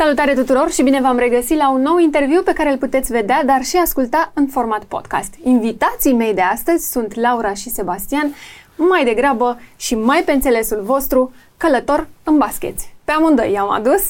Salutare 0.00 0.34
tuturor 0.34 0.70
și 0.70 0.82
bine 0.82 1.00
v-am 1.00 1.18
regăsit 1.18 1.56
la 1.56 1.70
un 1.70 1.80
nou 1.80 1.98
interviu 1.98 2.42
pe 2.42 2.52
care 2.52 2.70
îl 2.70 2.78
puteți 2.78 3.12
vedea, 3.12 3.44
dar 3.44 3.62
și 3.62 3.76
asculta 3.76 4.30
în 4.34 4.46
format 4.46 4.84
podcast. 4.84 5.34
Invitații 5.42 6.12
mei 6.12 6.34
de 6.34 6.40
astăzi 6.40 6.90
sunt 6.90 7.14
Laura 7.14 7.54
și 7.54 7.70
Sebastian, 7.70 8.34
mai 8.76 9.04
degrabă 9.04 9.58
și 9.76 9.94
mai 9.94 10.22
pe 10.24 10.32
înțelesul 10.32 10.82
vostru, 10.82 11.32
călător 11.56 12.08
în 12.22 12.38
baskeți. 12.38 12.94
Pe 13.04 13.12
amândoi 13.12 13.52
i-am 13.52 13.70
adus. 13.70 14.02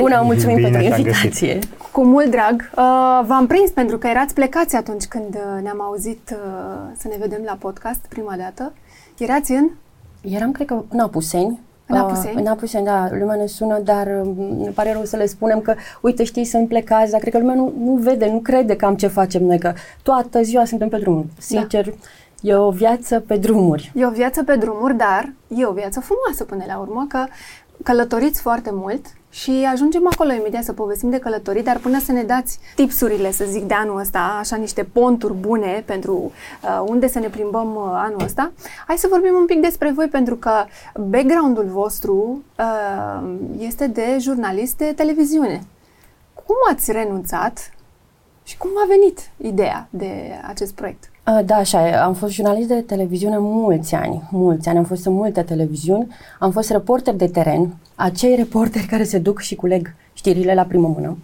Bună, 0.00 0.20
mulțumim 0.24 0.56
Bine 0.56 0.70
pentru 0.70 0.98
invitație. 0.98 1.58
Cu 1.92 2.04
mult 2.04 2.30
drag. 2.30 2.70
Uh, 2.76 3.26
v-am 3.26 3.46
prins 3.46 3.70
pentru 3.70 3.98
că 3.98 4.06
erați 4.06 4.34
plecați 4.34 4.76
atunci 4.76 5.04
când 5.04 5.34
uh, 5.34 5.62
ne-am 5.62 5.82
auzit 5.82 6.30
uh, 6.32 6.38
să 6.98 7.08
ne 7.08 7.16
vedem 7.18 7.40
la 7.44 7.56
podcast 7.58 8.00
prima 8.08 8.34
dată. 8.36 8.72
Erați 9.18 9.52
în? 9.52 9.70
Eram, 10.20 10.52
cred 10.52 10.66
că, 10.66 10.84
în 10.88 10.98
Apuseni, 10.98 11.60
în 11.88 11.96
Apuseni? 11.96 12.34
Uh, 12.34 12.40
în 12.40 12.46
Apuseni, 12.46 12.84
da, 12.84 13.08
lumea 13.18 13.36
ne 13.36 13.46
sună, 13.46 13.78
dar 13.78 14.06
uh, 14.06 14.30
ne 14.58 14.70
pare 14.70 14.92
rău 14.92 15.04
să 15.04 15.16
le 15.16 15.26
spunem 15.26 15.60
că, 15.60 15.74
uite, 16.00 16.24
știi, 16.24 16.44
sunt 16.44 16.68
plecați, 16.68 17.10
dar 17.10 17.20
cred 17.20 17.32
că 17.32 17.38
lumea 17.38 17.54
nu, 17.54 17.72
nu 17.78 17.92
vede, 17.92 18.30
nu 18.30 18.38
crede 18.38 18.76
cam 18.76 18.96
ce 18.96 19.06
facem 19.06 19.44
noi, 19.44 19.58
că 19.58 19.72
toată 20.02 20.42
ziua 20.42 20.64
suntem 20.64 20.88
pe 20.88 20.98
drumuri. 20.98 21.26
Da. 21.26 21.32
Sincer, 21.38 21.84
da. 21.84 21.92
e 22.40 22.54
o 22.54 22.70
viață 22.70 23.20
pe 23.20 23.36
drumuri. 23.36 23.92
E 23.94 24.06
o 24.06 24.10
viață 24.10 24.44
pe 24.44 24.56
drumuri, 24.56 24.96
dar 24.96 25.32
e 25.56 25.66
o 25.66 25.72
viață 25.72 26.00
frumoasă 26.00 26.44
până 26.44 26.64
la 26.66 26.78
urmă, 26.78 27.06
că 27.08 27.24
călătoriți 27.82 28.40
foarte 28.40 28.70
mult, 28.72 29.06
și 29.30 29.66
ajungem 29.72 30.08
acolo 30.12 30.32
imediat 30.32 30.64
să 30.64 30.72
povestim 30.72 31.10
de 31.10 31.18
călătorii, 31.18 31.62
dar 31.62 31.78
până 31.78 32.00
să 32.00 32.12
ne 32.12 32.22
dați 32.22 32.58
tipsurile, 32.74 33.32
să 33.32 33.44
zic, 33.48 33.62
de 33.64 33.74
anul 33.74 33.98
ăsta, 33.98 34.36
așa 34.38 34.56
niște 34.56 34.84
ponturi 34.84 35.34
bune 35.34 35.82
pentru 35.86 36.12
uh, 36.62 36.84
unde 36.86 37.08
să 37.08 37.18
ne 37.18 37.28
plimbăm 37.28 37.74
uh, 37.74 37.82
anul 37.92 38.22
ăsta, 38.24 38.52
hai 38.86 38.96
să 38.96 39.06
vorbim 39.10 39.34
un 39.38 39.46
pic 39.46 39.60
despre 39.60 39.90
voi, 39.90 40.06
pentru 40.06 40.36
că 40.36 40.50
background-ul 40.94 41.64
vostru 41.64 42.42
uh, 42.58 43.30
este 43.58 43.86
de 43.86 44.16
jurnalist 44.20 44.76
de 44.76 44.92
televiziune. 44.96 45.60
Cum 46.34 46.56
ați 46.70 46.92
renunțat 46.92 47.72
și 48.42 48.56
cum 48.56 48.70
a 48.76 48.86
venit 48.88 49.30
ideea 49.36 49.88
de 49.90 50.10
acest 50.46 50.74
proiect? 50.74 51.10
Da, 51.44 51.54
așa 51.54 52.02
Am 52.04 52.14
fost 52.14 52.32
jurnalist 52.32 52.68
de 52.68 52.80
televiziune 52.80 53.38
mulți 53.38 53.94
ani, 53.94 54.28
mulți 54.30 54.68
ani. 54.68 54.78
Am 54.78 54.84
fost 54.84 55.06
în 55.06 55.12
multe 55.12 55.42
televiziuni. 55.42 56.14
Am 56.38 56.50
fost 56.50 56.70
reporter 56.70 57.14
de 57.14 57.26
teren, 57.26 57.74
acei 57.98 58.34
reporteri 58.34 58.86
care 58.86 59.04
se 59.04 59.18
duc 59.18 59.40
și 59.40 59.54
culeg 59.54 59.94
știrile 60.12 60.54
la 60.54 60.62
primă 60.62 60.94
mână. 60.96 61.18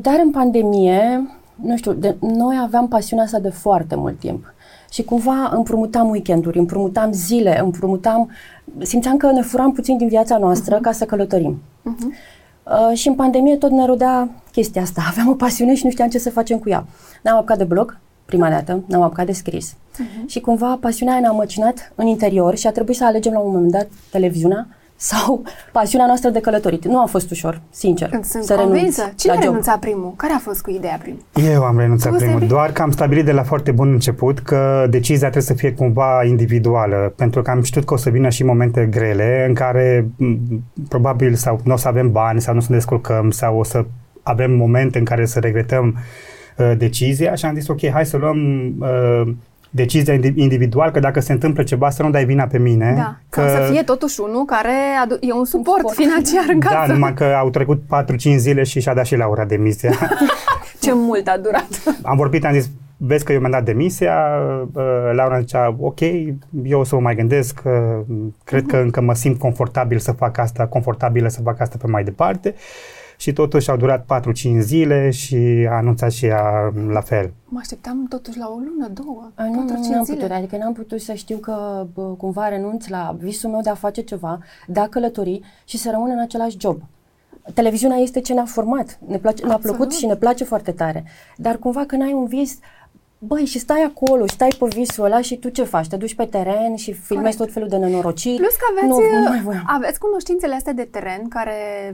Dar 0.00 0.20
în 0.24 0.30
pandemie, 0.30 1.28
nu 1.54 1.76
știu, 1.76 1.92
de, 1.92 2.16
noi 2.20 2.58
aveam 2.62 2.88
pasiunea 2.88 3.24
asta 3.24 3.38
de 3.38 3.48
foarte 3.48 3.94
mult 3.94 4.18
timp. 4.18 4.54
Și 4.90 5.02
cumva 5.02 5.50
împrumutam 5.54 6.08
weekenduri, 6.08 6.58
împrumutam 6.58 7.12
zile, 7.12 7.60
împrumutam... 7.60 8.30
Simțeam 8.78 9.16
că 9.16 9.32
ne 9.32 9.42
furam 9.42 9.72
puțin 9.72 9.96
din 9.96 10.08
viața 10.08 10.38
noastră 10.38 10.78
uh-huh. 10.78 10.82
ca 10.82 10.92
să 10.92 11.04
călătorim. 11.04 11.62
Uh-huh. 11.62 12.32
Uh, 12.64 12.96
și 12.96 13.08
în 13.08 13.14
pandemie 13.14 13.56
tot 13.56 13.70
ne 13.70 13.86
rodea 13.86 14.28
chestia 14.52 14.82
asta. 14.82 15.02
Aveam 15.10 15.28
o 15.28 15.34
pasiune 15.34 15.74
și 15.74 15.84
nu 15.84 15.90
știam 15.90 16.08
ce 16.08 16.18
să 16.18 16.30
facem 16.30 16.58
cu 16.58 16.68
ea. 16.68 16.86
Ne-am 17.22 17.36
apucat 17.36 17.58
de 17.58 17.64
blog, 17.64 17.98
prima 18.24 18.50
dată, 18.50 18.82
n-am 18.86 19.02
apucat 19.02 19.26
de 19.26 19.32
scris. 19.32 19.72
Uh-huh. 19.72 20.26
Și 20.26 20.40
cumva 20.40 20.78
pasiunea 20.80 21.20
ne-a 21.20 21.30
măcinat 21.30 21.92
în 21.94 22.06
interior 22.06 22.56
și 22.56 22.66
a 22.66 22.72
trebuit 22.72 22.96
să 22.96 23.04
alegem 23.04 23.32
la 23.32 23.38
un 23.38 23.52
moment 23.52 23.70
dat 23.70 23.88
televiziunea 24.10 24.66
sau 24.96 25.42
pasiunea 25.72 26.06
noastră 26.06 26.30
de 26.30 26.40
călătorit. 26.40 26.84
Nu 26.84 27.00
a 27.00 27.06
fost 27.06 27.30
ușor, 27.30 27.60
sincer, 27.70 28.10
Sunt 28.22 28.44
să 28.44 28.54
convinsă. 28.54 29.00
renunț 29.00 29.20
Cine 29.20 29.32
a 29.32 29.38
renunțat 29.38 29.78
primul? 29.78 30.12
Care 30.16 30.32
a 30.32 30.38
fost 30.38 30.62
cu 30.62 30.70
ideea 30.70 30.98
primul? 31.02 31.20
Eu 31.52 31.62
am 31.62 31.78
renunțat 31.78 32.12
tu 32.12 32.18
primul, 32.18 32.46
doar 32.46 32.72
că 32.72 32.82
am 32.82 32.90
stabilit 32.90 33.24
de 33.24 33.32
la 33.32 33.42
foarte 33.42 33.70
bun 33.70 33.92
început 33.92 34.38
că 34.38 34.86
decizia 34.90 35.30
trebuie 35.30 35.42
să 35.42 35.54
fie 35.54 35.72
cumva 35.72 36.24
individuală, 36.24 37.12
pentru 37.16 37.42
că 37.42 37.50
am 37.50 37.62
știut 37.62 37.84
că 37.84 37.94
o 37.94 37.96
să 37.96 38.10
vină 38.10 38.28
și 38.28 38.44
momente 38.44 38.86
grele 38.90 39.44
în 39.48 39.54
care 39.54 40.08
probabil 40.88 41.34
sau 41.34 41.60
nu 41.64 41.72
o 41.72 41.76
să 41.76 41.88
avem 41.88 42.12
bani 42.12 42.40
sau 42.40 42.52
nu 42.52 42.58
o 42.58 42.62
să 42.62 42.68
ne 42.70 42.76
descurcăm 42.76 43.30
sau 43.30 43.58
o 43.58 43.64
să 43.64 43.84
avem 44.22 44.52
momente 44.52 44.98
în 44.98 45.04
care 45.04 45.26
să 45.26 45.38
regretăm 45.38 45.98
uh, 46.56 46.72
decizia 46.76 47.34
și 47.34 47.44
am 47.44 47.54
zis 47.54 47.68
ok, 47.68 47.88
hai 47.88 48.06
să 48.06 48.16
luăm 48.16 48.38
uh, 48.78 49.34
decizia 49.74 50.14
individual, 50.34 50.90
că 50.90 51.00
dacă 51.00 51.20
se 51.20 51.32
întâmplă 51.32 51.62
ceva 51.62 51.90
să 51.90 52.02
nu 52.02 52.10
dai 52.10 52.24
vina 52.24 52.46
pe 52.46 52.58
mine. 52.58 52.94
Da, 52.96 53.16
că... 53.28 53.48
să 53.48 53.72
fie 53.72 53.82
totuși 53.82 54.20
unul 54.20 54.44
care 54.44 54.72
adu- 55.02 55.18
e 55.20 55.32
un 55.32 55.44
suport, 55.44 55.78
suport 55.78 55.96
financiar 55.96 56.44
în 56.48 56.58
da, 56.58 56.68
casă. 56.68 56.86
Da, 56.86 56.92
numai 56.92 57.14
că 57.14 57.24
au 57.24 57.50
trecut 57.50 57.82
4-5 58.04 58.36
zile 58.36 58.62
și 58.62 58.80
și-a 58.80 58.94
dat 58.94 59.04
și 59.04 59.16
Laura 59.16 59.44
demisia. 59.44 59.90
Ce 60.82 60.92
mult 60.92 61.28
a 61.28 61.36
durat. 61.42 61.68
Am 62.02 62.16
vorbit, 62.16 62.44
am 62.44 62.52
zis, 62.52 62.70
vezi 62.96 63.24
că 63.24 63.32
eu 63.32 63.38
mi-am 63.38 63.50
dat 63.50 63.64
demisia, 63.64 64.14
uh, 64.74 65.10
Laura 65.12 65.38
zicea, 65.40 65.76
ok, 65.78 66.00
eu 66.64 66.80
o 66.80 66.84
să 66.84 66.94
mă 66.94 67.00
mai 67.00 67.14
gândesc, 67.14 67.62
cred 68.44 68.62
uh-huh. 68.62 68.66
că 68.66 68.76
încă 68.76 69.00
mă 69.00 69.14
simt 69.14 69.38
confortabil 69.38 69.98
să 69.98 70.12
fac 70.12 70.38
asta, 70.38 70.66
confortabilă 70.66 71.28
să 71.28 71.40
fac 71.42 71.60
asta 71.60 71.76
pe 71.80 71.86
mai 71.86 72.04
departe 72.04 72.54
și 73.16 73.32
totuși 73.32 73.70
au 73.70 73.76
durat 73.76 74.20
4-5 74.20 74.58
zile 74.58 75.10
și 75.10 75.66
a 75.70 75.74
anunțat 75.74 76.10
și 76.10 76.24
ea 76.26 76.72
la 76.88 77.00
fel. 77.00 77.32
Mă 77.44 77.58
așteptam 77.62 78.06
totuși 78.08 78.38
la 78.38 78.46
o 78.48 78.58
lună, 78.58 78.88
două, 78.88 79.30
a, 79.34 79.44
nu, 79.44 79.52
nu, 79.52 79.64
nu 79.64 79.96
am 79.96 80.04
zile. 80.04 80.16
putut, 80.16 80.30
adică 80.30 80.56
n-am 80.56 80.72
putut 80.72 81.00
să 81.00 81.12
știu 81.12 81.36
că 81.36 81.86
bă, 81.94 82.02
cumva 82.02 82.48
renunț 82.48 82.86
la 82.86 83.16
visul 83.18 83.50
meu 83.50 83.60
de 83.60 83.70
a 83.70 83.74
face 83.74 84.00
ceva, 84.00 84.38
de 84.66 84.80
a 84.80 84.88
călători 84.88 85.40
și 85.64 85.78
să 85.78 85.90
rămân 85.90 86.10
în 86.10 86.20
același 86.20 86.56
job. 86.58 86.82
Televiziunea 87.54 87.96
este 87.96 88.20
ce 88.20 88.32
ne-a 88.32 88.44
format, 88.44 88.98
ne 89.06 89.18
place, 89.18 89.46
ne-a 89.46 89.58
plăcut 89.58 89.92
și 89.92 90.06
ne 90.06 90.16
place 90.16 90.44
foarte 90.44 90.72
tare. 90.72 91.04
Dar 91.36 91.56
cumva 91.56 91.84
când 91.84 92.02
ai 92.02 92.12
un 92.12 92.26
vis, 92.26 92.58
Băi, 93.26 93.44
și 93.44 93.58
stai 93.58 93.82
acolo, 93.82 94.26
stai 94.26 94.56
pe 94.58 94.66
visul 94.74 95.04
ăla 95.04 95.20
și 95.20 95.36
tu 95.36 95.48
ce 95.48 95.64
faci? 95.64 95.88
Te 95.88 95.96
duci 95.96 96.14
pe 96.14 96.24
teren 96.24 96.76
și 96.76 96.92
filmezi 96.92 97.36
tot 97.36 97.52
felul 97.52 97.68
de 97.68 97.76
nenorociri? 97.76 98.36
Plus 98.36 98.54
că 98.54 98.64
aveți, 98.70 98.86
nu, 98.86 99.18
nu 99.18 99.44
mai 99.44 99.62
aveți 99.66 99.98
cunoștințele 99.98 100.54
astea 100.54 100.72
de 100.72 100.88
teren 100.90 101.28
care 101.28 101.52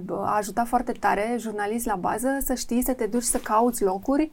a 0.09 0.37
ajutat 0.37 0.67
foarte 0.67 0.93
tare, 0.93 1.37
jurnalist 1.39 1.87
la 1.87 1.95
bază, 1.95 2.29
să 2.45 2.55
știi, 2.55 2.83
să 2.83 2.93
te 2.93 3.07
duci 3.07 3.23
să 3.23 3.39
cauți 3.39 3.83
locuri 3.83 4.31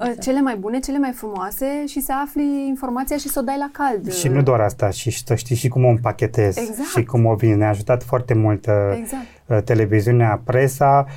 exact. 0.00 0.20
cele 0.20 0.40
mai 0.40 0.56
bune, 0.56 0.78
cele 0.78 0.98
mai 0.98 1.12
frumoase 1.12 1.86
și 1.86 2.00
să 2.00 2.12
afli 2.24 2.66
informația 2.66 3.16
și 3.16 3.28
să 3.28 3.38
o 3.38 3.42
dai 3.42 3.56
la 3.58 3.68
cald. 3.72 4.12
Și 4.12 4.28
nu 4.28 4.42
doar 4.42 4.60
asta, 4.60 4.90
și 4.90 5.24
să 5.24 5.34
știi 5.34 5.56
și 5.56 5.68
cum 5.68 5.84
o 5.84 5.88
împachetezi 5.88 6.60
exact. 6.60 6.88
și 6.88 7.04
cum 7.04 7.26
o 7.26 7.34
vin. 7.34 7.56
Ne-a 7.56 7.68
ajutat 7.68 8.02
foarte 8.02 8.34
mult 8.34 8.66
uh, 8.66 8.96
exact. 8.98 9.24
Uh, 9.46 9.58
televiziunea, 9.64 10.40
presa. 10.44 11.06
Uh, 11.06 11.12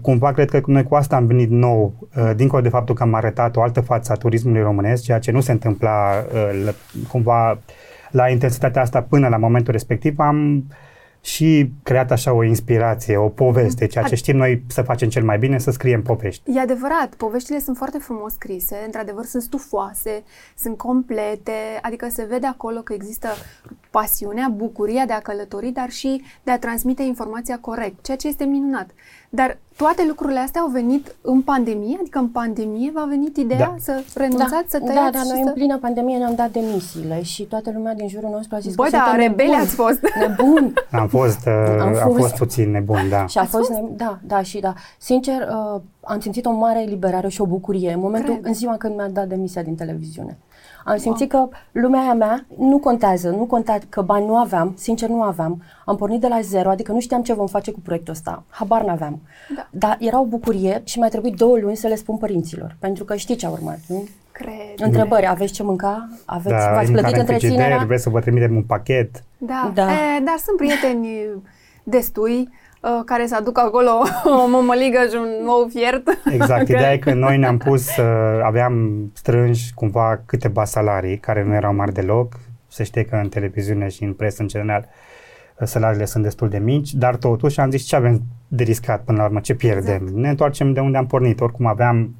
cumva 0.00 0.32
cred 0.32 0.50
că 0.50 0.60
noi 0.66 0.82
cu 0.82 0.94
asta 0.94 1.16
am 1.16 1.26
venit 1.26 1.50
nou, 1.50 2.08
dincolo 2.36 2.62
de 2.62 2.68
faptul 2.68 2.94
că 2.94 3.02
am 3.02 3.14
arătat 3.14 3.56
o 3.56 3.62
altă 3.62 3.80
față 3.80 4.12
a 4.12 4.16
turismului 4.16 4.62
românesc, 4.62 5.02
ceea 5.02 5.18
ce 5.18 5.30
nu 5.30 5.40
se 5.40 5.52
întâmpla 5.52 6.24
cumva 7.08 7.58
la 8.10 8.28
intensitatea 8.28 8.82
asta 8.82 9.02
până 9.02 9.28
la 9.28 9.36
momentul 9.36 9.72
respectiv, 9.72 10.18
am 10.18 10.56
uh, 10.56 10.62
și 11.24 11.72
creat 11.82 12.10
așa 12.10 12.32
o 12.32 12.44
inspirație, 12.44 13.16
o 13.16 13.28
poveste, 13.28 13.86
ceea 13.86 14.04
ce 14.04 14.14
știm 14.14 14.36
noi 14.36 14.62
să 14.66 14.82
facem 14.82 15.08
cel 15.08 15.24
mai 15.24 15.38
bine, 15.38 15.58
să 15.58 15.70
scriem 15.70 16.02
povești. 16.02 16.50
E 16.56 16.60
adevărat, 16.60 17.14
poveștile 17.14 17.58
sunt 17.58 17.76
foarte 17.76 17.98
frumos 17.98 18.32
scrise, 18.32 18.82
într-adevăr 18.84 19.24
sunt 19.24 19.42
stufoase, 19.42 20.22
sunt 20.56 20.76
complete, 20.76 21.52
adică 21.82 22.08
se 22.10 22.24
vede 22.24 22.46
acolo 22.46 22.80
că 22.80 22.92
există 22.92 23.28
pasiunea, 23.90 24.48
bucuria 24.48 25.06
de 25.06 25.12
a 25.12 25.20
călători, 25.20 25.70
dar 25.70 25.90
și 25.90 26.22
de 26.42 26.50
a 26.50 26.58
transmite 26.58 27.02
informația 27.02 27.58
corect, 27.58 28.04
ceea 28.04 28.16
ce 28.16 28.28
este 28.28 28.44
minunat. 28.44 28.90
Dar 29.34 29.58
toate 29.76 30.04
lucrurile 30.08 30.38
astea 30.38 30.60
au 30.60 30.68
venit 30.68 31.14
în 31.20 31.42
pandemie? 31.42 31.96
Adică 32.00 32.18
în 32.18 32.28
pandemie 32.28 32.90
v-a 32.94 33.06
venit 33.08 33.36
ideea 33.36 33.58
da. 33.58 33.74
să 33.78 34.02
renunțați, 34.14 34.50
da. 34.50 34.62
să 34.68 34.78
tăiați? 34.78 35.12
Da, 35.12 35.18
dar 35.18 35.26
noi 35.26 35.40
să... 35.42 35.48
în 35.48 35.52
plină 35.52 35.78
pandemie 35.78 36.16
ne-am 36.18 36.34
dat 36.34 36.50
demisiile 36.50 37.22
și 37.22 37.42
toată 37.42 37.70
lumea 37.74 37.94
din 37.94 38.08
jurul 38.08 38.30
nostru 38.30 38.54
a 38.54 38.58
zis 38.58 38.74
Băi, 38.74 38.90
da, 38.90 39.14
rebeli 39.16 39.54
ați 39.54 39.74
fost. 39.74 40.00
Nebun. 40.26 40.74
Am 40.90 41.08
fost, 41.08 41.46
uh, 41.46 41.76
am 41.80 41.92
fost. 41.92 42.02
a 42.02 42.08
fost 42.08 42.34
puțin 42.34 42.70
nebun, 42.70 43.08
da. 43.08 43.26
Și 43.26 43.38
a 43.38 43.44
fost, 43.44 43.68
fost? 43.68 43.80
Ne- 43.80 43.88
da, 43.96 44.18
da, 44.26 44.42
și 44.42 44.60
da. 44.60 44.74
Sincer, 44.98 45.48
uh, 45.74 45.80
am 46.00 46.20
simțit 46.20 46.46
o 46.46 46.52
mare 46.52 46.82
eliberare 46.82 47.28
și 47.28 47.40
o 47.40 47.46
bucurie 47.46 47.92
în 47.92 48.00
momentul, 48.00 48.32
Cred. 48.32 48.46
în 48.46 48.54
ziua 48.54 48.76
când 48.76 48.94
mi-a 48.94 49.08
dat 49.08 49.26
demisia 49.26 49.62
din 49.62 49.74
televiziune. 49.74 50.38
Am 50.84 50.96
simțit 50.96 51.32
wow. 51.32 51.46
că 51.48 51.56
lumea 51.72 52.00
aia 52.00 52.14
mea 52.14 52.46
nu 52.58 52.78
contează, 52.78 53.28
nu 53.30 53.44
conta 53.44 53.78
că 53.88 54.02
bani 54.02 54.26
nu 54.26 54.36
aveam, 54.36 54.74
sincer 54.76 55.08
nu 55.08 55.22
aveam. 55.22 55.62
Am 55.84 55.96
pornit 55.96 56.20
de 56.20 56.28
la 56.28 56.40
zero, 56.40 56.70
adică 56.70 56.92
nu 56.92 57.00
știam 57.00 57.22
ce 57.22 57.32
vom 57.32 57.46
face 57.46 57.70
cu 57.70 57.80
proiectul 57.80 58.12
ăsta, 58.12 58.42
habar 58.48 58.84
n-aveam. 58.84 59.20
Da. 59.56 59.68
Dar 59.70 59.96
era 60.00 60.20
o 60.20 60.24
bucurie 60.24 60.80
și 60.84 60.98
mai 60.98 61.08
trebuit 61.08 61.34
două 61.34 61.58
luni 61.58 61.76
să 61.76 61.86
le 61.86 61.94
spun 61.94 62.16
părinților, 62.16 62.76
pentru 62.78 63.04
că 63.04 63.16
știi 63.16 63.36
ce 63.36 63.46
a 63.46 63.50
urmat, 63.50 63.78
nu? 63.86 64.04
Cred. 64.32 64.86
Întrebări, 64.86 65.28
aveți 65.28 65.52
ce 65.52 65.62
mânca? 65.62 66.08
Aveți, 66.24 66.54
da, 66.54 66.72
v-ați 66.72 66.92
plătit 66.92 67.16
întreținerea? 67.16 67.84
Vreți 67.86 68.02
să 68.02 68.10
vă 68.10 68.20
trimitem 68.20 68.54
un 68.56 68.62
pachet? 68.62 69.24
Da, 69.38 69.70
da. 69.74 69.90
E, 69.90 70.20
dar 70.24 70.36
sunt 70.44 70.56
prieteni 70.56 71.08
destui 71.82 72.38
Uh, 72.40 72.61
care 73.04 73.26
să 73.26 73.36
aducă 73.36 73.60
acolo 73.60 73.90
o 74.44 74.48
mămăligă 74.48 74.98
și 75.10 75.16
un 75.16 75.44
nou 75.44 75.68
fiert. 75.72 76.18
Exact. 76.32 76.68
Ideea 76.68 76.92
e 76.92 76.98
că 76.98 77.14
noi 77.14 77.38
ne-am 77.38 77.56
pus, 77.56 77.96
uh, 77.96 78.40
aveam 78.42 79.04
strânși 79.14 79.74
cumva 79.74 80.22
câteva 80.26 80.64
salarii 80.64 81.18
care 81.18 81.44
nu 81.44 81.54
erau 81.54 81.74
mari 81.74 81.92
deloc. 81.92 82.32
Se 82.68 82.82
știe 82.84 83.04
că 83.04 83.16
în 83.16 83.28
televiziune 83.28 83.88
și 83.88 84.02
în 84.02 84.12
presă 84.12 84.42
în 84.42 84.48
general 84.48 84.88
uh, 84.88 85.66
salariile 85.66 86.04
sunt 86.04 86.22
destul 86.22 86.48
de 86.48 86.58
mici, 86.58 86.92
dar 86.92 87.16
totuși 87.16 87.60
am 87.60 87.70
zis 87.70 87.82
ce 87.82 87.96
avem 87.96 88.22
de 88.48 88.62
riscat 88.62 89.04
până 89.04 89.18
la 89.18 89.24
urmă, 89.24 89.40
ce 89.40 89.54
pierdem. 89.54 90.02
Exact. 90.02 90.16
Ne 90.16 90.28
întoarcem 90.28 90.72
de 90.72 90.80
unde 90.80 90.98
am 90.98 91.06
pornit. 91.06 91.40
Oricum 91.40 91.66
aveam 91.66 92.14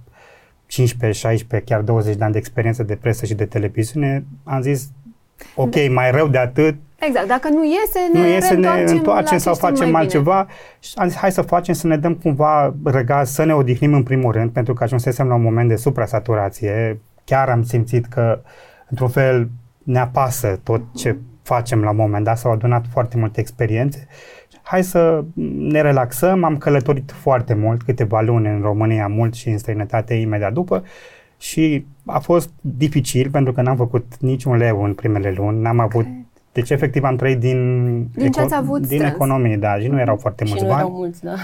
15, 0.67 1.19
16, 1.19 1.70
chiar 1.70 1.81
20 1.81 2.17
de 2.17 2.25
ani 2.25 2.32
de 2.32 2.38
experiență 2.38 2.82
de 2.82 2.97
presă 2.97 3.26
și 3.26 3.35
de 3.35 3.44
televiziune. 3.44 4.25
Am 4.44 4.61
zis, 4.61 4.91
ok, 5.55 5.75
mai 5.91 6.11
rău 6.11 6.29
de 6.29 6.38
atât, 6.38 6.75
Exact, 7.07 7.27
dacă 7.27 7.49
nu 7.49 7.65
iese, 7.65 7.99
ne 8.13 8.21
nu 8.21 8.27
iese, 8.27 8.55
ne 8.55 8.85
întoarcem 8.87 9.39
sau 9.39 9.55
facem 9.55 9.95
altceva. 9.95 10.47
Și 10.81 10.93
am 10.97 11.09
zis, 11.09 11.17
hai 11.17 11.33
să 11.33 11.43
facem, 11.43 11.75
să 11.75 11.87
ne 11.87 11.97
dăm 11.97 12.15
cumva 12.15 12.75
răgaz, 12.85 13.31
să 13.31 13.45
ne 13.45 13.55
odihnim 13.55 13.95
în 13.95 14.03
primul 14.03 14.33
rând, 14.33 14.51
pentru 14.51 14.75
că 14.75 14.83
ajunsesem 14.83 15.27
la 15.27 15.35
un 15.35 15.43
moment 15.43 15.69
de 15.69 15.77
suprasaturație. 15.77 17.01
Chiar 17.25 17.49
am 17.49 17.63
simțit 17.63 18.07
că, 18.07 18.41
într-un 18.89 19.09
fel, 19.09 19.49
ne 19.83 19.99
apasă 19.99 20.61
tot 20.63 20.81
ce 20.95 21.17
facem 21.43 21.83
la 21.83 21.91
un 21.91 21.97
moment 21.97 22.25
dat, 22.25 22.39
s-au 22.39 22.53
adunat 22.53 22.85
foarte 22.93 23.17
multe 23.17 23.41
experiențe. 23.41 24.07
Hai 24.63 24.85
să 24.85 25.25
ne 25.57 25.81
relaxăm, 25.81 26.45
am 26.45 26.57
călătorit 26.57 27.11
foarte 27.11 27.55
mult, 27.55 27.83
câteva 27.83 28.21
luni 28.21 28.49
în 28.49 28.61
România, 28.61 29.07
mult 29.07 29.35
și 29.35 29.49
în 29.49 29.59
străinătate 29.59 30.15
imediat 30.15 30.53
după 30.53 30.85
și 31.39 31.87
a 32.07 32.19
fost 32.19 32.51
dificil 32.61 33.31
pentru 33.31 33.53
că 33.53 33.63
n-am 33.63 33.77
făcut 33.77 34.17
niciun 34.21 34.57
leu 34.57 34.85
în 34.85 34.95
primele 34.95 35.35
luni, 35.37 35.61
n-am 35.61 35.79
avut 35.79 36.07
deci, 36.53 36.71
efectiv, 36.71 37.05
am 37.05 37.17
trăit 37.17 37.41
din, 37.41 38.03
din, 38.15 38.29
eco- 38.29 38.33
ce 38.33 38.41
ați 38.41 38.55
avut 38.55 38.87
din 38.87 39.03
economie, 39.03 39.57
da, 39.57 39.79
și 39.79 39.87
nu 39.87 40.01
erau 40.01 40.17
foarte 40.17 40.45
mulți 40.45 40.63
și 40.63 40.69
bani. 40.69 40.81
nu 40.81 40.87
erau 40.87 40.99
mulți, 40.99 41.23
da. 41.23 41.35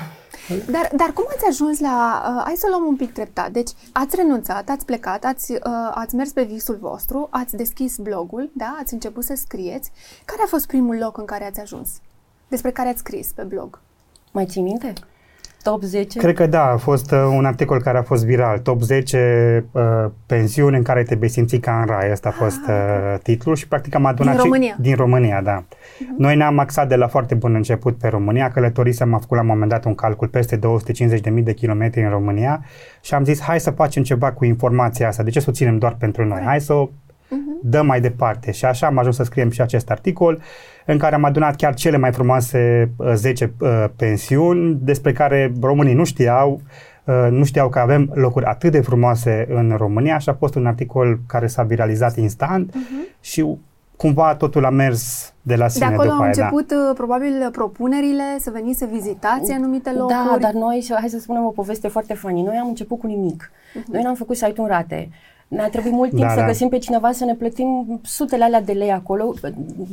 Dar, 0.71 0.91
dar 0.97 1.13
cum 1.13 1.25
ați 1.29 1.45
ajuns 1.49 1.81
la... 1.81 2.23
Uh, 2.29 2.43
hai 2.45 2.55
să 2.57 2.67
luăm 2.71 2.87
un 2.87 2.97
pic 2.97 3.13
treptat. 3.13 3.51
Deci, 3.51 3.71
ați 3.93 4.17
renunțat, 4.17 4.69
ați 4.69 4.85
plecat, 4.85 5.25
ați, 5.25 5.53
uh, 5.53 5.59
ați 5.95 6.15
mers 6.15 6.33
pe 6.33 6.43
visul 6.43 6.79
vostru, 6.81 7.29
ați 7.31 7.57
deschis 7.57 7.97
blogul, 7.97 8.51
da? 8.55 8.77
Ați 8.81 8.93
început 8.93 9.25
să 9.25 9.35
scrieți. 9.37 9.91
Care 10.25 10.41
a 10.45 10.47
fost 10.47 10.67
primul 10.67 10.97
loc 10.97 11.19
în 11.19 11.25
care 11.25 11.45
ați 11.45 11.61
ajuns? 11.61 12.01
Despre 12.49 12.71
care 12.71 12.89
ați 12.89 12.99
scris 12.99 13.33
pe 13.33 13.43
blog? 13.43 13.81
Mai 14.33 14.47
ții 14.47 14.63
minte? 14.63 14.93
Top 15.71 15.83
10? 15.83 16.19
Cred 16.19 16.35
că 16.35 16.47
da, 16.47 16.71
a 16.71 16.77
fost 16.77 17.11
uh, 17.11 17.19
un 17.37 17.45
articol 17.45 17.81
care 17.81 17.99
a 17.99 18.03
fost 18.03 18.25
viral. 18.25 18.59
Top 18.59 18.81
10 18.81 19.65
uh, 19.73 19.83
pensiuni 20.27 20.77
în 20.77 20.83
care 20.83 21.03
te 21.03 21.15
vei 21.15 21.29
simți 21.29 21.57
ca 21.57 21.81
în 21.81 21.87
rai. 21.87 22.11
Asta 22.11 22.29
a 22.29 22.33
fost 22.33 22.61
ah, 22.67 22.75
uh, 22.75 23.19
titlul 23.23 23.57
și 23.57 23.69
practic 23.69 23.95
am 23.95 24.05
adunat 24.05 24.35
din 24.35 24.43
România. 24.43 24.77
din 24.81 24.95
România, 24.95 25.41
da. 25.43 25.63
Uh-huh. 25.63 26.17
Noi 26.19 26.37
ne-am 26.37 26.59
axat 26.59 26.89
de 26.89 26.97
la 26.97 27.07
foarte 27.07 27.35
bun 27.35 27.55
început 27.55 27.99
pe 27.99 28.09
România. 28.09 28.51
Călătorisem, 28.51 29.15
am 29.15 29.21
făcut 29.21 29.37
la 29.37 29.43
un 29.43 29.49
moment 29.49 29.71
dat 29.71 29.85
un 29.85 29.95
calcul 29.95 30.29
peste 30.29 30.59
250.000 30.59 30.63
de 31.43 31.55
kilometri 31.55 32.03
în 32.03 32.11
România 32.11 32.65
și 33.01 33.15
am 33.15 33.25
zis 33.25 33.41
hai 33.41 33.61
să 33.61 33.71
facem 33.71 34.03
ceva 34.03 34.33
cu 34.33 34.45
informația 34.45 35.09
asta. 35.09 35.23
De 35.23 35.31
ce 35.31 35.41
să 35.41 35.47
o 35.49 35.53
ținem 35.53 35.79
doar 35.79 35.97
pentru 35.99 36.25
noi? 36.25 36.41
Hai 36.45 36.61
să 36.61 36.73
o 36.73 36.89
uh-huh. 37.29 37.63
dăm 37.63 37.87
mai 37.87 38.01
departe. 38.01 38.53
Și 38.53 38.65
așa 38.65 38.87
am 38.87 38.99
ajuns 38.99 39.17
să 39.17 39.23
scriem 39.23 39.51
și 39.51 39.61
acest 39.61 39.91
articol 39.91 40.43
în 40.87 40.99
care 40.99 41.15
am 41.15 41.25
adunat 41.25 41.57
chiar 41.57 41.75
cele 41.75 41.97
mai 41.97 42.13
frumoase 42.13 42.91
uh, 42.97 43.13
10 43.15 43.53
uh, 43.61 43.85
pensiuni 43.97 44.79
despre 44.83 45.13
care 45.13 45.53
românii 45.61 45.95
nu 45.95 46.05
știau, 46.05 46.61
uh, 47.05 47.27
nu 47.31 47.45
știau 47.45 47.69
că 47.69 47.79
avem 47.79 48.11
locuri 48.15 48.45
atât 48.45 48.73
de 48.73 48.81
frumoase 48.81 49.47
în 49.51 49.75
România 49.77 50.19
și 50.19 50.29
a 50.29 50.35
fost 50.35 50.55
un 50.55 50.67
articol 50.67 51.21
care 51.27 51.47
s-a 51.47 51.63
viralizat 51.63 52.17
instant 52.17 52.71
uh-huh. 52.71 53.21
și 53.21 53.59
cumva 53.97 54.35
totul 54.35 54.65
a 54.65 54.71
mers 54.71 55.33
de 55.43 55.57
la 55.57 55.69
sine 55.69 55.87
De 55.87 55.93
acolo 55.93 56.09
după 56.09 56.23
au 56.23 56.27
început 56.27 56.71
aia, 56.71 56.81
da. 56.87 56.93
probabil 56.93 57.49
propunerile 57.53 58.37
să 58.39 58.51
veniți 58.51 58.79
să 58.79 58.89
vizitați 58.93 59.53
anumite 59.53 59.93
locuri. 59.93 60.15
Da, 60.15 60.37
dar 60.41 60.53
noi, 60.53 60.87
hai 61.01 61.09
să 61.09 61.19
spunem 61.19 61.45
o 61.45 61.51
poveste 61.51 61.89
foarte 61.89 62.15
funny. 62.15 62.43
Noi 62.43 62.57
am 62.57 62.69
început 62.69 62.99
cu 62.99 63.07
nimic. 63.07 63.51
Uh-huh. 63.51 63.93
Noi 63.93 64.03
n-am 64.03 64.15
făcut 64.15 64.37
site-ul 64.37 64.67
în 64.67 64.67
rate. 64.67 65.09
Ne-a 65.49 65.69
trebuit 65.69 65.93
mult 65.93 66.11
timp 66.11 66.23
da, 66.23 66.29
să 66.29 66.41
da. 66.41 66.47
găsim 66.47 66.69
pe 66.69 66.79
cineva 66.79 67.13
să 67.13 67.25
ne 67.25 67.35
plătim 67.35 68.01
sutele 68.03 68.45
alea 68.45 68.61
de 68.61 68.73
lei 68.73 68.91
acolo, 68.93 69.35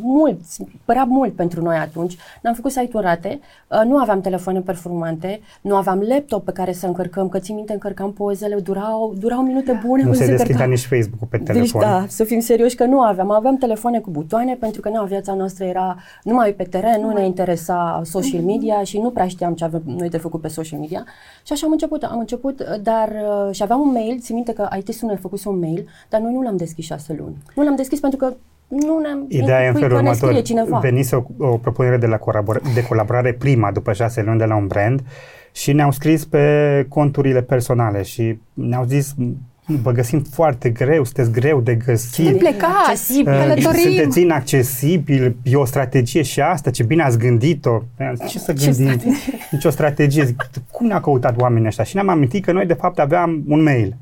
mult, 0.01 0.39
părea 0.85 1.03
mult 1.03 1.33
pentru 1.33 1.61
noi 1.61 1.75
atunci. 1.75 2.17
Ne-am 2.41 2.55
făcut 2.55 2.71
site-uri 2.71 3.05
rate, 3.05 3.39
uh, 3.67 3.81
nu 3.85 3.97
aveam 3.97 4.21
telefoane 4.21 4.59
performante, 4.59 5.39
nu 5.61 5.75
aveam 5.75 6.03
laptop 6.07 6.45
pe 6.45 6.51
care 6.51 6.71
să 6.71 6.85
încărcăm, 6.85 7.29
că 7.29 7.39
țin 7.39 7.55
minte, 7.55 7.73
încărcam 7.73 8.13
pozele, 8.13 8.55
durau, 8.55 9.13
durau 9.17 9.41
minute 9.41 9.71
da. 9.71 9.79
bune. 9.85 10.03
Nu 10.03 10.13
se 10.13 10.25
deschidea 10.25 10.65
nici 10.65 10.85
Facebook-ul 10.85 11.27
pe 11.29 11.37
deci, 11.37 11.45
telefon. 11.45 11.81
Deci 11.81 11.89
da, 11.89 12.05
să 12.07 12.23
fim 12.23 12.39
serioși 12.39 12.75
că 12.75 12.85
nu 12.85 13.01
aveam. 13.01 13.31
Aveam 13.31 13.57
telefoane 13.57 13.99
cu 13.99 14.09
butoane 14.09 14.55
pentru 14.55 14.81
că 14.81 14.89
nu, 14.89 15.05
viața 15.05 15.33
noastră 15.33 15.65
era 15.65 15.97
numai 16.23 16.51
pe 16.51 16.63
teren, 16.63 17.01
nu 17.01 17.13
ne 17.13 17.25
interesa 17.25 18.01
social 18.03 18.39
mhm. 18.39 18.45
media 18.45 18.83
și 18.83 18.99
nu 18.99 19.09
prea 19.09 19.27
știam 19.27 19.53
ce 19.53 19.63
avem 19.63 19.81
noi 19.85 20.09
de 20.09 20.17
făcut 20.17 20.41
pe 20.41 20.47
social 20.47 20.79
media. 20.79 21.05
Și 21.43 21.53
așa 21.53 21.65
am 21.65 21.71
început, 21.71 22.03
am 22.03 22.19
început, 22.19 22.63
dar 22.81 23.09
uh, 23.09 23.55
și 23.55 23.63
aveam 23.63 23.79
un 23.79 23.91
mail, 23.91 24.19
țin 24.19 24.35
minte 24.35 24.53
că 24.53 24.67
IT-ul 24.77 25.09
ne 25.09 25.15
făcut 25.15 25.39
un 25.49 25.59
mail, 25.59 25.89
dar 26.09 26.21
noi 26.21 26.33
nu 26.33 26.41
l-am 26.41 26.57
deschis 26.57 26.85
șase 26.85 27.15
luni. 27.19 27.35
Nu 27.55 27.63
l-am 27.63 27.75
deschis 27.75 27.99
pentru 27.99 28.19
că 28.19 28.33
nu 28.67 28.99
ne-am 28.99 29.25
Ideea 29.27 29.63
e 29.63 29.67
în 29.67 29.73
felul 29.73 29.97
următor. 29.97 30.41
Venise 30.81 31.15
o, 31.15 31.23
o 31.37 31.57
propunere 31.57 31.97
de, 31.97 32.05
la 32.05 32.17
colabor- 32.17 32.61
de 32.73 32.83
colaborare 32.87 33.33
prima 33.33 33.71
după 33.71 33.93
șase 33.93 34.21
luni 34.21 34.37
de 34.37 34.45
la 34.45 34.55
un 34.55 34.67
brand 34.67 35.03
și 35.51 35.73
ne-au 35.73 35.91
scris 35.91 36.25
pe 36.25 36.85
conturile 36.89 37.41
personale 37.41 38.01
și 38.01 38.37
ne-au 38.53 38.85
zis 38.85 39.13
vă 39.81 39.91
găsim 39.91 40.19
foarte 40.19 40.69
greu, 40.69 41.03
sunteți 41.03 41.31
greu 41.31 41.61
de 41.61 41.75
găsit. 41.75 42.31
Nu 42.31 42.37
plecați, 42.37 43.17
uh, 43.17 43.23
călătorim. 43.23 43.81
Sunteți 43.81 44.21
inaccesibil, 44.21 45.35
e 45.43 45.55
o 45.55 45.65
strategie 45.65 46.21
și 46.21 46.41
asta, 46.41 46.69
ce 46.69 46.83
bine 46.83 47.03
ați 47.03 47.17
gândit-o. 47.17 47.81
Ce 48.27 48.39
să 48.39 48.53
gândim? 48.53 48.99
Nici 49.51 49.65
o 49.65 49.69
strategie. 49.69 50.25
Zic, 50.25 50.49
cum 50.71 50.87
ne-au 50.87 50.99
căutat 50.99 51.39
oamenii 51.41 51.67
ăștia? 51.67 51.83
Și 51.83 51.95
ne-am 51.95 52.09
amintit 52.09 52.45
că 52.45 52.51
noi 52.51 52.65
de 52.65 52.73
fapt 52.73 52.99
aveam 52.99 53.43
un 53.47 53.63
mail 53.63 53.95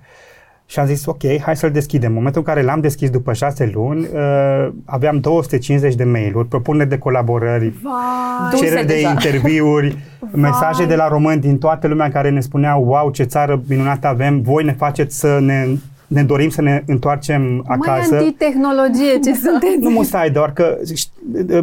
și 0.66 0.80
am 0.80 0.86
zis, 0.86 1.06
ok, 1.06 1.42
hai 1.42 1.56
să-l 1.56 1.72
deschidem. 1.72 2.10
În 2.10 2.16
momentul 2.16 2.42
în 2.46 2.54
care 2.54 2.66
l-am 2.66 2.80
deschis 2.80 3.10
după 3.10 3.34
șase 3.34 3.72
luni, 3.74 4.08
uh, 4.14 4.70
aveam 4.86 5.20
250 5.20 5.96
de 5.96 6.04
mail-uri, 6.04 6.48
propuneri 6.48 6.90
de 6.90 6.98
colaborări, 6.98 7.74
Vai, 7.82 8.60
cereri 8.60 8.88
de 8.88 9.02
interviuri, 9.02 9.98
Vai. 10.20 10.42
mesaje 10.50 10.86
de 10.86 10.96
la 10.96 11.08
români 11.08 11.42
din 11.42 11.58
toată 11.58 11.88
lumea 11.88 12.10
care 12.12 12.30
ne 12.30 12.40
spuneau, 12.40 12.84
wow, 12.84 13.12
ce 13.12 13.24
țară 13.24 13.62
minunată 13.68 14.08
avem, 14.08 14.42
voi 14.42 14.64
ne 14.64 14.74
faceți 14.74 15.20
să 15.20 15.40
ne 15.42 15.68
ne 16.14 16.24
dorim 16.24 16.50
să 16.50 16.62
ne 16.62 16.84
întoarcem 16.86 17.64
acasă. 17.68 18.14
Mai 18.16 18.36
tehnologie 18.38 19.20
ce 19.24 19.34
sunteți. 19.34 19.78
Nu 19.80 19.90
musai, 19.90 20.30
doar 20.30 20.54
că 20.54 20.78
îți 20.82 21.12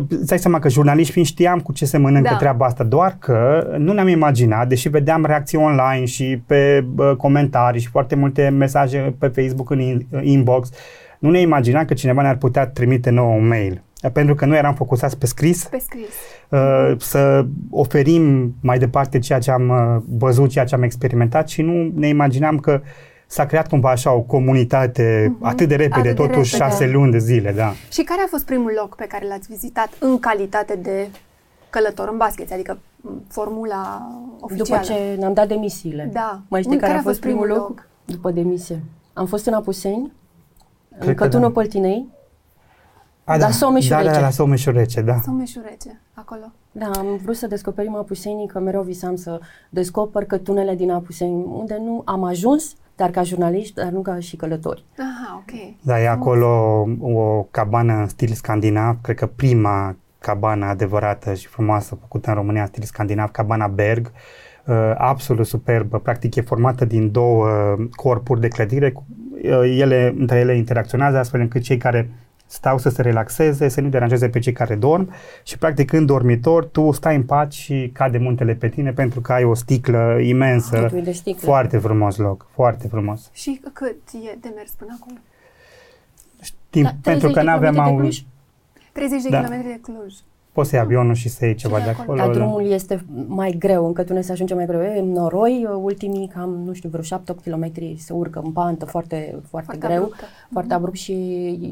dai 0.08 0.38
seama 0.38 0.58
că 0.58 0.68
jurnaliști 0.68 1.12
fiind 1.12 1.26
știam 1.28 1.58
cu 1.58 1.72
ce 1.72 1.84
se 1.84 1.98
mănâncă 1.98 2.28
da. 2.30 2.36
treaba 2.36 2.66
asta, 2.66 2.84
doar 2.84 3.16
că 3.18 3.66
nu 3.78 3.92
ne-am 3.92 4.08
imaginat, 4.08 4.68
deși 4.68 4.88
vedeam 4.88 5.24
reacții 5.24 5.58
online 5.58 6.04
și 6.04 6.42
pe 6.46 6.84
comentarii 7.16 7.80
și 7.80 7.88
foarte 7.88 8.14
multe 8.14 8.48
mesaje 8.48 9.14
pe 9.18 9.26
Facebook 9.26 9.70
în 9.70 10.00
inbox, 10.22 10.70
nu 11.18 11.30
ne 11.30 11.40
imaginam 11.40 11.84
că 11.84 11.94
cineva 11.94 12.22
ne-ar 12.22 12.36
putea 12.36 12.66
trimite 12.66 13.10
nou 13.10 13.36
un 13.36 13.46
mail. 13.46 13.82
Pentru 14.12 14.34
că 14.34 14.46
noi 14.46 14.58
eram 14.58 14.74
focusați 14.74 15.18
pe 15.18 15.26
scris, 15.26 15.64
pe 15.64 15.82
scris. 15.84 16.14
Uh, 16.48 16.92
să 16.98 17.46
oferim 17.70 18.54
mai 18.60 18.78
departe 18.78 19.18
ceea 19.18 19.38
ce 19.38 19.50
am 19.50 19.68
uh, 19.68 20.02
văzut, 20.18 20.50
ceea 20.50 20.64
ce 20.64 20.74
am 20.74 20.82
experimentat 20.82 21.48
și 21.48 21.62
nu 21.62 21.92
ne 21.94 22.08
imaginam 22.08 22.58
că 22.58 22.80
s-a 23.30 23.46
creat 23.46 23.68
cumva 23.68 23.90
așa 23.90 24.12
o 24.12 24.20
comunitate 24.20 25.28
uh-huh. 25.28 25.42
atât 25.42 25.68
de 25.68 25.76
repede, 25.76 26.08
atât 26.08 26.26
totuși 26.26 26.50
de 26.50 26.56
repede. 26.56 26.76
șase 26.76 26.90
luni 26.90 27.10
de 27.10 27.18
zile, 27.18 27.52
da. 27.52 27.72
Și 27.90 28.02
care 28.02 28.20
a 28.24 28.26
fost 28.28 28.44
primul 28.44 28.72
loc 28.80 28.96
pe 28.96 29.06
care 29.06 29.26
l-ați 29.26 29.48
vizitat 29.48 29.88
în 29.98 30.18
calitate 30.18 30.76
de 30.82 31.08
călător 31.70 32.08
în 32.08 32.16
basket, 32.16 32.52
adică 32.52 32.78
formula 33.28 34.12
oficială? 34.40 34.80
După 34.80 34.92
ce 34.92 35.16
ne-am 35.18 35.32
dat 35.32 35.48
demisiile. 35.48 36.10
Da. 36.12 36.40
Mai 36.48 36.62
știi 36.62 36.76
care, 36.76 36.86
care 36.86 36.98
a 36.98 37.02
fost 37.02 37.20
primul 37.20 37.46
loc? 37.46 37.58
loc? 37.58 37.88
După 38.04 38.30
demisie. 38.30 38.82
Am 39.12 39.26
fost 39.26 39.46
în 39.46 39.52
Apuseni, 39.52 40.12
Cred 40.88 41.08
în 41.08 41.14
Cătună 41.14 41.46
da. 41.46 41.50
Păltinei, 41.50 42.06
a, 43.24 43.38
da, 43.38 43.46
la 43.46 43.52
Someșurece. 43.52 44.04
Da, 44.04 44.12
da, 44.12 44.20
la 44.20 44.30
Someșurece, 44.30 45.00
da. 45.00 45.20
Someșurece, 45.24 46.00
acolo. 46.12 46.52
Da, 46.72 46.90
am 46.94 47.20
vrut 47.22 47.36
să 47.36 47.46
descoperim 47.46 47.94
Apusenii, 47.94 48.46
că 48.46 48.58
mereu 48.58 48.82
visam 48.82 49.16
să 49.16 49.40
descoper 49.68 50.24
cătunele 50.24 50.74
din 50.74 50.90
Apuseni, 50.90 51.44
unde 51.44 51.78
nu 51.80 52.02
am 52.04 52.24
ajuns, 52.24 52.74
dar 53.00 53.10
ca 53.10 53.22
jurnaliști, 53.22 53.74
dar 53.74 53.90
nu 53.92 54.00
ca 54.00 54.18
și 54.18 54.36
călători. 54.36 54.84
Aha, 54.98 55.42
ok. 55.42 55.74
Da, 55.80 56.00
e 56.00 56.08
acolo 56.08 56.48
o 57.00 57.42
cabană 57.50 57.92
în 57.92 58.08
stil 58.08 58.32
scandinav, 58.32 58.96
cred 59.02 59.16
că 59.16 59.26
prima 59.26 59.96
cabană 60.18 60.66
adevărată 60.66 61.34
și 61.34 61.46
frumoasă 61.46 61.94
făcută 62.00 62.28
în 62.28 62.36
România, 62.36 62.66
stil 62.66 62.82
scandinav, 62.82 63.30
cabana 63.30 63.66
Berg, 63.66 64.12
uh, 64.66 64.92
absolut 64.96 65.46
superbă, 65.46 65.98
practic 65.98 66.34
e 66.34 66.40
formată 66.40 66.84
din 66.84 67.10
două 67.10 67.48
corpuri 67.90 68.40
de 68.40 68.48
clădire, 68.48 68.92
uh, 68.96 69.76
ele, 69.78 70.14
între 70.18 70.38
ele 70.38 70.56
interacționează 70.56 71.18
astfel 71.18 71.40
încât 71.40 71.62
cei 71.62 71.76
care 71.76 72.10
stau 72.50 72.78
să 72.78 72.88
se 72.88 73.02
relaxeze, 73.02 73.68
să 73.68 73.80
nu 73.80 73.88
deranjeze 73.88 74.28
pe 74.28 74.38
cei 74.38 74.52
care 74.52 74.74
dorm 74.74 75.12
și 75.42 75.58
practic 75.58 75.92
în 75.92 76.06
dormitor 76.06 76.64
tu 76.64 76.92
stai 76.92 77.16
în 77.16 77.22
pat 77.22 77.52
și 77.52 77.90
cade 77.92 78.18
muntele 78.18 78.54
pe 78.54 78.68
tine 78.68 78.92
pentru 78.92 79.20
că 79.20 79.32
ai 79.32 79.44
o 79.44 79.54
sticlă 79.54 80.18
imensă. 80.22 80.90
Ah, 80.94 81.02
de 81.02 81.12
sticlă. 81.12 81.48
Foarte 81.48 81.78
frumos 81.78 82.16
loc, 82.16 82.46
foarte 82.54 82.88
frumos. 82.88 83.30
Și 83.32 83.60
cât 83.72 83.96
e 84.12 84.36
de 84.40 84.52
mers 84.56 84.70
până 84.70 84.98
acolo? 85.00 85.18
Știm, 86.40 86.82
da, 86.82 86.90
pentru 87.02 87.30
că 87.30 87.42
nu 87.42 87.50
aveam 87.50 87.78
au... 87.78 88.08
30 88.92 89.22
de 89.22 89.28
da. 89.28 89.42
km 89.42 89.62
de 89.62 89.78
Cluj 89.82 90.14
poți 90.52 90.68
să 90.68 90.74
iei 90.74 90.84
avionul 90.84 91.14
și 91.14 91.28
să 91.28 91.44
iei 91.44 91.54
ceva 91.54 91.78
de 91.78 91.88
acolo. 91.88 92.18
Dar 92.18 92.30
drumul 92.30 92.70
este 92.70 93.04
mai 93.26 93.56
greu, 93.58 93.86
încă 93.86 94.02
tu 94.02 94.12
ne 94.12 94.22
să 94.22 94.32
ajunge 94.32 94.54
mai 94.54 94.66
greu. 94.66 94.80
E 94.80 95.00
noroi, 95.00 95.68
ultimii 95.82 96.28
cam, 96.34 96.50
nu 96.64 96.72
știu, 96.72 96.88
vreo 96.88 97.18
7-8 97.18 97.42
km 97.44 97.72
se 97.96 98.12
urcă 98.12 98.40
în 98.44 98.52
pantă 98.52 98.84
foarte, 98.84 99.40
foarte, 99.48 99.70
foarte 99.72 99.86
greu, 99.86 100.02
abruptă. 100.02 100.24
foarte 100.52 100.74
abrupt 100.74 100.96
și 100.96 101.14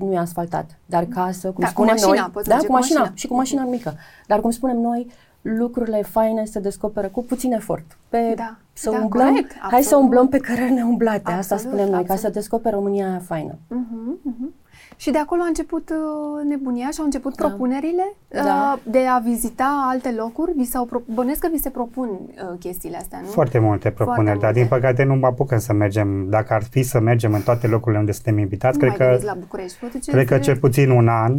nu 0.01 0.13
e 0.13 0.19
asfaltat. 0.19 0.79
Dar 0.87 1.05
ca 1.05 1.31
să, 1.33 1.51
cum 1.51 1.63
da, 1.63 1.67
spunem 1.67 1.95
cu 1.95 2.01
mașina, 2.01 2.31
noi, 2.35 2.45
da, 2.45 2.57
cu 2.57 2.73
mașina, 2.73 3.01
mașina 3.01 3.13
și 3.15 3.27
cu 3.27 3.35
mașina 3.35 3.65
mică. 3.65 3.95
Dar 4.27 4.41
cum 4.41 4.51
spunem 4.51 4.77
noi, 4.77 5.07
lucrurile 5.43 6.03
faine 6.03 6.45
se 6.45 6.61
descoperă 6.61 7.09
cu 7.09 7.25
puțin 7.25 7.53
efort. 7.53 7.99
Pe 8.09 8.33
da, 8.37 8.57
să 8.73 8.91
da, 8.91 8.99
umblăm, 8.99 9.29
corect, 9.29 9.57
hai 9.71 9.83
să 9.83 9.97
umblăm 9.97 10.29
pe 10.29 10.39
cărări 10.39 10.73
neumblate, 10.73 11.17
absolut, 11.17 11.41
asta 11.41 11.57
spunem 11.57 11.89
noi, 11.89 11.99
absolut. 11.99 12.07
ca 12.07 12.17
să 12.17 12.29
descoperi 12.29 12.75
România 12.75 13.09
aia 13.09 13.23
faină. 13.25 13.53
Uh-huh, 13.53 14.31
uh-huh. 14.31 14.58
Și 15.01 15.11
de 15.11 15.19
acolo 15.19 15.43
a 15.43 15.47
început 15.47 15.91
uh, 15.91 16.45
nebunia 16.49 16.89
și 16.91 16.99
au 16.99 17.05
început 17.05 17.37
da. 17.37 17.47
propunerile 17.47 18.03
uh, 18.29 18.43
da. 18.45 18.79
de 18.83 19.07
a 19.07 19.19
vizita 19.19 19.87
alte 19.91 20.15
locuri. 20.17 20.53
Vi 20.57 20.65
s-au 20.65 20.85
pro- 20.85 21.03
bănesc 21.15 21.41
că 21.41 21.49
vi 21.53 21.59
se 21.59 21.71
propun 21.71 22.09
uh, 22.09 22.59
chestiile 22.59 22.97
astea, 22.97 23.21
nu? 23.21 23.27
Foarte 23.27 23.59
multe 23.59 23.91
propuneri, 23.91 24.25
Foarte 24.25 24.41
dar 24.41 24.55
multe. 24.55 24.61
din 24.61 24.69
păcate 24.69 25.03
nu 25.03 25.15
mă 25.15 25.27
apucăm 25.27 25.59
să 25.59 25.73
mergem. 25.73 26.27
Dacă 26.29 26.55
ar 26.55 26.63
fi 26.63 26.83
să 26.83 27.01
mergem 27.01 27.33
în 27.35 27.41
toate 27.41 27.67
locurile 27.67 27.99
unde 28.01 28.13
suntem 28.13 28.39
invitați, 28.39 28.79
nu 28.79 28.93
cred 28.93 29.19
că, 29.19 29.25
la 29.25 29.35
București. 29.35 29.79
cred 30.07 30.27
că 30.27 30.39
cel 30.39 30.57
puțin 30.57 30.91
un 30.91 31.09
an 31.09 31.35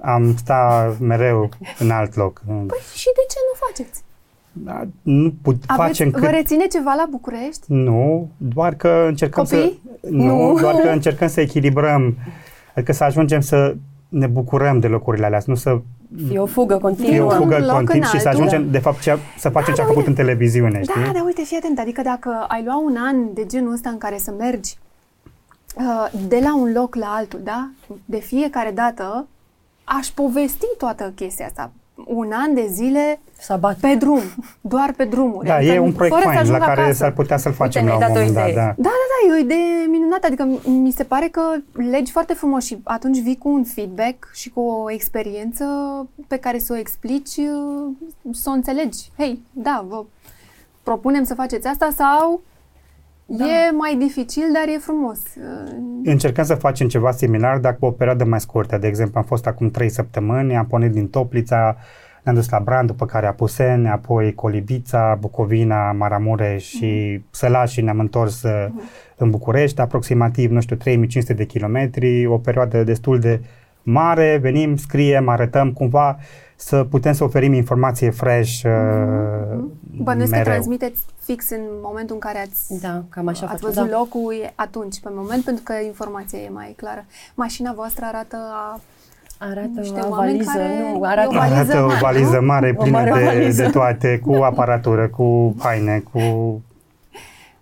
am 0.00 0.36
stat 0.36 0.98
mereu 0.98 1.48
în 1.78 1.90
alt 1.90 2.16
loc. 2.16 2.42
Păi 2.46 2.78
și 2.94 3.04
de 3.04 3.24
ce 3.28 3.38
nu 3.52 3.66
faceți? 3.66 4.02
Da, 4.52 4.86
nu 5.02 5.34
put, 5.42 5.62
Aveți, 5.66 5.86
facem 5.86 6.10
cât... 6.10 6.22
Vă 6.22 6.28
reține 6.28 6.66
ceva 6.66 6.94
la 6.96 7.06
București? 7.10 7.64
Nu, 7.66 8.28
doar 8.36 8.74
că 8.74 9.04
încercăm 9.08 9.44
Copii? 9.44 9.80
să... 10.00 10.08
Nu, 10.10 10.52
nu, 10.52 10.58
doar 10.60 10.74
că 10.74 10.88
încercăm 10.88 11.28
să 11.28 11.40
echilibrăm, 11.40 12.16
adică 12.74 12.92
să 12.92 13.04
ajungem 13.04 13.40
să 13.40 13.76
ne 14.08 14.26
bucurăm 14.26 14.78
de 14.78 14.86
locurile 14.86 15.26
alea, 15.26 15.42
nu 15.46 15.54
să 15.54 15.80
Fie 16.28 16.38
o 16.38 16.46
fugă 16.46 16.76
continuă. 16.76 17.10
Fie 17.10 17.20
o 17.20 17.30
fugă 17.30 17.82
continuă 17.84 18.10
și 18.12 18.20
să 18.20 18.28
ajungem, 18.28 18.70
de 18.70 18.78
fapt, 18.78 19.00
ce, 19.00 19.18
să 19.38 19.48
facem 19.48 19.74
da, 19.74 19.74
ce 19.74 19.80
a 19.80 19.84
făcut 19.84 20.06
uite, 20.06 20.08
în 20.08 20.14
televiziune, 20.14 20.82
știi? 20.82 21.02
Da, 21.02 21.12
dar 21.12 21.24
uite, 21.24 21.42
fii 21.42 21.56
atent, 21.56 21.78
adică 21.78 22.02
dacă 22.02 22.44
ai 22.48 22.62
lua 22.64 22.78
un 22.78 22.96
an 22.98 23.34
de 23.34 23.46
genul 23.46 23.72
ăsta 23.72 23.88
în 23.88 23.98
care 23.98 24.18
să 24.18 24.34
mergi 24.38 24.76
uh, 25.76 26.20
de 26.28 26.38
la 26.42 26.56
un 26.56 26.72
loc 26.72 26.94
la 26.94 27.06
altul, 27.06 27.40
da? 27.44 27.70
De 28.04 28.18
fiecare 28.18 28.70
dată 28.70 29.26
aș 29.84 30.06
povesti 30.06 30.66
toată 30.78 31.12
chestia 31.14 31.46
asta 31.46 31.70
un 32.06 32.30
an 32.32 32.54
de 32.54 32.66
zile 32.68 33.20
Sabat. 33.38 33.76
pe 33.76 33.94
drum, 33.94 34.20
doar 34.60 34.92
pe 34.96 35.04
drumuri. 35.04 35.46
Da, 35.46 35.54
adică 35.54 35.72
e 35.72 35.78
un 35.78 35.92
proiect 35.92 36.16
fain 36.22 36.50
la 36.50 36.58
care 36.58 36.80
acasă. 36.80 36.92
s-ar 36.92 37.12
putea 37.12 37.36
să-l 37.36 37.52
facem 37.52 37.84
Uite, 37.84 37.96
la 37.98 38.06
un 38.06 38.12
moment 38.12 38.34
dat. 38.34 38.54
Da. 38.54 38.60
da, 38.60 38.72
da, 38.76 38.90
da, 38.90 39.28
e 39.28 39.32
o 39.32 39.44
idee 39.44 39.86
minunată. 39.90 40.26
Adică 40.26 40.48
mi 40.70 40.90
se 40.90 41.04
pare 41.04 41.28
că 41.28 41.40
legi 41.90 42.12
foarte 42.12 42.34
frumos 42.34 42.64
și 42.64 42.78
atunci 42.82 43.18
vii 43.18 43.38
cu 43.38 43.48
un 43.48 43.64
feedback 43.64 44.30
și 44.32 44.50
cu 44.50 44.60
o 44.60 44.90
experiență 44.90 45.64
pe 46.26 46.36
care 46.36 46.58
să 46.58 46.72
o 46.72 46.76
explici, 46.76 47.40
să 48.32 48.48
o 48.48 48.52
înțelegi. 48.52 49.10
Hei, 49.18 49.40
da, 49.52 49.84
vă 49.88 50.04
propunem 50.82 51.24
să 51.24 51.34
faceți 51.34 51.66
asta 51.66 51.88
sau 51.96 52.42
da. 53.36 53.44
E 53.44 53.70
mai 53.70 53.96
dificil, 53.98 54.42
dar 54.52 54.74
e 54.74 54.78
frumos. 54.78 55.18
Încercăm 56.04 56.44
să 56.44 56.54
facem 56.54 56.88
ceva 56.88 57.10
similar, 57.10 57.58
dar 57.58 57.76
cu 57.76 57.86
o 57.86 57.90
perioadă 57.90 58.24
mai 58.24 58.40
scurtă. 58.40 58.78
De 58.78 58.86
exemplu, 58.86 59.18
am 59.18 59.24
fost 59.24 59.46
acum 59.46 59.70
trei 59.70 59.88
săptămâni, 59.88 60.56
am 60.56 60.66
pornit 60.66 60.92
din 60.92 61.08
Toplița, 61.08 61.76
ne-am 62.22 62.36
dus 62.36 62.48
la 62.48 62.58
Brand, 62.58 62.86
după 62.86 63.06
care 63.06 63.26
Apuseni, 63.26 63.88
apoi 63.88 64.34
Colibița, 64.34 65.16
Bucovina, 65.20 65.92
Maramureș 65.92 66.64
și 66.64 67.18
mm-hmm. 67.18 67.30
Sălaș 67.30 67.72
și 67.72 67.80
ne-am 67.80 67.98
întors 67.98 68.42
mm-hmm. 68.46 69.16
în 69.16 69.30
București, 69.30 69.80
aproximativ, 69.80 70.50
nu 70.50 70.60
știu, 70.60 70.76
3500 70.76 71.32
de 71.32 71.44
kilometri, 71.44 72.26
o 72.26 72.38
perioadă 72.38 72.84
destul 72.84 73.18
de 73.18 73.40
mare, 73.82 74.38
venim, 74.42 74.76
scriem, 74.76 75.28
arătăm 75.28 75.72
cumva 75.72 76.18
să 76.56 76.84
putem 76.84 77.12
să 77.12 77.24
oferim 77.24 77.52
informație 77.52 78.10
fresh 78.10 78.60
mm-hmm. 78.64 80.02
Bănuiesc 80.02 80.32
că 80.32 80.40
transmiteți 80.40 81.00
fix 81.22 81.50
în 81.50 81.62
momentul 81.82 82.14
în 82.14 82.20
care 82.20 82.38
ați, 82.38 82.80
da, 82.80 83.02
cam 83.08 83.28
așa 83.28 83.46
ați 83.46 83.62
văzut 83.62 83.88
da. 83.88 83.96
locul 83.96 84.52
atunci, 84.54 85.00
pe 85.00 85.08
moment, 85.12 85.44
pentru 85.44 85.62
că 85.62 85.72
informația 85.86 86.38
e 86.38 86.48
mai 86.48 86.74
clară. 86.76 87.04
Mașina 87.34 87.72
voastră 87.72 88.04
arată 88.04 88.36
a 88.36 88.80
Arată 89.38 89.80
niște 89.80 90.00
o 90.02 90.14
valiză, 90.14 90.50
care 90.50 90.92
nu, 90.92 91.02
arată, 91.02 91.28
o 91.28 91.32
valiză, 91.32 91.54
arată 91.54 91.76
mare, 91.76 91.94
o 91.94 91.98
valiză 92.00 92.40
mare 92.40 92.74
plină 92.74 92.98
mare 92.98 93.12
de, 93.12 93.24
valiză. 93.24 93.62
de 93.62 93.68
toate, 93.68 94.20
cu 94.24 94.32
aparatură, 94.50 95.08
cu 95.08 95.54
haine, 95.58 96.02
cu 96.12 96.20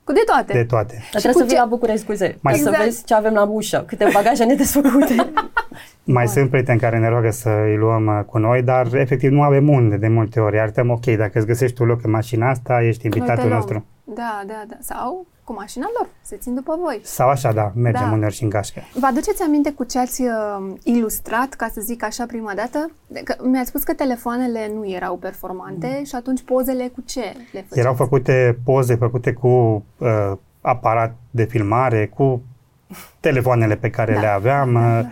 cu 0.05 0.13
de 0.13 0.23
toate. 0.27 0.53
De 0.53 0.65
toate. 0.65 0.95
Dar 1.13 1.21
trebuie 1.21 1.43
să 1.43 1.49
vii 1.49 1.59
la 1.59 1.65
București, 1.65 2.01
scuze, 2.01 2.37
mai 2.41 2.55
exact. 2.55 2.77
să 2.77 2.83
vezi 2.83 3.05
ce 3.05 3.15
avem 3.15 3.33
la 3.33 3.45
ușă, 3.45 3.85
câte 3.87 4.07
bagaje 4.13 4.45
nedesfăcute. 4.45 5.15
mai 6.05 6.29
sunt 6.29 6.51
prieteni 6.51 6.81
care 6.81 6.99
ne 6.99 7.09
roagă 7.09 7.31
să 7.31 7.49
îi 7.49 7.77
luăm 7.77 8.07
uh, 8.07 8.25
cu 8.27 8.39
noi, 8.39 8.63
dar 8.63 8.95
efectiv 8.95 9.31
nu 9.31 9.43
avem 9.43 9.69
unde 9.69 9.97
de 9.97 10.09
multe 10.09 10.41
ori. 10.41 10.59
Arătăm, 10.59 10.91
ok, 10.91 11.05
dacă 11.05 11.39
îți 11.39 11.47
găsești 11.47 11.77
tu 11.77 11.85
loc 11.85 12.05
în 12.05 12.11
mașina 12.11 12.51
asta, 12.51 12.83
ești 12.83 13.05
invitatul 13.05 13.49
nostru. 13.49 13.85
Da, 14.05 14.43
da, 14.47 14.65
da. 14.69 14.77
Sau 14.81 15.27
cu 15.45 15.53
mașina 15.53 15.87
lor, 15.99 16.09
se 16.23 16.37
țin 16.37 16.55
după 16.55 16.79
voi. 16.83 17.01
Sau 17.03 17.29
așa, 17.29 17.53
da, 17.53 17.73
mergem 17.75 18.09
da. 18.09 18.13
uneori 18.13 18.35
și 18.35 18.43
în 18.43 18.49
gașcă. 18.49 18.81
Vă 18.95 19.07
aduceți 19.07 19.43
aminte 19.43 19.73
cu 19.73 19.85
ce 19.85 19.99
ați 19.99 20.23
uh, 20.23 20.75
ilustrat, 20.83 21.49
ca 21.49 21.69
să 21.73 21.81
zic 21.81 22.05
așa 22.05 22.27
prima 22.27 22.53
dată? 22.55 22.91
Că 23.25 23.35
mi-ați 23.43 23.69
spus 23.69 23.83
că 23.83 23.95
telefoanele 23.95 24.71
nu 24.75 24.91
erau 24.91 25.17
performante 25.17 25.95
mm. 25.99 26.05
și 26.05 26.15
atunci 26.15 26.43
pozele 26.43 26.89
cu 26.95 27.01
ce 27.07 27.21
le 27.21 27.61
făceați? 27.61 27.79
Erau 27.79 27.95
făcute 27.95 28.59
poze 28.65 28.95
făcute 28.95 29.33
cu 29.33 29.85
uh, 29.99 30.33
aparat 30.61 31.15
de 31.31 31.45
filmare, 31.45 32.07
cu 32.07 32.43
telefoanele 33.21 33.77
pe 33.77 33.91
care 33.91 34.15
da. 34.15 34.21
le 34.21 34.27
aveam. 34.27 34.73
Da, 34.73 34.81
uh, 34.81 35.03
da 35.03 35.09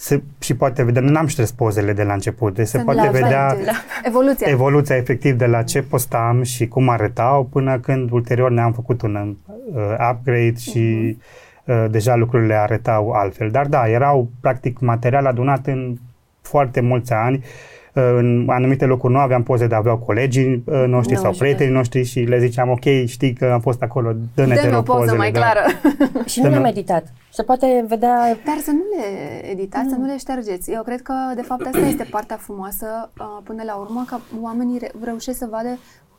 se, 0.00 0.22
și 0.38 0.56
poate 0.56 0.82
vedea, 0.82 1.02
nu 1.02 1.18
am 1.18 1.26
șters 1.26 1.50
pozele 1.50 1.92
de 1.92 2.02
la 2.02 2.12
început, 2.12 2.54
deci 2.54 2.66
se 2.66 2.78
poate 2.78 3.08
vedea 3.12 3.56
la 3.64 3.72
evoluția. 4.02 4.46
evoluția 4.50 4.96
efectiv 4.96 5.34
de 5.34 5.46
la 5.46 5.62
ce 5.62 5.82
postam 5.82 6.42
și 6.42 6.68
cum 6.68 6.88
arătau 6.88 7.44
până 7.44 7.78
când 7.78 8.10
ulterior 8.10 8.50
ne-am 8.50 8.72
făcut 8.72 9.02
un 9.02 9.36
uh, 9.74 9.82
upgrade 10.10 10.54
și 10.56 11.16
uh-huh. 11.16 11.64
uh, 11.64 11.84
deja 11.90 12.16
lucrurile 12.16 12.54
arătau 12.54 13.10
altfel. 13.10 13.50
Dar 13.50 13.66
da, 13.66 13.88
erau 13.88 14.30
practic 14.40 14.78
material 14.78 15.26
adunat 15.26 15.66
în 15.66 15.96
foarte 16.40 16.80
mulți 16.80 17.12
ani 17.12 17.44
uh, 17.92 18.02
în 18.16 18.46
anumite 18.48 18.84
locuri 18.84 19.12
nu 19.12 19.18
aveam 19.18 19.42
poze, 19.42 19.66
dar 19.66 19.78
aveau 19.78 19.96
colegii 19.96 20.62
uh, 20.64 20.84
noștri 20.86 21.14
nu, 21.14 21.20
sau 21.20 21.32
prietenii 21.32 21.72
noștri 21.72 22.04
și 22.04 22.20
le 22.20 22.38
ziceam, 22.38 22.70
ok, 22.70 23.06
știi 23.06 23.32
că 23.32 23.50
am 23.52 23.60
fost 23.60 23.82
acolo, 23.82 24.12
dă-ne 24.34 24.68
dă 24.70 24.76
o 24.76 24.82
poză 24.82 25.14
mai 25.16 25.32
da. 25.32 25.38
clară. 25.40 25.60
și 26.30 26.40
nu 26.40 26.48
le-am 26.48 26.64
editat. 26.64 27.12
Se 27.32 27.42
poate 27.42 27.84
vedea... 27.88 28.36
Dar 28.44 28.58
să 28.58 28.70
nu 28.70 28.82
le 28.96 29.40
editați, 29.50 29.84
mm. 29.84 29.90
să 29.90 29.96
nu 29.96 30.06
le 30.06 30.16
ștergeți. 30.16 30.70
Eu 30.70 30.82
cred 30.82 31.02
că, 31.02 31.14
de 31.34 31.42
fapt, 31.42 31.66
asta 31.66 31.78
este 31.78 32.06
partea 32.10 32.36
frumoasă 32.36 33.10
uh, 33.20 33.38
până 33.44 33.62
la 33.62 33.74
urmă, 33.74 34.04
că 34.06 34.16
oamenii 34.40 34.80
reușesc 35.02 35.38
să 35.38 35.46
vadă 35.50 35.78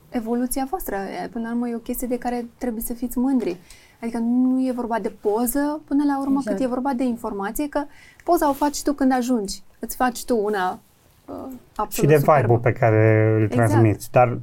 evoluția 0.10 0.68
voastră. 0.70 0.98
Până 1.32 1.48
la 1.48 1.54
urmă 1.54 1.68
e 1.68 1.76
o 1.76 1.80
chestie 1.80 2.08
de 2.08 2.18
care 2.18 2.46
trebuie 2.58 2.84
să 2.84 2.94
fiți 2.94 3.18
mândri. 3.18 3.58
Adică 4.02 4.18
nu 4.18 4.68
e 4.68 4.72
vorba 4.72 5.00
de 5.00 5.14
poză 5.22 5.82
până 5.88 6.04
la 6.04 6.20
urmă, 6.20 6.38
exact. 6.38 6.58
cât 6.58 6.66
e 6.66 6.70
vorba 6.70 6.94
de 6.94 7.04
informație, 7.04 7.70
că 7.70 7.84
poza 8.24 8.50
o 8.50 8.54
faci 8.54 8.82
tu 8.82 8.94
când 8.94 9.12
ajungi. 9.12 9.62
Îți 9.80 9.96
faci 9.96 10.26
tu 10.26 10.38
una 10.44 10.80
uh, 11.26 11.88
Și 11.90 12.06
de 12.06 12.18
vibe 12.18 12.60
pe 12.62 12.72
care 12.72 13.34
îl 13.36 13.44
exact. 13.44 13.70
transmiți. 13.70 14.12
Dar 14.12 14.28
uh, 14.28 14.40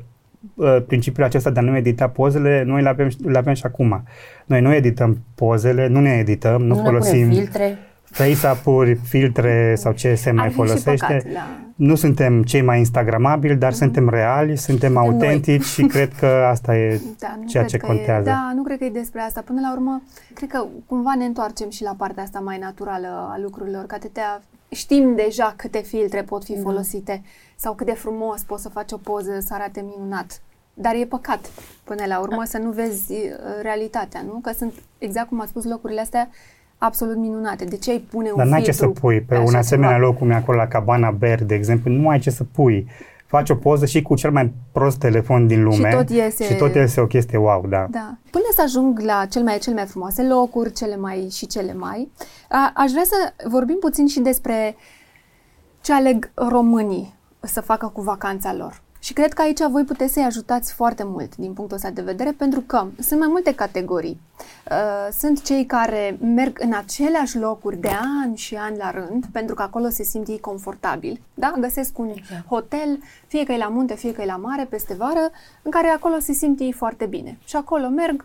principiul 0.86 1.26
acesta 1.26 1.50
de 1.50 1.58
a 1.58 1.62
nu 1.62 1.76
edita 1.76 2.08
pozele, 2.08 2.62
noi 2.66 2.82
le 2.82 2.88
avem, 2.88 3.08
le 3.24 3.38
avem 3.38 3.54
și 3.54 3.62
acum. 3.66 4.02
Noi 4.46 4.60
nu 4.60 4.74
edităm 4.74 5.18
pozele, 5.34 5.86
nu 5.86 6.00
ne 6.00 6.10
edităm, 6.10 6.62
nu, 6.62 6.74
nu 6.74 6.82
folosim 6.82 7.28
filtre. 7.28 7.78
face-up-uri, 8.02 8.94
filtre 8.94 9.74
sau 9.76 9.92
ce 9.92 10.14
se 10.14 10.30
mai 10.30 10.50
folosește. 10.50 11.06
Păcat, 11.06 11.32
la... 11.32 11.40
Nu 11.76 11.94
suntem 11.94 12.42
cei 12.42 12.62
mai 12.62 12.78
instagramabili, 12.78 13.54
dar 13.54 13.72
uh-huh. 13.72 13.76
suntem 13.76 14.08
reali, 14.08 14.56
suntem 14.56 14.86
suntem 14.88 14.96
autentici 14.96 15.64
și 15.64 15.82
cred 15.82 16.12
că 16.14 16.26
asta 16.26 16.76
e 16.76 17.00
da, 17.18 17.38
ceea 17.46 17.64
ce 17.64 17.78
contează. 17.78 18.28
E, 18.28 18.32
da, 18.32 18.52
nu 18.54 18.62
cred 18.62 18.78
că 18.78 18.84
e 18.84 18.90
despre 18.90 19.20
asta. 19.20 19.42
Până 19.46 19.60
la 19.60 19.72
urmă, 19.72 20.02
cred 20.34 20.48
că 20.48 20.66
cumva 20.86 21.14
ne 21.14 21.24
întoarcem 21.24 21.70
și 21.70 21.82
la 21.82 21.94
partea 21.96 22.22
asta 22.22 22.38
mai 22.38 22.58
naturală 22.58 23.06
a 23.06 23.38
lucrurilor, 23.42 23.84
că 23.86 23.94
atâtea 23.94 24.42
știm 24.68 25.14
deja 25.14 25.54
câte 25.56 25.78
filtre 25.78 26.22
pot 26.22 26.44
fi 26.44 26.52
da. 26.52 26.62
Folosite 27.56 27.64
sau 27.64 27.74
cât 27.74 27.86
de 27.86 27.92
frumos 27.92 28.42
poți 28.42 28.62
să 28.62 28.68
faci 28.68 28.92
o 28.92 28.96
poză 28.96 29.40
să 29.40 29.54
arate 29.54 29.84
minunat. 29.96 30.40
Dar 30.74 30.94
e 30.94 31.04
păcat 31.04 31.50
până 31.84 32.02
la 32.06 32.20
urmă 32.20 32.38
da. 32.38 32.44
să 32.44 32.58
nu 32.58 32.70
vezi 32.70 33.12
uh, 33.12 33.28
realitatea, 33.62 34.22
nu? 34.22 34.40
Că 34.42 34.52
sunt, 34.52 34.72
exact 34.98 35.28
cum 35.28 35.40
a 35.40 35.46
spus, 35.46 35.64
locurile 35.64 36.00
astea 36.00 36.28
absolut 36.78 37.16
minunate. 37.16 37.64
De 37.64 37.76
ce 37.76 37.90
ai 37.90 37.98
pune 37.98 38.30
un 38.30 38.36
Dar 38.36 38.46
n-ai 38.46 38.62
ce 38.62 38.72
să 38.72 38.88
pui. 38.88 39.20
Pe 39.20 39.38
un 39.38 39.54
asemenea 39.54 39.94
ceva? 39.94 40.06
loc 40.06 40.18
cum 40.18 40.30
e 40.30 40.34
acolo 40.34 40.58
la 40.58 40.66
Cabana 40.66 41.10
Ber, 41.10 41.44
de 41.44 41.54
exemplu, 41.54 41.90
nu 41.90 42.08
ai 42.08 42.18
ce 42.18 42.30
să 42.30 42.44
pui 42.44 42.86
faci 43.26 43.50
o 43.50 43.54
poză 43.54 43.86
și 43.86 44.02
cu 44.02 44.14
cel 44.14 44.30
mai 44.30 44.52
prost 44.72 44.98
telefon 44.98 45.46
din 45.46 45.62
lume 45.62 45.90
și 45.90 45.96
tot 45.96 46.10
iese, 46.10 46.44
și 46.44 46.54
tot 46.54 46.74
iese 46.74 47.00
o 47.00 47.06
chestie 47.06 47.38
wow, 47.38 47.66
da. 47.68 47.86
da. 47.90 48.16
Până 48.30 48.44
să 48.54 48.62
ajung 48.62 49.00
la 49.00 49.26
cel 49.30 49.42
mai, 49.42 49.58
cel 49.58 49.74
mai 49.74 49.86
frumoase 49.86 50.22
locuri, 50.22 50.72
cele 50.72 50.96
mai 50.96 51.28
și 51.32 51.46
cele 51.46 51.74
mai, 51.74 52.10
a, 52.48 52.72
aș 52.74 52.90
vrea 52.90 53.04
să 53.04 53.46
vorbim 53.48 53.76
puțin 53.80 54.06
și 54.06 54.20
despre 54.20 54.76
ce 55.80 55.92
aleg 55.92 56.30
românii 56.34 57.15
să 57.46 57.60
facă 57.60 57.86
cu 57.86 58.00
vacanța 58.00 58.54
lor. 58.54 58.84
Și 59.06 59.12
cred 59.12 59.32
că 59.32 59.42
aici 59.42 59.60
voi 59.70 59.84
puteți 59.84 60.12
să-i 60.12 60.22
ajutați 60.22 60.72
foarte 60.72 61.02
mult 61.04 61.36
din 61.36 61.52
punctul 61.52 61.76
ăsta 61.76 61.90
de 61.90 62.02
vedere, 62.02 62.32
pentru 62.32 62.60
că 62.60 62.86
sunt 62.98 63.20
mai 63.20 63.28
multe 63.28 63.54
categorii. 63.54 64.20
Uh, 64.70 65.12
sunt 65.18 65.42
cei 65.42 65.66
care 65.66 66.18
merg 66.20 66.58
în 66.60 66.74
aceleași 66.74 67.38
locuri 67.38 67.76
de 67.76 67.90
ani 68.22 68.36
și 68.36 68.54
ani 68.54 68.76
la 68.76 68.90
rând, 68.90 69.24
pentru 69.32 69.54
că 69.54 69.62
acolo 69.62 69.88
se 69.88 70.02
simt 70.02 70.28
ei 70.28 70.40
confortabil. 70.40 71.20
Da? 71.34 71.54
Găsesc 71.60 71.98
un 71.98 72.08
exact. 72.14 72.46
hotel, 72.46 72.98
fie 73.26 73.44
că 73.44 73.52
e 73.52 73.56
la 73.56 73.68
munte, 73.68 73.94
fie 73.94 74.12
că 74.12 74.22
e 74.22 74.26
la 74.26 74.36
mare, 74.36 74.64
peste 74.64 74.94
vară, 74.94 75.30
în 75.62 75.70
care 75.70 75.88
acolo 75.88 76.18
se 76.18 76.32
simt 76.32 76.60
ei 76.60 76.72
foarte 76.72 77.06
bine. 77.06 77.38
Și 77.44 77.56
acolo 77.56 77.88
merg 77.88 78.24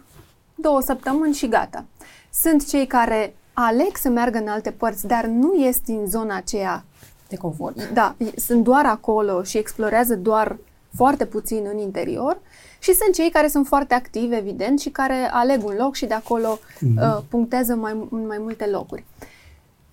două 0.55 0.81
săptămâni 0.81 1.33
și 1.33 1.47
gata. 1.47 1.85
Sunt 2.33 2.69
cei 2.69 2.87
care 2.87 3.35
aleg 3.53 3.95
să 3.95 4.09
meargă 4.09 4.37
în 4.37 4.47
alte 4.47 4.71
părți, 4.71 5.07
dar 5.07 5.25
nu 5.25 5.55
ies 5.57 5.79
din 5.79 6.05
zona 6.05 6.35
aceea 6.35 6.83
de 7.31 7.37
confort. 7.37 7.91
Da, 7.93 8.15
sunt 8.35 8.63
doar 8.63 8.85
acolo 8.85 9.43
și 9.43 9.57
explorează 9.57 10.15
doar 10.15 10.57
foarte 10.95 11.25
puțin 11.25 11.63
în 11.71 11.77
interior 11.77 12.39
și 12.79 12.93
sunt 12.93 13.13
cei 13.13 13.29
care 13.29 13.47
sunt 13.47 13.67
foarte 13.67 13.93
activi, 13.93 14.35
evident, 14.35 14.79
și 14.79 14.89
care 14.89 15.29
aleg 15.31 15.65
un 15.65 15.75
loc 15.77 15.95
și 15.95 16.05
de 16.05 16.13
acolo 16.13 16.59
mm-hmm. 16.59 16.97
uh, 16.97 17.17
punctează 17.29 17.75
mai, 17.75 18.07
în 18.11 18.25
mai 18.27 18.37
multe 18.39 18.65
locuri. 18.65 19.03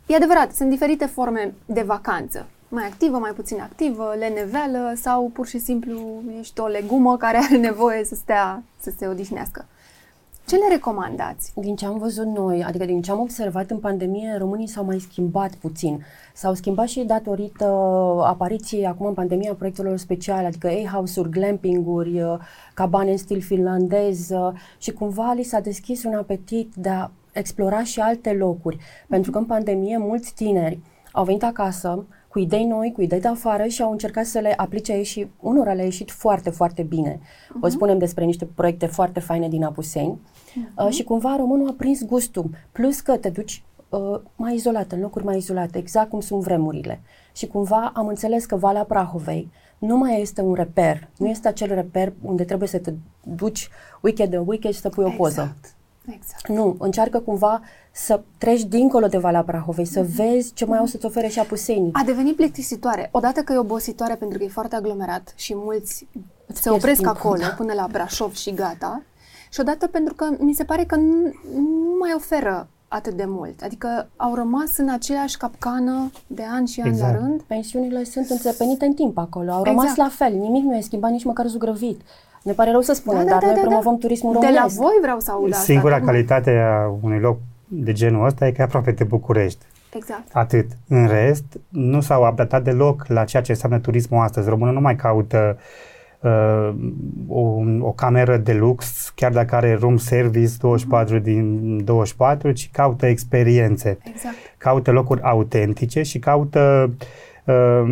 E 0.07 0.15
adevărat, 0.15 0.55
sunt 0.55 0.71
diferite 0.71 1.07
forme 1.07 1.55
de 1.67 1.83
vacanță. 1.83 2.47
Mai 2.69 2.85
activă, 2.85 3.19
mai 3.19 3.31
puțin 3.31 3.61
activă, 3.61 4.15
leneveală 4.19 4.93
sau 4.97 5.31
pur 5.33 5.47
și 5.47 5.59
simplu 5.59 6.23
ești 6.39 6.61
o 6.61 6.67
legumă 6.67 7.17
care 7.17 7.37
are 7.37 7.57
nevoie 7.57 8.05
să 8.05 8.15
stea, 8.15 8.63
să 8.81 8.93
se 8.99 9.07
odihnească. 9.07 9.67
Ce 10.49 10.57
le 10.57 10.69
recomandați? 10.71 11.53
Din 11.55 11.77
ce 11.77 11.87
am 11.87 11.99
văzut 11.99 12.27
noi, 12.27 12.63
adică 12.63 12.85
din 12.85 13.03
ce 13.03 13.11
am 13.11 13.21
observat 13.21 13.71
în 13.71 13.79
pandemie, 13.79 14.37
românii 14.39 14.67
s-au 14.67 14.85
mai 14.85 14.99
schimbat 14.99 15.55
puțin. 15.55 16.05
S-au 16.35 16.55
schimbat 16.55 16.87
și 16.87 17.05
datorită 17.05 17.65
apariției 18.25 18.87
acum 18.87 19.07
în 19.07 19.15
pandemie 19.15 19.51
a 19.51 19.55
proiectelor 19.55 19.97
speciale, 19.97 20.47
adică 20.47 20.69
A-house-uri, 20.69 21.31
glamping-uri, 21.31 22.23
uh, 22.23 22.39
cabane 22.75 23.11
în 23.11 23.17
stil 23.17 23.41
finlandez 23.41 24.31
uh, 24.31 24.53
și 24.79 24.93
cumva 24.93 25.33
li 25.33 25.43
s-a 25.43 25.61
deschis 25.61 26.05
un 26.05 26.15
apetit 26.15 26.73
de 26.75 26.89
a 26.89 27.11
explora 27.33 27.83
și 27.83 28.01
alte 28.01 28.33
locuri. 28.33 28.77
Mm-hmm. 28.77 29.07
Pentru 29.09 29.31
că 29.31 29.39
în 29.39 29.45
pandemie 29.45 29.99
mulți 29.99 30.35
tineri 30.35 30.79
au 31.13 31.25
venit 31.25 31.43
acasă, 31.43 32.07
cu 32.29 32.39
idei 32.39 32.65
noi, 32.65 32.93
cu 32.93 33.03
idei 33.03 33.21
de 33.21 33.29
afară 33.29 33.67
și 33.67 33.83
au 33.83 33.91
încercat 33.91 34.25
să 34.25 34.39
le 34.39 34.55
aplice 34.57 34.93
ei 34.93 35.05
și 35.05 35.27
unora 35.41 35.73
le-a 35.73 35.85
ieșit 35.85 36.11
foarte, 36.11 36.51
foarte 36.51 36.83
bine. 36.83 37.19
Uh-huh. 37.19 37.61
O 37.61 37.69
spunem 37.69 37.99
despre 37.99 38.25
niște 38.25 38.45
proiecte 38.45 38.87
foarte 38.87 39.21
faine 39.21 39.49
din 39.49 39.65
Apuseni 39.65 40.19
uh-huh. 40.21 40.85
uh, 40.85 40.91
și 40.91 41.05
cumva 41.05 41.37
românul 41.37 41.69
a 41.69 41.75
prins 41.77 42.05
gustul. 42.05 42.51
Plus 42.73 43.01
că 43.01 43.17
te 43.17 43.29
duci 43.29 43.63
uh, 43.89 44.21
mai 44.37 44.55
izolat, 44.55 44.93
în 44.93 45.01
locuri 45.01 45.25
mai 45.25 45.37
izolate, 45.37 45.79
exact 45.79 46.11
cum 46.11 46.21
sunt 46.21 46.43
vremurile. 46.43 47.01
Și 47.33 47.47
cumva 47.47 47.93
am 47.95 48.07
înțeles 48.07 48.45
că 48.45 48.57
Valea 48.57 48.85
Prahovei 48.85 49.51
nu 49.79 49.97
mai 49.97 50.21
este 50.21 50.41
un 50.41 50.55
reper, 50.55 51.09
nu 51.17 51.27
este 51.27 51.49
acel 51.49 51.75
reper 51.75 52.13
unde 52.23 52.45
trebuie 52.45 52.69
să 52.69 52.79
te 52.79 52.93
duci 53.23 53.69
weekend 54.01 54.31
de 54.31 54.39
weekend 54.39 54.75
și 54.75 54.81
să 54.81 54.89
pui 54.89 55.05
o 55.05 55.11
poză. 55.11 55.57
Exact. 56.15 56.39
Exact. 56.49 56.49
Nu, 56.49 56.77
încearcă 56.79 57.19
cumva 57.19 57.63
să 57.93 58.21
treci 58.39 58.65
dincolo 58.65 59.07
de 59.07 59.19
Valea 59.19 59.43
Prahovei, 59.43 59.85
să 59.85 60.03
mm-hmm. 60.03 60.15
vezi 60.15 60.53
ce 60.53 60.65
mai 60.65 60.79
au 60.79 60.87
să-ți 60.87 61.07
ofere 61.07 61.29
și 61.29 61.39
apusenii. 61.39 61.91
A 61.93 62.03
devenit 62.05 62.37
plictisitoare. 62.37 63.09
Odată 63.13 63.41
că 63.41 63.53
e 63.53 63.57
obositoare 63.57 64.15
pentru 64.15 64.39
că 64.39 64.45
e 64.45 64.49
foarte 64.49 64.77
aglomerat 64.77 65.33
și 65.37 65.55
mulți 65.57 66.07
Îți 66.47 66.63
se 66.63 66.71
opresc 66.71 67.01
timp, 67.01 67.09
acolo 67.11 67.41
da. 67.41 67.49
până 67.49 67.73
la 67.73 67.87
Brașov 67.91 68.35
și 68.35 68.55
gata. 68.55 69.03
Și 69.51 69.61
odată 69.61 69.87
pentru 69.87 70.15
că 70.15 70.29
mi 70.39 70.53
se 70.55 70.65
pare 70.65 70.85
că 70.85 70.97
nu, 70.97 71.33
nu 71.55 71.97
mai 72.01 72.13
oferă 72.17 72.69
atât 72.89 73.13
de 73.15 73.25
mult. 73.27 73.63
Adică 73.63 74.09
au 74.17 74.35
rămas 74.35 74.77
în 74.77 74.89
aceeași 74.89 75.37
capcană 75.37 76.11
de 76.27 76.45
ani 76.51 76.69
și 76.69 76.81
ani 76.81 76.91
exact. 76.91 77.13
la 77.13 77.19
rând. 77.19 77.43
Pensiunile 77.43 78.05
sunt 78.05 78.29
înțepenite 78.29 78.85
în 78.85 78.95
timp 78.95 79.19
acolo. 79.19 79.51
Au 79.53 79.59
exact. 79.59 79.77
rămas 79.77 79.97
la 79.97 80.09
fel. 80.09 80.33
Nimic 80.33 80.65
nu 80.65 80.77
e 80.77 80.81
schimbat, 80.81 81.11
nici 81.11 81.25
măcar 81.25 81.47
zugrăvit. 81.47 82.01
Ne 82.49 82.55
pare 82.55 82.71
rău 82.71 82.81
să 82.81 82.93
spunem, 82.93 83.25
da, 83.25 83.31
da, 83.31 83.31
dar 83.31 83.41
da, 83.41 83.47
noi 83.47 83.55
da, 83.55 83.61
da. 83.61 83.67
promovăm 83.67 83.93
da. 83.93 83.99
turismul 83.99 84.33
românesc. 84.33 84.55
De 84.55 84.61
la 84.77 84.83
voi 84.83 84.99
vreau 85.01 85.21
să 85.21 85.31
aud 85.31 85.53
asta. 85.53 85.65
Singura 85.65 86.01
calitate 86.01 86.51
a 86.51 86.99
unui 87.01 87.21
loc 87.21 87.39
de 87.69 87.93
genul 87.93 88.27
ăsta 88.27 88.47
e 88.47 88.53
că 88.53 88.61
e 88.61 88.65
aproape 88.65 88.91
de 88.91 89.05
București. 89.05 89.65
Exact. 89.95 90.23
Atât. 90.33 90.67
În 90.89 91.07
rest, 91.07 91.45
nu 91.69 92.01
s-au 92.01 92.25
adaptat 92.25 92.63
deloc 92.63 93.07
la 93.07 93.25
ceea 93.25 93.43
ce 93.43 93.53
înseamnă 93.53 93.79
turismul 93.79 94.23
astăzi. 94.23 94.49
Românul 94.49 94.75
nu 94.75 94.81
mai 94.81 94.97
caută 94.97 95.59
uh, 96.21 96.75
o, 97.29 97.41
o 97.81 97.93
cameră 97.93 98.37
de 98.37 98.53
lux, 98.53 99.09
chiar 99.15 99.33
dacă 99.33 99.55
are 99.55 99.75
room 99.81 99.97
service 99.97 100.53
24 100.61 101.19
mm-hmm. 101.19 101.23
din 101.23 101.85
24, 101.85 102.53
ci 102.53 102.71
caută 102.73 103.07
experiențe. 103.07 103.99
Exact. 104.03 104.35
Caută 104.59 104.91
locuri 104.91 105.23
autentice 105.23 106.03
și 106.03 106.19
caută 106.19 106.91
uh, 107.45 107.83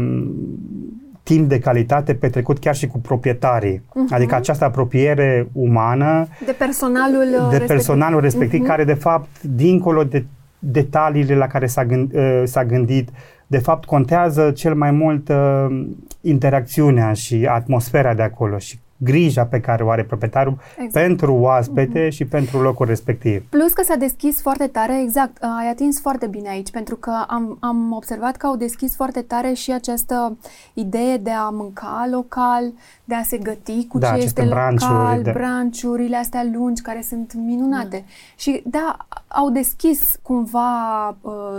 timp 1.29 1.49
de 1.49 1.59
calitate 1.59 2.15
petrecut 2.15 2.59
chiar 2.59 2.75
și 2.75 2.87
cu 2.87 2.99
proprietarii. 2.99 3.79
Uh-huh. 3.79 4.15
Adică 4.15 4.35
această 4.35 4.65
apropiere 4.65 5.49
umană 5.53 6.29
de 6.45 6.53
personalul 6.53 7.25
de 7.31 7.37
respectiv, 7.37 7.67
personalul 7.67 8.21
respectiv 8.21 8.63
uh-huh. 8.63 8.67
care 8.67 8.85
de 8.85 8.95
fapt 8.95 9.43
dincolo 9.43 10.05
de 10.05 10.25
detaliile 10.59 11.35
la 11.35 11.47
care 11.47 11.67
s-a, 11.67 11.85
gând, 11.85 12.13
uh, 12.15 12.43
s-a 12.45 12.65
gândit, 12.65 13.09
de 13.47 13.59
fapt 13.59 13.85
contează 13.85 14.51
cel 14.51 14.75
mai 14.75 14.91
mult 14.91 15.29
uh, 15.29 15.87
interacțiunea 16.21 17.13
și 17.13 17.47
atmosfera 17.51 18.15
de 18.15 18.23
acolo 18.23 18.59
și 18.59 18.79
grija 18.97 19.45
pe 19.45 19.61
care 19.61 19.83
o 19.83 19.91
are 19.91 20.05
proprietarul 20.05 20.59
exact. 20.77 21.07
pentru 21.07 21.35
oaspete 21.35 22.07
mm-hmm. 22.07 22.13
și 22.13 22.25
pentru 22.25 22.61
locul 22.61 22.87
respectiv. 22.87 23.45
Plus 23.49 23.73
că 23.73 23.83
s-a 23.83 23.95
deschis 23.95 24.41
foarte 24.41 24.67
tare, 24.67 25.01
exact, 25.03 25.43
ai 25.59 25.71
atins 25.71 26.01
foarte 26.01 26.27
bine 26.27 26.49
aici, 26.49 26.71
pentru 26.71 26.97
că 26.97 27.25
am, 27.29 27.57
am 27.61 27.93
observat 27.93 28.37
că 28.37 28.47
au 28.47 28.57
deschis 28.57 28.97
foarte 28.97 29.23
tare 29.23 29.53
și 29.53 29.73
această 29.73 30.37
idee 30.75 31.17
de 31.17 31.31
a 31.31 31.49
mânca 31.49 32.09
local, 32.11 32.73
de 33.05 33.15
a 33.15 33.23
se 33.23 33.39
găti 33.39 33.87
cu 33.87 33.99
da, 33.99 34.13
ce 34.13 34.23
este 34.23 34.45
local, 34.45 35.23
de... 35.23 35.31
branciurile 35.31 36.17
astea 36.17 36.47
lungi 36.53 36.83
care 36.83 37.03
sunt 37.09 37.35
minunate. 37.35 37.97
Mm. 37.97 38.13
Și 38.37 38.63
da, 38.65 38.97
au 39.29 39.51
deschis 39.51 40.19
cumva 40.23 41.09
uh, 41.21 41.59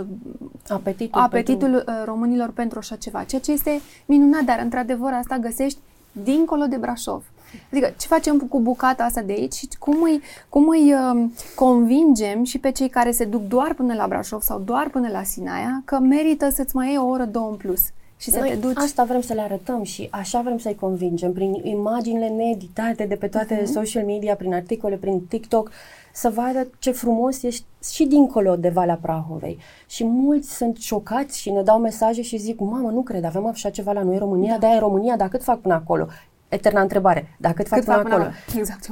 apetitul, 0.68 1.20
apetitul 1.20 1.70
pentru... 1.70 1.92
Uh, 1.92 2.02
românilor 2.04 2.50
pentru 2.50 2.78
așa 2.78 2.96
ceva, 2.96 3.22
ceea 3.22 3.40
ce 3.40 3.52
este 3.52 3.80
minunat, 4.06 4.42
dar 4.42 4.60
într-adevăr 4.62 5.12
asta 5.12 5.36
găsești 5.36 5.78
dincolo 6.12 6.64
de 6.64 6.76
Brașov. 6.76 7.24
Adică 7.72 7.94
ce 7.98 8.06
facem 8.06 8.38
cu 8.38 8.60
bucata 8.60 9.04
asta 9.04 9.22
de 9.22 9.32
aici 9.32 9.52
și 9.52 9.68
cum 9.78 10.02
îi, 10.02 10.22
cum 10.48 10.68
îi 10.68 10.94
uh, 10.94 11.30
convingem 11.54 12.44
și 12.44 12.58
pe 12.58 12.70
cei 12.70 12.88
care 12.88 13.10
se 13.10 13.24
duc 13.24 13.42
doar 13.42 13.74
până 13.74 13.94
la 13.94 14.06
Brașov 14.06 14.40
sau 14.40 14.58
doar 14.58 14.88
până 14.88 15.08
la 15.08 15.22
Sinaia 15.22 15.82
că 15.84 15.98
merită 15.98 16.50
să-ți 16.50 16.76
mai 16.76 16.88
iei 16.88 16.98
o 16.98 17.06
oră, 17.06 17.24
două 17.24 17.50
în 17.50 17.56
plus 17.56 17.80
și 18.18 18.30
să 18.30 18.38
Noi 18.38 18.48
te 18.48 18.54
duci. 18.54 18.76
Asta 18.76 19.04
vrem 19.04 19.20
să 19.20 19.32
le 19.32 19.40
arătăm 19.40 19.82
și 19.82 20.08
așa 20.10 20.40
vrem 20.40 20.58
să-i 20.58 20.74
convingem 20.74 21.32
prin 21.32 21.54
imaginile 21.62 22.28
needitate 22.28 23.04
de 23.04 23.14
pe 23.14 23.26
toate 23.26 23.62
uh-huh. 23.62 23.72
social 23.72 24.04
media, 24.04 24.34
prin 24.34 24.54
articole, 24.54 24.96
prin 24.96 25.20
TikTok, 25.20 25.70
să 26.12 26.30
vadă 26.30 26.68
ce 26.78 26.90
frumos 26.90 27.42
ești 27.42 27.64
și 27.92 28.04
dincolo 28.04 28.56
de 28.56 28.68
Valea 28.68 28.98
Prahovei. 29.02 29.58
Și 29.86 30.04
mulți 30.04 30.56
sunt 30.56 30.76
șocați 30.76 31.38
și 31.38 31.50
ne 31.50 31.62
dau 31.62 31.78
mesaje 31.78 32.22
și 32.22 32.36
zic, 32.36 32.60
mamă, 32.60 32.90
nu 32.90 33.02
cred, 33.02 33.24
avem 33.24 33.46
așa 33.46 33.70
ceva 33.70 33.92
la 33.92 34.02
noi 34.02 34.12
în 34.12 34.18
România, 34.18 34.52
da. 34.52 34.58
de-aia 34.58 34.78
România, 34.78 35.16
dar 35.16 35.28
cât 35.28 35.42
fac 35.42 35.60
până 35.60 35.74
acolo? 35.74 36.06
Eterna 36.48 36.80
întrebare. 36.80 37.36
Dacă 37.38 37.54
cât 37.54 37.66
fac 37.68 37.78
cât 37.78 37.88
până, 37.88 38.02
fac 38.02 38.12
acolo? 38.12 38.24
până 38.24 38.60
Exact. 38.60 38.86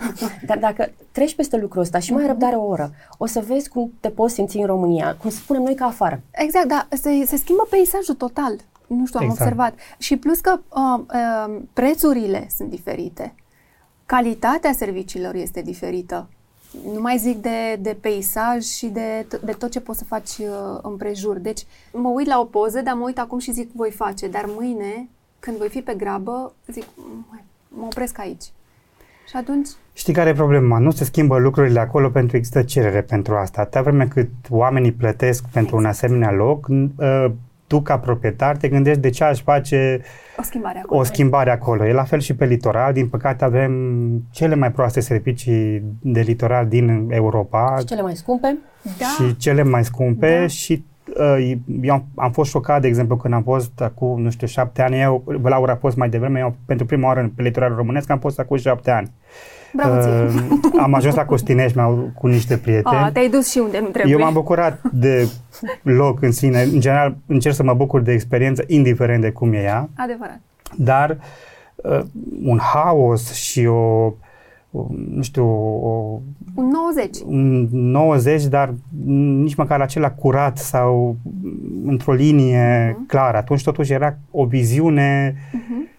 Dar 0.48 0.58
dacă 0.58 0.92
treci 1.12 1.34
peste 1.34 1.56
lucrul 1.56 1.82
ăsta 1.82 1.98
și 1.98 2.12
mai 2.12 2.22
ai 2.22 2.28
răbdare 2.28 2.56
o 2.56 2.64
oră, 2.64 2.92
o 3.18 3.26
să 3.26 3.40
vezi 3.40 3.68
cum 3.68 3.92
te 4.00 4.08
poți 4.08 4.34
simți 4.34 4.56
în 4.56 4.66
România, 4.66 5.16
cum 5.16 5.30
spunem 5.30 5.62
noi 5.62 5.74
ca 5.74 5.84
afară. 5.84 6.20
Exact, 6.30 6.68
da. 6.68 6.86
Se, 6.90 7.24
se 7.24 7.36
schimbă 7.36 7.66
peisajul 7.70 8.14
total. 8.14 8.56
Nu 8.86 9.06
știu, 9.06 9.18
am 9.18 9.24
exact. 9.24 9.40
observat. 9.40 9.74
Și 9.98 10.16
plus 10.16 10.40
că 10.40 10.60
uh, 10.68 11.04
uh, 11.14 11.62
prețurile 11.72 12.46
sunt 12.56 12.70
diferite. 12.70 13.34
Calitatea 14.06 14.72
serviciilor 14.72 15.34
este 15.34 15.62
diferită. 15.62 16.28
Nu 16.94 17.00
mai 17.00 17.18
zic 17.18 17.36
de, 17.42 17.78
de 17.80 17.96
peisaj 18.00 18.64
și 18.64 18.86
de, 18.86 19.26
de 19.44 19.52
tot 19.52 19.70
ce 19.70 19.80
poți 19.80 19.98
să 19.98 20.04
faci 20.04 20.38
uh, 20.38 20.78
împrejur. 20.82 21.38
Deci 21.38 21.66
mă 21.92 22.08
uit 22.08 22.26
la 22.26 22.40
o 22.40 22.44
poză, 22.44 22.80
dar 22.80 22.94
mă 22.94 23.04
uit 23.04 23.18
acum 23.18 23.38
și 23.38 23.52
zic 23.52 23.70
voi 23.72 23.90
face, 23.90 24.28
dar 24.28 24.44
mâine, 24.46 25.08
când 25.44 25.56
voi 25.56 25.68
fi 25.68 25.80
pe 25.80 25.94
grabă, 25.94 26.52
zic 26.66 26.84
mă 27.68 27.84
opresc 27.84 28.18
aici. 28.18 28.44
Și 29.28 29.36
atunci... 29.36 29.68
Știi 29.92 30.12
care 30.12 30.28
e 30.28 30.32
problema? 30.32 30.78
Nu 30.78 30.90
se 30.90 31.04
schimbă 31.04 31.38
lucrurile 31.38 31.80
acolo 31.80 32.10
pentru 32.10 32.30
că 32.30 32.36
există 32.36 32.62
cerere 32.62 33.02
pentru 33.02 33.34
asta. 33.34 33.60
Atâta 33.60 33.82
vreme 33.82 34.06
cât 34.06 34.28
oamenii 34.50 34.92
plătesc 34.92 35.42
pentru 35.42 35.76
exact. 35.76 35.82
un 35.82 35.86
asemenea 35.86 36.32
loc, 36.32 36.68
uh, 36.68 37.26
tu 37.66 37.80
ca 37.80 37.98
proprietar 37.98 38.56
te 38.56 38.68
gândești 38.68 39.00
de 39.00 39.10
ce 39.10 39.24
aș 39.24 39.42
face 39.42 40.00
o 40.36 40.42
schimbare 40.42 40.78
acolo. 40.78 41.00
O 41.00 41.04
schimbare 41.04 41.50
acolo. 41.50 41.86
E 41.86 41.92
la 41.92 42.04
fel 42.04 42.20
și 42.20 42.34
pe 42.34 42.44
litoral. 42.44 42.92
Din 42.92 43.08
păcate 43.08 43.44
avem 43.44 43.72
cele 44.30 44.54
mai 44.54 44.72
proaste 44.72 45.00
servicii 45.00 45.82
de 46.00 46.20
litoral 46.20 46.66
din 46.66 47.08
Europa. 47.10 47.76
Și 47.78 47.84
cele 47.84 48.02
mai 48.02 48.16
scumpe. 48.16 48.58
Da. 48.98 49.06
Și 49.06 49.36
cele 49.36 49.62
mai 49.62 49.84
scumpe 49.84 50.38
da. 50.40 50.46
și 50.46 50.72
uh, 50.72 50.91
eu 51.82 51.92
am, 51.92 52.04
am 52.14 52.32
fost 52.32 52.50
șocat, 52.50 52.80
de 52.80 52.86
exemplu, 52.86 53.16
când 53.16 53.34
am 53.34 53.42
fost 53.42 53.80
acum, 53.80 54.22
nu 54.22 54.30
știu, 54.30 54.46
șapte 54.46 54.82
ani, 54.82 55.00
eu, 55.00 55.24
Laura 55.42 55.72
a 55.72 55.76
fost 55.76 55.96
mai 55.96 56.08
devreme, 56.08 56.40
eu 56.40 56.54
pentru 56.66 56.86
prima 56.86 57.06
oară 57.06 57.30
pe 57.36 57.42
litoralul 57.42 57.76
românesc 57.76 58.10
am 58.10 58.18
fost 58.18 58.38
acum 58.38 58.56
șapte 58.56 58.90
ani. 58.90 59.12
Bravo 59.72 59.94
uh, 59.94 60.34
am 60.78 60.94
ajuns 60.94 61.14
la 61.14 61.24
Costinești 61.24 61.78
cu 62.14 62.26
niște 62.26 62.56
prieteni. 62.56 62.96
A, 62.96 63.10
te-ai 63.12 63.28
dus 63.28 63.50
și 63.50 63.58
unde 63.58 63.78
nu 63.80 63.86
trebuie. 63.86 64.14
Eu 64.14 64.20
m-am 64.20 64.32
bucurat 64.32 64.80
de 64.92 65.28
loc 65.82 66.22
în 66.22 66.32
sine. 66.32 66.62
În 66.62 66.80
general, 66.80 67.16
încerc 67.26 67.54
să 67.54 67.62
mă 67.62 67.74
bucur 67.74 68.00
de 68.00 68.12
experiență, 68.12 68.64
indiferent 68.66 69.20
de 69.20 69.30
cum 69.30 69.52
e 69.52 69.62
ea. 69.62 69.88
Adevărat. 69.96 70.40
Dar 70.76 71.18
uh, 71.76 72.00
un 72.44 72.58
haos 72.58 73.32
și 73.32 73.66
o, 73.66 73.74
o 73.74 74.14
nu 75.14 75.22
știu, 75.22 75.44
o, 75.82 76.20
un 76.54 76.68
90. 76.68 77.18
Un 77.26 77.68
90, 77.70 78.44
dar 78.44 78.74
nici 79.06 79.54
măcar 79.54 79.80
acela 79.80 80.10
curat 80.10 80.58
sau 80.58 81.16
într-o 81.86 82.12
linie 82.12 82.92
uh-huh. 82.92 83.06
clară. 83.06 83.36
Atunci 83.36 83.62
totuși 83.62 83.92
era 83.92 84.18
o 84.30 84.44
viziune 84.44 85.34
uh-huh 85.36 85.92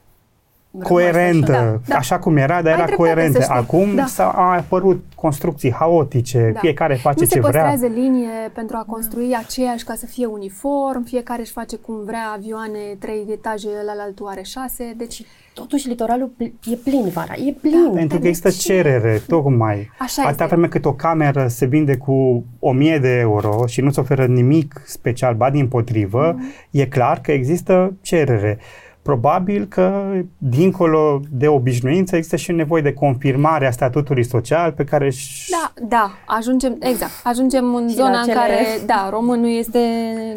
coerentă, 0.81 1.51
da, 1.51 1.79
da. 1.88 1.95
așa 1.95 2.19
cum 2.19 2.38
era, 2.38 2.62
dar 2.62 2.73
era 2.79 2.95
coerentă. 2.95 3.45
Acum 3.47 3.95
da. 3.95 4.05
s-au 4.05 4.31
apărut 4.36 5.03
construcții 5.15 5.71
haotice, 5.71 6.51
da. 6.53 6.59
fiecare 6.59 6.95
face 6.95 7.19
nu 7.19 7.25
ce 7.25 7.39
vrea. 7.39 7.63
Nu 7.63 7.69
se 7.69 7.75
păstrează 7.75 7.99
linie 7.99 8.51
pentru 8.53 8.75
a 8.75 8.83
construi 8.88 9.29
da. 9.29 9.38
aceeași 9.38 9.83
ca 9.83 9.93
să 9.93 10.05
fie 10.05 10.25
uniform, 10.25 11.03
fiecare 11.03 11.41
își 11.41 11.51
face 11.51 11.75
cum 11.75 12.03
vrea 12.05 12.31
avioane, 12.36 12.79
trei 12.99 13.25
etaje, 13.31 13.67
la 13.86 14.03
altul 14.03 14.27
are 14.27 14.41
șase, 14.41 14.93
deci 14.97 15.25
totuși 15.53 15.87
litoralul 15.87 16.31
e 16.71 16.75
plin 16.83 17.09
vara, 17.13 17.33
e 17.33 17.51
plin. 17.61 17.83
Da, 17.83 17.97
pentru 17.97 18.19
că 18.19 18.27
există 18.27 18.49
cerere, 18.49 19.21
tocmai. 19.27 19.89
Așa 19.99 20.23
Atâta 20.25 20.45
vreme 20.45 20.67
cât 20.67 20.85
o 20.85 20.93
cameră 20.93 21.47
se 21.47 21.65
vinde 21.65 21.97
cu 21.97 22.45
1000 22.59 22.97
de 22.97 23.17
euro 23.17 23.65
și 23.67 23.81
nu-ți 23.81 23.99
oferă 23.99 24.25
nimic 24.25 24.81
special, 24.85 25.35
ba 25.35 25.49
din 25.49 25.67
potrivă, 25.67 26.35
mm-hmm. 26.35 26.69
e 26.71 26.85
clar 26.85 27.21
că 27.21 27.31
există 27.31 27.93
cerere. 28.01 28.59
Probabil 29.01 29.65
că, 29.65 30.11
dincolo 30.37 31.21
de 31.29 31.47
obișnuință, 31.47 32.15
există 32.15 32.35
și 32.35 32.51
nevoie 32.51 32.81
de 32.81 32.93
confirmare 32.93 33.67
a 33.67 33.71
statutului 33.71 34.23
social 34.23 34.71
pe 34.71 34.83
care... 34.83 35.11
Da, 35.49 35.73
da, 35.87 36.11
ajungem, 36.25 36.77
exact, 36.79 37.11
ajungem 37.23 37.75
în 37.75 37.87
și 37.87 37.95
zona 37.95 38.19
în 38.19 38.33
care, 38.33 38.65
da, 38.85 39.07
românul 39.11 39.57
este... 39.57 39.79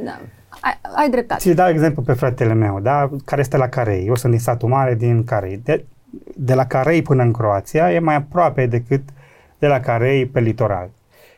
Da, 0.04 0.20
ai, 0.60 0.80
ai 0.96 1.10
dreptate. 1.10 1.40
Ți 1.40 1.54
dau 1.54 1.68
exemplu 1.68 2.02
pe 2.02 2.12
fratele 2.12 2.54
meu, 2.54 2.80
da, 2.80 3.10
care 3.24 3.40
este 3.40 3.56
la 3.56 3.68
Carei. 3.68 4.06
Eu 4.06 4.14
sunt 4.14 4.32
din 4.32 4.40
satul 4.40 4.68
mare, 4.68 4.94
din 4.94 5.24
Carei. 5.24 5.60
De, 5.64 5.84
de 6.36 6.54
la 6.54 6.66
Carei 6.66 7.02
până 7.02 7.22
în 7.22 7.32
Croația 7.32 7.92
e 7.92 7.98
mai 7.98 8.14
aproape 8.14 8.66
decât 8.66 9.02
de 9.58 9.66
la 9.66 9.80
Carei 9.80 10.26
pe 10.26 10.40
litoral. 10.40 10.90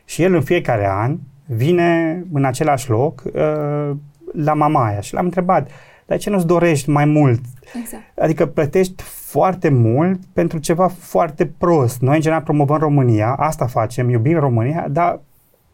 Și 0.05 0.23
el 0.23 0.33
în 0.33 0.41
fiecare 0.41 0.87
an 0.89 1.17
vine 1.45 2.23
în 2.33 2.45
același 2.45 2.89
loc 2.89 3.23
uh, 3.25 3.91
la 4.33 4.53
Mamaia 4.53 4.99
și 4.99 5.13
l-am 5.13 5.25
întrebat, 5.25 5.69
dar 6.05 6.17
ce 6.17 6.29
nu-ți 6.29 6.47
dorești 6.47 6.89
mai 6.89 7.05
mult? 7.05 7.41
Exact. 7.81 8.03
Adică 8.19 8.45
plătești 8.45 9.03
foarte 9.03 9.69
mult 9.69 10.19
pentru 10.33 10.57
ceva 10.57 10.87
foarte 10.87 11.45
prost. 11.45 12.01
Noi, 12.01 12.15
în 12.15 12.21
general, 12.21 12.43
promovăm 12.43 12.77
România, 12.77 13.33
asta 13.33 13.65
facem, 13.65 14.09
iubim 14.09 14.39
România, 14.39 14.87
dar 14.89 15.19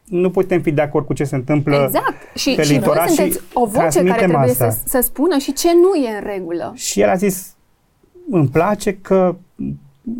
nu 0.06 0.30
putem 0.30 0.62
fi 0.62 0.72
de 0.72 0.82
acord 0.82 1.06
cu 1.06 1.14
ce 1.14 1.24
se 1.24 1.36
întâmplă 1.36 1.84
exact. 1.86 2.38
și, 2.38 2.54
pe 2.56 2.62
și 2.62 2.80
voi 2.80 2.98
sunteți 3.08 3.38
și 3.38 3.44
o 3.54 3.66
voce 3.66 4.04
care 4.04 4.26
trebuie 4.26 4.54
să, 4.54 4.78
să 4.84 5.00
spună 5.02 5.38
și 5.38 5.54
ce 5.54 5.68
nu 5.74 6.06
e 6.06 6.18
în 6.18 6.24
regulă. 6.26 6.72
Și 6.76 7.02
el 7.02 7.10
a 7.10 7.16
zis, 7.16 7.56
îmi 8.30 8.48
place 8.48 8.98
că 9.02 9.36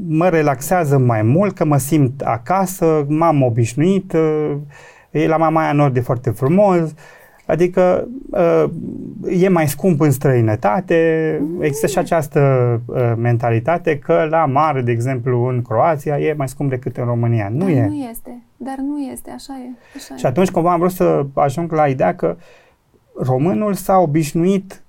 mă 0.08 0.30
relaxează 0.30 0.98
mai 0.98 1.22
mult, 1.22 1.56
că 1.56 1.66
mă 1.66 1.78
simt 1.78 2.22
acasă, 2.22 3.06
m-am 3.08 3.42
obișnuit, 3.42 4.14
e 5.12 5.28
la 5.28 5.38
Mamaia 5.38 5.72
Nord 5.72 5.98
e 5.98 6.02
foarte 6.02 6.30
frumos, 6.30 6.94
Adică 7.46 8.08
uh, 8.30 8.66
e 9.30 9.48
mai 9.48 9.68
scump 9.68 10.00
în 10.00 10.12
străinătate, 10.12 10.96
există 11.60 11.88
și 11.88 11.98
această 11.98 12.40
uh, 12.86 13.14
mentalitate 13.18 14.00
că 14.00 14.28
la 14.30 14.46
mare, 14.46 14.82
de 14.82 14.92
exemplu, 14.92 15.44
în 15.44 15.62
Croația 15.62 16.20
e 16.20 16.34
mai 16.34 16.50
scump 16.50 16.70
decât 16.70 16.98
în 16.98 17.06
România. 17.06 17.50
Nu 17.52 17.60
dar 17.60 17.70
e. 17.70 17.86
Nu 17.86 18.08
este, 18.10 18.42
dar 18.58 18.76
nu 18.78 19.00
este, 19.12 19.32
așa 19.32 19.54
e. 19.54 19.70
Așa 19.96 20.16
și 20.16 20.26
atunci 20.26 20.50
cumva 20.50 20.72
am 20.72 20.80
vrut 20.80 20.92
să 20.92 21.26
ajung 21.34 21.72
la 21.72 21.88
ideea 21.88 22.16
că 22.16 22.38
românul 23.16 23.74
s-a 23.74 23.98
obișnuit 23.98 24.84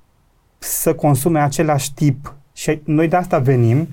să 0.58 0.94
consume 0.94 1.40
același 1.40 1.94
tip 1.94 2.34
și 2.52 2.80
noi 2.84 3.08
de 3.08 3.16
asta 3.16 3.38
venim 3.38 3.86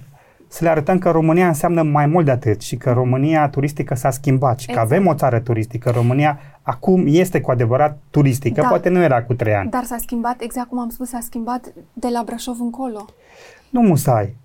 să 0.53 0.63
le 0.63 0.69
arătăm 0.69 0.97
că 0.97 1.09
România 1.09 1.47
înseamnă 1.47 1.81
mai 1.81 2.05
mult 2.05 2.25
de 2.25 2.31
atât 2.31 2.61
și 2.61 2.77
că 2.77 2.91
România 2.91 3.49
turistică 3.49 3.95
s-a 3.95 4.09
schimbat 4.09 4.59
și 4.59 4.69
exact. 4.69 4.87
că 4.87 4.93
avem 4.93 5.07
o 5.07 5.13
țară 5.13 5.39
turistică. 5.39 5.89
România 5.89 6.39
acum 6.61 7.03
este 7.07 7.41
cu 7.41 7.51
adevărat 7.51 7.99
turistică, 8.09 8.61
da. 8.61 8.67
poate 8.67 8.89
nu 8.89 9.01
era 9.01 9.23
cu 9.23 9.33
trei 9.33 9.53
ani. 9.53 9.69
Dar 9.69 9.83
s-a 9.83 9.97
schimbat, 9.97 10.41
exact 10.41 10.69
cum 10.69 10.79
am 10.79 10.89
spus, 10.89 11.09
s-a 11.09 11.19
schimbat 11.21 11.73
de 11.93 12.07
la 12.11 12.21
Brașov 12.25 12.57
încolo. 12.59 13.05
Nu 13.69 13.81
musai. 13.81 14.35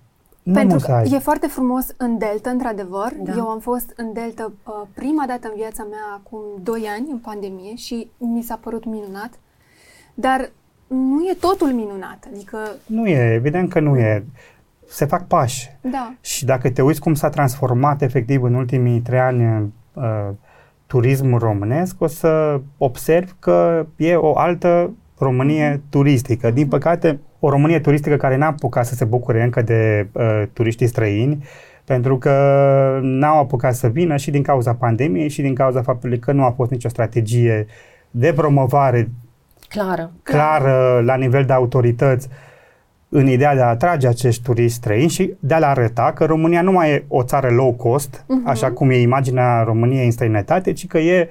Nu 0.43 0.53
Pentru 0.53 0.73
musai. 0.73 1.03
că 1.09 1.15
e 1.15 1.19
foarte 1.19 1.47
frumos 1.47 1.87
în 1.97 2.17
Delta, 2.17 2.49
într-adevăr. 2.49 3.11
Da. 3.23 3.33
Eu 3.35 3.47
am 3.47 3.59
fost 3.59 3.93
în 3.95 4.13
Delta 4.13 4.51
uh, 4.63 4.73
prima 4.93 5.23
dată 5.27 5.47
în 5.47 5.53
viața 5.55 5.83
mea 5.83 6.21
acum 6.23 6.39
2 6.63 6.87
ani, 6.97 7.07
în 7.11 7.17
pandemie, 7.17 7.75
și 7.75 8.09
mi 8.17 8.41
s-a 8.41 8.59
părut 8.61 8.85
minunat. 8.85 9.31
Dar 10.13 10.49
nu 10.87 11.27
e 11.31 11.33
totul 11.39 11.67
minunat. 11.67 12.27
Adică... 12.33 12.57
Nu 12.85 13.07
e, 13.07 13.33
evident 13.33 13.69
că 13.69 13.79
nu 13.79 13.97
e 13.97 14.25
se 14.89 15.05
fac 15.05 15.27
pași. 15.27 15.69
Da. 15.81 16.13
Și 16.21 16.45
dacă 16.45 16.69
te 16.69 16.81
uiți 16.81 16.99
cum 16.99 17.13
s-a 17.13 17.29
transformat 17.29 18.01
efectiv 18.01 18.43
în 18.43 18.53
ultimii 18.53 18.99
trei 18.99 19.19
ani 19.19 19.73
uh, 19.93 20.29
turismul 20.87 21.39
românesc, 21.39 22.01
o 22.01 22.07
să 22.07 22.61
observi 22.77 23.31
că 23.39 23.85
e 23.95 24.15
o 24.15 24.37
altă 24.37 24.91
Românie 25.17 25.75
mm-hmm. 25.75 25.89
turistică. 25.89 26.51
Din 26.51 26.67
păcate, 26.67 27.19
o 27.39 27.49
Românie 27.49 27.79
turistică 27.79 28.15
care 28.15 28.35
n-a 28.37 28.45
apucat 28.45 28.85
să 28.85 28.95
se 28.95 29.05
bucure 29.05 29.43
încă 29.43 29.61
de 29.61 30.07
uh, 30.11 30.43
turiștii 30.53 30.87
străini, 30.87 31.43
pentru 31.85 32.17
că 32.17 32.33
n-au 33.01 33.39
apucat 33.39 33.75
să 33.75 33.87
vină 33.87 34.17
și 34.17 34.31
din 34.31 34.43
cauza 34.43 34.73
pandemiei 34.73 35.29
și 35.29 35.41
din 35.41 35.53
cauza 35.53 35.81
faptului 35.81 36.19
că 36.19 36.31
nu 36.31 36.43
a 36.43 36.51
fost 36.51 36.71
nicio 36.71 36.89
strategie 36.89 37.65
de 38.11 38.33
promovare 38.33 39.11
clară, 39.67 40.11
clară 40.23 41.01
la 41.05 41.15
nivel 41.15 41.45
de 41.45 41.53
autorități 41.53 42.27
uh, 42.31 42.48
în 43.09 43.27
ideea 43.27 43.55
de 43.55 43.61
a 43.61 43.67
atrage 43.67 44.07
acești 44.07 44.43
turiști 44.43 44.77
străini 44.77 45.09
și 45.09 45.33
de 45.39 45.53
a 45.53 45.59
le 45.59 45.65
arăta 45.65 46.11
că 46.15 46.25
România 46.25 46.61
nu 46.61 46.71
mai 46.71 46.91
e 46.91 47.05
o 47.07 47.23
țară 47.23 47.49
low 47.49 47.73
cost, 47.73 48.23
uh-huh. 48.23 48.45
așa 48.45 48.71
cum 48.71 48.89
e 48.89 49.01
imaginea 49.01 49.63
României 49.63 50.05
în 50.05 50.11
străinătate, 50.11 50.73
ci 50.73 50.87
că 50.87 50.97
e 50.97 51.29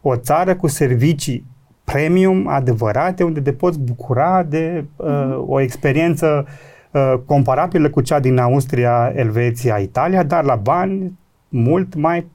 o 0.00 0.16
țară 0.16 0.54
cu 0.54 0.66
servicii 0.66 1.44
premium 1.84 2.48
adevărate, 2.48 3.22
unde 3.22 3.40
te 3.40 3.52
poți 3.52 3.78
bucura 3.78 4.42
de 4.42 4.84
uh, 4.96 5.06
uh-huh. 5.06 5.46
o 5.46 5.60
experiență 5.60 6.46
uh, 6.90 7.14
comparabilă 7.26 7.90
cu 7.90 8.00
cea 8.00 8.20
din 8.20 8.38
Austria, 8.38 9.12
Elveția, 9.14 9.76
Italia, 9.76 10.22
dar 10.22 10.44
la 10.44 10.56
bani 10.56 11.18
mult 11.48 11.94
mai 11.94 12.26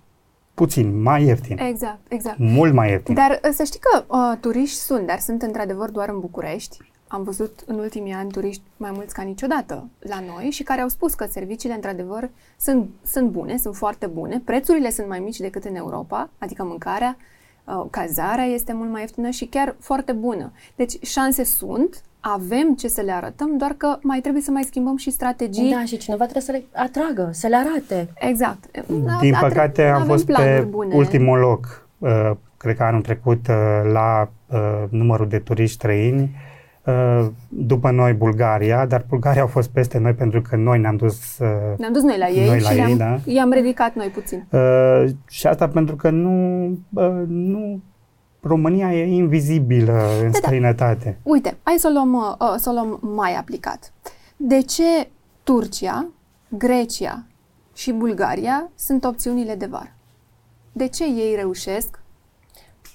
puțin, 0.53 1.01
mai 1.01 1.23
ieftin. 1.23 1.57
Exact, 1.69 1.99
exact. 2.07 2.37
Mult 2.37 2.73
mai 2.73 2.89
ieftin. 2.89 3.15
Dar 3.15 3.39
să 3.51 3.63
știi 3.63 3.79
că 3.79 4.03
uh, 4.07 4.37
turiști 4.39 4.77
sunt, 4.77 5.07
dar 5.07 5.17
sunt 5.17 5.41
într-adevăr 5.41 5.89
doar 5.89 6.09
în 6.09 6.19
București 6.19 6.77
am 7.07 7.23
văzut 7.23 7.63
în 7.65 7.79
ultimii 7.79 8.13
ani 8.13 8.31
turiști 8.31 8.61
mai 8.77 8.91
mulți 8.93 9.13
ca 9.13 9.21
niciodată 9.21 9.87
la 9.99 10.19
noi 10.35 10.49
și 10.49 10.63
care 10.63 10.81
au 10.81 10.87
spus 10.87 11.13
că 11.13 11.25
serviciile, 11.29 11.75
într-adevăr, 11.75 12.29
sunt, 12.57 12.89
sunt 13.05 13.29
bune, 13.29 13.57
sunt 13.57 13.75
foarte 13.75 14.05
bune, 14.05 14.41
prețurile 14.45 14.89
sunt 14.89 15.07
mai 15.07 15.19
mici 15.19 15.37
decât 15.37 15.63
în 15.63 15.75
Europa, 15.75 16.29
adică 16.37 16.63
mâncarea, 16.63 17.17
uh, 17.63 17.85
cazarea 17.89 18.43
este 18.43 18.73
mult 18.73 18.89
mai 18.89 19.01
ieftină 19.01 19.29
și 19.29 19.45
chiar 19.45 19.75
foarte 19.79 20.11
bună. 20.11 20.51
Deci 20.75 21.05
șanse 21.05 21.43
sunt, 21.43 22.01
avem 22.19 22.75
ce 22.75 22.87
să 22.87 23.01
le 23.01 23.11
arătăm, 23.11 23.57
doar 23.57 23.73
că 23.77 23.97
mai 24.01 24.19
trebuie 24.19 24.41
să 24.41 24.51
mai 24.51 24.63
schimbăm 24.63 24.97
și 24.97 25.11
strategii. 25.11 25.71
Da, 25.71 25.83
și 25.85 25.97
cineva 25.97 26.23
trebuie 26.23 26.43
să 26.43 26.51
le 26.51 26.63
atragă, 26.73 27.29
să 27.33 27.47
le 27.47 27.55
arate. 27.55 28.09
Exact. 28.15 28.85
Din 29.19 29.31
da, 29.31 29.37
păcate 29.39 29.83
am 29.83 30.05
fost 30.05 30.25
pe 30.25 30.67
bune. 30.69 30.95
ultimul 30.95 31.39
loc, 31.39 31.87
uh, 31.97 32.31
cred 32.57 32.75
că 32.75 32.83
anul 32.83 33.01
trecut, 33.01 33.47
uh, 33.47 33.91
la 33.91 34.29
numărul 34.89 35.27
de 35.27 35.39
turiști 35.39 35.75
străini 35.75 36.21
Uh, 36.21 36.54
după 37.47 37.91
noi 37.91 38.13
Bulgaria, 38.13 38.85
dar 38.85 39.05
Bulgaria 39.09 39.41
au 39.41 39.47
fost 39.47 39.69
peste 39.69 39.97
noi 39.97 40.13
pentru 40.13 40.41
că 40.41 40.55
noi 40.55 40.79
ne-am 40.79 40.95
dus 40.95 41.37
uh, 41.37 41.77
Ne-am 41.77 41.93
dus 41.93 42.01
noi 42.01 42.17
la 42.17 42.29
ei 42.29 42.47
noi 42.47 42.59
la 42.59 42.69
și 42.69 42.79
ei, 42.79 42.95
da. 42.95 43.19
i-am 43.25 43.51
ridicat 43.51 43.95
noi 43.95 44.07
puțin. 44.07 44.45
Uh, 44.51 45.05
și 45.27 45.47
asta 45.47 45.67
pentru 45.67 45.95
că 45.95 46.09
nu, 46.09 46.63
uh, 46.93 47.23
nu 47.27 47.81
România 48.41 48.93
e 48.93 49.05
invizibilă 49.05 50.01
în 50.23 50.31
da, 50.31 50.37
străinătate. 50.37 51.19
Da. 51.23 51.31
Uite, 51.31 51.57
hai 51.63 51.75
să 51.77 51.87
o, 51.89 51.91
luăm, 51.91 52.13
uh, 52.13 52.53
să 52.57 52.69
o 52.69 52.73
luăm 52.73 52.99
mai 53.15 53.35
aplicat. 53.35 53.93
De 54.37 54.61
ce 54.61 55.09
Turcia, 55.43 56.05
Grecia 56.49 57.25
și 57.73 57.91
Bulgaria 57.91 58.69
sunt 58.75 59.03
opțiunile 59.03 59.55
de 59.55 59.65
vară? 59.65 59.95
De 60.71 60.87
ce 60.87 61.03
ei 61.03 61.35
reușesc 61.35 61.99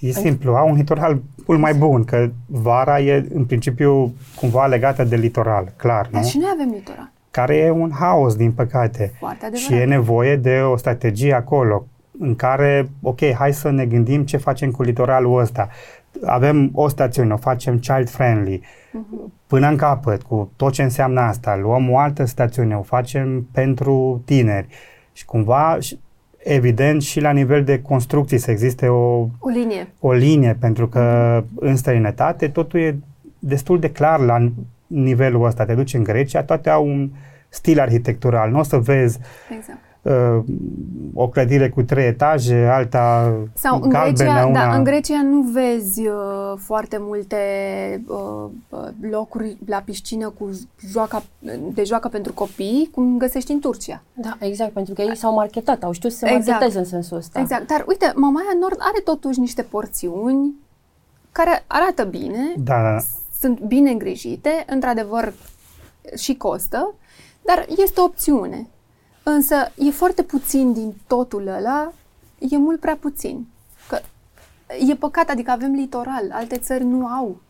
E 0.01 0.11
simplu, 0.11 0.55
au 0.55 0.69
un 0.69 0.77
litoral 0.77 1.21
mult 1.47 1.61
mai 1.61 1.75
bun, 1.75 2.05
că 2.05 2.31
vara 2.47 3.01
e 3.01 3.27
în 3.35 3.45
principiu 3.45 4.15
cumva 4.35 4.67
legată 4.67 5.05
de 5.05 5.17
litoral, 5.17 5.73
clar, 5.77 6.09
Dar 6.11 6.23
nu? 6.23 6.29
și 6.29 6.39
noi 6.39 6.51
avem 6.53 6.71
litoral. 6.75 7.11
Care 7.31 7.57
e 7.57 7.71
un 7.71 7.91
haos, 7.93 8.35
din 8.35 8.53
păcate. 8.53 9.13
Foarte 9.19 9.45
adevărat. 9.47 9.67
Și 9.67 9.75
e 9.75 9.85
nevoie 9.85 10.37
de 10.37 10.61
o 10.61 10.77
strategie 10.77 11.35
acolo, 11.35 11.87
în 12.19 12.37
care, 12.37 12.91
ok, 13.03 13.33
hai 13.33 13.53
să 13.53 13.71
ne 13.71 13.87
gândim 13.87 14.25
ce 14.25 14.37
facem 14.37 14.71
cu 14.71 14.83
litoralul 14.83 15.41
ăsta. 15.41 15.69
Avem 16.25 16.71
o 16.75 16.89
stațiune, 16.89 17.33
o 17.33 17.37
facem 17.37 17.79
child-friendly, 17.79 18.59
uh-huh. 18.59 19.33
până 19.47 19.69
în 19.69 19.77
capăt, 19.77 20.23
cu 20.23 20.51
tot 20.57 20.73
ce 20.73 20.83
înseamnă 20.83 21.21
asta. 21.21 21.57
Luăm 21.57 21.91
o 21.91 21.99
altă 21.99 22.25
stațiune, 22.25 22.77
o 22.77 22.83
facem 22.83 23.49
pentru 23.53 24.23
tineri. 24.25 24.67
Și 25.13 25.25
cumva 25.25 25.79
evident 26.43 27.03
și 27.03 27.21
la 27.21 27.31
nivel 27.31 27.65
de 27.65 27.83
construcții 27.83 28.39
să 28.39 28.51
existe 28.51 28.87
o, 28.87 29.29
o 29.39 29.49
linie. 29.49 29.89
O 30.01 30.13
linie, 30.13 30.57
pentru 30.61 30.89
că 30.89 31.45
în 31.55 31.77
străinătate 31.77 32.49
totul 32.49 32.81
e 32.81 32.99
destul 33.39 33.79
de 33.79 33.91
clar 33.91 34.21
la 34.21 34.51
nivelul 34.87 35.45
ăsta. 35.45 35.65
Te 35.65 35.75
duci 35.75 35.95
în 35.95 36.03
Grecia, 36.03 36.43
toate 36.43 36.71
au 36.71 36.87
un 36.87 37.11
stil 37.49 37.81
arhitectural. 37.81 38.51
Nu 38.51 38.59
o 38.59 38.63
să 38.63 38.79
vezi 38.79 39.19
exact 39.51 39.79
uh, 39.83 39.90
o 41.15 41.29
clădire 41.29 41.69
cu 41.69 41.83
trei 41.83 42.07
etaje, 42.07 42.67
alta 42.73 43.35
Sau 43.55 43.81
în 43.83 43.89
galbenă, 43.89 44.31
Grecia, 44.31 44.47
una... 44.47 44.67
da, 44.67 44.75
în 44.75 44.85
Grecia 44.85 45.23
nu 45.23 45.41
vezi 45.41 46.07
uh, 46.07 46.15
foarte 46.57 46.97
multe 47.01 47.37
uh, 48.07 48.51
uh, 48.69 48.89
locuri 49.01 49.57
la 49.67 49.83
piscină 49.85 50.29
cu 50.29 50.51
joaca, 50.91 51.23
de 51.73 51.85
joacă 51.85 52.09
pentru 52.09 52.33
copii, 52.33 52.91
cum 52.95 53.19
găsești 53.19 53.53
în 53.53 53.61
Turcia. 53.61 54.03
Da, 54.13 54.37
exact, 54.41 54.73
pentru 54.73 54.95
că 54.95 55.03
ei 55.03 55.17
s-au 55.17 55.35
marketat, 55.35 55.83
au 55.83 55.93
știut 55.93 56.13
să 56.13 56.19
se 56.19 56.27
exact. 56.27 56.49
marketeze 56.49 56.79
în 56.79 56.85
sensul 56.85 57.17
ăsta. 57.17 57.41
Exact, 57.41 57.67
dar 57.67 57.85
uite, 57.89 58.13
Mamaia 58.15 58.57
Nord 58.61 58.77
are 58.79 59.01
totuși 59.05 59.41
niște 59.41 59.63
porțiuni 59.63 60.55
care 61.33 61.65
arată 61.67 62.05
bine, 62.05 62.55
da, 62.57 62.83
da. 62.83 62.99
sunt 63.39 63.61
bine 63.61 63.91
îngrijite, 63.91 64.65
într-adevăr 64.67 65.33
și 66.17 66.35
costă, 66.35 66.95
Dar 67.43 67.67
este 67.77 68.01
o 68.01 68.05
opțiune. 68.05 68.67
Însă 69.23 69.55
e 69.77 69.91
foarte 69.91 70.23
puțin 70.23 70.73
din 70.73 70.95
totul 71.07 71.47
ăla, 71.47 71.93
e 72.39 72.57
mult 72.57 72.81
prea 72.81 72.97
puțin. 73.01 73.47
Că 73.89 73.99
e 74.89 74.95
păcat, 74.95 75.29
adică 75.29 75.51
avem 75.51 75.73
litoral, 75.73 76.31
alte 76.31 76.57
țări 76.57 76.85
nu 76.85 77.07
au. 77.07 77.41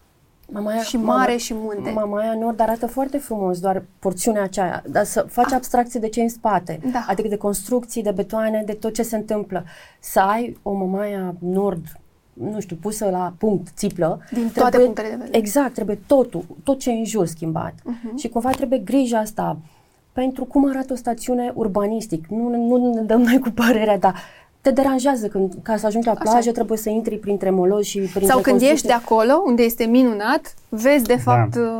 Mamaia, 0.52 0.82
și 0.82 0.96
mare 0.96 1.26
mama, 1.26 1.36
și 1.36 1.54
munte. 1.54 1.90
Mamaia 1.90 2.34
Nord 2.34 2.60
arată 2.60 2.86
foarte 2.86 3.18
frumos, 3.18 3.60
doar 3.60 3.82
porțiunea 3.98 4.42
aceea, 4.42 4.82
dar 4.86 5.04
să 5.04 5.26
faci 5.28 5.46
ah. 5.50 5.54
abstracție 5.54 6.00
de 6.00 6.08
ce 6.08 6.20
în 6.20 6.28
spate, 6.28 6.80
da. 6.92 7.04
adică 7.08 7.28
de 7.28 7.36
construcții, 7.36 8.02
de 8.02 8.10
betoane, 8.10 8.62
de 8.66 8.72
tot 8.72 8.94
ce 8.94 9.02
se 9.02 9.16
întâmplă. 9.16 9.64
Să 10.00 10.20
ai 10.20 10.58
o 10.62 10.72
Mamaia 10.72 11.34
Nord 11.38 11.84
nu 12.32 12.60
știu, 12.60 12.76
pusă 12.76 13.10
la 13.10 13.34
punct, 13.38 13.68
țiplă. 13.74 14.20
Din 14.20 14.38
trebuie, 14.38 14.52
toate 14.52 14.78
punctele 14.78 15.08
de 15.08 15.14
vedere. 15.14 15.36
Exact, 15.38 15.74
trebuie 15.74 15.98
totul, 16.06 16.44
tot 16.64 16.78
ce 16.78 16.90
e 16.90 16.92
în 16.92 17.04
jur 17.04 17.26
schimbat. 17.26 17.74
Uh-huh. 17.74 18.16
Și 18.16 18.28
cumva 18.28 18.50
trebuie 18.50 18.78
grija 18.78 19.18
asta 19.18 19.58
pentru 20.12 20.44
cum 20.44 20.68
arată 20.68 20.92
o 20.92 20.96
stațiune 20.96 21.52
urbanistic. 21.54 22.26
Nu, 22.26 22.48
nu 22.48 22.94
ne 22.94 23.00
dăm 23.00 23.20
noi 23.20 23.38
cu 23.38 23.50
părerea, 23.50 23.98
dar 23.98 24.14
te 24.60 24.70
deranjează 24.70 25.26
când, 25.26 25.54
ca 25.62 25.76
să 25.76 25.86
ajungi 25.86 26.06
la 26.06 26.12
plajă, 26.12 26.36
Așa. 26.36 26.50
trebuie 26.50 26.78
să 26.78 26.90
intri 26.90 27.16
printre 27.16 27.50
molozi 27.50 27.88
și 27.88 27.98
printre 27.98 28.24
Sau 28.24 28.40
când 28.40 28.60
ești 28.60 28.86
de 28.86 28.92
acolo, 28.92 29.42
unde 29.46 29.62
este 29.62 29.84
minunat, 29.84 30.54
vezi 30.68 31.04
de 31.04 31.14
da. 31.14 31.32
fapt 31.32 31.56
da. 31.56 31.70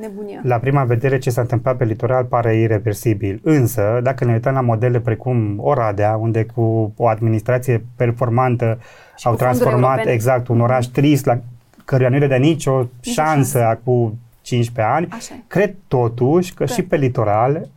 nebunia. 0.00 0.40
La 0.42 0.56
prima 0.56 0.84
vedere 0.84 1.18
ce 1.18 1.30
s-a 1.30 1.40
întâmplat 1.40 1.76
pe 1.76 1.84
litoral 1.84 2.24
pare 2.24 2.56
irreversibil. 2.56 3.40
Însă, 3.42 4.00
dacă 4.02 4.24
ne 4.24 4.32
uităm 4.32 4.54
la 4.54 4.60
modele 4.60 5.00
precum 5.00 5.58
Oradea, 5.60 6.16
unde 6.16 6.46
cu 6.54 6.92
o 6.96 7.06
administrație 7.06 7.84
performantă 7.96 8.78
și 9.16 9.26
au 9.26 9.34
transformat 9.34 9.90
europene. 9.90 10.12
exact 10.12 10.48
un 10.48 10.60
oraș 10.60 10.86
trist, 10.86 11.26
la 11.26 11.38
căruia 11.84 12.08
nu 12.08 12.26
de 12.26 12.36
nicio 12.36 12.86
șansă 13.00 13.64
acum 13.64 14.18
15 14.48 14.94
ani, 14.94 15.08
Așa. 15.10 15.34
cred 15.46 15.74
totuși 15.88 16.54
că, 16.54 16.64
că 16.64 16.72
și 16.72 16.82
pe 16.82 16.96
litoral 16.96 17.68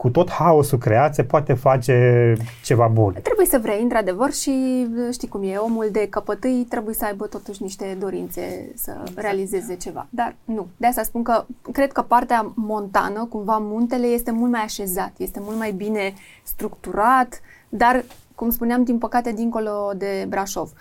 cu 0.00 0.08
tot 0.08 0.30
haosul 0.30 0.78
creat 0.78 1.14
se 1.14 1.22
poate 1.22 1.54
face 1.54 2.34
ceva 2.64 2.86
bun. 2.86 3.16
Trebuie 3.22 3.46
să 3.46 3.58
vrei, 3.58 3.82
într-adevăr, 3.82 4.32
și 4.32 4.86
știi 5.12 5.28
cum 5.28 5.42
e, 5.42 5.56
omul 5.56 5.88
de 5.92 6.06
căpătâi 6.10 6.66
trebuie 6.68 6.94
să 6.94 7.04
aibă 7.04 7.26
totuși 7.26 7.62
niște 7.62 7.96
dorințe 7.98 8.72
să 8.74 8.96
exact. 9.00 9.20
realizeze 9.20 9.76
ceva. 9.76 10.06
Dar 10.10 10.34
nu. 10.44 10.66
De 10.76 10.86
asta 10.86 11.02
spun 11.02 11.22
că 11.22 11.44
cred 11.72 11.92
că 11.92 12.02
partea 12.02 12.52
montană, 12.54 13.24
cumva 13.24 13.58
muntele, 13.60 14.06
este 14.06 14.30
mult 14.30 14.50
mai 14.50 14.62
așezat, 14.62 15.12
este 15.16 15.40
mult 15.42 15.56
mai 15.56 15.72
bine 15.72 16.14
structurat, 16.42 17.40
dar, 17.68 18.04
cum 18.34 18.50
spuneam, 18.50 18.84
din 18.84 18.98
păcate, 18.98 19.32
dincolo 19.32 19.92
de 19.96 20.26
Brașov. 20.28 20.72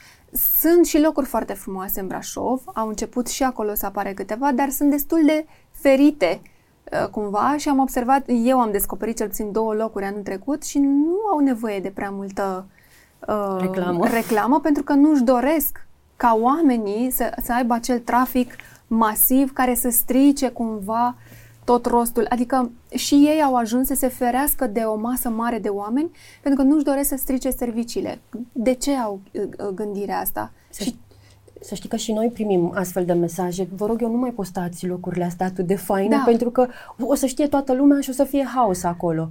Sunt 0.59 0.85
și 0.85 1.01
locuri 1.01 1.25
foarte 1.25 1.53
frumoase 1.53 1.99
în 1.99 2.07
Brașov, 2.07 2.61
au 2.73 2.87
început 2.87 3.27
și 3.27 3.43
acolo 3.43 3.73
să 3.73 3.85
apare 3.85 4.13
câteva, 4.13 4.51
dar 4.51 4.69
sunt 4.69 4.89
destul 4.89 5.25
de 5.25 5.45
ferite 5.71 6.41
Uh, 6.91 7.07
cumva 7.07 7.55
și 7.57 7.69
am 7.69 7.79
observat, 7.79 8.23
eu 8.27 8.59
am 8.59 8.71
descoperit 8.71 9.17
cel 9.17 9.27
puțin 9.27 9.51
două 9.51 9.73
locuri 9.73 10.05
anul 10.05 10.21
trecut 10.21 10.63
și 10.63 10.79
nu 10.79 11.17
au 11.31 11.39
nevoie 11.39 11.79
de 11.79 11.89
prea 11.89 12.09
multă 12.09 12.65
uh, 13.27 13.57
reclamă. 13.59 14.07
reclamă 14.07 14.59
pentru 14.59 14.83
că 14.83 14.93
nu-și 14.93 15.23
doresc 15.23 15.85
ca 16.15 16.37
oamenii 16.41 17.11
să, 17.11 17.31
să 17.43 17.53
aibă 17.53 17.73
acel 17.73 17.99
trafic 17.99 18.53
masiv 18.87 19.53
care 19.53 19.75
să 19.75 19.89
strice 19.89 20.49
cumva 20.49 21.15
tot 21.69 21.85
rostul. 21.85 22.25
Adică 22.29 22.71
și 22.89 23.13
ei 23.13 23.41
au 23.41 23.55
ajuns 23.55 23.87
să 23.87 23.95
se 23.95 24.07
ferească 24.07 24.67
de 24.67 24.79
o 24.79 24.95
masă 24.95 25.29
mare 25.29 25.59
de 25.59 25.67
oameni 25.67 26.11
pentru 26.41 26.63
că 26.63 26.69
nu-și 26.69 26.83
doresc 26.83 27.09
să 27.09 27.15
strice 27.17 27.49
serviciile. 27.49 28.19
De 28.51 28.73
ce 28.73 28.91
au 28.95 29.19
uh, 29.31 29.67
gândirea 29.73 30.17
asta? 30.17 30.51
Se 30.69 30.83
și 30.83 30.95
să 31.61 31.75
știi 31.75 31.89
că 31.89 31.95
și 31.95 32.11
noi 32.11 32.29
primim 32.33 32.71
astfel 32.75 33.05
de 33.05 33.13
mesaje. 33.13 33.67
Vă 33.75 33.85
rog 33.85 34.01
eu, 34.01 34.11
nu 34.11 34.17
mai 34.17 34.29
postați 34.29 34.87
locurile 34.87 35.23
astea 35.23 35.45
atât 35.45 35.67
de 35.67 35.75
faine, 35.75 36.15
da. 36.15 36.23
pentru 36.25 36.49
că 36.49 36.67
o 36.99 37.15
să 37.15 37.25
știe 37.25 37.47
toată 37.47 37.73
lumea 37.73 37.99
și 38.01 38.09
o 38.09 38.13
să 38.13 38.23
fie 38.23 38.45
haos 38.55 38.83
acolo. 38.83 39.29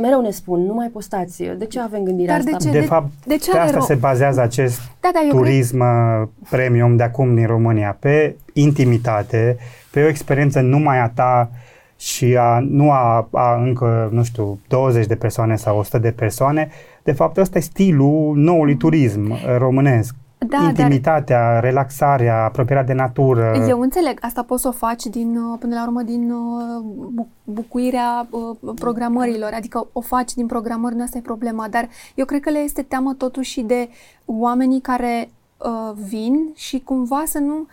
Mereu 0.00 0.20
ne 0.20 0.30
spun, 0.30 0.60
nu 0.60 0.74
mai 0.74 0.88
postați. 0.88 1.42
De 1.58 1.64
ce 1.66 1.80
avem 1.80 2.02
gândirea 2.02 2.38
Dar 2.38 2.54
asta? 2.54 2.70
De, 2.70 2.76
ce? 2.76 2.80
de 2.80 2.86
fapt, 2.86 3.10
de 3.26 3.36
ce 3.36 3.50
pe 3.50 3.58
asta 3.58 3.80
se 3.80 3.94
bazează 3.94 4.40
acest 4.40 4.80
da, 5.00 5.10
da, 5.12 5.20
turism 5.28 5.78
cred... 5.78 6.22
Uh, 6.22 6.28
premium 6.50 6.96
de 6.96 7.02
acum 7.02 7.34
din 7.34 7.46
România, 7.46 7.96
pe 8.00 8.36
intimitate, 8.52 9.56
pe 9.96 10.04
o 10.04 10.08
experiență 10.08 10.60
numai 10.60 10.98
a 11.00 11.08
ta 11.08 11.50
și 11.96 12.36
a, 12.36 12.58
nu 12.60 12.90
a, 12.90 13.28
a 13.32 13.54
încă, 13.54 14.08
nu 14.12 14.24
știu, 14.24 14.58
20 14.68 15.06
de 15.06 15.14
persoane 15.16 15.56
sau 15.56 15.78
100 15.78 15.98
de 15.98 16.10
persoane. 16.10 16.68
De 17.02 17.12
fapt, 17.12 17.36
ăsta 17.36 17.58
e 17.58 17.60
stilul 17.60 18.36
noului 18.36 18.76
turism 18.76 19.30
uh, 19.30 19.56
românesc 19.58 20.14
da, 20.38 20.62
intimitatea, 20.62 21.52
dar... 21.52 21.62
relaxarea, 21.62 22.44
apropierea 22.44 22.84
de 22.84 22.92
natură. 22.92 23.64
Eu 23.68 23.80
înțeleg, 23.80 24.18
asta 24.20 24.42
poți 24.42 24.62
să 24.62 24.68
o 24.68 24.72
faci 24.72 25.02
din, 25.02 25.36
uh, 25.36 25.58
până 25.60 25.74
la 25.74 25.82
urmă 25.82 26.02
din 26.02 26.30
uh, 26.30 27.24
bucuirea 27.44 28.26
uh, 28.30 28.74
programărilor, 28.74 29.50
adică 29.54 29.88
o 29.92 30.00
faci 30.00 30.34
din 30.34 30.46
programări, 30.46 30.94
nu 30.94 31.02
asta 31.02 31.18
e 31.18 31.20
problema, 31.20 31.68
dar 31.68 31.88
eu 32.14 32.24
cred 32.24 32.40
că 32.40 32.50
le 32.50 32.58
este 32.58 32.82
teamă 32.82 33.14
totuși 33.14 33.60
de 33.60 33.88
oamenii 34.24 34.80
care 34.80 35.28
uh, 35.58 35.96
vin 36.08 36.50
și 36.54 36.80
cumva 36.84 37.22
să 37.26 37.38
nu... 37.38 37.66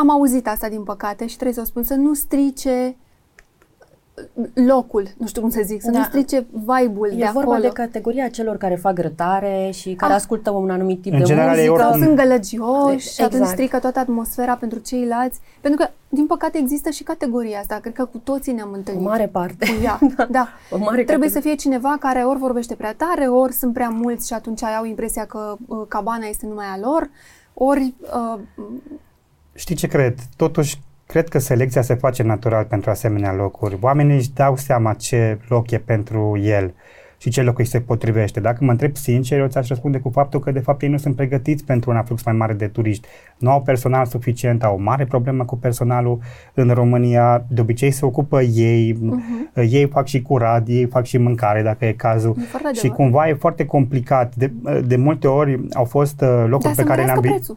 Am 0.00 0.10
auzit 0.10 0.48
asta 0.48 0.68
din 0.68 0.82
păcate 0.82 1.26
și 1.26 1.34
trebuie 1.34 1.54
să 1.54 1.60
o 1.60 1.64
spun, 1.64 1.82
să 1.82 1.94
nu 1.94 2.14
strice 2.14 2.96
locul, 4.54 5.08
nu 5.16 5.26
știu 5.26 5.40
cum 5.40 5.50
să 5.50 5.60
zic, 5.64 5.82
să 5.82 5.90
da. 5.90 5.98
nu 5.98 6.04
strice 6.04 6.46
vibe-ul 6.52 7.10
e 7.12 7.16
de 7.16 7.24
acolo. 7.24 7.42
E 7.42 7.44
vorba 7.44 7.60
de 7.60 7.68
categoria 7.68 8.28
celor 8.28 8.56
care 8.56 8.74
fac 8.74 8.94
grătare 8.94 9.70
și 9.72 9.94
care 9.94 10.12
ah. 10.12 10.18
ascultă 10.18 10.50
un 10.50 10.70
anumit 10.70 11.02
tip 11.02 11.12
în 11.12 11.18
de 11.18 11.24
general, 11.24 11.56
muzică. 11.56 11.76
Sau 11.78 11.92
sunt 11.92 12.16
gălăgioși 12.16 12.94
exact. 12.94 13.14
și 13.14 13.22
atunci 13.22 13.46
strică 13.46 13.78
toată 13.78 13.98
atmosfera 13.98 14.54
pentru 14.56 14.78
ceilalți. 14.78 15.40
Pentru 15.60 15.84
că, 15.84 15.90
din 16.08 16.26
păcate, 16.26 16.58
există 16.58 16.90
și 16.90 17.02
categoria 17.02 17.58
asta. 17.58 17.78
Cred 17.80 17.92
că 17.92 18.04
cu 18.04 18.18
toții 18.18 18.52
ne-am 18.52 18.72
întâlnit. 18.72 19.06
O 19.06 19.08
mare 19.08 19.26
parte. 19.26 19.66
Cu 19.66 19.82
ea. 19.82 19.98
da. 20.16 20.26
da. 20.30 20.48
O 20.70 20.78
mare 20.78 21.02
Trebuie 21.02 21.04
categorie. 21.04 21.30
să 21.30 21.40
fie 21.40 21.54
cineva 21.54 21.96
care 22.00 22.22
ori 22.22 22.38
vorbește 22.38 22.74
prea 22.74 22.94
tare, 22.94 23.26
ori 23.26 23.52
sunt 23.52 23.72
prea 23.72 23.88
mulți 23.88 24.26
și 24.26 24.32
atunci 24.32 24.62
au 24.62 24.84
impresia 24.84 25.24
că 25.24 25.56
uh, 25.66 25.78
cabana 25.88 26.26
este 26.26 26.46
numai 26.46 26.66
a 26.66 26.78
lor, 26.80 27.10
ori... 27.54 27.94
Uh, 28.14 28.38
Știi 29.58 29.74
ce 29.74 29.86
cred? 29.86 30.14
Totuși, 30.36 30.78
Cred 31.08 31.28
că 31.28 31.38
selecția 31.38 31.82
se 31.82 31.94
face 31.94 32.22
natural 32.22 32.64
pentru 32.64 32.90
asemenea 32.90 33.32
locuri. 33.32 33.78
Oamenii 33.80 34.16
își 34.16 34.32
dau 34.32 34.56
seama 34.56 34.92
ce 34.94 35.38
loc 35.48 35.70
e 35.70 35.78
pentru 35.78 36.38
el 36.42 36.74
și 37.18 37.30
ce 37.30 37.42
loc 37.42 37.58
îi 37.58 37.64
se 37.64 37.80
potrivește. 37.80 38.40
Dacă 38.40 38.64
mă 38.64 38.70
întreb 38.70 38.96
sincer, 38.96 39.38
eu 39.38 39.46
ți-aș 39.46 39.68
răspunde 39.68 39.98
cu 39.98 40.10
faptul 40.10 40.40
că 40.40 40.50
de 40.50 40.58
fapt 40.58 40.82
ei 40.82 40.88
nu 40.88 40.96
sunt 40.96 41.16
pregătiți 41.16 41.64
pentru 41.64 41.90
un 41.90 41.96
aflux 41.96 42.22
mai 42.22 42.34
mare 42.34 42.52
de 42.52 42.66
turiști. 42.66 43.08
Nu 43.38 43.50
au 43.50 43.62
personal 43.62 44.06
suficient, 44.06 44.64
au 44.64 44.74
o 44.74 44.80
mare 44.80 45.04
problemă 45.06 45.44
cu 45.44 45.56
personalul 45.56 46.20
în 46.54 46.70
România. 46.70 47.44
De 47.48 47.60
obicei 47.60 47.90
se 47.90 48.04
ocupă 48.04 48.42
ei, 48.42 48.94
uh-huh. 48.94 49.68
ei 49.70 49.88
fac 49.88 50.06
și 50.06 50.22
curat, 50.22 50.68
ei 50.68 50.86
fac 50.86 51.04
și 51.04 51.18
mâncare 51.18 51.62
dacă 51.62 51.84
e 51.84 51.92
cazul. 51.92 52.36
E 52.70 52.72
și 52.72 52.88
cumva 52.88 53.28
e 53.28 53.34
foarte 53.34 53.64
complicat. 53.64 54.34
De, 54.34 54.52
de 54.86 54.96
multe 54.96 55.26
ori 55.26 55.60
au 55.72 55.84
fost 55.84 56.20
uh, 56.20 56.44
locuri 56.46 56.74
pe 56.74 56.84
care 56.84 57.04
le-am 57.04 57.20
vizit 57.20 57.56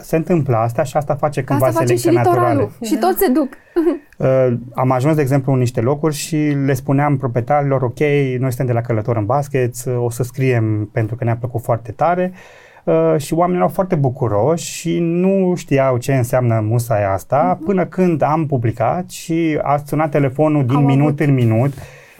se 0.00 0.16
întâmplă 0.16 0.56
asta 0.56 0.82
și 0.82 0.96
asta 0.96 1.14
face 1.14 1.42
cândva 1.42 1.66
asta 1.66 1.80
selecția 1.80 2.10
face 2.12 2.28
și 2.28 2.28
naturală. 2.28 2.70
Și 2.82 2.96
toți 2.96 3.18
se 3.18 3.28
duc. 3.28 3.48
Uh, 4.18 4.52
am 4.74 4.90
ajuns, 4.90 5.14
de 5.14 5.20
exemplu, 5.20 5.52
în 5.52 5.58
niște 5.58 5.80
locuri 5.80 6.14
și 6.14 6.36
le 6.36 6.74
spuneam 6.74 7.16
proprietarilor, 7.16 7.82
ok, 7.82 7.98
noi 8.38 8.38
suntem 8.38 8.66
de 8.66 8.72
la 8.72 8.80
Călător 8.80 9.16
în 9.16 9.24
Basket, 9.24 9.74
o 9.98 10.10
să 10.10 10.22
scriem 10.22 10.88
pentru 10.92 11.16
că 11.16 11.24
ne-a 11.24 11.36
plăcut 11.36 11.62
foarte 11.62 11.92
tare. 11.92 12.32
Uh, 12.84 13.14
și 13.16 13.34
oamenii 13.34 13.56
erau 13.56 13.68
foarte 13.68 13.94
bucuroși 13.94 14.72
și 14.72 14.98
nu 14.98 15.52
știau 15.56 15.96
ce 15.96 16.14
înseamnă 16.14 16.60
musa 16.60 17.12
asta 17.12 17.56
uh-huh. 17.56 17.64
până 17.64 17.86
când 17.86 18.22
am 18.22 18.46
publicat 18.46 19.10
și 19.10 19.58
a 19.62 19.76
sunat 19.84 20.10
telefonul 20.10 20.66
din 20.66 20.76
am 20.76 20.84
minut 20.84 21.06
avut. 21.06 21.20
în 21.20 21.34
minut 21.34 21.72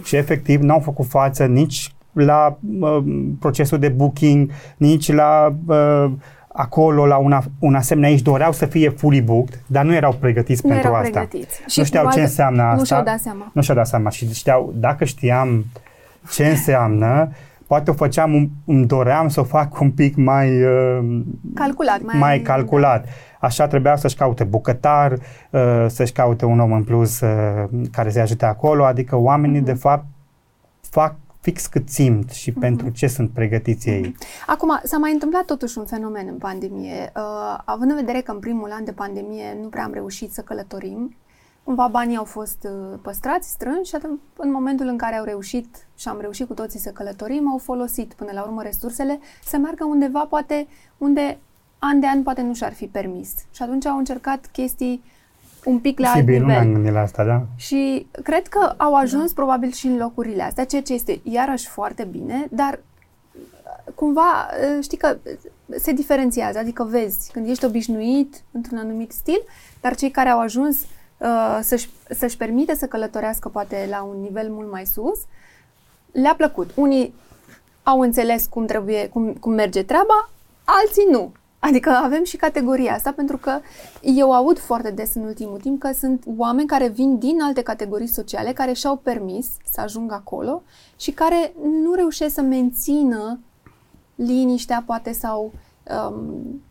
și 0.04 0.16
efectiv 0.16 0.60
n-au 0.60 0.78
făcut 0.78 1.06
față 1.06 1.44
nici 1.44 1.92
la 2.12 2.58
uh, 2.80 2.98
procesul 3.40 3.78
de 3.78 3.88
booking, 3.88 4.50
nici 4.76 5.12
la 5.12 5.54
uh, 5.66 6.10
acolo 6.58 7.06
la 7.06 7.16
una, 7.16 7.42
un 7.58 7.74
asemenea 7.74 8.08
aici 8.08 8.22
doreau 8.22 8.52
să 8.52 8.66
fie 8.66 8.88
fully 8.88 9.20
booked, 9.20 9.60
dar 9.66 9.84
nu 9.84 9.94
erau 9.94 10.12
pregătiți 10.12 10.66
nu 10.66 10.70
pentru 10.70 10.88
erau 10.88 11.00
asta. 11.00 11.20
Pregătiți. 11.20 11.60
Nu 11.76 11.84
știau 11.84 12.10
ce 12.10 12.20
înseamnă 12.20 12.62
asta. 12.62 12.76
Nu 12.76 12.84
și-au 12.84 13.02
dat 13.02 13.18
seama. 13.18 13.50
Nu 13.52 13.62
și-au 13.62 13.76
dat 13.76 13.86
seama 13.86 14.10
și 14.10 14.34
știau, 14.34 14.72
dacă 14.76 15.04
știam 15.04 15.64
ce 16.30 16.46
înseamnă, 16.46 17.30
poate 17.66 17.90
o 17.90 17.94
făceam, 17.94 18.34
un, 18.34 18.48
îmi 18.64 18.86
doream 18.86 19.28
să 19.28 19.40
o 19.40 19.44
fac 19.44 19.80
un 19.80 19.90
pic 19.90 20.16
mai 20.16 20.62
uh, 20.62 21.20
calculat. 21.54 22.02
Mai, 22.02 22.18
mai 22.18 22.40
calculat. 22.40 23.04
Da. 23.04 23.10
Așa 23.40 23.66
trebuia 23.66 23.96
să-și 23.96 24.16
caute 24.16 24.44
bucătar, 24.44 25.12
uh, 25.50 25.86
să-și 25.86 26.12
caute 26.12 26.44
un 26.44 26.60
om 26.60 26.72
în 26.72 26.84
plus 26.84 27.20
uh, 27.20 27.64
care 27.90 28.10
să-i 28.10 28.22
ajute 28.22 28.44
acolo, 28.44 28.84
adică 28.84 29.16
oamenii 29.16 29.60
uh-huh. 29.60 29.64
de 29.64 29.74
fapt 29.74 30.04
fac 30.80 31.14
fix 31.48 31.66
cât 31.66 31.88
simt 31.88 32.30
și 32.30 32.50
uh-huh. 32.50 32.60
pentru 32.60 32.88
ce 32.88 33.06
sunt 33.06 33.30
pregătiți 33.30 33.88
ei. 33.88 34.14
Uh-huh. 34.14 34.46
Acum, 34.46 34.80
s-a 34.84 34.98
mai 34.98 35.12
întâmplat 35.12 35.44
totuși 35.44 35.78
un 35.78 35.84
fenomen 35.84 36.26
în 36.26 36.38
pandemie. 36.38 37.12
Uh, 37.16 37.58
având 37.64 37.90
în 37.90 37.96
vedere 37.96 38.20
că 38.20 38.32
în 38.32 38.38
primul 38.38 38.70
an 38.70 38.84
de 38.84 38.92
pandemie 38.92 39.58
nu 39.62 39.68
prea 39.68 39.84
am 39.84 39.92
reușit 39.92 40.32
să 40.32 40.40
călătorim, 40.40 41.16
cumva 41.64 41.86
banii 41.86 42.16
au 42.16 42.24
fost 42.24 42.58
uh, 42.64 42.98
păstrați, 43.02 43.50
strânși 43.50 43.88
și 43.88 43.94
atunci, 43.94 44.20
în 44.36 44.50
momentul 44.50 44.86
în 44.86 44.96
care 44.96 45.16
au 45.16 45.24
reușit 45.24 45.86
și 45.96 46.08
am 46.08 46.20
reușit 46.20 46.46
cu 46.46 46.54
toții 46.54 46.78
să 46.78 46.90
călătorim, 46.90 47.50
au 47.50 47.58
folosit 47.58 48.12
până 48.12 48.30
la 48.34 48.42
urmă 48.42 48.62
resursele 48.62 49.20
să 49.44 49.56
meargă 49.56 49.84
undeva, 49.84 50.24
poate, 50.24 50.66
unde 50.98 51.38
an 51.78 52.00
de 52.00 52.06
an 52.06 52.22
poate 52.22 52.42
nu 52.42 52.54
și-ar 52.54 52.72
fi 52.72 52.86
permis. 52.86 53.34
Și 53.50 53.62
atunci 53.62 53.86
au 53.86 53.98
încercat 53.98 54.48
chestii 54.52 55.02
un 55.64 55.78
pic 55.78 55.98
la 55.98 56.08
Posibil, 56.08 56.34
alt 56.34 56.46
nivel. 56.46 56.66
nu 56.66 56.72
gândit 56.72 56.92
la 56.92 57.00
asta, 57.00 57.24
da? 57.24 57.42
Și 57.56 58.06
cred 58.22 58.46
că 58.46 58.74
au 58.76 58.94
ajuns 58.94 59.26
da. 59.26 59.32
probabil 59.34 59.72
și 59.72 59.86
în 59.86 59.96
locurile 59.96 60.42
astea, 60.42 60.64
ceea 60.64 60.82
ce 60.82 60.92
este 60.92 61.20
iarăși 61.22 61.68
foarte 61.68 62.04
bine, 62.04 62.46
dar 62.50 62.78
cumva, 63.94 64.48
știi 64.80 64.96
că 64.96 65.16
se 65.76 65.92
diferențiază, 65.92 66.58
adică 66.58 66.84
vezi, 66.84 67.30
când 67.32 67.48
ești 67.48 67.64
obișnuit 67.64 68.42
într-un 68.50 68.78
anumit 68.78 69.12
stil, 69.12 69.42
dar 69.80 69.94
cei 69.94 70.10
care 70.10 70.28
au 70.28 70.40
ajuns 70.40 70.76
uh, 71.18 71.58
să-și, 71.62 71.88
să-și 72.10 72.36
permite 72.36 72.74
să 72.74 72.86
călătorească 72.86 73.48
poate 73.48 73.86
la 73.90 74.02
un 74.02 74.20
nivel 74.20 74.50
mult 74.50 74.70
mai 74.70 74.86
sus, 74.86 75.20
le-a 76.12 76.34
plăcut. 76.34 76.70
Unii 76.74 77.14
au 77.82 78.00
înțeles 78.00 78.46
cum 78.46 78.66
trebuie, 78.66 79.08
cum, 79.08 79.32
cum 79.32 79.52
merge 79.52 79.82
treaba, 79.82 80.30
alții 80.64 81.06
nu. 81.10 81.32
Adică 81.58 81.90
avem 82.04 82.24
și 82.24 82.36
categoria 82.36 82.92
asta 82.92 83.12
pentru 83.12 83.36
că 83.36 83.50
eu 84.02 84.32
aud 84.32 84.58
foarte 84.58 84.90
des 84.90 85.14
în 85.14 85.22
ultimul 85.22 85.58
timp 85.58 85.80
că 85.80 85.90
sunt 85.92 86.24
oameni 86.36 86.68
care 86.68 86.88
vin 86.88 87.18
din 87.18 87.42
alte 87.42 87.62
categorii 87.62 88.06
sociale 88.06 88.52
care 88.52 88.72
și-au 88.72 88.96
permis 88.96 89.46
să 89.72 89.80
ajungă 89.80 90.14
acolo 90.14 90.62
și 90.96 91.10
care 91.10 91.52
nu 91.82 91.94
reușesc 91.94 92.34
să 92.34 92.40
mențină 92.40 93.38
liniștea 94.14 94.82
poate 94.86 95.12
sau 95.12 95.52
um, 96.10 96.62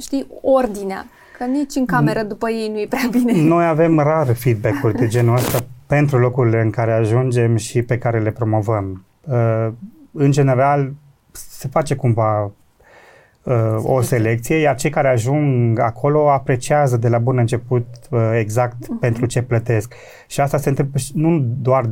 știi, 0.00 0.26
ordinea. 0.40 1.06
Că 1.38 1.44
nici 1.44 1.74
în 1.74 1.84
cameră 1.84 2.22
după 2.22 2.50
ei 2.50 2.68
nu 2.68 2.78
e 2.78 2.86
prea 2.86 3.08
bine. 3.10 3.42
Noi 3.42 3.66
avem 3.66 3.98
rar 3.98 4.34
feedback-uri 4.34 4.96
de 4.96 5.06
genul 5.06 5.36
ăsta 5.36 5.58
pentru 5.86 6.18
locurile 6.18 6.60
în 6.60 6.70
care 6.70 6.92
ajungem 6.92 7.56
și 7.56 7.82
pe 7.82 7.98
care 7.98 8.20
le 8.20 8.30
promovăm. 8.30 9.04
Uh, 9.20 9.68
în 10.12 10.30
general, 10.30 10.92
se 11.32 11.68
face 11.68 11.94
cumva 11.94 12.44
uh, 12.44 12.50
o 13.82 14.00
selecție, 14.00 14.56
iar 14.56 14.76
cei 14.76 14.90
care 14.90 15.08
ajung 15.08 15.78
acolo 15.78 16.30
apreciază 16.30 16.96
de 16.96 17.08
la 17.08 17.18
bun 17.18 17.38
început 17.38 17.86
uh, 18.10 18.20
exact 18.38 18.76
uh-huh. 18.84 19.00
pentru 19.00 19.26
ce 19.26 19.42
plătesc. 19.42 19.94
Și 20.26 20.40
asta 20.40 20.58
se 20.58 20.68
întâmplă 20.68 21.00
nu 21.14 21.38
doar 21.60 21.84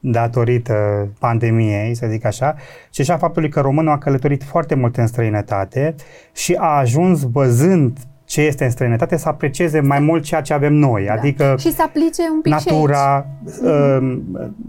datorită 0.00 1.08
pandemiei, 1.18 1.94
să 1.94 2.06
zic 2.06 2.24
așa, 2.24 2.54
ci 2.90 3.00
și 3.02 3.10
a 3.10 3.16
faptului 3.16 3.48
că 3.48 3.60
românul 3.60 3.92
a 3.92 3.98
călătorit 3.98 4.42
foarte 4.42 4.74
mult 4.74 4.96
în 4.96 5.06
străinătate 5.06 5.94
și 6.32 6.54
a 6.54 6.76
ajuns 6.76 7.22
văzând 7.22 7.98
ce 8.26 8.40
este 8.40 8.64
în 8.64 8.70
străinătate 8.70 9.16
să 9.16 9.28
aprecieze 9.28 9.80
mai 9.80 10.00
mult 10.00 10.22
ceea 10.24 10.40
ce 10.40 10.52
avem 10.52 10.72
noi, 10.72 11.04
da. 11.04 11.12
adică 11.12 11.54
și 11.58 11.72
să 11.72 11.82
aplice 11.82 12.22
un 12.32 12.40
pic 12.40 12.52
natura, 12.52 13.26
uh, 13.62 14.16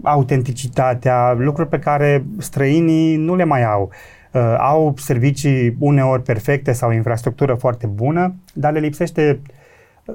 autenticitatea, 0.02 1.32
lucruri 1.38 1.68
pe 1.68 1.78
care 1.78 2.24
străinii 2.38 3.16
nu 3.16 3.36
le 3.36 3.44
mai 3.44 3.64
au. 3.64 3.90
Uh, 4.32 4.54
au 4.58 4.94
servicii 4.96 5.76
uneori 5.78 6.22
perfecte 6.22 6.72
sau 6.72 6.92
infrastructură 6.92 7.54
foarte 7.54 7.86
bună, 7.86 8.34
dar 8.52 8.72
le 8.72 8.78
lipsește 8.78 9.40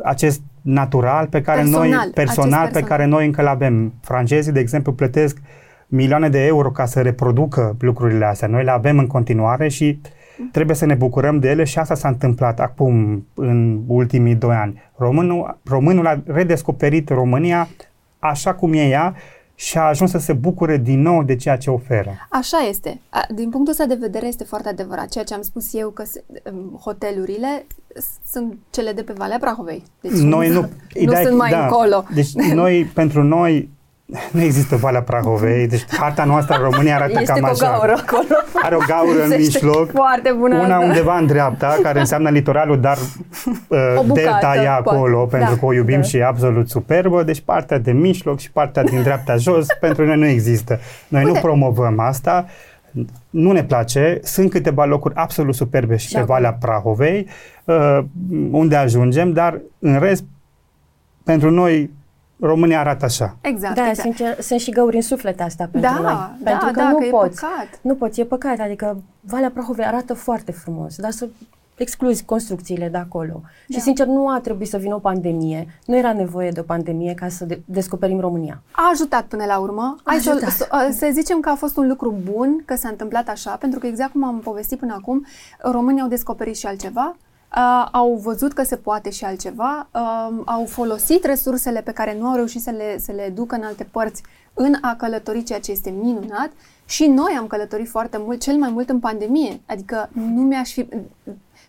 acest 0.03 0.41
natural 0.61 1.27
pe 1.27 1.41
care 1.41 1.59
personal, 1.59 1.87
noi, 1.87 2.11
personal, 2.13 2.69
pe 2.73 2.81
care 2.81 3.05
noi 3.05 3.25
încă 3.25 3.41
l 3.41 3.47
avem. 3.47 3.93
Francezii, 4.01 4.51
de 4.51 4.59
exemplu, 4.59 4.93
plătesc 4.93 5.37
milioane 5.87 6.29
de 6.29 6.45
euro 6.45 6.71
ca 6.71 6.85
să 6.85 7.01
reproducă 7.01 7.75
lucrurile 7.79 8.25
astea. 8.25 8.47
Noi 8.47 8.63
le 8.63 8.71
avem 8.71 8.97
în 8.97 9.07
continuare 9.07 9.67
și 9.67 9.99
trebuie 10.51 10.75
să 10.75 10.85
ne 10.85 10.93
bucurăm 10.93 11.39
de 11.39 11.49
ele 11.49 11.63
și 11.63 11.79
asta 11.79 11.95
s-a 11.95 12.07
întâmplat 12.07 12.59
acum, 12.59 13.25
în 13.33 13.81
ultimii 13.87 14.35
doi 14.35 14.55
ani. 14.55 14.81
Românul, 14.95 15.59
românul 15.63 16.07
a 16.07 16.23
redescoperit 16.25 17.09
România 17.09 17.67
așa 18.19 18.53
cum 18.53 18.73
e 18.73 18.87
ea 18.87 19.15
și 19.55 19.77
a 19.77 19.81
ajuns 19.81 20.11
să 20.11 20.17
se 20.17 20.33
bucure 20.33 20.77
din 20.77 21.01
nou 21.01 21.23
de 21.23 21.35
ceea 21.35 21.57
ce 21.57 21.69
oferă. 21.69 22.27
Așa 22.29 22.57
este. 22.69 22.99
Din 23.29 23.49
punctul 23.49 23.71
ăsta 23.71 23.85
de 23.85 23.97
vedere 23.99 24.27
este 24.27 24.43
foarte 24.43 24.69
adevărat. 24.69 25.09
Ceea 25.09 25.23
ce 25.23 25.33
am 25.33 25.41
spus 25.41 25.73
eu 25.73 25.89
că 25.89 26.03
um, 26.51 26.79
hotelurile 26.83 27.65
sunt 28.31 28.57
cele 28.69 28.91
de 28.91 29.01
pe 29.03 29.13
Valea 29.17 29.37
Prahovei. 29.37 29.83
Deci 30.01 30.11
noi 30.11 30.49
nu, 30.49 30.69
nu 31.05 31.13
sunt 31.23 31.37
mai 31.37 31.51
da, 31.51 31.63
încolo. 31.63 32.03
Deci 32.13 32.33
noi, 32.33 32.83
pentru 32.93 33.23
noi, 33.23 33.69
nu 34.31 34.41
există 34.41 34.75
Valea 34.75 35.01
Prahovei, 35.01 35.67
deci 35.67 35.85
harta 35.97 36.23
noastră 36.23 36.55
în 36.55 36.63
România 36.63 36.95
arată 36.95 37.19
este 37.19 37.31
cam 37.33 37.43
așa. 37.43 37.69
Gaură 37.71 37.95
acolo. 38.05 38.35
Are 38.61 38.75
o 38.75 38.79
gaură 38.87 39.23
în 39.23 39.33
mijloc. 39.37 39.91
Foarte 39.91 40.35
bună. 40.37 40.55
Una 40.55 40.75
asta. 40.75 40.85
undeva 40.85 41.17
în 41.17 41.25
dreapta, 41.25 41.77
care 41.81 41.99
înseamnă 41.99 42.29
litoralul, 42.29 42.79
dar 42.79 42.97
uh, 42.97 43.77
bucată, 43.95 44.13
delta 44.13 44.55
e 44.63 44.67
acolo, 44.69 45.17
poate. 45.17 45.35
pentru 45.35 45.53
da, 45.53 45.59
că 45.59 45.65
o 45.65 45.73
iubim 45.73 45.95
da. 45.95 46.01
și 46.01 46.17
e 46.17 46.25
absolut 46.25 46.69
superbă. 46.69 47.23
Deci 47.23 47.41
partea 47.41 47.77
de 47.77 47.91
mijloc 47.91 48.39
și 48.39 48.51
partea 48.51 48.83
din 48.83 49.01
dreapta 49.01 49.35
jos, 49.35 49.65
pentru 49.79 50.05
noi 50.05 50.17
nu 50.17 50.25
există. 50.25 50.79
Noi 51.07 51.23
Uite. 51.23 51.35
nu 51.35 51.41
promovăm 51.41 51.99
asta. 51.99 52.45
Nu 53.29 53.51
ne 53.51 53.63
place, 53.63 54.19
sunt 54.23 54.49
câteva 54.49 54.85
locuri 54.85 55.15
absolut 55.15 55.55
superbe 55.55 55.95
și, 55.95 56.07
și 56.07 56.13
pe 56.13 56.19
acum. 56.19 56.33
Valea 56.33 56.53
Prahovei, 56.53 57.27
uh, 57.63 57.99
unde 58.51 58.75
ajungem, 58.75 59.31
dar 59.31 59.61
în 59.79 59.99
rest, 59.99 60.23
pentru 61.23 61.51
noi 61.51 61.89
România 62.39 62.79
arată 62.79 63.05
așa. 63.05 63.37
Exact. 63.41 63.75
Da, 63.75 63.89
exact. 63.89 64.15
Sincer, 64.15 64.41
sunt 64.41 64.59
și 64.59 64.71
găuri 64.71 64.95
în 64.95 65.01
suflet 65.01 65.41
asta 65.41 65.69
pentru 65.71 65.91
da, 65.91 65.99
noi. 65.99 66.13
Da, 66.13 66.35
pentru 66.43 66.65
că 66.65 66.79
da, 66.79 66.89
nu 66.89 66.97
că 66.97 67.05
poți. 67.09 67.43
E 67.43 67.47
păcat. 67.47 67.79
Nu 67.81 67.95
poți, 67.95 68.19
e 68.19 68.25
păcat. 68.25 68.59
Adică 68.59 69.01
Valea 69.19 69.51
Prahovei 69.53 69.85
arată 69.85 70.13
foarte 70.13 70.51
frumos, 70.51 70.95
dar 70.95 71.11
să 71.11 71.27
excluzi 71.75 72.25
construcțiile 72.25 72.89
de 72.89 72.97
acolo. 72.97 73.41
Da. 73.41 73.75
Și 73.75 73.79
sincer, 73.79 74.07
nu 74.07 74.29
a 74.29 74.39
trebuit 74.39 74.69
să 74.69 74.77
vină 74.77 74.95
o 74.95 74.99
pandemie. 74.99 75.67
Nu 75.85 75.97
era 75.97 76.13
nevoie 76.13 76.49
de 76.49 76.59
o 76.59 76.63
pandemie 76.63 77.13
ca 77.13 77.27
să 77.27 77.45
de- 77.45 77.61
descoperim 77.65 78.19
România. 78.19 78.61
A 78.71 78.89
ajutat 78.91 79.23
până 79.23 79.45
la 79.45 79.57
urmă. 79.57 79.95
A 79.97 80.01
Hai 80.03 80.15
ajutat. 80.17 80.49
Să, 80.49 80.67
să, 80.69 80.89
să 80.91 81.09
zicem 81.11 81.39
că 81.39 81.49
a 81.49 81.55
fost 81.55 81.77
un 81.77 81.87
lucru 81.87 82.15
bun 82.31 82.61
că 82.65 82.75
s-a 82.75 82.89
întâmplat 82.89 83.27
așa, 83.27 83.51
pentru 83.55 83.79
că 83.79 83.87
exact 83.87 84.11
cum 84.11 84.23
am 84.23 84.39
povestit 84.39 84.79
până 84.79 84.93
acum, 84.97 85.25
românii 85.59 86.01
au 86.01 86.07
descoperit 86.07 86.57
și 86.57 86.65
altceva, 86.65 87.15
uh, 87.57 87.87
au 87.91 88.15
văzut 88.15 88.53
că 88.53 88.63
se 88.63 88.75
poate 88.75 89.09
și 89.09 89.25
altceva, 89.25 89.89
uh, 89.93 90.41
au 90.45 90.65
folosit 90.65 91.23
resursele 91.23 91.81
pe 91.81 91.91
care 91.91 92.17
nu 92.19 92.27
au 92.27 92.35
reușit 92.35 92.61
să 92.61 92.69
le, 92.69 92.97
să 92.97 93.11
le 93.11 93.31
ducă 93.35 93.55
în 93.55 93.63
alte 93.63 93.83
părți 93.83 94.23
în 94.53 94.75
a 94.81 94.95
călători, 94.95 95.43
ceea 95.43 95.59
ce 95.59 95.71
este 95.71 95.89
minunat. 95.89 96.51
Și 96.85 97.07
noi 97.07 97.35
am 97.37 97.47
călătorit 97.47 97.87
foarte 97.87 98.17
mult, 98.17 98.41
cel 98.41 98.55
mai 98.57 98.69
mult 98.69 98.89
în 98.89 98.99
pandemie. 98.99 99.61
Adică 99.65 100.09
nu 100.13 100.41
mi-aș 100.41 100.71
fi, 100.71 100.87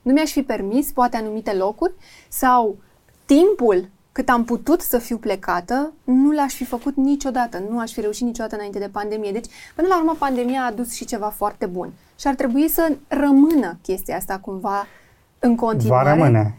nu 0.03 0.13
mi-aș 0.13 0.31
fi 0.31 0.43
permis, 0.43 0.93
poate, 0.93 1.17
anumite 1.17 1.53
locuri 1.53 1.93
sau 2.29 2.77
timpul 3.25 3.89
cât 4.13 4.29
am 4.29 4.45
putut 4.45 4.81
să 4.81 4.99
fiu 4.99 5.17
plecată, 5.17 5.93
nu 6.05 6.31
l-aș 6.31 6.55
fi 6.55 6.65
făcut 6.65 6.97
niciodată, 6.97 7.63
nu 7.71 7.79
aș 7.79 7.93
fi 7.93 8.01
reușit 8.01 8.27
niciodată 8.27 8.55
înainte 8.55 8.79
de 8.79 8.89
pandemie. 8.93 9.33
Deci, 9.33 9.47
până 9.75 9.89
la 9.89 9.99
urmă, 9.99 10.17
pandemia 10.19 10.63
a 10.63 10.67
adus 10.67 10.93
și 10.93 11.05
ceva 11.05 11.29
foarte 11.29 11.67
bun. 11.67 11.93
Și 12.19 12.27
ar 12.27 12.35
trebui 12.35 12.69
să 12.69 12.97
rămână 13.09 13.79
chestia 13.83 14.17
asta 14.17 14.39
cumva 14.39 14.87
în 15.45 15.57
continuare. 15.57 16.09
Va 16.09 16.15
rămâne. 16.15 16.55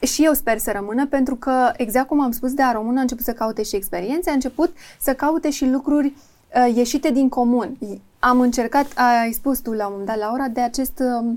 Și 0.00 0.24
eu 0.24 0.32
sper 0.32 0.58
să 0.58 0.72
rămână, 0.74 1.06
pentru 1.06 1.34
că, 1.36 1.72
exact 1.76 2.06
cum 2.06 2.22
am 2.22 2.30
spus, 2.30 2.52
de 2.52 2.62
a 2.62 2.72
română 2.72 2.98
a 2.98 3.00
început 3.00 3.24
să 3.24 3.32
caute 3.32 3.62
și 3.62 3.76
experiențe, 3.76 4.30
a 4.30 4.32
început 4.32 4.76
să 5.00 5.14
caute 5.14 5.50
și 5.50 5.66
lucruri 5.66 6.06
uh, 6.06 6.76
ieșite 6.76 7.10
din 7.10 7.28
comun. 7.28 7.78
Am 8.18 8.40
încercat, 8.40 8.86
ai 9.22 9.32
spus 9.32 9.58
tu 9.58 9.72
la 9.72 9.84
un 9.86 9.90
moment 9.90 10.08
dat, 10.08 10.18
Laura, 10.18 10.48
de 10.48 10.60
acest 10.60 10.98
uh, 10.98 11.34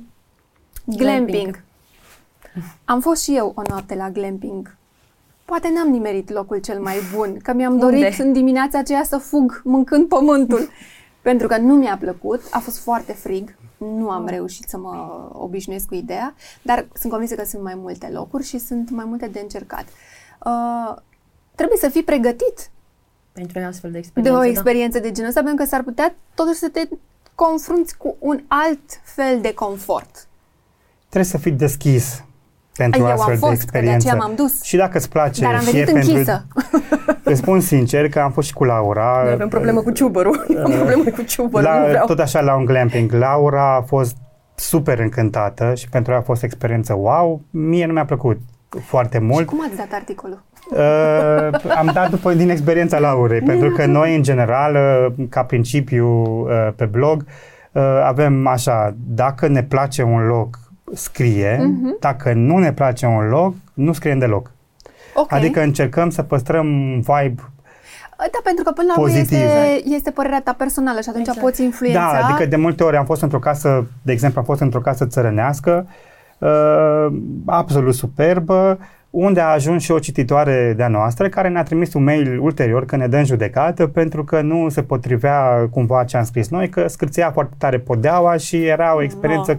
glamping. 0.86 1.28
glamping. 1.28 1.64
Am 2.86 3.00
fost 3.02 3.24
și 3.24 3.36
eu 3.36 3.52
o 3.56 3.62
noapte 3.70 3.96
la 3.96 4.10
glamping. 4.10 4.76
Poate 5.46 5.72
n-am 5.76 5.88
nimerit 5.88 6.30
locul 6.30 6.58
cel 6.58 6.80
mai 6.80 6.96
bun, 7.16 7.38
că 7.44 7.54
mi-am 7.54 7.78
dorit 7.78 8.04
Unde? 8.04 8.24
în 8.24 8.34
dimineața 8.34 8.78
aceea 8.78 9.04
să 9.04 9.18
fug 9.18 9.62
mâncând 9.64 10.08
pământul. 10.08 10.70
pentru 11.26 11.48
că 11.48 11.58
nu 11.58 11.74
mi-a 11.76 11.98
plăcut, 11.98 12.42
a 12.52 12.60
fost 12.60 12.78
foarte 12.78 13.14
frig, 13.14 13.56
nu 13.78 14.10
am 14.10 14.28
reușit 14.28 14.70
să 14.70 14.78
mă 14.78 15.28
obișnuiesc 15.32 15.86
cu 15.86 15.94
ideea, 15.94 16.36
dar 16.62 16.88
sunt 16.94 17.12
convinsă 17.12 17.36
că 17.36 17.46
sunt 17.46 17.64
mai 17.64 17.76
multe 17.76 18.10
locuri 18.14 18.44
și 18.44 18.58
sunt 18.58 18.90
mai 18.90 19.06
multe 19.06 19.28
de 19.28 19.40
încercat. 19.40 19.86
Uh, 20.46 20.96
trebuie 21.56 21.78
să 21.78 21.90
fii 21.90 22.04
pregătit 22.04 22.70
pentru 23.32 23.60
o 23.60 23.66
astfel 23.66 23.92
de 23.92 23.98
experiență. 23.98 24.32
De 24.32 24.38
o 24.38 24.42
da. 24.42 24.48
experiență 24.48 24.98
da. 24.98 25.04
de 25.04 25.12
genul 25.12 25.30
ăsta, 25.30 25.42
pentru 25.44 25.64
că 25.64 25.70
s-ar 25.70 25.84
putea 25.84 26.16
totuși 26.36 26.60
să 26.60 26.70
te 26.70 26.88
confrunți 27.36 27.98
cu 27.98 28.16
un 28.20 28.44
alt 28.48 29.02
fel 29.04 29.42
de 29.42 29.54
confort. 29.54 30.28
Trebuie 31.10 31.32
să 31.32 31.38
fii 31.38 31.52
deschis 31.52 32.24
pentru 32.78 33.02
Eu 33.02 33.08
astfel 33.08 33.34
am 33.34 33.40
fost, 33.40 33.52
de 33.52 33.56
experiență. 33.56 34.10
De 34.10 34.18
m-am 34.18 34.34
dus. 34.36 34.64
Și 34.64 34.78
dacă 34.78 34.98
îți 34.98 35.10
place 35.10 35.42
Dar 35.42 35.54
am 35.54 35.60
și 35.60 35.72
venit 35.72 35.88
e 35.88 35.92
închisă. 35.92 36.46
pentru... 36.54 36.84
Îți 37.30 37.40
spun 37.40 37.60
sincer 37.60 38.10
că 38.10 38.20
am 38.20 38.32
fost 38.32 38.48
și 38.48 38.54
cu 38.54 38.64
Laura. 38.64 39.22
Noi 39.24 39.34
avem 39.34 39.48
probleme 39.48 39.80
cu 39.80 39.92
ciubărul. 39.92 40.46
am 40.66 40.72
probleme 40.72 41.10
cu 41.10 41.22
ciubărul, 41.22 41.70
la, 41.70 41.80
nu 41.80 41.88
vreau. 41.88 42.06
Tot 42.06 42.20
așa 42.20 42.42
la 42.42 42.56
un 42.56 42.66
glamping. 42.66 43.12
Laura 43.12 43.76
a 43.76 43.82
fost 43.82 44.16
super 44.56 45.00
încântată 45.00 45.74
și 45.76 45.90
pentru 45.90 46.12
ea 46.12 46.18
a 46.18 46.22
fost 46.22 46.44
experiență 46.44 46.94
wow. 46.94 47.42
Mie 47.50 47.86
nu 47.86 47.94
mi-a 47.94 48.06
plăcut 48.06 48.38
foarte 48.70 49.20
mult. 49.20 49.40
Și 49.40 49.46
cum 49.46 49.62
ați 49.62 49.76
dat 49.76 49.92
articolul? 49.92 50.44
Uh, 50.70 51.76
am 51.78 51.90
dat 51.94 52.10
după 52.10 52.34
din 52.34 52.50
experiența 52.50 53.00
Laurei, 53.00 53.42
pentru 53.42 53.70
că 53.70 53.86
noi, 53.86 54.16
în 54.16 54.24
general, 54.24 54.76
uh, 54.76 55.26
ca 55.30 55.44
principiu 55.44 56.08
uh, 56.08 56.70
pe 56.76 56.86
blog, 56.86 57.26
uh, 57.72 57.84
avem 58.04 58.48
așa, 58.48 58.96
dacă 59.08 59.48
ne 59.48 59.64
place 59.64 60.04
un 60.04 60.26
loc, 60.26 60.60
scrie, 60.96 61.56
uh-huh. 61.56 62.00
dacă 62.00 62.34
nu 62.34 62.58
ne 62.58 62.74
place 62.74 63.06
un 63.06 63.28
loc, 63.28 63.54
nu 63.74 63.94
scriem 63.94 64.20
deloc. 64.20 64.52
Okay. 65.14 65.40
Adică 65.40 65.62
încercăm 65.62 66.10
să 66.10 66.24
păstrăm 66.24 66.68
vibe 67.00 67.42
da, 68.18 68.40
pentru 68.44 68.64
că 68.64 68.72
până 68.72 68.94
la 68.96 69.02
urmă 69.02 69.18
este, 69.18 69.82
este 69.96 70.12
părerea 70.12 70.42
ta 70.44 70.54
personală 70.58 71.00
și 71.02 71.10
atunci 71.10 71.28
exact. 71.28 71.46
poți 71.46 71.64
influența. 71.64 72.00
Da, 72.00 72.26
adică 72.26 72.46
de 72.46 72.56
multe 72.56 72.84
ori 72.84 72.98
am 72.98 73.06
fost 73.06 73.22
într-o 73.22 73.40
casă, 73.40 73.88
de 74.02 74.12
exemplu, 74.12 74.40
am 74.40 74.46
fost 74.46 74.62
într-o 74.62 74.80
casă 74.80 75.06
țărănească, 75.06 75.88
uh, 76.38 77.08
absolut 77.46 77.94
superbă, 77.94 78.80
unde 79.10 79.40
a 79.40 79.46
ajuns 79.46 79.84
și 79.84 79.92
o 79.92 80.00
cititoare 80.00 80.74
de-a 80.76 80.88
noastră 80.88 81.30
care 81.30 81.50
ne-a 81.50 81.64
trimis 81.64 81.94
un 81.94 82.04
mail 82.04 82.40
ulterior 82.40 82.86
că 82.86 82.96
ne 82.96 83.08
dă 83.08 83.18
în 83.18 83.26
judecată 83.26 83.88
pentru 83.88 84.24
că 84.24 84.42
nu 84.42 84.70
se 84.70 84.84
potrivea 84.84 85.68
cumva 85.72 86.04
ce 86.04 86.18
am 86.18 86.24
scris 86.24 86.50
noi, 86.50 86.70
că 86.70 86.88
scârția 86.88 87.32
foarte 87.32 87.54
tare 87.58 87.80
podeaua 87.80 88.38
și 88.38 88.66
era 88.66 88.96
o 88.96 89.02
experiență 89.02 89.52
no. 89.52 89.58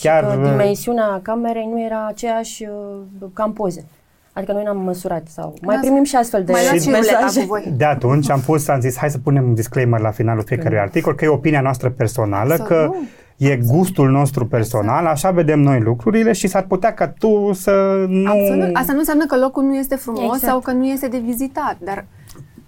Chiar... 0.00 0.30
Și 0.30 0.36
că 0.36 0.48
dimensiunea 0.48 1.20
camerei 1.22 1.68
nu 1.72 1.84
era 1.84 2.06
aceeași 2.06 2.64
uh, 2.64 3.28
ca 3.32 3.44
în 3.44 3.52
poze. 3.52 3.84
Adică 4.32 4.52
noi 4.52 4.62
n-am 4.62 4.78
măsurat 4.78 5.26
sau 5.28 5.54
mai 5.62 5.78
primim 5.80 6.04
și 6.04 6.16
astfel 6.16 6.44
de 6.44 6.52
mai 6.52 6.62
mesaje. 6.90 7.40
Cu 7.40 7.46
voi. 7.46 7.72
De 7.76 7.84
atunci 7.84 8.30
am 8.30 8.40
pus, 8.40 8.68
am 8.68 8.80
zis, 8.80 8.96
hai 8.96 9.10
să 9.10 9.18
punem 9.18 9.44
un 9.44 9.54
disclaimer 9.54 10.00
la 10.00 10.10
finalul 10.10 10.42
fiecărui 10.42 10.78
articol, 10.78 11.14
că 11.14 11.24
e 11.24 11.28
opinia 11.28 11.60
noastră 11.60 11.90
personală, 11.90 12.52
Absolut. 12.52 12.66
că 12.66 12.90
e 13.36 13.56
gustul 13.56 14.10
nostru 14.10 14.46
personal, 14.46 15.00
exact. 15.00 15.14
așa 15.14 15.30
vedem 15.30 15.60
noi 15.60 15.80
lucrurile 15.80 16.32
și 16.32 16.46
s-ar 16.46 16.62
putea 16.62 16.94
ca 16.94 17.08
tu 17.08 17.52
să 17.52 18.04
nu... 18.08 18.30
Absolut. 18.30 18.76
Asta 18.76 18.92
nu 18.92 18.98
înseamnă 18.98 19.26
că 19.26 19.36
locul 19.36 19.62
nu 19.62 19.76
este 19.76 19.96
frumos 19.96 20.22
exact. 20.34 20.42
sau 20.42 20.60
că 20.60 20.72
nu 20.72 20.86
este 20.86 21.08
de 21.08 21.18
vizitat, 21.18 21.76
dar... 21.84 22.04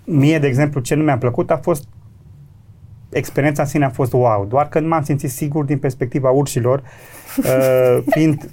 Mie, 0.04 0.38
de 0.38 0.46
exemplu, 0.46 0.80
ce 0.80 0.94
nu 0.94 1.02
mi-a 1.02 1.18
plăcut 1.18 1.50
a 1.50 1.56
fost 1.56 1.84
experiența 3.10 3.62
în 3.62 3.68
sine 3.68 3.84
a 3.84 3.90
fost 3.90 4.12
wow, 4.12 4.46
doar 4.48 4.68
că 4.68 4.80
nu 4.80 4.88
m-am 4.88 5.02
simțit 5.02 5.30
sigur 5.30 5.64
din 5.64 5.78
perspectiva 5.78 6.30
urșilor, 6.30 6.82
uh, 7.38 7.98
fiind 8.06 8.50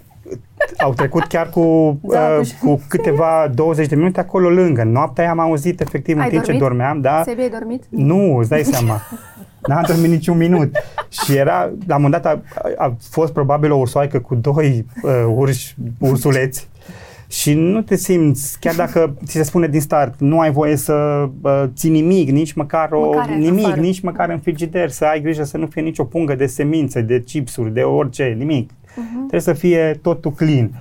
au 0.77 0.93
trecut 0.93 1.23
chiar 1.23 1.49
cu, 1.49 1.97
da, 2.01 2.37
uh, 2.39 2.49
cu 2.61 2.81
câteva 2.89 3.51
20 3.53 3.87
de 3.87 3.95
minute 3.95 4.19
acolo 4.19 4.49
lângă. 4.49 4.83
Noaptea 4.83 5.23
aia 5.23 5.31
am 5.31 5.39
auzit 5.39 5.81
efectiv 5.81 6.17
Ai 6.17 6.23
în 6.23 6.29
timp 6.29 6.43
dormit? 6.43 6.61
ce 6.61 6.67
dormeam. 6.67 7.01
Da, 7.01 7.21
Sebi, 7.25 7.41
ai 7.41 7.49
dormit? 7.49 7.83
Nu, 7.89 8.37
îți 8.37 8.49
dai 8.49 8.63
seama. 8.63 9.01
N-am 9.67 9.83
dormit 9.87 10.09
niciun 10.09 10.37
minut. 10.37 10.75
Și 11.09 11.35
era, 11.35 11.71
la 11.87 11.95
un 11.95 12.01
moment 12.01 12.21
dat 12.21 12.25
a, 12.25 12.41
a 12.77 12.95
fost 13.09 13.33
probabil 13.33 13.71
o 13.71 13.77
ursoaică 13.77 14.19
cu 14.19 14.35
doi 14.35 14.85
uh, 15.01 15.25
urși, 15.35 15.75
ursuleți 15.99 16.67
și 17.27 17.53
nu 17.53 17.81
te 17.81 17.95
simți, 17.95 18.59
chiar 18.59 18.75
dacă 18.75 19.15
ți 19.25 19.31
se 19.31 19.43
spune 19.43 19.67
din 19.67 19.81
start, 19.81 20.19
nu 20.19 20.39
ai 20.39 20.51
voie 20.51 20.75
să 20.75 21.27
uh, 21.41 21.63
ții 21.75 21.89
nimic, 21.89 22.29
nici 22.29 22.53
măcar, 22.53 22.91
o, 22.91 23.05
măcar 23.05 23.29
nimic, 23.29 23.65
afară. 23.65 23.81
nici 23.81 23.99
măcar 23.99 24.29
în 24.29 24.39
frigider, 24.39 24.89
să 24.89 25.05
ai 25.05 25.21
grijă 25.21 25.43
să 25.43 25.57
nu 25.57 25.65
fie 25.65 25.81
nicio 25.81 26.03
pungă 26.03 26.35
de 26.35 26.45
semințe, 26.45 27.01
de 27.01 27.23
chipsuri, 27.23 27.73
de 27.73 27.81
orice, 27.81 28.35
nimic. 28.37 28.69
Uh-huh. 28.71 29.17
Trebuie 29.17 29.41
să 29.41 29.53
fie 29.53 29.99
totul 30.01 30.31
clean. 30.31 30.71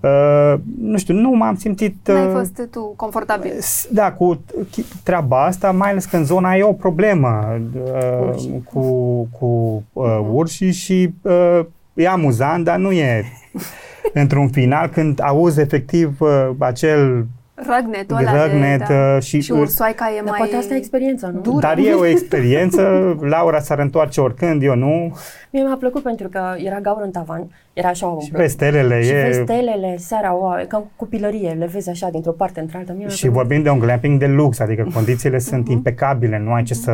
Uh, 0.00 0.60
nu 0.80 0.98
știu, 0.98 1.14
nu 1.14 1.30
m-am 1.30 1.56
simțit... 1.56 1.96
Uh, 2.08 2.14
N-ai 2.14 2.32
fost 2.32 2.68
tu 2.70 2.92
confortabil. 2.96 3.52
Da, 3.90 4.12
cu 4.12 4.40
treaba 5.02 5.44
asta, 5.44 5.70
mai 5.70 5.90
ales 5.90 6.04
că 6.04 6.16
în 6.16 6.24
zona 6.24 6.54
e 6.54 6.62
o 6.62 6.72
problemă 6.72 7.60
uh, 7.74 8.60
cu, 8.64 8.80
cu 9.38 9.82
uh, 9.92 10.04
uh-huh. 10.04 10.32
urșii 10.32 10.72
și 10.72 11.10
uh, 11.22 11.60
e 11.94 12.08
amuzant, 12.08 12.64
dar 12.64 12.78
nu 12.78 12.92
e 12.92 13.24
într-un 14.12 14.48
final 14.48 14.88
când 14.88 15.20
auzi 15.22 15.60
efectiv 15.60 16.20
uh, 16.20 16.50
acel 16.58 17.26
Răgnetul 17.66 18.16
ăla 18.16 18.44
Răgnet, 18.44 18.78
de, 18.78 18.94
da. 18.94 19.14
Uh, 19.14 19.22
și, 19.22 19.40
și 19.40 19.52
ursoaica 19.52 20.10
e 20.10 20.20
dar 20.20 20.28
mai 20.28 20.38
poate 20.38 20.56
asta 20.56 20.74
e 20.74 20.76
experiența, 20.76 21.28
nu? 21.28 21.40
Dură. 21.40 21.58
Dar 21.58 21.78
e 21.78 21.92
o 21.92 22.06
experiență, 22.14 23.16
Laura 23.20 23.58
s-ar 23.58 23.78
întoarce 23.78 24.20
oricând, 24.20 24.62
eu 24.62 24.74
nu. 24.74 25.16
Mie 25.50 25.62
mi-a 25.62 25.76
plăcut 25.78 26.02
pentru 26.02 26.28
că 26.28 26.40
era 26.64 26.80
gaură 26.80 27.04
în 27.04 27.10
tavan, 27.10 27.46
era 27.72 27.88
așa 27.88 28.16
Și 28.20 28.30
pe 28.30 28.46
stelele 28.46 29.02
și 29.02 29.10
e... 29.10 29.32
Și 29.32 29.32
stelele, 29.32 29.96
seara, 29.98 30.34
o, 30.34 30.48
ca 30.68 30.84
copilărie, 30.96 31.56
le 31.58 31.66
vezi 31.66 31.90
așa 31.90 32.08
dintr-o 32.10 32.32
parte 32.32 32.60
într-alta. 32.60 32.92
Mie 32.96 33.08
și 33.08 33.28
vorbim 33.28 33.62
de 33.62 33.70
un 33.70 33.78
glamping 33.78 34.18
de 34.18 34.26
lux, 34.26 34.58
adică 34.58 34.88
condițiile 34.94 35.38
sunt 35.38 35.68
uh-huh. 35.68 35.72
impecabile, 35.72 36.38
nu 36.38 36.52
ai 36.52 36.62
ce 36.62 36.74
să... 36.74 36.92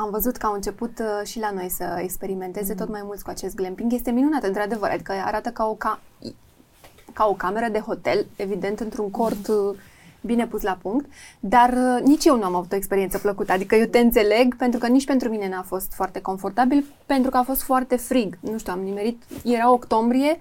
Am 0.00 0.10
văzut 0.10 0.36
că 0.36 0.46
au 0.46 0.52
început 0.52 0.98
uh, 0.98 1.26
și 1.26 1.38
la 1.38 1.50
noi 1.50 1.68
să 1.68 1.98
experimenteze 2.02 2.72
mm. 2.72 2.78
tot 2.78 2.88
mai 2.88 3.00
mulți 3.04 3.24
cu 3.24 3.30
acest 3.30 3.54
glamping. 3.54 3.92
Este 3.92 4.10
minunat, 4.10 4.44
într-adevăr, 4.44 4.90
adică 4.90 5.12
arată 5.12 5.48
ca 5.50 5.66
o, 5.66 5.72
ca, 5.72 6.00
ca 7.12 7.26
o 7.26 7.32
cameră 7.32 7.68
de 7.72 7.78
hotel, 7.78 8.26
evident, 8.36 8.80
într-un 8.80 9.10
cort 9.10 9.48
uh, 9.48 9.76
bine 10.20 10.46
pus 10.46 10.62
la 10.62 10.78
punct, 10.82 11.06
dar 11.40 11.72
uh, 11.72 12.02
nici 12.04 12.24
eu 12.24 12.36
nu 12.36 12.44
am 12.44 12.54
avut 12.54 12.72
o 12.72 12.76
experiență 12.76 13.18
plăcută. 13.18 13.52
Adică 13.52 13.74
eu 13.74 13.86
te 13.86 13.98
înțeleg 13.98 14.56
pentru 14.56 14.78
că 14.80 14.86
nici 14.86 15.04
pentru 15.04 15.28
mine 15.28 15.48
n-a 15.48 15.62
fost 15.62 15.92
foarte 15.92 16.20
confortabil, 16.20 16.84
pentru 17.06 17.30
că 17.30 17.36
a 17.36 17.42
fost 17.42 17.62
foarte 17.62 17.96
frig. 17.96 18.38
Nu 18.40 18.58
știu, 18.58 18.72
am 18.72 18.80
nimerit, 18.80 19.22
era 19.44 19.72
octombrie, 19.72 20.38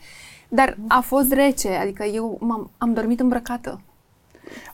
dar 0.48 0.78
a 0.88 1.00
fost 1.00 1.34
rece, 1.34 1.70
adică 1.70 2.04
eu 2.04 2.38
m-am, 2.40 2.70
am 2.78 2.94
dormit 2.94 3.20
îmbrăcată. 3.20 3.82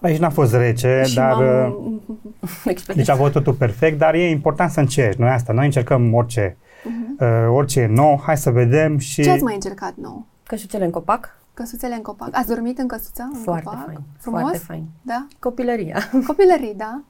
Aici 0.01 0.19
n-a 0.19 0.29
fost 0.29 0.53
rece, 0.53 1.01
și 1.05 1.15
dar... 1.15 1.37
Uh, 1.67 2.73
deci 2.95 3.09
a 3.09 3.15
fost 3.15 3.31
totul 3.31 3.53
perfect, 3.53 3.97
dar 3.97 4.13
e 4.13 4.29
important 4.29 4.71
să 4.71 4.79
încerci. 4.79 5.17
Noi 5.17 5.29
asta, 5.29 5.53
noi 5.53 5.65
încercăm 5.65 6.13
orice. 6.13 6.57
Uh-huh. 6.57 7.19
Uh, 7.19 7.55
orice 7.55 7.79
e 7.79 7.87
nou, 7.87 8.21
hai 8.25 8.37
să 8.37 8.49
vedem 8.49 8.97
și... 8.97 9.21
Ce 9.21 9.29
ați 9.29 9.43
mai 9.43 9.53
încercat 9.53 9.93
nou? 9.95 10.25
Căsuțele 10.43 10.85
în 10.85 10.91
copac. 10.91 11.39
Căsuțele 11.53 11.95
în 11.95 12.01
copac. 12.01 12.29
Ați 12.31 12.47
dormit 12.47 12.77
în 12.77 12.87
căsuța? 12.87 13.29
În 13.33 13.39
foarte 13.39 13.63
copac? 13.63 13.85
fain. 13.85 13.99
Frumos? 14.17 14.41
Foarte 14.41 14.57
fain. 14.57 14.83
Da? 15.01 15.27
Copilăria. 15.39 15.97
Copilării, 16.27 16.73
da. 16.77 17.01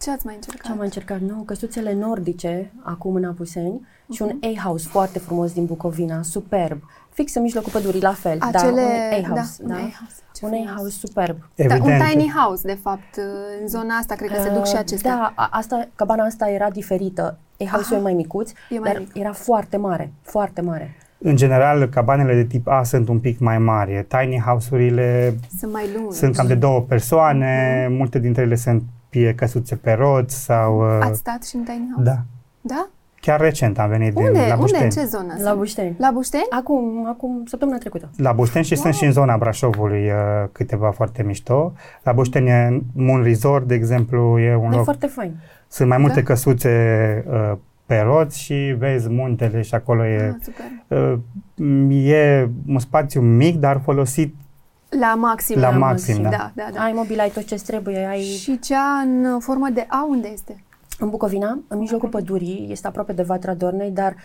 Ce 0.00 0.10
ați 0.10 0.26
mai 0.26 0.34
încercat? 0.34 0.64
Ce 0.64 0.70
am 0.70 0.76
mai 0.76 0.86
încercat? 0.86 1.20
Nu, 1.20 1.42
căsuțele 1.42 1.92
nordice, 1.92 2.72
acum 2.82 3.14
în 3.14 3.24
Apuseni, 3.24 3.80
uh-huh. 3.80 4.14
și 4.14 4.22
un 4.22 4.38
A-house 4.56 4.88
foarte 4.88 5.18
frumos 5.18 5.52
din 5.52 5.64
Bucovina, 5.64 6.22
superb. 6.22 6.82
Fix 7.12 7.34
în 7.34 7.42
mijlocul 7.42 7.72
pădurii, 7.72 8.00
la 8.00 8.12
fel. 8.12 8.36
Acele... 8.40 8.82
Da, 8.82 9.16
un 9.16 9.24
A-house. 9.24 9.62
Da, 9.62 9.68
da? 9.68 9.74
Un 9.74 9.80
A-house. 9.80 10.62
un 10.62 10.66
A-house 10.66 10.96
superb. 10.98 11.36
Da, 11.54 11.74
un 11.74 11.92
tiny 12.10 12.32
house, 12.36 12.62
de 12.66 12.78
fapt. 12.82 13.20
În 13.60 13.68
zona 13.68 13.94
asta, 13.94 14.14
cred 14.14 14.30
că 14.30 14.42
se 14.42 14.50
duc 14.50 14.66
și 14.66 14.72
uh, 14.74 14.78
acestea. 14.78 15.32
Da, 15.36 15.48
asta, 15.50 15.88
cabana 15.94 16.24
asta 16.24 16.48
era 16.48 16.70
diferită. 16.70 17.38
A-house-ul 17.66 17.98
e 17.98 18.02
mai 18.02 18.12
micuț, 18.12 18.50
e 18.50 18.78
mai 18.78 18.92
dar 18.92 19.00
mic. 19.00 19.16
era 19.16 19.32
foarte 19.32 19.76
mare, 19.76 20.12
foarte 20.22 20.60
mare. 20.60 20.96
În 21.18 21.36
general, 21.36 21.88
cabanele 21.88 22.34
de 22.34 22.44
tip 22.44 22.68
A 22.68 22.82
sunt 22.82 23.08
un 23.08 23.18
pic 23.18 23.38
mai 23.38 23.58
mari. 23.58 24.06
Tiny 24.08 24.40
house-urile 24.40 25.38
sunt 25.58 25.72
mai 25.72 25.84
lungi. 25.96 26.16
Sunt 26.16 26.36
cam 26.36 26.46
de 26.46 26.54
două 26.54 26.80
persoane, 26.80 27.84
mm-hmm. 27.84 27.96
multe 27.96 28.18
dintre 28.18 28.42
ele 28.42 28.54
sunt 28.54 28.82
fie 29.08 29.34
căsuțe 29.34 29.76
pe 29.76 29.92
roți 29.92 30.44
sau... 30.44 30.96
Uh, 30.96 30.98
Ați 31.00 31.18
stat 31.18 31.44
și 31.44 31.56
în 31.56 31.62
tiny 31.62 31.88
house? 31.94 32.10
Da. 32.10 32.22
Da? 32.60 32.88
Chiar 33.20 33.40
recent 33.40 33.78
am 33.78 33.88
venit 33.88 34.16
Unde? 34.16 34.30
din 34.30 34.48
la 34.48 34.56
Bușteni. 34.56 34.82
Unde? 34.82 35.00
În 35.00 35.04
ce 35.04 35.10
zonă? 35.10 35.34
La 35.42 35.54
Bușteni. 35.54 35.96
La 35.98 36.10
Bușteni? 36.14 36.46
Acum, 36.50 37.06
acum, 37.08 37.42
săptămâna 37.46 37.78
trecută. 37.78 38.10
La 38.16 38.32
Bușteni 38.32 38.64
și 38.64 38.72
wow. 38.72 38.82
sunt 38.82 38.94
și 38.94 39.04
în 39.04 39.12
zona 39.12 39.36
Brașovului 39.36 40.06
uh, 40.06 40.48
câteva 40.52 40.90
foarte 40.90 41.22
mișto. 41.22 41.72
La 42.02 42.12
Bușteni 42.12 42.48
e 42.48 42.82
un 42.96 43.22
resort, 43.22 43.66
de 43.66 43.74
exemplu, 43.74 44.38
e 44.38 44.54
un 44.54 44.72
e 44.72 44.74
loc... 44.74 44.84
foarte 44.84 45.06
fain. 45.06 45.34
Sunt 45.68 45.88
mai 45.88 45.98
multe 45.98 46.20
da? 46.20 46.26
căsuțe 46.26 47.24
uh, 47.28 47.52
pe 47.86 47.98
roți 47.98 48.40
și 48.40 48.74
vezi 48.78 49.08
muntele 49.08 49.62
și 49.62 49.74
acolo 49.74 50.06
e... 50.06 50.36
Ah, 50.88 51.12
uh, 51.56 52.04
e 52.04 52.50
un 52.66 52.78
spațiu 52.78 53.20
mic, 53.20 53.56
dar 53.56 53.80
folosit 53.84 54.34
la 54.88 55.14
maxim. 55.14 55.60
La, 55.60 55.70
la 55.70 55.76
maxim, 55.76 56.22
da. 56.22 56.28
da. 56.28 56.52
da, 56.54 56.68
da. 56.74 56.82
Ai 56.82 56.92
mobil, 56.92 57.20
ai 57.20 57.30
tot 57.30 57.44
ce 57.44 57.54
trebuie. 57.54 58.06
Ai... 58.06 58.22
Și 58.22 58.58
cea 58.58 59.00
în 59.04 59.40
formă 59.40 59.68
de 59.68 59.86
A, 59.88 60.06
unde 60.08 60.28
este? 60.28 60.62
În 60.98 61.10
Bucovina, 61.10 61.58
în 61.68 61.78
mijlocul 61.78 62.08
pădurii, 62.08 62.66
este 62.70 62.86
aproape 62.86 63.12
de 63.12 63.22
Vatra 63.22 63.54
Dornei, 63.54 63.90
dar 63.90 64.16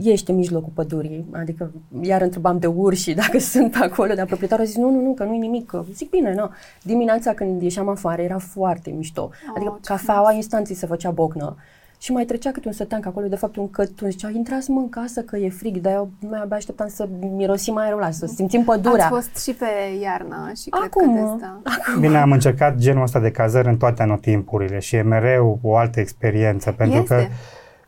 ești 0.00 0.30
în 0.30 0.36
mijlocul 0.36 0.72
pădurii, 0.74 1.24
adică 1.32 1.70
iar 2.00 2.22
întrebam 2.22 2.58
de 2.58 2.66
urși 2.66 3.14
dacă 3.14 3.38
sunt 3.54 3.76
acolo, 3.76 4.14
dar 4.14 4.26
proprietarul 4.26 4.64
a 4.64 4.66
zis 4.66 4.76
nu, 4.76 4.90
nu, 4.90 5.00
nu, 5.00 5.14
că 5.14 5.24
nu-i 5.24 5.38
nimic, 5.38 5.72
zic 5.92 6.10
bine, 6.10 6.34
nu. 6.34 6.50
Dimineața 6.82 7.32
când 7.34 7.62
ieșeam 7.62 7.88
afară 7.88 8.22
era 8.22 8.38
foarte 8.38 8.90
mișto, 8.90 9.30
adică 9.54 9.70
oh, 9.70 9.78
cafeaua 9.84 10.32
instanții 10.32 10.74
se 10.74 10.86
făcea 10.86 11.10
bocnă 11.10 11.56
și 12.02 12.12
mai 12.12 12.24
trecea 12.24 12.50
câte 12.50 12.68
un 12.68 12.72
săteanc 12.72 13.06
acolo, 13.06 13.26
de 13.26 13.36
fapt 13.36 13.56
un 13.56 13.70
cătun. 13.70 14.10
Zicea, 14.10 14.30
intrați 14.30 14.70
mă 14.70 14.80
în 14.80 14.88
casă 14.88 15.20
că 15.20 15.36
e 15.36 15.48
frig, 15.48 15.76
dar 15.76 15.92
eu 15.92 16.10
mai 16.18 16.40
abia 16.42 16.56
așteptam 16.56 16.88
să 16.88 17.08
mirosim 17.20 17.76
aerul 17.76 17.98
ăla, 17.98 18.10
să 18.10 18.26
simțim 18.26 18.64
pădurea. 18.64 19.04
Ați 19.04 19.14
fost 19.14 19.42
și 19.42 19.52
pe 19.52 19.66
iarnă 20.02 20.52
și 20.62 20.68
cred 20.70 20.84
acum, 20.84 21.14
că 21.14 21.36
de 21.38 21.44
acum. 21.44 22.00
Bine, 22.00 22.16
am 22.16 22.32
încercat 22.32 22.76
genul 22.76 23.02
ăsta 23.02 23.20
de 23.20 23.30
cazări 23.30 23.68
în 23.68 23.76
toate 23.76 24.02
anotimpurile 24.02 24.78
și 24.78 24.96
e 24.96 25.02
mereu 25.02 25.58
o 25.62 25.76
altă 25.76 26.00
experiență, 26.00 26.72
pentru 26.72 26.98
este. 26.98 27.14
că, 27.14 27.26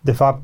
de 0.00 0.12
fapt, 0.12 0.42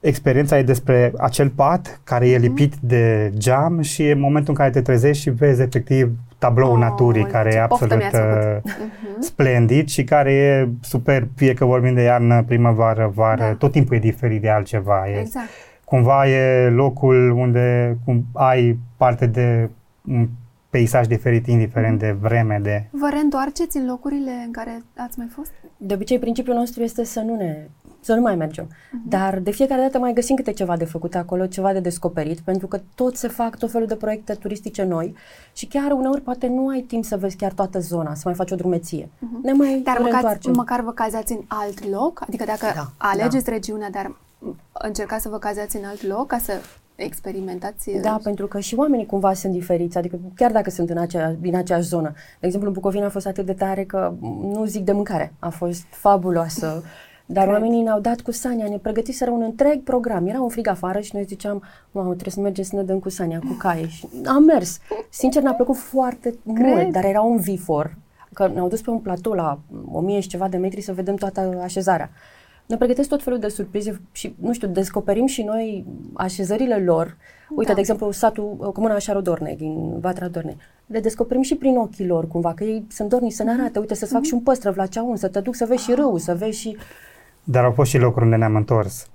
experiența 0.00 0.58
e 0.58 0.62
despre 0.62 1.12
acel 1.16 1.48
pat 1.48 2.00
care 2.04 2.28
e 2.28 2.38
mhm. 2.38 2.46
lipit 2.46 2.74
mm-hmm. 2.74 2.80
de 2.80 3.32
geam 3.36 3.80
și 3.80 4.02
e 4.02 4.14
momentul 4.14 4.50
în 4.52 4.58
care 4.58 4.70
te 4.70 4.82
trezești 4.82 5.22
și 5.22 5.30
vezi 5.30 5.62
efectiv 5.62 6.12
tabloul 6.38 6.72
oh, 6.72 6.78
naturii 6.78 7.26
care 7.26 7.54
e 7.54 7.60
absolut 7.60 7.92
uh, 7.92 8.56
mhm. 8.62 9.20
splendid 9.20 9.88
și 9.88 10.04
care 10.04 10.32
e 10.32 10.68
super, 10.80 11.28
fie 11.36 11.54
că 11.54 11.64
vorbim 11.64 11.94
de 11.94 12.02
iarnă, 12.02 12.42
primăvară, 12.42 13.12
vară, 13.14 13.42
da. 13.42 13.54
tot 13.54 13.72
timpul 13.72 13.96
e 13.96 13.98
diferit 13.98 14.40
de 14.40 14.48
altceva. 14.48 15.08
E, 15.08 15.18
exact. 15.18 15.48
Cumva 15.84 16.28
e 16.28 16.68
locul 16.68 17.30
unde 17.30 17.96
cum, 18.04 18.24
ai 18.32 18.78
parte 18.96 19.26
de 19.26 19.68
un 20.08 20.28
peisaj 20.70 21.06
diferit, 21.06 21.46
indiferent 21.46 21.92
mm. 21.92 21.98
de 21.98 22.16
vreme, 22.20 22.58
de... 22.62 22.84
Vă 22.90 23.08
reîntoarceți 23.10 23.76
în 23.76 23.86
locurile 23.86 24.30
în 24.46 24.50
care 24.50 24.82
ați 24.96 25.18
mai 25.18 25.28
fost? 25.34 25.52
De 25.76 25.94
obicei, 25.94 26.18
principiul 26.18 26.54
nostru 26.54 26.82
este 26.82 27.04
să 27.04 27.20
nu 27.20 27.36
ne 27.36 27.68
să 28.08 28.14
nu 28.14 28.20
mai 28.20 28.36
mergem. 28.36 28.66
Uh-huh. 28.66 29.08
Dar 29.08 29.38
de 29.38 29.50
fiecare 29.50 29.80
dată 29.80 29.98
mai 29.98 30.12
găsim 30.12 30.36
câte 30.36 30.52
ceva 30.52 30.76
de 30.76 30.84
făcut 30.84 31.14
acolo, 31.14 31.46
ceva 31.46 31.72
de 31.72 31.80
descoperit, 31.80 32.40
pentru 32.40 32.66
că 32.66 32.80
tot 32.94 33.16
se 33.16 33.28
fac 33.28 33.58
tot 33.58 33.70
felul 33.70 33.86
de 33.86 33.94
proiecte 33.94 34.34
turistice 34.34 34.82
noi 34.82 35.14
și 35.52 35.66
chiar 35.66 35.90
uneori 35.90 36.20
poate 36.20 36.46
nu 36.46 36.68
ai 36.68 36.80
timp 36.80 37.04
să 37.04 37.16
vezi 37.16 37.36
chiar 37.36 37.52
toată 37.52 37.78
zona, 37.78 38.14
să 38.14 38.22
mai 38.24 38.34
faci 38.34 38.50
o 38.50 38.56
drumeție. 38.56 39.04
Uh-huh. 39.04 39.42
Ne 39.42 39.52
mai 39.52 39.80
Dar 39.84 39.98
măcar, 39.98 40.38
măcar 40.52 40.80
vă 40.80 40.92
cazați 40.92 41.32
în 41.32 41.40
alt 41.46 41.88
loc? 41.88 42.22
Adică 42.26 42.44
dacă 42.44 42.66
da, 42.74 42.90
alegeți 42.96 43.44
da. 43.44 43.52
regiunea, 43.52 43.90
dar 43.90 44.16
încercați 44.72 45.22
să 45.22 45.28
vă 45.28 45.38
cazați 45.38 45.76
în 45.76 45.84
alt 45.84 46.02
loc 46.02 46.26
ca 46.26 46.38
să 46.38 46.52
experimentați. 46.94 47.90
Da, 47.90 48.18
pentru 48.22 48.46
că 48.46 48.60
și 48.60 48.74
oamenii 48.74 49.06
cumva 49.06 49.34
sunt 49.34 49.52
diferiți, 49.52 49.98
adică 49.98 50.18
chiar 50.34 50.52
dacă 50.52 50.70
sunt 50.70 50.90
în 50.90 50.98
acea, 50.98 51.36
din 51.40 51.56
aceeași 51.56 51.88
zonă. 51.88 52.12
De 52.40 52.46
exemplu, 52.46 52.68
în 52.68 52.74
Bucovina 52.74 53.06
a 53.06 53.10
fost 53.10 53.26
atât 53.26 53.46
de 53.46 53.52
tare 53.52 53.84
că 53.84 54.14
nu 54.20 54.64
zic 54.64 54.84
de 54.84 54.92
mâncare, 54.92 55.32
a 55.38 55.48
fost 55.48 55.84
fabuloasă. 55.90 56.82
Dar 57.30 57.44
Cred. 57.44 57.54
oamenii 57.54 57.82
ne-au 57.82 58.00
dat 58.00 58.20
cu 58.20 58.30
Sania, 58.30 58.68
ne 58.68 58.78
pregătiseră 58.78 59.30
un 59.30 59.42
întreg 59.42 59.82
program. 59.82 60.26
Era 60.26 60.40
un 60.40 60.48
frig 60.48 60.66
afară 60.66 61.00
și 61.00 61.10
noi 61.14 61.24
ziceam, 61.24 61.62
mamă, 61.90 62.08
trebuie 62.08 62.32
să 62.32 62.40
mergem 62.40 62.64
să 62.64 62.76
ne 62.76 62.82
dăm 62.82 62.98
cu 62.98 63.08
Sania, 63.08 63.38
cu 63.38 63.52
caie. 63.58 63.88
Și 63.88 64.08
am 64.26 64.42
mers. 64.42 64.78
Sincer, 65.08 65.42
ne-a 65.42 65.52
plăcut 65.52 65.76
foarte 65.76 66.34
Cred. 66.54 66.66
mult, 66.66 66.92
dar 66.92 67.04
era 67.04 67.20
un 67.20 67.36
vifor. 67.36 67.96
Că 68.32 68.50
ne-au 68.54 68.68
dus 68.68 68.80
pe 68.80 68.90
un 68.90 68.98
platou 68.98 69.32
la 69.32 69.58
o 69.92 70.00
mie 70.00 70.20
și 70.20 70.28
ceva 70.28 70.48
de 70.48 70.56
metri 70.56 70.80
să 70.80 70.92
vedem 70.92 71.14
toată 71.14 71.60
așezarea. 71.62 72.10
Ne 72.66 72.76
pregătesc 72.76 73.08
tot 73.08 73.22
felul 73.22 73.38
de 73.38 73.48
surprize 73.48 74.00
și, 74.12 74.34
nu 74.40 74.52
știu, 74.52 74.68
descoperim 74.68 75.26
și 75.26 75.42
noi 75.42 75.86
așezările 76.12 76.78
lor. 76.78 77.16
Uite, 77.50 77.68
da. 77.68 77.74
de 77.74 77.80
exemplu, 77.80 78.10
satul, 78.10 78.70
comuna 78.74 78.98
Șarodorne, 78.98 79.54
din 79.58 79.98
Vatra 80.00 80.28
Dorne. 80.28 80.56
Le 80.86 81.00
descoperim 81.00 81.42
și 81.42 81.54
prin 81.54 81.76
ochii 81.76 82.06
lor, 82.06 82.28
cumva, 82.28 82.54
că 82.54 82.64
ei 82.64 82.86
sunt 82.90 83.08
dorni 83.08 83.30
să 83.30 83.42
ne 83.42 83.50
arate. 83.50 83.78
Uite, 83.78 83.94
să-ți 83.94 84.12
fac 84.12 84.20
mm-hmm. 84.20 84.24
și 84.24 84.34
un 84.34 84.40
păstrăv 84.40 84.76
la 84.76 84.86
ceaun, 84.86 85.16
să 85.16 85.28
te 85.28 85.40
duc 85.40 85.54
să 85.54 85.64
vezi 85.64 85.84
și 85.84 85.92
râu, 85.92 86.16
să 86.16 86.34
vezi 86.34 86.58
și... 86.58 86.76
Dar 87.50 87.64
au 87.64 87.70
fost 87.70 87.90
și 87.90 87.98
locuri 87.98 88.24
unde 88.24 88.36
ne-am 88.36 88.54
întors. 88.54 89.10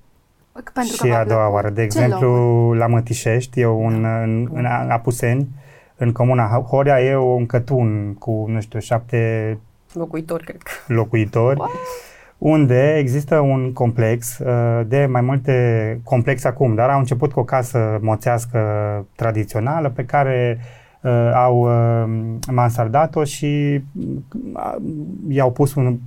Pentru 0.73 1.05
și 1.05 1.11
a 1.11 1.25
doua 1.25 1.51
oară. 1.51 1.69
De 1.69 1.81
exemplu, 1.81 2.27
locuri? 2.27 2.77
la 2.77 2.87
Mătișești, 2.87 3.59
eu 3.59 3.85
un, 3.85 4.01
da. 4.01 4.21
în, 4.21 4.49
în 4.53 4.65
Apuseni, 4.65 5.47
în 5.95 6.11
comuna 6.11 6.47
Horea, 6.47 7.01
e 7.01 7.15
un 7.15 7.45
cătun 7.45 8.15
cu, 8.19 8.45
nu 8.47 8.61
știu, 8.61 8.79
șapte 8.79 9.57
locuitori, 9.93 10.43
cred 10.43 10.61
că. 10.61 10.71
Locuitori. 10.87 11.59
Wow 11.59 11.69
unde 12.43 12.97
există 12.97 13.39
un 13.39 13.73
complex 13.73 14.39
uh, 14.39 14.81
de 14.87 15.05
mai 15.05 15.21
multe 15.21 15.99
complex 16.03 16.43
acum, 16.43 16.75
dar 16.75 16.89
au 16.89 16.99
început 16.99 17.31
cu 17.31 17.39
o 17.39 17.43
casă 17.43 17.99
moțească 18.01 18.59
tradițională 19.15 19.89
pe 19.89 20.05
care 20.05 20.59
uh, 21.01 21.31
au 21.33 21.59
uh, 21.59 22.39
mansardat-o 22.51 23.23
și 23.23 23.81
uh, 24.53 24.75
i-au 25.27 25.51
pus 25.51 25.75
un 25.75 25.97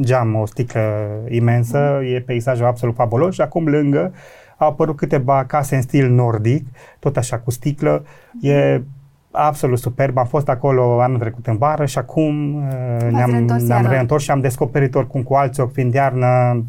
geam, 0.00 0.34
o 0.34 0.46
sticlă 0.46 0.80
imensă, 1.28 1.98
mm. 2.00 2.14
e 2.14 2.20
peisajul 2.20 2.66
absolut 2.66 2.94
fabulos 2.94 3.34
și 3.34 3.40
acum 3.40 3.68
lângă 3.68 4.12
au 4.56 4.68
apărut 4.68 4.96
câteva 4.96 5.44
case 5.44 5.74
în 5.74 5.82
stil 5.82 6.10
nordic, 6.10 6.66
tot 6.98 7.16
așa 7.16 7.38
cu 7.38 7.50
sticlă, 7.50 8.04
mm. 8.32 8.50
e 8.50 8.82
absolut 9.30 9.78
superb. 9.78 10.18
Am 10.18 10.26
fost 10.26 10.48
acolo 10.48 11.00
anul 11.00 11.18
trecut 11.18 11.46
în 11.46 11.56
vară 11.56 11.84
și 11.84 11.98
acum 11.98 12.54
uh, 12.54 13.10
ne-am, 13.10 13.30
ne-am 13.66 13.86
reîntors 13.86 14.22
și 14.22 14.30
am 14.30 14.40
descoperit 14.40 14.94
oricum 14.94 15.22
cu 15.22 15.34
alții 15.34 15.62
ochi 15.62 15.72
fiind 15.72 15.94
iarnă. 15.94 16.64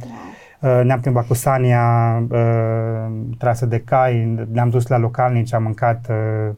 Uh, 0.62 0.82
ne-am 0.84 1.00
plimbat 1.00 1.28
cu 1.28 1.34
Sania, 1.34 2.18
uh, 2.30 3.12
trasă 3.38 3.66
de 3.66 3.80
cai, 3.80 4.48
ne-am 4.52 4.70
dus 4.70 4.88
la 4.88 4.98
localnici, 4.98 5.54
am 5.54 5.64
mâncat 5.64 6.08
uh, 6.10 6.56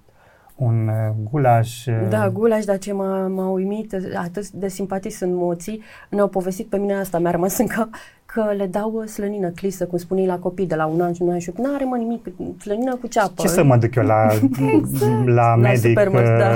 un 0.61 0.87
uh, 0.87 1.13
gulaș. 1.31 1.85
Uh, 1.85 2.07
da, 2.09 2.29
gulaș, 2.29 2.65
dar 2.65 2.77
ce 2.77 2.93
m-a, 2.93 3.27
m-a 3.27 3.49
uimit, 3.49 3.95
atât 4.15 4.49
de 4.49 4.67
simpatic 4.67 5.11
sunt 5.11 5.33
moții, 5.33 5.81
ne-au 6.09 6.27
povestit 6.27 6.65
pe 6.65 6.77
mine 6.77 6.93
asta, 6.93 7.19
mi-a 7.19 7.31
rămas 7.31 7.57
în 7.57 7.67
cap, 7.67 7.89
că 8.25 8.53
le 8.57 8.65
dau 8.65 9.03
slănină 9.05 9.49
clisă, 9.49 9.85
cum 9.85 9.97
spuneai 9.97 10.27
la 10.27 10.37
copii 10.37 10.67
de 10.67 10.75
la 10.75 10.85
un 10.85 11.01
an 11.01 11.13
și 11.13 11.21
un 11.21 11.29
an 11.29 11.39
și 11.39 11.51
nu 11.57 11.73
are 11.73 11.83
mă 11.83 11.97
nimic, 11.97 12.27
slănină 12.59 12.95
cu 12.95 13.07
ceapă. 13.07 13.41
Ce 13.41 13.47
să 13.47 13.63
mă 13.63 13.77
duc 13.77 13.95
eu 13.95 14.03
la, 14.03 14.27
exact. 14.77 15.27
la 15.27 15.55
medic, 15.55 15.99
la, 15.99 16.21
da. 16.21 16.49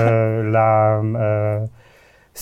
la 0.50 1.00
uh, 1.02 1.68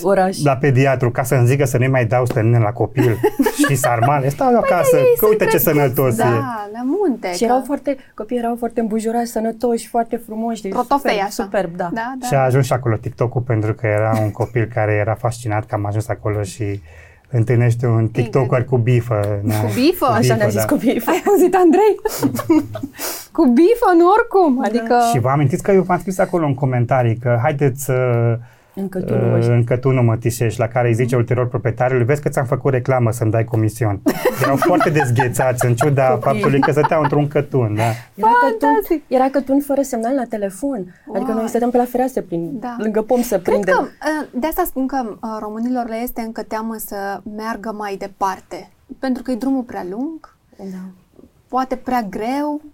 oraș. 0.03 0.43
la 0.43 0.57
pediatru 0.57 1.11
ca 1.11 1.23
să-mi 1.23 1.47
zică 1.47 1.65
să 1.65 1.79
nu 1.79 1.91
mai 1.91 2.07
dau 2.07 2.27
stănină 2.27 2.59
la 2.59 2.73
copil 2.73 3.19
și 3.69 3.75
sarmale. 3.75 4.29
Stau 4.29 4.49
păi 4.49 4.61
acasă, 4.63 4.97
că 5.19 5.27
uite 5.27 5.45
ce 5.45 5.59
sănătos 5.59 6.17
da, 6.17 6.25
e. 6.25 6.29
Da, 6.29 6.69
la 6.73 6.83
munte. 6.85 7.33
Și 7.33 7.39
că... 7.39 7.45
erau 7.45 7.63
foarte, 7.67 7.97
copiii 8.15 8.39
erau 8.39 8.57
foarte 8.59 8.81
îmbujurați, 8.81 9.31
sănătoși, 9.31 9.89
foarte 9.89 10.17
frumoși. 10.17 10.69
Protofei, 10.69 10.99
superb, 10.99 11.21
așa. 11.21 11.31
Superb, 11.31 11.77
da. 11.77 11.91
da, 11.93 12.15
da. 12.19 12.27
Și 12.27 12.35
a 12.35 12.39
ajuns 12.39 12.65
și 12.67 12.73
acolo 12.73 12.97
TikTok-ul 12.97 13.41
pentru 13.41 13.75
că 13.75 13.87
era 13.87 14.19
un 14.23 14.31
copil 14.31 14.71
care 14.75 14.93
era 14.93 15.15
fascinat 15.15 15.67
că 15.67 15.75
am 15.75 15.87
ajuns 15.87 16.09
acolo 16.09 16.43
și 16.43 16.81
întâlnește 17.31 17.87
un 17.87 18.09
TikToker 18.09 18.65
cu 18.65 18.77
bifă. 18.77 19.41
Cu 19.43 19.73
bifă? 19.75 20.07
Așa 20.07 20.35
ne-a 20.35 20.49
zis 20.49 20.61
da. 20.61 20.65
cu 20.65 20.75
bifă. 20.75 21.11
Ai 21.11 21.23
auzit, 21.27 21.55
Andrei? 21.55 21.95
cu 23.37 23.47
bifă, 23.47 23.89
nu 23.99 24.09
oricum. 24.19 24.59
Da. 24.61 24.69
Adică... 24.69 24.97
Și 25.13 25.19
vă 25.19 25.29
amintiți 25.29 25.63
că 25.63 25.73
eu 25.73 25.83
v-am 25.83 25.99
scris 25.99 26.19
acolo 26.19 26.47
în 26.47 26.55
comentarii 26.55 27.17
că 27.17 27.39
haideți 27.43 27.85
să 27.85 27.95
încă 28.75 29.01
tu 29.01 29.15
nu, 29.15 29.39
uh, 29.39 29.47
încă 29.49 29.77
tu 29.77 29.91
nu 29.91 30.03
mă 30.03 30.17
tisești, 30.17 30.59
la 30.61 30.69
care 30.69 30.89
îi 30.89 30.95
zice 30.95 31.17
ulterior 31.17 31.49
proprietarului, 31.49 32.05
vezi 32.05 32.23
că 32.23 32.29
ți-am 32.29 32.45
făcut 32.45 32.73
reclamă 32.73 33.11
să-mi 33.11 33.31
dai 33.31 33.45
comision. 33.45 34.01
Erau 34.43 34.57
foarte 34.57 34.91
dezghețați 34.91 35.67
în 35.67 35.75
ciuda 35.75 36.09
Copii. 36.09 36.23
faptului 36.23 36.61
că 36.61 36.71
stăteau 36.71 37.03
într-un 37.03 37.29
cătun. 37.29 37.75
Da. 37.75 37.83
Era, 38.15 38.31
cătun, 38.41 39.03
era 39.07 39.29
cătun 39.31 39.61
fără 39.61 39.83
semnal 39.83 40.15
la 40.15 40.25
telefon. 40.25 40.95
Wow. 41.07 41.17
Adică 41.17 41.33
noi 41.33 41.49
stăteam 41.49 41.71
pe 41.71 41.77
la 41.77 41.85
fereastră 41.85 42.23
prin, 42.23 42.59
da. 42.61 42.77
lângă 42.79 43.03
pom 43.03 43.23
să 43.23 43.39
Cred 43.39 43.43
prindem. 43.43 43.75
Că, 43.75 43.83
uh, 43.83 44.41
de 44.41 44.47
asta 44.47 44.63
spun 44.67 44.87
că 44.87 45.03
uh, 45.09 45.37
românilor 45.41 45.89
le 45.89 45.97
este 46.03 46.21
încă 46.21 46.43
teamă 46.43 46.75
să 46.79 47.21
meargă 47.37 47.75
mai 47.79 47.97
departe. 47.97 48.71
Pentru 48.99 49.23
că 49.23 49.31
e 49.31 49.35
drumul 49.35 49.63
prea 49.63 49.87
lung, 49.91 50.37
da. 50.57 50.65
poate 51.49 51.77
prea 51.77 52.03
greu, 52.11 52.63
Uh, 52.65 52.74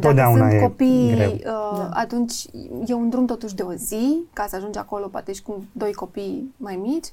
dacă 0.00 0.32
sunt 0.36 0.60
copii, 0.60 1.12
greu. 1.14 1.32
Uh, 1.32 1.40
da. 1.44 1.88
atunci 1.92 2.44
e 2.86 2.94
un 2.94 3.08
drum 3.08 3.26
totuși 3.26 3.54
de 3.54 3.62
o 3.62 3.72
zi, 3.72 4.20
ca 4.32 4.46
să 4.48 4.56
ajungi 4.56 4.78
acolo, 4.78 5.06
poate 5.06 5.32
și 5.32 5.42
cu 5.42 5.64
doi 5.72 5.92
copii 5.92 6.54
mai 6.56 6.76
mici. 6.76 7.06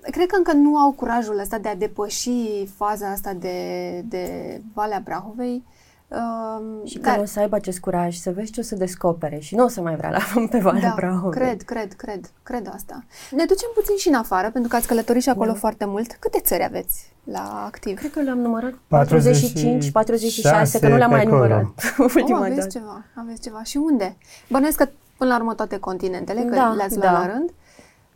Cred 0.00 0.26
că 0.26 0.36
încă 0.36 0.52
nu 0.52 0.76
au 0.76 0.92
curajul 0.92 1.38
ăsta 1.38 1.58
de 1.58 1.68
a 1.68 1.76
depăși 1.76 2.66
faza 2.76 3.10
asta 3.10 3.32
de, 3.32 4.00
de 4.08 4.60
Valea 4.74 5.00
Brahovei. 5.04 5.64
Uh, 6.08 6.88
și 6.88 6.98
dar, 6.98 7.14
că 7.14 7.20
o 7.20 7.24
să 7.24 7.40
aibă 7.40 7.56
acest 7.56 7.78
curaj 7.78 8.16
să 8.16 8.30
vezi 8.30 8.52
ce 8.52 8.60
o 8.60 8.62
să 8.62 8.74
descopere 8.74 9.38
și 9.38 9.54
nu 9.54 9.64
o 9.64 9.68
să 9.68 9.80
mai 9.80 9.96
vrea 9.96 10.10
la 10.10 10.18
pe 10.50 10.58
Valea 10.58 10.88
da, 10.88 10.94
Brahovei. 10.96 11.40
cred, 11.40 11.62
cred, 11.62 11.92
cred, 11.92 12.30
cred 12.42 12.70
asta. 12.74 13.04
Ne 13.30 13.44
ducem 13.44 13.68
puțin 13.74 13.96
și 13.96 14.08
în 14.08 14.14
afară, 14.14 14.50
pentru 14.50 14.70
că 14.70 14.76
ați 14.76 14.86
călătorit 14.86 15.22
și 15.22 15.28
acolo 15.28 15.50
da. 15.52 15.58
foarte 15.58 15.84
mult. 15.84 16.16
Câte 16.18 16.40
țări 16.40 16.64
aveți? 16.64 17.14
la 17.30 17.62
activ? 17.66 17.98
Cred 17.98 18.10
că 18.10 18.20
le-am 18.20 18.38
numărat 18.38 18.74
45, 18.86 19.90
46, 19.90 20.78
că 20.78 20.88
nu 20.88 20.96
le-am 20.96 21.10
mai 21.10 21.24
numărat 21.24 21.66
ultima 21.98 22.38
oh, 22.38 22.44
aveți 22.44 22.56
dată. 22.56 22.78
ceva, 22.78 23.04
aveți 23.14 23.40
ceva. 23.42 23.62
Și 23.62 23.76
unde? 23.76 24.16
Bănuiesc 24.48 24.76
că 24.76 24.88
până 25.16 25.30
la 25.30 25.36
urmă 25.36 25.54
toate 25.54 25.78
continentele, 25.78 26.40
că 26.40 26.54
da, 26.54 26.72
le-ați 26.76 26.96
luat 26.96 27.12
da. 27.12 27.18
la 27.18 27.26
rând. 27.26 27.50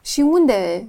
Și 0.02 0.20
unde, 0.20 0.88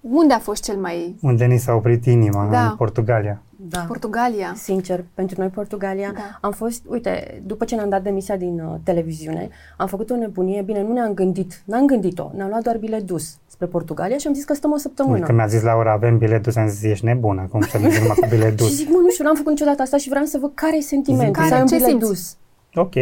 unde 0.00 0.34
a 0.34 0.38
fost 0.38 0.62
cel 0.62 0.76
mai... 0.76 1.16
Unde 1.22 1.44
ni 1.44 1.58
s-a 1.58 1.74
oprit 1.74 2.06
inima, 2.06 2.48
da. 2.50 2.68
în 2.68 2.76
Portugalia. 2.76 3.42
Da. 3.68 3.78
Portugalia. 3.78 4.52
Sincer, 4.56 5.04
pentru 5.14 5.40
noi 5.40 5.48
Portugalia 5.48 6.12
da. 6.14 6.38
am 6.40 6.52
fost, 6.52 6.82
uite, 6.88 7.42
după 7.46 7.64
ce 7.64 7.74
ne-am 7.74 7.88
dat 7.88 8.02
demisia 8.02 8.36
din 8.36 8.60
uh, 8.60 8.74
televiziune, 8.82 9.48
am 9.76 9.86
făcut 9.86 10.10
o 10.10 10.16
nebunie, 10.16 10.62
bine, 10.62 10.82
nu 10.82 10.92
ne-am 10.92 11.14
gândit, 11.14 11.62
n-am 11.64 11.86
gândit-o, 11.86 12.30
ne-am 12.34 12.48
luat 12.48 12.62
doar 12.62 12.76
bilet 12.76 13.02
dus 13.02 13.38
spre 13.46 13.66
Portugalia 13.66 14.16
și 14.16 14.26
am 14.26 14.34
zis 14.34 14.44
că 14.44 14.54
stăm 14.54 14.72
o 14.72 14.76
săptămână. 14.76 15.24
Când 15.24 15.38
mi-a 15.38 15.46
zis 15.46 15.62
Laura, 15.62 15.92
avem 15.92 16.18
bilet 16.18 16.42
dus, 16.42 16.56
am 16.56 16.68
zis, 16.68 16.82
ești 16.82 17.04
nebună, 17.04 17.46
cum 17.50 17.60
să 17.60 17.78
mergem 17.78 18.02
cu 18.02 18.26
bilet 18.28 18.56
dus? 18.60 18.68
și 18.68 18.74
zic, 18.74 18.88
mă, 18.88 18.98
nu 19.02 19.10
știu, 19.10 19.24
n-am 19.24 19.34
făcut 19.34 19.50
niciodată 19.50 19.82
asta 19.82 19.96
și 19.96 20.08
vreau 20.08 20.24
să 20.24 20.38
văd 20.40 20.50
care 20.54 20.76
e 20.76 20.80
sentimentul, 20.80 21.32
care, 21.32 21.48
să 21.48 21.54
ai 21.54 21.60
un 21.60 21.66
bilet 21.66 21.88
simți? 21.88 22.06
dus. 22.06 22.36
Ok. 22.74 22.94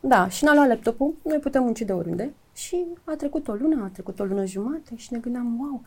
Da, 0.00 0.28
și 0.28 0.44
ne-a 0.44 0.54
luat 0.54 0.68
laptopul, 0.68 1.14
noi 1.22 1.38
putem 1.38 1.62
munci 1.62 1.80
de 1.80 1.92
oriunde 1.92 2.32
și 2.54 2.84
a 3.04 3.14
trecut 3.16 3.48
o 3.48 3.52
lună, 3.52 3.82
a 3.84 3.90
trecut 3.92 4.20
o 4.20 4.24
lună 4.24 4.44
jumate 4.44 4.96
și 4.96 5.08
ne 5.10 5.18
gândeam, 5.18 5.56
wow, 5.58 5.82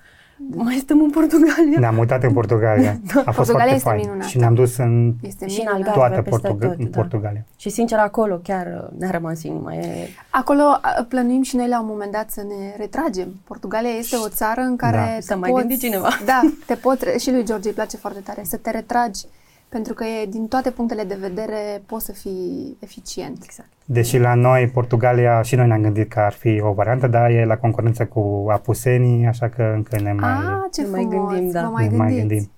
mai 0.56 0.76
stăm 0.76 1.02
în 1.02 1.10
Portugalia. 1.10 1.80
Ne-am 1.80 1.96
mutat 1.96 2.24
în 2.24 2.34
Portugalia. 2.34 3.00
da. 3.14 3.20
A 3.26 3.32
fost 3.32 3.36
Portugalia 3.36 3.78
foarte 3.78 4.08
fain. 4.08 4.22
Și 4.22 4.38
ne-am 4.38 4.54
dus 4.54 4.78
în 4.78 5.14
este 5.22 5.48
și 5.48 5.62
în 5.62 5.68
Algarve, 5.68 6.00
toată 6.00 6.22
Portug- 6.22 6.60
tot, 6.60 6.76
în 6.80 6.90
da. 6.90 7.00
Portugalia. 7.00 7.46
Și 7.56 7.70
sincer, 7.70 7.98
acolo 7.98 8.40
chiar 8.44 8.90
ne-a 8.98 9.12
rămas 9.12 9.44
inima. 9.44 9.74
E... 9.74 10.08
Acolo 10.30 10.64
plănuim 11.08 11.42
și 11.42 11.56
noi 11.56 11.68
la 11.68 11.80
un 11.82 11.88
moment 11.88 12.12
dat 12.12 12.30
să 12.30 12.42
ne 12.42 12.76
retragem. 12.78 13.28
Portugalia 13.44 13.90
este 13.90 14.16
o 14.16 14.28
țară 14.28 14.62
în 14.62 14.76
care 14.76 15.12
da. 15.14 15.20
Să 15.20 15.36
mai 15.36 15.52
gândi 15.52 15.78
cineva. 15.78 16.10
Da, 16.26 16.42
te 16.66 16.76
poți, 16.76 17.24
și 17.24 17.32
lui 17.32 17.46
George 17.46 17.68
îi 17.68 17.74
place 17.74 17.98
foarte 17.98 18.20
tare, 18.20 18.42
să 18.44 18.58
te 18.58 18.72
retragi 18.72 19.26
pentru 19.70 19.94
că 19.94 20.04
e, 20.04 20.26
din 20.26 20.48
toate 20.48 20.72
punctele 20.72 21.04
de 21.04 21.18
vedere 21.20 21.82
poți 21.86 22.06
să 22.06 22.12
fii 22.12 22.78
eficient. 22.80 23.44
Exact. 23.44 23.70
Deși 23.86 24.18
la 24.18 24.34
noi, 24.34 24.68
Portugalia, 24.68 25.42
și 25.42 25.56
noi 25.56 25.68
ne-am 25.68 25.82
gândit 25.82 26.10
că 26.10 26.20
ar 26.20 26.34
fi 26.34 26.62
o 26.62 26.72
variantă, 26.72 27.08
dar 27.08 27.30
e 27.30 27.46
la 27.46 27.58
concurență 27.58 28.06
cu 28.06 28.46
apusenii, 28.50 29.26
așa 29.26 29.50
că 29.50 29.72
încă 29.76 30.00
ne 30.02 30.14
mai, 30.14 30.30
ah, 30.30 30.70
ce 30.72 30.82
ne 30.82 30.88
mai 30.88 31.08
gândim. 31.10 31.52
Da. 31.52 31.62
mai, 31.62 31.90
mai 31.96 32.16
gândim. 32.16 32.50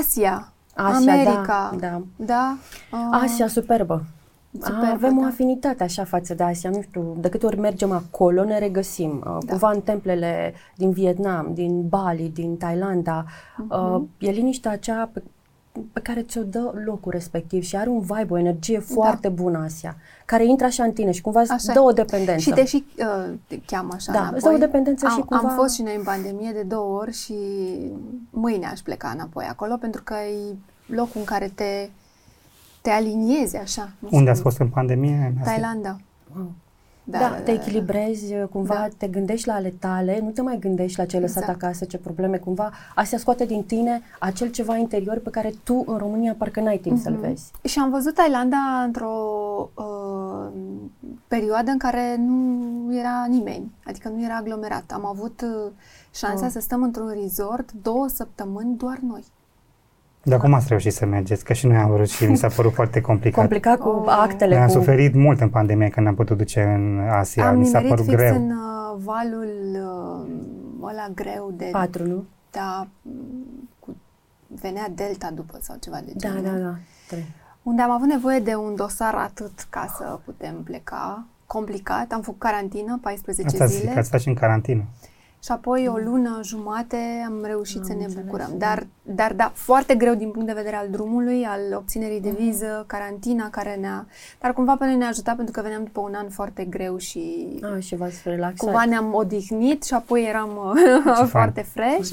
Asia, 0.00 0.52
Asia, 0.74 1.12
America. 1.12 1.76
Da. 1.78 1.88
da. 1.88 2.02
da? 2.16 2.56
Uh, 2.92 3.20
Asia, 3.22 3.46
superbă. 3.46 4.04
Superbă, 4.60 4.86
Avem 4.92 5.14
da. 5.14 5.20
o 5.20 5.24
afinitate 5.24 5.82
așa 5.82 6.04
față 6.04 6.34
de 6.34 6.42
Asia, 6.42 6.70
nu 6.70 6.82
știu, 6.82 7.16
de 7.18 7.28
câte 7.28 7.46
ori 7.46 7.58
mergem 7.58 7.92
acolo 7.92 8.44
ne 8.44 8.58
regăsim. 8.58 9.10
Uh, 9.10 9.38
da. 9.44 9.50
Cumva 9.50 9.70
în 9.70 9.80
templele 9.80 10.54
din 10.76 10.90
Vietnam, 10.90 11.50
din 11.54 11.88
Bali, 11.88 12.30
din 12.34 12.56
Thailanda, 12.56 13.24
uh-huh. 13.24 13.96
uh, 13.96 14.02
e 14.18 14.30
liniștea 14.30 14.70
aceea 14.70 15.10
pe 15.12 15.22
pe 15.92 16.00
care 16.00 16.22
ți-o 16.22 16.42
dă 16.42 16.72
locul 16.84 17.12
respectiv 17.12 17.62
și 17.62 17.76
are 17.76 17.88
un 17.88 18.00
vibe, 18.00 18.26
o 18.32 18.38
energie 18.38 18.78
da. 18.78 18.84
foarte 18.94 19.28
da. 19.28 19.34
bună 19.42 19.58
Asia, 19.58 19.96
care 20.24 20.44
intră 20.44 20.66
așa 20.66 20.84
în 20.84 20.92
tine 20.92 21.10
și 21.10 21.20
cumva 21.20 21.40
așa. 21.40 21.54
îți 21.54 21.72
dă 21.72 21.80
o 21.80 21.92
dependență. 21.92 22.40
Și 22.40 22.50
te 22.50 22.64
și 22.64 22.84
uh, 22.98 23.34
te 23.46 23.60
cheamă 23.66 23.92
așa 23.94 24.12
Da, 24.12 24.18
înapoi. 24.18 24.38
îți 24.38 24.48
dă 24.48 24.54
o 24.54 24.58
dependență 24.58 25.06
am, 25.06 25.16
și 25.16 25.20
cumva... 25.20 25.48
Am 25.48 25.54
fost 25.56 25.74
și 25.74 25.82
noi 25.82 25.96
în 25.96 26.02
pandemie 26.02 26.52
de 26.52 26.62
două 26.62 26.98
ori 27.00 27.12
și 27.12 27.34
mâine 28.30 28.66
aș 28.66 28.80
pleca 28.80 29.08
înapoi 29.08 29.44
acolo 29.44 29.76
pentru 29.76 30.02
că 30.02 30.14
e 30.14 30.56
locul 30.86 31.20
în 31.20 31.24
care 31.24 31.52
te 31.54 31.88
te 32.80 32.90
aliniezi 32.90 33.56
așa. 33.56 33.90
Unde 34.10 34.30
ați 34.30 34.40
fost 34.40 34.58
în 34.58 34.68
pandemie? 34.68 35.34
Thailanda. 35.42 36.00
Wow. 36.36 36.52
Da, 37.04 37.18
da, 37.18 37.28
te 37.28 37.50
echilibrezi, 37.50 38.34
cumva 38.50 38.74
da. 38.74 38.88
te 38.96 39.06
gândești 39.06 39.46
la 39.46 39.54
ale 39.54 39.74
tale, 39.78 40.20
nu 40.22 40.30
te 40.30 40.42
mai 40.42 40.58
gândești 40.58 40.98
la 40.98 41.04
ce 41.04 41.16
ai 41.16 41.22
lăsat 41.22 41.42
exact. 41.42 41.62
acasă, 41.62 41.84
ce 41.84 41.98
probleme, 41.98 42.36
cumva 42.36 42.72
astea 42.94 43.18
scoate 43.18 43.44
din 43.44 43.64
tine 43.64 44.00
acel 44.18 44.50
ceva 44.50 44.76
interior 44.76 45.18
pe 45.18 45.30
care 45.30 45.54
tu 45.64 45.84
în 45.86 45.96
România 45.96 46.34
parcă 46.38 46.60
n-ai 46.60 46.78
timp 46.78 46.98
mm-hmm. 46.98 47.02
să-l 47.02 47.16
vezi. 47.16 47.50
Și 47.62 47.78
am 47.78 47.90
văzut 47.90 48.14
Thailanda 48.14 48.82
într-o 48.84 49.14
uh, 49.74 50.52
perioadă 51.28 51.70
în 51.70 51.78
care 51.78 52.16
nu 52.16 52.98
era 52.98 53.26
nimeni, 53.28 53.72
adică 53.84 54.08
nu 54.08 54.24
era 54.24 54.36
aglomerat. 54.36 54.92
Am 54.92 55.06
avut 55.06 55.40
uh, 55.40 55.72
șansa 56.14 56.44
oh. 56.44 56.50
să 56.50 56.60
stăm 56.60 56.82
într-un 56.82 57.16
resort 57.22 57.72
două 57.82 58.08
săptămâni 58.08 58.76
doar 58.76 58.98
noi. 58.98 59.24
Dar 60.30 60.40
cum 60.40 60.54
ați 60.54 60.66
reușit 60.68 60.92
să 60.92 61.06
mergeți? 61.06 61.44
Că 61.44 61.52
și 61.52 61.66
noi 61.66 61.76
am 61.76 61.90
vrut 61.90 62.08
și 62.08 62.24
mi 62.24 62.36
s-a 62.36 62.48
părut 62.56 62.72
foarte 62.72 63.00
complicat. 63.00 63.38
Complicat 63.38 63.78
cu 63.78 63.88
oh. 63.88 64.16
actele. 64.20 64.54
Noi 64.54 64.62
am 64.62 64.66
cu... 64.66 64.72
suferit 64.72 65.14
mult 65.14 65.40
în 65.40 65.48
pandemie 65.48 65.88
când 65.88 66.06
am 66.06 66.14
putut 66.14 66.36
duce 66.36 66.62
în 66.62 66.98
Asia. 67.08 67.48
Am 67.48 67.58
mi 67.58 67.66
s-a 67.66 67.80
părut 67.80 68.04
fix 68.04 68.16
greu. 68.16 68.34
în 68.34 68.50
uh, 68.50 69.00
valul 69.04 69.48
uh, 69.72 70.88
ăla 70.88 71.08
greu 71.14 71.52
de... 71.56 71.68
Patru, 71.72 72.06
nu? 72.06 72.24
Da, 72.50 72.86
cu, 73.78 73.96
venea 74.46 74.88
Delta 74.94 75.30
după 75.34 75.58
sau 75.60 75.76
ceva 75.80 76.00
de 76.04 76.12
da, 76.14 76.28
genul. 76.28 76.42
Da, 76.42 76.50
da, 76.50 76.58
da. 76.58 76.74
Trei. 77.08 77.24
Unde 77.62 77.82
am 77.82 77.90
avut 77.90 78.08
nevoie 78.08 78.38
de 78.38 78.54
un 78.54 78.74
dosar 78.74 79.14
atât 79.14 79.66
ca 79.70 79.94
să 79.96 80.18
putem 80.24 80.62
pleca. 80.64 81.24
Complicat. 81.46 82.12
Am 82.12 82.20
făcut 82.20 82.40
carantină, 82.40 82.98
14 83.02 83.46
Asta 83.46 83.66
zile. 83.66 83.88
Asta 83.88 84.02
stat 84.02 84.20
și 84.20 84.28
în 84.28 84.34
carantină. 84.34 84.84
Și 85.44 85.50
apoi 85.52 85.88
o 85.88 85.96
lună 85.96 86.40
jumate 86.42 87.24
am 87.26 87.44
reușit 87.44 87.78
am 87.78 87.84
să 87.84 87.92
ne 87.92 88.06
bucurăm. 88.20 88.50
Dar, 88.58 88.86
dar 89.02 89.32
da, 89.32 89.52
foarte 89.54 89.94
greu 89.94 90.14
din 90.14 90.30
punct 90.30 90.46
de 90.46 90.52
vedere 90.52 90.76
al 90.76 90.88
drumului, 90.88 91.44
al 91.44 91.60
obținerii 91.74 92.20
de 92.20 92.30
viză, 92.30 92.84
carantina 92.86 93.50
care 93.50 93.74
ne-a... 93.74 94.06
Dar 94.40 94.52
cumva 94.52 94.76
pe 94.76 94.84
noi 94.84 94.96
ne-a 94.96 95.08
ajutat 95.08 95.36
pentru 95.36 95.52
că 95.52 95.60
veneam 95.62 95.84
după 95.84 96.00
un 96.00 96.14
an 96.14 96.28
foarte 96.28 96.64
greu 96.64 96.96
și... 96.96 97.46
A, 97.62 97.78
și 97.78 97.96
v-ați 97.96 98.20
relaxat. 98.24 98.56
Cumva 98.56 98.84
ne-am 98.84 99.14
odihnit 99.14 99.84
și 99.84 99.94
apoi 99.94 100.24
eram 100.24 100.74
foarte 101.34 101.60
fresh. 101.60 102.10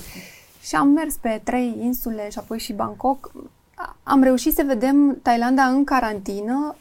Și 0.62 0.76
am 0.76 0.88
mers 0.88 1.16
pe 1.16 1.42
trei 1.44 1.78
insule 1.82 2.30
și 2.30 2.40
apoi 2.40 2.60
și 2.60 2.74
Bangkok. 2.74 3.32
Am 4.04 4.24
reușit 4.24 4.54
să 4.54 4.64
vedem 4.68 5.20
Thailanda 5.22 5.64
în 5.64 5.84
carantină, 5.84 6.76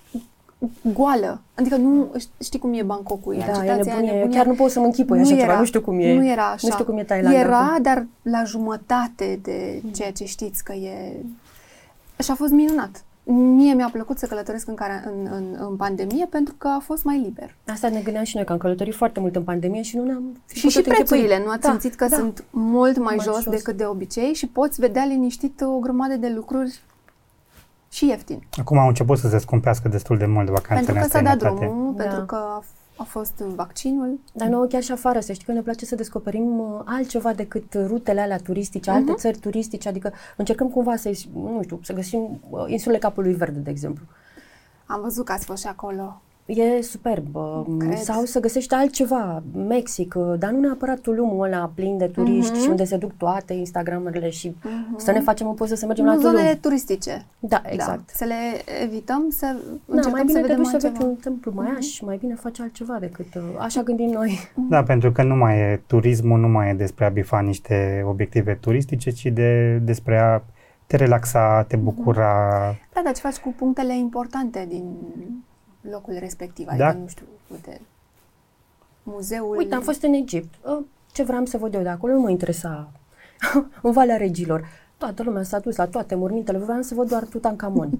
goală. 0.95 1.41
Adică 1.55 1.77
nu 1.77 2.13
știi 2.43 2.59
cum 2.59 2.73
e 2.73 2.83
Bangkokul, 2.83 3.35
e 3.35 3.45
da, 3.53 3.65
e 3.65 3.75
nebunie. 3.75 4.13
nebunie. 4.13 4.37
Chiar 4.37 4.47
nu 4.47 4.55
pot 4.55 4.71
să 4.71 4.79
mă 4.79 4.85
închipui 4.85 5.21
așa 5.21 5.33
era, 5.33 5.41
ceva, 5.41 5.59
nu 5.59 5.65
știu 5.65 5.81
cum 5.81 5.99
e. 5.99 6.15
Nu 6.15 6.27
era 6.27 6.47
așa. 6.47 6.67
Nu 6.67 6.71
știu 6.73 6.85
cum 6.85 6.99
e 6.99 7.05
Thailanda. 7.05 7.39
Era, 7.39 7.59
acum. 7.59 7.83
dar 7.83 8.07
la 8.23 8.45
jumătate 8.45 9.39
de 9.43 9.83
ceea 9.95 10.13
ce 10.13 10.25
știți 10.25 10.65
că 10.65 10.73
e... 10.73 11.13
Și 12.23 12.31
a 12.31 12.35
fost 12.35 12.53
minunat. 12.53 13.05
Mie 13.29 13.75
mi-a 13.75 13.89
plăcut 13.93 14.19
să 14.19 14.27
călătoresc 14.27 14.69
în, 14.69 14.75
care, 14.75 15.05
în, 15.07 15.29
în, 15.33 15.67
în 15.69 15.77
pandemie 15.77 16.27
pentru 16.31 16.55
că 16.59 16.69
a 16.69 16.79
fost 16.79 17.05
mai 17.05 17.19
liber. 17.19 17.55
Asta 17.67 17.89
ne 17.89 18.01
gândeam 18.01 18.25
și 18.25 18.37
noi, 18.37 18.45
că 18.45 18.53
am 18.53 18.59
călătorit 18.59 18.95
foarte 18.95 19.21
mult 19.21 19.37
în 19.37 19.43
pandemie 19.43 19.83
și 19.83 19.97
nu 19.97 20.05
ne-am 20.05 20.41
Și 20.53 20.69
și 20.69 20.81
prețurile, 20.81 21.43
nu 21.45 21.51
ați 21.51 21.61
da, 21.61 21.71
simțit 21.71 21.95
că 21.95 22.07
da. 22.09 22.17
sunt 22.17 22.45
mult 22.51 22.97
mai, 22.97 23.15
mai 23.17 23.25
jos, 23.25 23.43
jos 23.43 23.55
decât 23.55 23.77
de 23.77 23.85
obicei 23.85 24.35
și 24.35 24.47
poți 24.47 24.81
vedea 24.81 25.05
liniștit 25.05 25.61
o 25.61 25.79
grămadă 25.79 26.17
de 26.17 26.29
lucruri 26.29 26.81
și 27.97 28.07
ieftin. 28.07 28.43
Acum 28.53 28.79
au 28.79 28.89
început 28.89 29.19
să 29.19 29.29
se 29.29 29.39
scumpească 29.39 29.89
destul 29.89 30.19
de 30.19 30.27
mult 30.27 30.49
vacanțele 30.49 30.99
Pentru 30.99 31.03
că 31.03 31.09
s-a 31.09 31.23
dat 31.23 31.39
drumul, 31.39 31.95
da. 31.97 32.03
pentru 32.03 32.25
că 32.25 32.61
a 32.97 33.03
fost 33.03 33.37
vaccinul. 33.37 34.21
Dar 34.33 34.49
nouă 34.49 34.65
chiar 34.65 34.83
și 34.83 34.93
afară, 34.93 35.21
să 35.21 35.33
știi 35.33 35.47
că 35.47 35.53
ne 35.53 35.61
place 35.61 35.85
să 35.85 35.95
descoperim 35.95 36.59
uh, 36.59 36.81
altceva 36.85 37.33
decât 37.33 37.75
rutele 37.75 38.21
alea 38.21 38.39
turistice, 38.39 38.91
uh-huh. 38.91 38.95
alte 38.95 39.11
mhm. 39.11 39.21
țări 39.21 39.39
turistice, 39.39 39.89
adică 39.89 40.13
încercăm 40.37 40.69
cumva 40.69 40.97
să, 40.97 41.27
nu 41.33 41.61
știu, 41.63 41.81
să 41.83 41.93
găsim 41.93 42.41
uh, 42.51 42.65
insulele 42.67 43.01
Capului 43.01 43.35
Verde, 43.35 43.59
de 43.59 43.71
exemplu. 43.71 44.05
Am 44.87 45.01
văzut 45.01 45.25
că 45.25 45.33
ați 45.33 45.45
fost 45.45 45.63
și 45.63 45.69
acolo. 45.69 46.21
E 46.47 46.83
superb. 46.83 47.37
Cred. 47.79 47.97
Sau 47.97 48.25
să 48.25 48.41
găsești 48.41 48.75
altceva, 48.75 49.43
Mexic, 49.69 50.15
dar 50.15 50.51
nu 50.51 50.61
neapărat 50.61 50.99
Tulumul 50.99 51.45
ăla 51.45 51.71
plin 51.75 51.99
de 51.99 52.07
turiști 52.07 52.53
uh-huh. 52.53 52.63
și 52.63 52.69
unde 52.69 52.85
se 52.85 52.97
duc 52.97 53.13
toate 53.17 53.53
Instagramurile 53.53 54.31
și 54.31 54.49
uh-huh. 54.49 54.97
să 54.97 55.11
ne 55.13 55.21
facem 55.21 55.47
o 55.47 55.53
poză 55.53 55.75
să 55.75 55.87
mergem 55.87 56.05
nu 56.05 56.11
la 56.11 56.17
Tulum. 56.17 56.31
zonele 56.31 56.55
turistice. 56.55 57.27
Da, 57.39 57.63
exact. 57.65 57.97
Da. 57.97 58.03
Să 58.07 58.25
le 58.25 58.35
evităm, 58.83 59.27
să 59.31 59.57
da, 59.85 60.09
mai 60.11 60.25
bine 60.25 60.41
să 60.41 60.47
te 60.47 60.55
duci 60.55 60.67
să 60.67 60.79
vezi 60.81 61.03
un 61.03 61.15
templu 61.15 61.53
mai 61.55 61.67
uh-huh. 61.67 62.05
mai 62.05 62.17
bine 62.17 62.35
faci 62.35 62.61
altceva 62.61 62.97
decât 63.01 63.35
uh, 63.35 63.43
așa 63.59 63.83
gândim 63.83 64.11
noi. 64.11 64.39
Da, 64.69 64.83
pentru 64.83 65.13
că 65.13 65.23
nu 65.23 65.35
mai 65.35 65.59
e 65.59 65.83
turismul, 65.87 66.39
nu 66.39 66.49
mai 66.49 66.71
e 66.71 66.75
despre 66.75 67.05
a 67.05 67.09
bifa 67.09 67.41
niște 67.41 68.05
obiective 68.09 68.55
turistice, 68.55 69.11
ci 69.11 69.27
de 69.27 69.81
despre 69.85 70.19
a 70.19 70.43
te 70.87 70.97
relaxa, 70.97 71.65
te 71.69 71.77
bucura. 71.77 72.51
Da, 72.93 73.01
dar 73.05 73.13
ce 73.15 73.21
faci 73.21 73.37
cu 73.37 73.55
punctele 73.59 73.97
importante 73.97 74.67
din 74.69 74.85
locul 75.91 76.16
respectiv. 76.18 76.66
Adică, 76.68 76.84
da. 76.84 76.93
nu 76.93 77.07
știu, 77.07 77.26
uite, 77.53 77.80
muzeul... 79.03 79.57
Uite, 79.57 79.74
am 79.74 79.82
fost 79.82 80.03
în 80.03 80.12
Egipt. 80.12 80.55
Ă, 80.64 80.82
ce 81.12 81.22
vreau 81.22 81.45
să 81.45 81.57
văd 81.57 81.74
eu 81.74 81.82
de 81.82 81.89
acolo 81.89 82.12
nu 82.12 82.20
mă 82.20 82.30
interesa. 82.30 82.89
în 83.82 83.93
Valea 83.93 84.16
Regilor. 84.16 84.68
Toată 84.99 85.22
lumea 85.22 85.43
s-a 85.43 85.59
dus 85.59 85.76
la 85.76 85.87
toate 85.87 86.14
mormintele, 86.14 86.59
vreau 86.59 86.82
să 86.82 86.95
văd 86.95 87.09
doar 87.09 87.24
Tutankamon. 87.24 87.91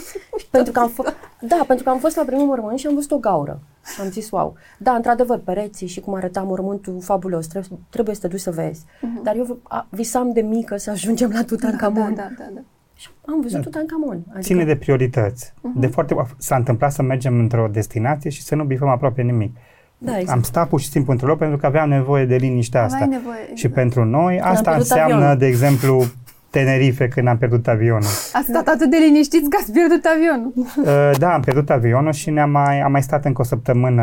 pentru 0.50 0.72
că 0.72 0.80
am 0.80 0.92
f- 0.92 1.14
da, 1.40 1.64
pentru 1.66 1.84
că 1.84 1.90
am 1.90 1.98
fost 1.98 2.16
la 2.16 2.22
primul 2.24 2.46
mormânt 2.46 2.78
și 2.78 2.86
am 2.86 2.94
văzut 2.94 3.10
o 3.10 3.18
gaură. 3.18 3.60
Am 4.00 4.10
zis, 4.10 4.30
wow. 4.30 4.54
Da, 4.78 4.92
într-adevăr, 4.92 5.38
pereții 5.38 5.86
și 5.86 6.00
cum 6.00 6.14
arăta 6.14 6.42
mormântul, 6.42 7.00
fabulos, 7.00 7.46
trebuie, 7.46 7.78
trebuie 7.90 8.14
să 8.14 8.20
te 8.20 8.28
duci 8.28 8.40
să 8.40 8.50
vezi. 8.50 8.84
Uh-huh. 8.84 9.22
Dar 9.22 9.36
eu 9.36 9.58
a, 9.62 9.86
visam 9.90 10.32
de 10.32 10.40
mică 10.40 10.76
să 10.76 10.90
ajungem 10.90 11.30
la 11.30 11.44
Tutankamon. 11.44 12.14
Da, 12.14 12.22
da, 12.22 12.34
da, 12.38 12.50
da. 12.54 12.60
Și 12.98 13.08
am 13.26 13.40
văzut 13.40 13.56
da. 13.56 13.62
Tutankamon. 13.62 14.22
Adică... 14.28 14.40
Ține 14.40 14.64
de 14.64 14.76
priorități. 14.76 15.52
Uh-huh. 15.52 15.80
De 15.80 15.86
foarte 15.86 16.16
s-a 16.36 16.56
întâmplat 16.56 16.92
să 16.92 17.02
mergem 17.02 17.38
într-o 17.38 17.68
destinație 17.72 18.30
și 18.30 18.42
să 18.42 18.54
nu 18.54 18.64
bifăm 18.64 18.88
aproape 18.88 19.22
nimic. 19.22 19.56
Da, 19.98 20.18
exact. 20.18 20.36
Am 20.36 20.42
stat 20.42 20.68
pur 20.68 20.80
și 20.80 20.88
simplu 20.88 21.12
într-o 21.12 21.26
loc 21.26 21.38
pentru 21.38 21.56
că 21.56 21.66
aveam 21.66 21.88
nevoie 21.88 22.24
de 22.24 22.36
liniștea 22.36 22.84
asta. 22.84 23.04
Nevoie, 23.04 23.44
și 23.44 23.52
exact. 23.52 23.74
pentru 23.74 24.04
noi 24.04 24.40
asta 24.40 24.74
înseamnă, 24.74 25.14
avionul. 25.14 25.38
de 25.38 25.46
exemplu, 25.46 26.04
Tenerife 26.50 27.08
când 27.08 27.28
am 27.28 27.38
pierdut 27.38 27.68
avionul. 27.68 28.08
Ați 28.32 28.48
stat 28.48 28.64
da. 28.64 28.72
atât 28.72 28.90
de 28.90 28.96
liniștiți 28.96 29.48
că 29.50 29.56
ați 29.60 29.72
pierdut 29.72 30.04
avionul. 30.14 30.52
Uh, 30.78 31.10
da, 31.18 31.34
am 31.34 31.40
pierdut 31.40 31.70
avionul 31.70 32.12
și 32.12 32.30
ne-am 32.30 32.50
mai, 32.50 32.80
am 32.80 32.92
mai 32.92 33.02
stat 33.02 33.24
încă 33.24 33.40
o 33.40 33.44
săptămână 33.44 34.02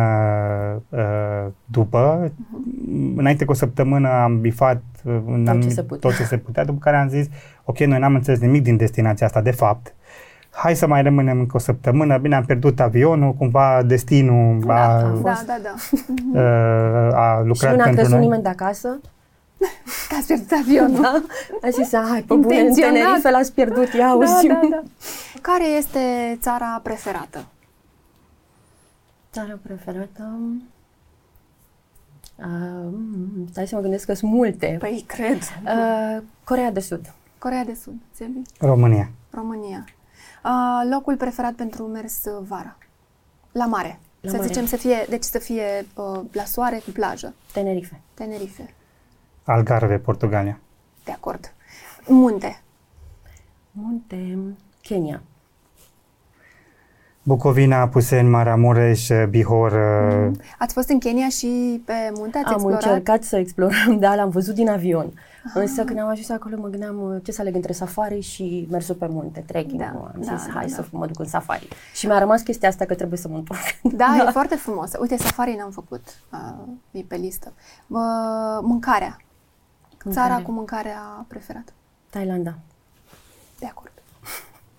uh, 0.89 1.46
după. 1.66 2.24
Uh-huh. 2.26 3.16
Înainte 3.16 3.46
cu 3.46 3.52
o 3.52 3.56
săptămână 3.56 4.10
am 4.10 4.39
bifat 4.41 4.82
uh, 5.04 5.14
tot, 5.38 5.48
am, 5.48 5.62
ce 5.62 5.70
se 5.70 5.82
tot 5.82 6.16
ce 6.16 6.24
se 6.24 6.38
putea, 6.38 6.66
după 6.66 6.78
care 6.82 6.98
am 6.98 7.10
zis, 7.10 7.28
ok, 7.64 7.80
noi 7.80 8.00
n-am 8.00 8.16
înțeles 8.16 8.39
nimic 8.39 8.64
din 8.64 8.78
destinația 8.78 9.26
asta, 9.26 9.41
de 9.41 9.52
fapt. 9.52 9.93
Hai 10.50 10.76
să 10.76 10.88
mai 10.88 11.02
rămânem 11.02 11.39
încă 11.39 11.56
o 11.56 11.60
săptămână. 11.60 12.18
Bine, 12.18 12.36
am 12.36 12.46
pierdut 12.46 12.80
avionul, 12.80 13.34
cumva 13.34 13.82
destinul 13.86 14.60
da, 14.66 14.74
a, 14.74 14.80
a, 14.80 15.20
da, 15.24 15.43
da, 15.46 15.58
da. 15.64 15.74
Uh, 16.39 17.14
a 17.14 17.41
lucrat 17.46 17.72
și 17.72 17.78
nu 17.78 17.84
pentru 17.84 18.08
noi. 18.08 18.20
nimeni 18.20 18.43
de 18.43 18.50
acasă? 18.50 19.00
Că 20.10 20.16
ați 20.18 20.28
pierdut 20.28 20.51
avionul. 20.51 21.01
Da? 21.01 21.24
A 21.62 21.70
zis, 21.70 21.93
hai, 21.93 22.22
pe 22.22 22.34
bune, 22.34 22.60
în 22.60 22.74
Tenerife 22.74 23.30
l-ați 23.30 23.53
pierdut, 23.53 23.93
ia 23.93 24.16
da, 24.16 24.41
da, 24.47 24.60
da. 24.70 24.84
Care 25.41 25.66
este 25.66 26.38
țara 26.41 26.80
preferată? 26.84 27.45
Țara 29.32 29.60
preferată... 29.64 30.38
Uh, 32.36 32.93
stai 33.51 33.68
să 33.68 33.76
mă 33.76 33.82
gândesc 33.82 34.06
că 34.06 34.14
sunt 34.14 34.32
multe. 34.32 34.76
Păi, 34.80 35.03
cred. 35.08 35.38
Uh, 35.38 36.24
Corea 36.43 36.72
de 36.72 36.80
Sud. 36.80 37.14
Corea 37.38 37.66
de 37.66 37.78
Sud, 37.84 37.95
Sebi? 38.12 38.41
România. 38.60 39.10
România. 39.30 39.86
Uh, 40.43 40.89
locul 40.91 41.18
preferat 41.18 41.53
pentru 41.53 41.84
mers 41.84 42.24
vara? 42.47 42.78
La 43.51 43.66
mare. 43.66 43.99
La 44.22 44.30
să 44.30 44.36
mare. 44.36 44.47
zicem 44.47 44.66
să 44.66 44.76
fie, 44.76 45.06
deci 45.10 45.24
să 45.24 45.39
fie 45.39 45.86
uh, 45.95 46.20
la 46.32 46.43
soare 46.43 46.82
cu 46.86 46.91
plajă. 46.91 47.34
Tenerife. 47.53 48.01
Tenerife. 48.14 48.74
Algarve, 49.46 49.98
Portugalia. 49.98 50.60
De 51.04 51.12
acord. 51.12 51.54
Munte. 52.08 52.62
Munte, 53.72 54.38
Kenya. 54.82 55.22
Bucovina, 57.24 57.88
Puseni, 57.88 58.30
Maramureș, 58.30 59.08
Bihor. 59.30 59.72
Mm. 59.72 60.39
Ați 60.60 60.74
fost 60.74 60.89
în 60.89 61.00
Kenya 61.00 61.30
și 61.30 61.82
pe 61.86 61.93
munte 62.14 62.38
ați 62.38 62.48
Am 62.48 62.54
explorat? 62.54 62.84
încercat 62.84 63.24
să 63.24 63.38
explorăm, 63.38 63.98
da, 64.00 64.16
l-am 64.16 64.30
văzut 64.30 64.56
din 64.56 64.70
avion. 64.70 65.14
Aha. 65.48 65.60
Însă 65.60 65.84
când 65.84 66.00
am 66.00 66.08
ajuns 66.08 66.30
acolo 66.30 66.56
mă 66.60 66.68
gândeam 66.68 67.02
uh, 67.02 67.22
ce 67.24 67.32
să 67.32 67.41
aleg 67.41 67.56
între 67.56 67.74
safari 67.74 68.20
și 68.22 68.68
mersul 68.72 68.96
pe 68.96 69.08
munte, 69.10 69.43
trekking. 69.48 69.80
Da, 69.80 69.86
am 69.86 70.16
da, 70.16 70.36
zis, 70.36 70.50
hai 70.54 70.66
da. 70.66 70.74
să 70.74 70.86
mă 70.91 71.06
duc 71.06 71.20
în 71.20 71.26
safari. 71.26 71.68
Și 71.93 72.06
mi-a 72.06 72.20
rămas 72.20 72.41
chestia 72.41 72.70
asta 72.70 72.86
că 72.86 72.96
trebuie 72.96 73.20
să 73.20 73.28
mă 73.28 73.36
întorc. 73.36 73.60
Da, 73.82 74.16
da, 74.18 74.24
e 74.28 74.32
foarte 74.32 74.56
frumos. 74.56 74.91
Uite, 75.00 75.18
safari 75.18 75.56
n-am 75.60 75.72
făcut. 75.72 76.04
Uh, 76.32 76.68
e 76.91 77.02
pe 77.08 77.16
listă. 77.16 77.54
Uh, 77.88 78.00
mâncarea. 78.62 79.18
Mâncare. 80.06 80.28
Țara 80.30 80.41
cu 80.41 80.51
mâncarea 80.51 81.26
preferată? 81.28 81.72
Thailanda. 82.10 82.58
De 83.60 83.66
acord. 83.66 83.91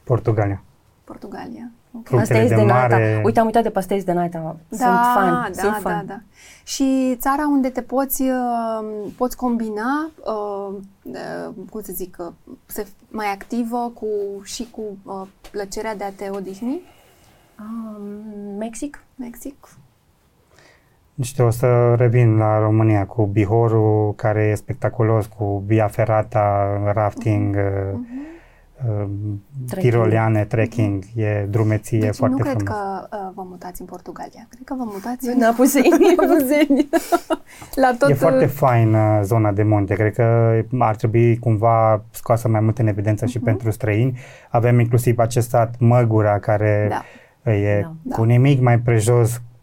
Portugalia. 0.05 0.63
Portugalia. 1.05 1.71
fructele 2.05 2.49
de, 2.49 2.55
de 2.55 2.63
mare. 2.63 3.09
Night. 3.13 3.25
Uite, 3.25 3.39
am 3.41 3.47
uitat 3.47 3.63
de 3.63 3.71
Pastéis 3.71 4.05
de 4.05 4.13
Night. 4.13 4.33
Da, 4.33 4.57
sunt 4.69 4.99
fan. 5.15 5.31
Da, 5.31 5.49
sunt 5.53 5.73
da, 5.73 5.79
fan. 5.79 6.07
da. 6.07 6.21
Și 6.65 7.17
țara 7.21 7.47
unde 7.47 7.69
te 7.69 7.83
poți, 7.83 8.23
uh, 8.23 9.11
poți 9.17 9.37
combina, 9.37 10.11
uh, 10.25 10.77
uh, 11.03 11.55
cum 11.71 11.83
să 11.83 11.93
zic, 11.93 12.17
uh, 12.19 12.55
să 12.67 12.87
mai 13.09 13.33
activă 13.33 13.93
cu, 13.95 14.07
și 14.43 14.69
cu 14.71 14.83
uh, 15.03 15.27
plăcerea 15.51 15.97
de 15.97 16.05
a 16.05 16.13
te 16.13 16.29
odihni? 16.31 16.81
Um, 17.59 18.57
Mexic. 18.59 19.03
Mexic. 19.15 19.55
Știu, 21.23 21.47
o 21.47 21.51
să 21.51 21.95
revin 21.95 22.37
la 22.37 22.59
România 22.59 23.07
cu 23.07 23.27
Bihorul, 23.27 24.15
care 24.15 24.43
e 24.43 24.55
spectaculos, 24.55 25.27
cu 25.27 25.63
Via 25.67 25.87
Ferrata, 25.87 26.67
rafting, 26.93 27.57
uh-huh. 27.57 27.93
Uh-huh 27.93 28.27
uh, 28.85 29.09
tiroliane, 29.79 30.45
trekking, 30.45 31.05
uh-huh. 31.05 31.23
e 31.23 31.47
drumeție 31.51 31.99
deci 31.99 32.15
foarte 32.15 32.37
nu 32.37 32.45
frumos. 32.45 32.63
cred 32.63 32.77
că 32.77 33.09
uh, 33.17 33.33
vă 33.35 33.43
mutați 33.49 33.81
în 33.81 33.87
Portugalia, 33.87 34.47
cred 34.49 34.63
că 34.65 34.75
vă 34.75 34.85
mutați 34.85 35.29
în 35.29 35.43
Apuzeni. 35.43 36.15
Apuzeni. 36.17 36.89
la 37.83 37.97
tot... 37.99 38.11
E 38.11 38.15
foarte 38.15 38.47
fain 38.47 38.95
uh, 38.95 39.21
zona 39.23 39.53
de 39.53 39.63
munte, 39.63 39.95
cred 39.95 40.15
că 40.15 40.55
ar 40.79 40.97
trebui 40.97 41.39
cumva 41.39 42.03
scoasă 42.11 42.49
mai 42.49 42.61
mult 42.61 42.79
în 42.79 42.87
evidență 42.87 43.25
uh-huh. 43.25 43.31
și 43.31 43.37
mhm. 43.37 43.47
pentru 43.47 43.71
străini. 43.71 44.19
Avem 44.51 44.79
inclusiv 44.79 45.19
acest 45.19 45.49
sat 45.49 45.75
Măgura, 45.79 46.39
care 46.39 46.89
da. 47.43 47.51
e 47.53 47.87
da. 48.03 48.15
cu 48.15 48.23
nimic 48.23 48.61
mai 48.61 48.79
prejos 48.79 49.31
Mhm. 49.33 49.56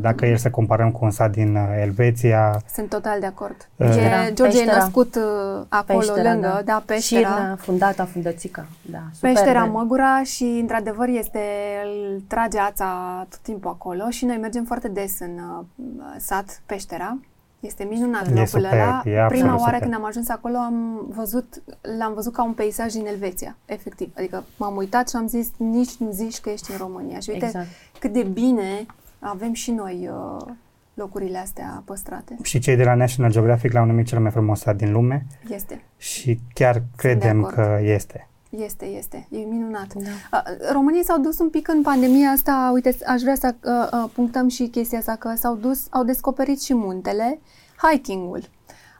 Dacă 0.00 0.26
e 0.26 0.36
să 0.36 0.50
comparăm 0.50 0.90
cu 0.90 1.04
un 1.04 1.10
sat 1.10 1.30
din 1.30 1.56
uh, 1.56 1.62
Elveția. 1.80 2.62
Sunt 2.74 2.88
total 2.88 3.20
de 3.20 3.26
acord. 3.26 3.68
Uh, 3.76 3.96
e, 3.96 4.32
George 4.32 4.60
e 4.60 4.64
născut 4.64 5.14
uh, 5.14 5.64
acolo, 5.68 5.98
peștera, 5.98 6.32
lângă, 6.32 6.46
da, 6.48 6.62
da 6.64 6.82
Peștera. 6.86 7.28
Șirna, 7.28 7.56
fundata, 7.56 8.04
fundățica. 8.04 8.66
Da, 8.90 9.02
Peștera 9.20 9.64
Măgura 9.64 10.22
și, 10.22 10.44
într-adevăr, 10.60 11.08
este, 11.08 11.40
îl 11.84 12.22
trage 12.28 12.58
ața 12.58 13.26
tot 13.28 13.38
timpul 13.38 13.70
acolo 13.70 14.10
și 14.10 14.24
noi 14.24 14.36
mergem 14.36 14.64
foarte 14.64 14.88
des 14.88 15.20
în 15.20 15.40
uh, 15.58 16.04
sat 16.18 16.62
Peștera 16.66 17.18
este 17.60 17.84
minunat 17.84 18.28
locul 18.28 18.46
super, 18.46 18.72
ăla. 18.72 19.02
Prima 19.28 19.48
oară 19.48 19.62
super. 19.62 19.80
când 19.80 19.94
am 19.94 20.04
ajuns 20.04 20.28
acolo 20.28 20.56
am 20.56 21.06
văzut, 21.08 21.62
l-am 21.98 22.14
văzut 22.14 22.32
ca 22.32 22.44
un 22.44 22.52
peisaj 22.52 22.92
din 22.92 23.06
Elveția, 23.06 23.56
efectiv. 23.64 24.10
Adică 24.16 24.44
m-am 24.56 24.76
uitat 24.76 25.08
și 25.08 25.16
am 25.16 25.26
zis, 25.26 25.50
nici 25.56 25.96
nu 25.96 26.10
zici 26.10 26.40
că 26.40 26.50
ești 26.50 26.70
în 26.70 26.76
România. 26.76 27.18
Și 27.18 27.30
uite 27.30 27.44
exact. 27.44 27.66
Cât 27.98 28.12
de 28.12 28.22
bine 28.22 28.86
avem 29.18 29.52
și 29.52 29.70
noi 29.70 30.08
uh, 30.10 30.46
locurile 30.94 31.38
astea 31.38 31.82
păstrate. 31.84 32.36
Și 32.42 32.58
cei 32.58 32.76
de 32.76 32.84
la 32.84 32.94
National 32.94 33.32
Geographic 33.32 33.72
l-au 33.72 33.84
numit 33.84 34.06
cel 34.06 34.20
mai 34.20 34.30
frumos 34.30 34.60
sat 34.60 34.76
din 34.76 34.92
lume. 34.92 35.26
Este. 35.48 35.84
Și 35.96 36.38
chiar 36.54 36.82
credem 36.96 37.42
că 37.42 37.78
este. 37.82 38.28
Este, 38.50 38.84
este. 38.84 39.26
E 39.30 39.36
minunat. 39.36 39.94
Da. 39.94 40.42
Românii 40.72 41.04
s-au 41.04 41.18
dus 41.20 41.38
un 41.38 41.50
pic 41.50 41.68
în 41.68 41.82
pandemia 41.82 42.28
asta, 42.28 42.70
uite, 42.74 42.96
aș 43.06 43.20
vrea 43.20 43.34
să 43.34 43.54
uh, 43.64 44.00
uh, 44.02 44.10
punctăm 44.14 44.48
și 44.48 44.66
chestia 44.66 44.98
asta, 44.98 45.16
că 45.18 45.32
s-au 45.36 45.54
dus, 45.54 45.86
au 45.90 46.04
descoperit 46.04 46.62
și 46.62 46.74
muntele, 46.74 47.38
hiking-ul. 47.82 48.42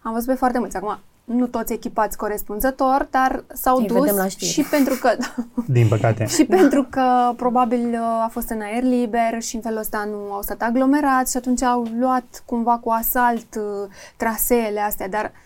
Am 0.02 0.12
văzut 0.12 0.28
pe 0.28 0.34
foarte 0.34 0.58
mulți. 0.58 0.76
Acum, 0.76 0.98
nu 1.26 1.46
toți 1.46 1.72
echipați 1.72 2.16
corespunzător, 2.16 3.08
dar 3.10 3.44
s-au 3.52 3.80
Ei, 3.80 3.86
dus 3.86 4.36
și 4.36 4.62
pentru 4.62 4.94
că... 4.94 5.16
Din 5.66 5.88
păcate. 5.88 6.26
și 6.36 6.44
pentru 6.44 6.86
că 6.90 7.32
probabil 7.36 7.96
a 8.24 8.28
fost 8.32 8.50
în 8.50 8.60
aer 8.60 8.82
liber 8.82 9.42
și 9.42 9.54
în 9.54 9.62
felul 9.62 9.78
ăsta 9.78 10.08
nu 10.10 10.32
au 10.32 10.42
stat 10.42 10.62
aglomerați 10.62 11.30
și 11.30 11.36
atunci 11.36 11.62
au 11.62 11.86
luat 11.98 12.42
cumva 12.44 12.78
cu 12.78 12.90
asalt 12.90 13.54
uh, 13.54 13.88
traseele 14.16 14.80
astea, 14.80 15.08
dar 15.08 15.24
uh, 15.24 15.45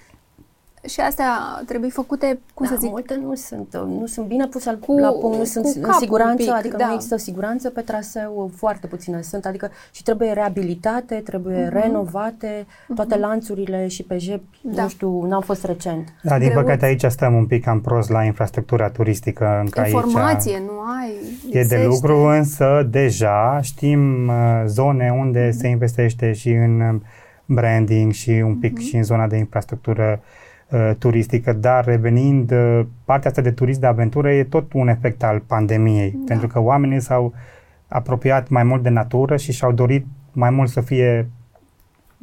și 0.89 1.01
astea 1.01 1.62
trebuie 1.66 1.91
făcute, 1.91 2.39
cum 2.55 2.66
da, 2.66 2.72
să 2.72 2.78
zic... 2.81 2.91
multe 2.91 3.18
nu 3.22 3.35
sunt, 3.35 3.76
nu 3.87 4.07
sunt 4.07 4.26
bine 4.26 4.47
puse 4.47 4.78
cu, 4.87 4.99
la 4.99 5.11
punct, 5.11 5.39
nu 5.39 5.45
sunt 5.45 5.64
în 5.64 5.93
siguranță, 5.99 6.43
pic, 6.43 6.53
adică 6.53 6.76
da. 6.76 6.87
nu 6.87 6.93
există 6.93 7.16
siguranță 7.16 7.70
pe 7.70 7.81
traseu, 7.81 8.51
foarte 8.57 8.87
puține 8.87 9.22
sunt, 9.22 9.47
adică 9.47 9.70
și 9.91 10.03
trebuie 10.03 10.33
reabilitate, 10.33 11.14
trebuie 11.14 11.66
uh-huh. 11.66 11.83
renovate, 11.83 12.66
toate 12.95 13.16
uh-huh. 13.16 13.20
lanțurile 13.20 13.89
și 13.89 14.03
pe 14.03 14.18
jep, 14.18 14.43
da. 14.62 14.83
nu 14.83 14.89
știu, 14.89 15.22
n-au 15.26 15.41
fost 15.41 15.64
recent. 15.64 16.12
Da, 16.22 16.39
din 16.39 16.49
Greuț. 16.49 16.64
păcate 16.64 16.85
aici 16.85 17.05
stăm 17.05 17.35
un 17.35 17.47
pic 17.47 17.64
cam 17.64 17.81
prost 17.81 18.11
la 18.11 18.24
infrastructura 18.24 18.91
turistică. 18.91 19.61
Încă 19.61 19.81
Informație, 19.87 20.55
aici 20.55 20.62
nu 20.62 20.78
ai. 21.01 21.61
E 21.61 21.64
de 21.64 21.85
lucru, 21.89 22.16
însă 22.16 22.89
deja 22.91 23.61
știm 23.62 24.28
uh, 24.28 24.62
zone 24.66 25.14
unde 25.18 25.49
uh-huh. 25.49 25.57
se 25.57 25.68
investește 25.68 26.33
și 26.33 26.49
în 26.49 27.01
branding 27.45 28.12
și 28.12 28.31
un 28.31 28.57
pic 28.57 28.78
uh-huh. 28.78 28.83
și 28.83 28.97
în 28.97 29.03
zona 29.03 29.26
de 29.26 29.37
infrastructură 29.37 30.20
uh, 30.20 30.39
Uh, 30.39 30.39
turistică, 30.98 31.52
dar 31.52 31.84
revenind, 31.84 32.50
uh, 32.50 32.80
partea 33.04 33.30
asta 33.30 33.42
de 33.42 33.50
turism 33.50 33.80
de 33.80 33.86
aventură 33.86 34.32
e 34.32 34.44
tot 34.44 34.72
un 34.72 34.88
efect 34.88 35.22
al 35.22 35.42
pandemiei, 35.46 36.10
da. 36.10 36.24
pentru 36.26 36.46
că 36.46 36.60
oamenii 36.60 37.00
s-au 37.00 37.34
apropiat 37.88 38.48
mai 38.48 38.62
mult 38.62 38.82
de 38.82 38.88
natură 38.88 39.36
și 39.36 39.52
și-au 39.52 39.72
dorit 39.72 40.06
mai 40.32 40.50
mult 40.50 40.68
să 40.68 40.80
fie 40.80 41.30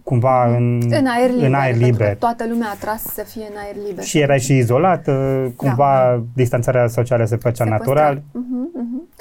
cumva 0.03 0.45
mhm. 0.45 0.55
în, 0.55 0.81
în 0.89 1.05
aer 1.05 1.29
liber. 1.29 1.47
În 1.47 1.53
aer 1.53 1.75
liber. 1.75 2.15
Toată 2.15 2.45
lumea 2.49 2.67
a 2.69 2.75
tras 2.79 3.03
să 3.03 3.23
fie 3.23 3.45
în 3.49 3.55
aer 3.57 3.75
liber. 3.87 4.03
Și 4.03 4.19
era 4.19 4.37
și 4.37 4.57
izolat, 4.57 5.07
uh, 5.07 5.45
cumva 5.55 6.15
da. 6.15 6.23
distanțarea 6.33 6.87
socială 6.87 7.25
se 7.25 7.35
făcea 7.35 7.63
se 7.63 7.69
natural. 7.69 8.15
Uh-huh, 8.17 8.81
uh-huh. 8.81 9.17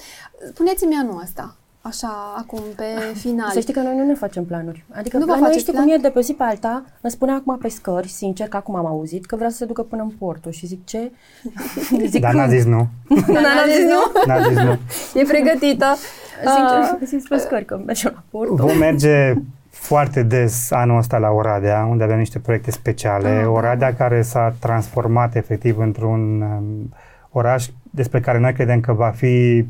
Spuneți-mi 0.53 0.95
anul 1.03 1.21
ăsta, 1.23 1.57
așa, 1.87 2.35
acum, 2.39 2.61
pe 2.77 2.85
final. 3.15 3.51
Să 3.51 3.61
știi 3.61 3.73
că 3.73 3.81
noi 3.81 3.97
nu 3.97 4.05
ne 4.05 4.15
facem 4.15 4.45
planuri. 4.45 4.85
Adică 4.95 5.19
nu 5.19 5.25
noi 5.25 5.53
știi 5.59 5.73
plan? 5.73 5.85
cum 5.85 5.93
e 5.93 5.97
de 5.97 6.09
pe 6.09 6.21
zi 6.21 6.33
pe 6.33 6.43
alta, 6.43 6.85
îmi 7.01 7.13
spune 7.13 7.33
acum 7.33 7.59
pe 7.59 7.69
scări, 7.69 8.09
sincer, 8.09 8.49
că 8.49 8.57
acum 8.57 8.75
am 8.75 8.87
auzit, 8.87 9.27
că 9.27 9.37
vrea 9.37 9.49
să 9.49 9.57
se 9.57 9.65
ducă 9.65 9.83
până 9.83 10.03
în 10.03 10.09
portul 10.09 10.53
și 10.53 10.67
zic 10.67 10.85
ce? 10.85 11.11
zic, 12.13 12.21
Dar 12.21 12.35
n-a 12.35 12.49
zis 12.49 12.65
nu. 12.65 12.89
Dar 13.35 13.43
n-a 13.43 13.67
zis 13.75 13.85
nu? 13.85 14.23
N-a 14.27 14.49
zis 14.49 14.59
nu. 14.59 14.79
E 15.21 15.25
pregătită. 15.25 15.97
Sincer, 16.39 16.99
uh. 17.01 17.07
zic 17.07 17.29
pe 17.29 17.37
scări 17.37 17.65
că 17.65 17.81
mergem 17.87 18.13
la 18.15 18.23
portul. 18.31 18.57
Vom 18.57 18.79
merge 18.79 19.35
foarte 19.71 20.23
des 20.23 20.71
anul 20.71 20.99
ăsta 20.99 21.19
la 21.19 21.31
Oradea, 21.31 21.87
unde 21.91 22.05
avem 22.05 22.19
niște 22.19 22.39
proiecte 22.39 22.71
speciale. 22.71 23.45
Uh, 23.47 23.53
Oradea 23.53 23.95
care 23.95 24.23
s-a 24.23 24.55
transformat 24.61 25.37
efectiv 25.37 25.79
într-un 25.79 26.41
um, 26.41 26.93
oraș 27.31 27.67
despre 27.91 28.21
care 28.21 28.39
noi 28.39 28.53
credem 28.53 28.81
că 28.81 28.93
va 28.93 29.11
fi 29.11 29.59
uh, 29.59 29.67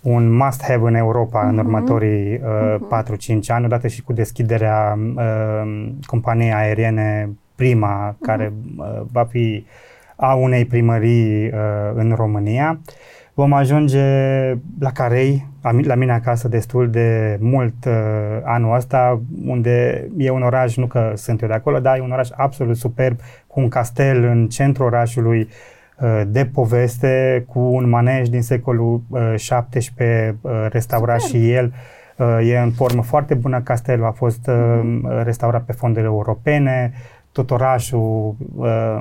un 0.00 0.36
must-have 0.36 0.88
în 0.88 0.94
Europa 0.94 1.44
uh-huh. 1.44 1.48
în 1.48 1.54
mhm. 1.54 1.64
următorii 1.64 2.34
uh, 2.34 2.74
uh-huh. 2.74 3.38
4-5 3.38 3.46
ani, 3.46 3.64
odată 3.64 3.88
și 3.88 4.02
cu 4.02 4.12
deschiderea 4.12 4.98
uh, 5.16 5.88
companiei 6.06 6.52
aeriene 6.52 7.28
Prima, 7.54 8.12
uh-huh. 8.12 8.20
care 8.20 8.52
uh, 8.76 9.00
va 9.12 9.24
fi 9.24 9.64
a 10.16 10.34
unei 10.34 10.64
primării 10.64 11.46
uh, 11.46 11.52
în 11.94 12.12
România. 12.16 12.80
Vom 13.34 13.52
ajunge 13.52 14.00
la 14.80 14.90
Carei, 14.92 15.46
la 15.82 15.94
mine 15.94 16.12
acasă 16.12 16.48
destul 16.48 16.90
de 16.90 17.38
mult 17.40 17.84
uh, 17.86 17.92
anul 18.44 18.74
ăsta, 18.74 19.20
unde 19.46 20.08
e 20.16 20.30
un 20.30 20.42
oraș, 20.42 20.76
nu 20.76 20.86
că 20.86 21.12
sunt 21.14 21.42
eu 21.42 21.48
de 21.48 21.54
acolo, 21.54 21.78
dar 21.78 21.96
e 21.96 22.00
un 22.00 22.12
oraș 22.12 22.28
absolut 22.36 22.76
superb, 22.76 23.18
cu 23.46 23.60
un 23.60 23.68
castel 23.68 24.24
în 24.24 24.48
centrul 24.48 24.86
orașului, 24.86 25.40
uh, 25.40 25.48
Uh, 25.48 25.79
de 26.26 26.44
poveste 26.44 27.44
cu 27.48 27.58
un 27.58 27.88
manej 27.88 28.28
din 28.28 28.42
secolul 28.42 29.02
XVII 29.34 29.94
uh, 29.98 30.34
uh, 30.40 30.66
restaurat 30.68 31.20
Super. 31.20 31.40
și 31.40 31.52
el. 31.52 31.72
E 32.42 32.58
în 32.58 32.70
formă 32.70 33.02
foarte 33.02 33.34
bună, 33.34 33.60
castelul 33.60 34.06
a 34.06 34.10
fost 34.10 34.50
mm-hmm. 34.50 35.22
restaurat 35.22 35.62
pe 35.62 35.72
fonduri 35.72 36.04
europene, 36.04 36.92
tot 37.32 37.50
orașul 37.50 38.36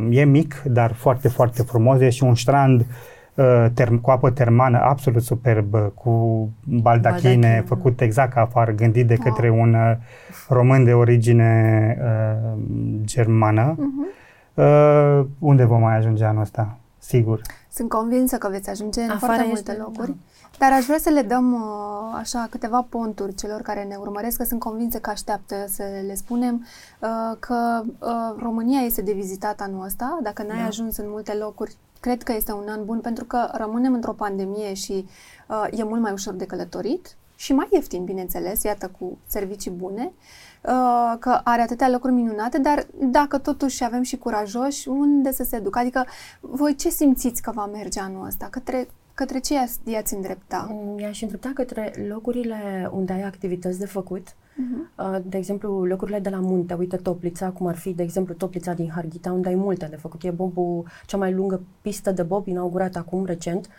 e 0.09 0.23
mic, 0.23 0.61
dar 0.65 0.93
foarte, 0.93 1.27
foarte 1.27 1.61
frumos. 1.61 1.99
E 1.99 2.09
și 2.09 2.23
un 2.23 2.35
strand 2.35 2.85
term, 3.73 3.97
cu 4.01 4.11
apă 4.11 4.29
termană 4.29 4.79
absolut 4.81 5.21
superb, 5.21 5.75
cu 5.93 6.09
baldachine, 6.63 6.81
Baldachine. 6.81 7.63
făcut 7.67 8.01
exact 8.01 8.33
ca 8.33 8.41
afară, 8.41 8.71
gândit 8.71 9.07
de 9.07 9.15
către 9.15 9.49
wow. 9.49 9.59
un 9.59 9.75
român 10.49 10.83
de 10.83 10.93
origine 10.93 11.97
uh, 12.01 12.59
germană. 13.03 13.75
Uh-huh. 13.75 14.09
Uh, 14.59 15.25
unde 15.39 15.63
vom 15.63 15.81
mai 15.81 15.97
ajunge 15.97 16.23
anul 16.23 16.41
ăsta? 16.41 16.78
Sigur. 16.99 17.41
Sunt 17.71 17.89
convinsă 17.89 18.37
că 18.37 18.49
veți 18.49 18.69
ajunge 18.69 19.01
în 19.01 19.09
Afară 19.09 19.25
foarte 19.25 19.47
multe 19.47 19.73
locuri. 19.73 20.07
Da. 20.07 20.15
Dar 20.57 20.71
aș 20.71 20.85
vrea 20.85 20.97
să 20.97 21.09
le 21.09 21.21
dăm 21.21 21.53
uh, 21.53 21.59
așa 22.13 22.47
câteva 22.49 22.85
ponturi 22.89 23.35
celor 23.35 23.61
care 23.61 23.83
ne 23.83 23.95
urmăresc, 23.95 24.37
că 24.37 24.43
sunt 24.43 24.59
convinsă 24.59 24.99
că 24.99 25.09
așteaptă 25.09 25.55
să 25.67 25.83
le 26.05 26.15
spunem 26.15 26.65
uh, 26.99 27.37
că 27.39 27.83
uh, 27.99 28.35
România 28.37 28.79
este 28.79 29.01
de 29.01 29.11
vizitat 29.11 29.61
anul 29.61 29.85
ăsta. 29.85 30.19
Dacă 30.21 30.43
n-ai 30.43 30.61
da. 30.61 30.65
ajuns 30.65 30.97
în 30.97 31.05
multe 31.07 31.33
locuri, 31.33 31.77
cred 31.99 32.23
că 32.23 32.33
este 32.33 32.51
un 32.51 32.67
an 32.67 32.85
bun 32.85 32.99
pentru 32.99 33.25
că 33.25 33.49
rămânem 33.51 33.93
într-o 33.93 34.13
pandemie 34.13 34.73
și 34.73 35.05
uh, 35.47 35.79
e 35.79 35.83
mult 35.83 36.01
mai 36.01 36.11
ușor 36.11 36.33
de 36.33 36.45
călătorit 36.45 37.15
și 37.39 37.53
mai 37.53 37.67
ieftin, 37.71 38.03
bineînțeles, 38.03 38.63
iată, 38.63 38.91
cu 38.99 39.17
servicii 39.27 39.71
bune. 39.71 40.03
Uh, 40.03 40.49
Uh, 40.63 41.15
că 41.19 41.39
are 41.43 41.61
atâtea 41.61 41.89
locuri 41.89 42.13
minunate, 42.13 42.57
dar 42.57 42.87
dacă 42.97 43.37
totuși 43.37 43.83
avem 43.83 44.01
și 44.01 44.17
curajoși, 44.17 44.87
unde 44.87 45.31
să 45.31 45.43
se 45.43 45.59
ducă? 45.59 45.79
Adică, 45.79 46.05
voi 46.39 46.75
ce 46.75 46.89
simțiți 46.89 47.41
că 47.41 47.51
va 47.55 47.65
merge 47.65 47.99
anul 47.99 48.25
ăsta? 48.25 48.47
Către, 48.51 48.87
către 49.13 49.39
ce 49.39 49.53
i-ați 49.83 50.13
îndrepta? 50.13 50.67
Mm, 50.71 50.99
i-aș 50.99 51.21
îndrepta 51.21 51.51
către 51.53 51.93
locurile 52.07 52.89
unde 52.93 53.13
ai 53.13 53.21
activități 53.21 53.79
de 53.79 53.85
făcut. 53.85 54.27
Uh-huh. 54.27 55.21
De 55.23 55.37
exemplu, 55.37 55.85
locurile 55.85 56.19
de 56.19 56.29
la 56.29 56.39
munte, 56.39 56.73
uite 56.73 56.95
Toplița, 56.95 57.49
cum 57.49 57.67
ar 57.67 57.75
fi, 57.75 57.93
de 57.93 58.03
exemplu, 58.03 58.33
Toplița 58.33 58.73
din 58.73 58.89
Harghita, 58.89 59.31
unde 59.31 59.47
ai 59.47 59.55
multe 59.55 59.87
de 59.89 59.95
făcut. 59.95 60.23
E 60.23 60.29
bobul, 60.29 60.85
cea 61.05 61.17
mai 61.17 61.33
lungă 61.33 61.61
pistă 61.81 62.11
de 62.11 62.23
bob 62.23 62.47
inaugurată 62.47 62.97
acum, 62.97 63.25
recent, 63.25 63.65
uh, 63.65 63.71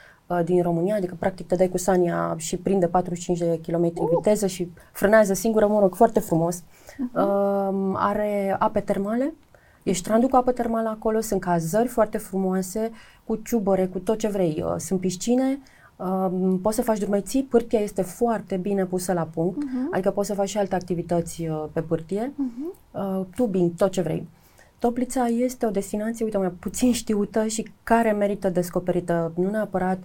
din 0.44 0.62
România, 0.62 0.96
adică 0.96 1.16
practic 1.18 1.46
te 1.46 1.54
dai 1.54 1.68
cu 1.68 1.78
Sania 1.78 2.34
și 2.38 2.56
prinde 2.56 2.86
45 2.86 3.38
de 3.38 3.60
km 3.66 3.84
uh. 3.84 4.08
viteză 4.14 4.46
și 4.46 4.70
frânează 4.92 5.34
singură, 5.34 5.66
mă 5.66 5.80
rog, 5.80 5.94
foarte 5.94 6.20
frumos. 6.20 6.60
Uh-huh. 6.60 7.14
Uh, 7.14 7.92
are 7.94 8.56
ape 8.58 8.80
termale, 8.80 9.34
e 9.82 9.92
strandul 9.92 10.28
cu 10.28 10.36
apă 10.36 10.52
termală 10.52 10.88
acolo, 10.88 11.20
sunt 11.20 11.40
cazări 11.40 11.88
foarte 11.88 12.18
frumoase, 12.18 12.90
cu 13.24 13.36
ciubăre, 13.36 13.86
cu 13.86 13.98
tot 13.98 14.18
ce 14.18 14.28
vrei. 14.28 14.64
Uh, 14.66 14.74
sunt 14.76 15.00
piscine, 15.00 15.58
uh, 15.96 16.56
poți 16.62 16.76
să 16.76 16.82
faci 16.82 16.98
drumeții, 16.98 17.42
pârtia 17.42 17.78
este 17.78 18.02
foarte 18.02 18.56
bine 18.56 18.84
pusă 18.84 19.12
la 19.12 19.28
punct, 19.34 19.58
uh-huh. 19.58 19.92
adică 19.92 20.10
poți 20.10 20.28
să 20.28 20.34
faci 20.34 20.48
și 20.48 20.58
alte 20.58 20.74
activități 20.74 21.46
uh, 21.46 21.64
pe 21.72 21.80
pârtie, 21.80 22.32
uh-huh. 22.32 23.00
uh, 23.00 23.26
tubing, 23.36 23.74
tot 23.76 23.90
ce 23.90 24.00
vrei. 24.00 24.28
Toplița 24.80 25.26
este 25.26 25.66
o 25.66 25.70
destinație, 25.70 26.24
uite, 26.24 26.38
mai 26.38 26.50
puțin 26.50 26.92
știută 26.92 27.46
și 27.46 27.70
care 27.82 28.12
merită 28.12 28.48
descoperită, 28.48 29.32
nu 29.34 29.50
neapărat 29.50 29.98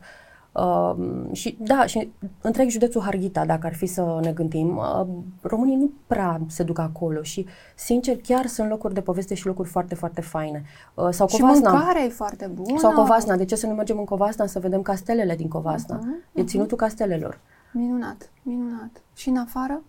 Uh, 0.56 0.96
și 1.32 1.58
da, 1.60 1.86
și 1.86 2.12
întreg 2.42 2.70
județul 2.70 3.02
Harghita, 3.02 3.46
dacă 3.46 3.66
ar 3.66 3.74
fi 3.74 3.86
să 3.86 4.20
ne 4.22 4.32
gândim, 4.32 4.78
uh, 4.78 5.08
românii 5.42 5.76
nu 5.76 5.92
prea 6.08 6.40
se 6.48 6.64
duc 6.64 6.80
acolo 6.80 7.22
și, 7.22 7.46
sincer, 7.76 8.18
chiar 8.22 8.46
sunt 8.46 8.70
locuri 8.70 8.94
de 8.94 9.02
poveste 9.02 9.34
și 9.34 9.46
locuri 9.46 9.70
foarte, 9.70 9.96
foarte 9.96 10.22
faine. 10.22 10.64
Uh, 10.94 11.08
sau 11.10 11.28
și 11.28 11.40
Covasna. 11.40 11.72
mâncarea 11.72 12.02
e 12.02 12.10
foarte 12.10 12.48
bună. 12.54 12.80
Sau 12.80 12.92
Covasna. 12.92 13.36
De 13.36 13.46
ce 13.46 13.56
să 13.56 13.68
nu 13.68 13.74
mergem 13.74 13.98
în 13.98 14.06
Covasna 14.06 14.46
să 14.46 14.60
vedem 14.60 14.82
castelele 14.82 15.36
din 15.36 15.48
Covasna? 15.48 16.00
Uh-huh, 16.00 16.02
uh-huh. 16.02 16.40
E 16.40 16.44
ținutul 16.44 16.78
castelelor. 16.78 17.40
Minunat, 17.72 18.32
minunat. 18.42 19.02
Și 19.16 19.30
în 19.30 19.38
afară? 19.38 19.82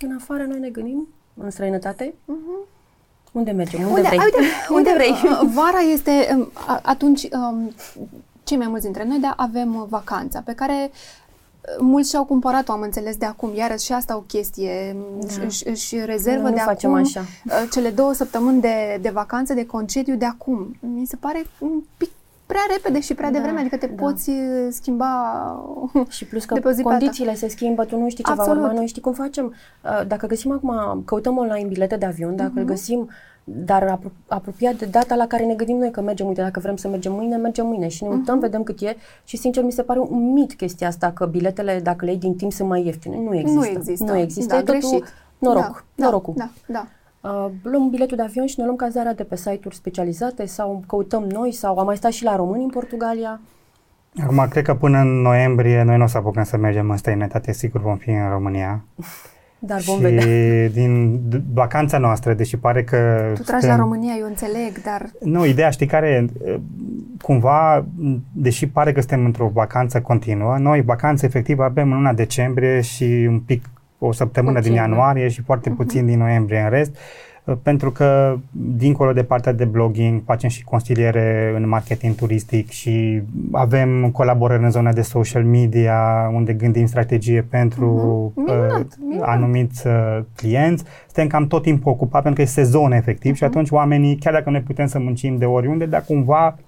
În 0.00 0.14
afară 0.14 0.44
noi 0.44 0.58
ne 0.58 0.68
gândim, 0.68 1.08
în 1.34 1.50
străinătate. 1.50 2.14
Uh-huh. 2.14 2.73
Unde 3.34 3.50
mergem? 3.50 3.80
Unde, 3.80 3.92
unde 3.94 4.08
vrei? 4.08 4.18
Uite, 4.18 4.38
unde 4.78 4.92
vrei? 4.94 5.14
Vara 5.54 5.80
este 5.92 6.28
um, 6.36 6.50
atunci 6.82 7.28
um, 7.32 7.74
cei 8.44 8.56
mai 8.56 8.66
mulți 8.66 8.84
dintre 8.84 9.04
noi, 9.04 9.18
dar 9.18 9.34
avem 9.36 9.74
uh, 9.74 9.86
vacanța 9.88 10.40
pe 10.44 10.52
care 10.52 10.90
uh, 10.90 11.76
mulți 11.80 12.10
și-au 12.10 12.24
cumpărat-o, 12.24 12.72
am 12.72 12.80
înțeles, 12.80 13.16
de 13.16 13.24
acum. 13.24 13.54
Iar 13.54 13.78
și 13.78 13.92
asta 13.92 14.16
o 14.16 14.20
chestie. 14.20 14.96
Da. 15.20 15.44
Își, 15.44 15.68
își 15.68 16.04
rezervă 16.04 16.48
nu, 16.48 16.54
de 16.54 16.60
acum 16.60 16.94
așa. 16.94 17.20
Uh, 17.20 17.68
cele 17.72 17.90
două 17.90 18.12
săptămâni 18.12 18.60
de, 18.60 18.98
de 19.00 19.10
vacanță, 19.10 19.54
de 19.54 19.66
concediu 19.66 20.14
de 20.14 20.24
acum. 20.24 20.76
Mi 20.80 21.06
se 21.06 21.16
pare 21.16 21.46
un 21.58 21.82
pic 21.96 22.10
prea 22.54 22.76
repede 22.76 23.00
și 23.00 23.14
prea 23.14 23.30
da, 23.30 23.36
devreme, 23.36 23.60
adică 23.60 23.76
te 23.76 23.86
da. 23.86 24.02
poți 24.02 24.30
schimba 24.70 25.10
Și 26.08 26.24
plus 26.24 26.44
că 26.44 26.60
condițiile 26.82 27.34
se 27.34 27.48
schimbă, 27.48 27.84
tu 27.84 27.98
nu 27.98 28.08
știi 28.08 28.24
ce 28.24 28.30
Absolut. 28.30 28.58
va 28.58 28.64
urma, 28.64 28.74
noi 28.74 28.86
știi 28.86 29.02
cum 29.02 29.12
facem. 29.12 29.54
Dacă 30.06 30.26
găsim 30.26 30.50
acum, 30.50 31.02
căutăm 31.04 31.36
online 31.36 31.68
bilete 31.68 31.96
de 31.96 32.06
avion, 32.06 32.36
dacă 32.36 32.52
uh-huh. 32.54 32.60
îl 32.60 32.64
găsim 32.64 33.08
dar 33.44 33.98
apropiat 34.26 34.74
de 34.74 34.84
data 34.84 35.14
la 35.14 35.26
care 35.26 35.44
ne 35.44 35.54
gândim 35.54 35.76
noi 35.76 35.90
că 35.90 36.00
mergem, 36.00 36.26
uite, 36.26 36.40
dacă 36.40 36.60
vrem 36.60 36.76
să 36.76 36.88
mergem 36.88 37.12
mâine, 37.12 37.36
mergem 37.36 37.66
mâine 37.66 37.88
și 37.88 38.02
ne 38.02 38.08
uităm, 38.08 38.38
uh-huh. 38.38 38.40
vedem 38.40 38.62
cât 38.62 38.80
e 38.80 38.96
și 39.24 39.36
sincer 39.36 39.64
mi 39.64 39.72
se 39.72 39.82
pare 39.82 39.98
un 39.98 40.32
mit 40.32 40.54
chestia 40.54 40.88
asta 40.88 41.12
că 41.12 41.26
biletele, 41.26 41.80
dacă 41.82 42.04
le 42.04 42.10
iei 42.10 42.20
din 42.20 42.34
timp, 42.34 42.52
sunt 42.52 42.68
mai 42.68 42.84
ieftine. 42.84 43.16
Nu 43.16 43.34
există. 43.34 43.58
Nu 43.58 43.66
există. 43.66 44.04
Nu 44.04 44.18
există. 44.18 44.54
Da, 44.54 44.58
e 44.58 44.78
totul 44.78 45.04
noroc. 45.38 45.84
Da, 45.94 46.04
norocul. 46.04 46.34
Da, 46.36 46.50
da. 46.66 46.86
Uh, 47.24 47.46
luăm 47.62 47.90
biletul 47.90 48.16
de 48.16 48.22
avion 48.22 48.46
și 48.46 48.58
ne 48.58 48.64
luăm 48.64 48.76
cazarea 48.76 49.14
de 49.14 49.22
pe 49.22 49.36
site-uri 49.36 49.74
specializate 49.74 50.46
sau 50.46 50.84
căutăm 50.86 51.22
noi 51.22 51.52
sau 51.52 51.78
am 51.78 51.86
mai 51.86 51.96
stat 51.96 52.10
și 52.10 52.24
la 52.24 52.36
români 52.36 52.62
în 52.62 52.70
Portugalia. 52.70 53.40
Acum, 54.22 54.46
cred 54.50 54.64
că 54.64 54.74
până 54.74 54.98
în 54.98 55.20
noiembrie 55.20 55.82
noi 55.82 55.96
nu 55.96 56.04
o 56.04 56.06
să 56.06 56.16
apucăm 56.16 56.42
să 56.42 56.56
mergem 56.56 56.90
în 56.90 56.96
străinătate, 56.96 57.52
sigur 57.52 57.80
vom 57.80 57.96
fi 57.96 58.10
în 58.10 58.30
România. 58.30 58.84
Dar 59.66 59.80
vom 59.80 59.96
și 59.96 60.02
vedea. 60.02 60.68
din 60.68 61.20
vacanța 61.52 61.98
noastră, 61.98 62.34
deși 62.34 62.56
pare 62.56 62.84
că... 62.84 63.30
Tu 63.34 63.42
tragi 63.42 63.66
la 63.66 63.76
România, 63.76 64.14
eu 64.18 64.26
înțeleg, 64.26 64.82
dar... 64.82 65.10
Nu, 65.20 65.46
ideea, 65.46 65.70
știi 65.70 65.86
care 65.86 66.26
cumva, 67.22 67.84
deși 68.32 68.68
pare 68.68 68.92
că 68.92 69.00
suntem 69.00 69.24
într-o 69.24 69.50
vacanță 69.52 70.00
continuă, 70.00 70.56
noi 70.58 70.82
vacanță 70.82 71.26
efectiv 71.26 71.58
avem 71.58 71.90
în 71.90 71.96
luna 71.96 72.12
decembrie 72.12 72.80
și 72.80 73.26
un 73.28 73.40
pic 73.40 73.64
o 74.06 74.12
săptămână 74.12 74.56
puțin, 74.56 74.72
din 74.72 74.80
da. 74.80 74.86
ianuarie 74.86 75.28
și 75.28 75.42
foarte 75.42 75.70
uh-huh. 75.70 75.76
puțin 75.76 76.06
din 76.06 76.18
noiembrie 76.18 76.60
în 76.60 76.70
rest. 76.70 76.96
Uh, 77.44 77.56
pentru 77.62 77.90
că, 77.90 78.38
dincolo 78.50 79.12
de 79.12 79.22
partea 79.22 79.52
de 79.52 79.64
blogging, 79.64 80.22
facem 80.24 80.48
și 80.48 80.64
consiliere 80.64 81.52
în 81.56 81.68
marketing 81.68 82.14
turistic 82.14 82.70
și 82.70 83.22
avem 83.52 84.10
colaborări 84.10 84.62
în 84.62 84.70
zona 84.70 84.92
de 84.92 85.02
social 85.02 85.44
media, 85.44 86.30
unde 86.34 86.52
gândim 86.52 86.86
strategie 86.86 87.42
pentru 87.42 88.32
uh-huh. 88.32 88.46
minunat, 88.46 88.98
minunat. 88.98 89.28
anumiți 89.28 89.86
uh, 89.86 90.18
clienți. 90.36 90.84
Suntem 91.04 91.26
cam 91.26 91.46
tot 91.46 91.62
timpul 91.62 91.92
ocupat 91.92 92.22
pentru 92.22 92.42
că 92.42 92.48
e 92.48 92.52
sezon 92.52 92.92
efectiv 92.92 93.32
uh-huh. 93.32 93.36
și 93.36 93.44
atunci 93.44 93.70
oamenii, 93.70 94.16
chiar 94.16 94.32
dacă 94.32 94.50
noi 94.50 94.60
putem 94.60 94.86
să 94.86 94.98
muncim 94.98 95.36
de 95.36 95.44
oriunde, 95.44 95.86
dar 95.86 96.04
cumva 96.06 96.58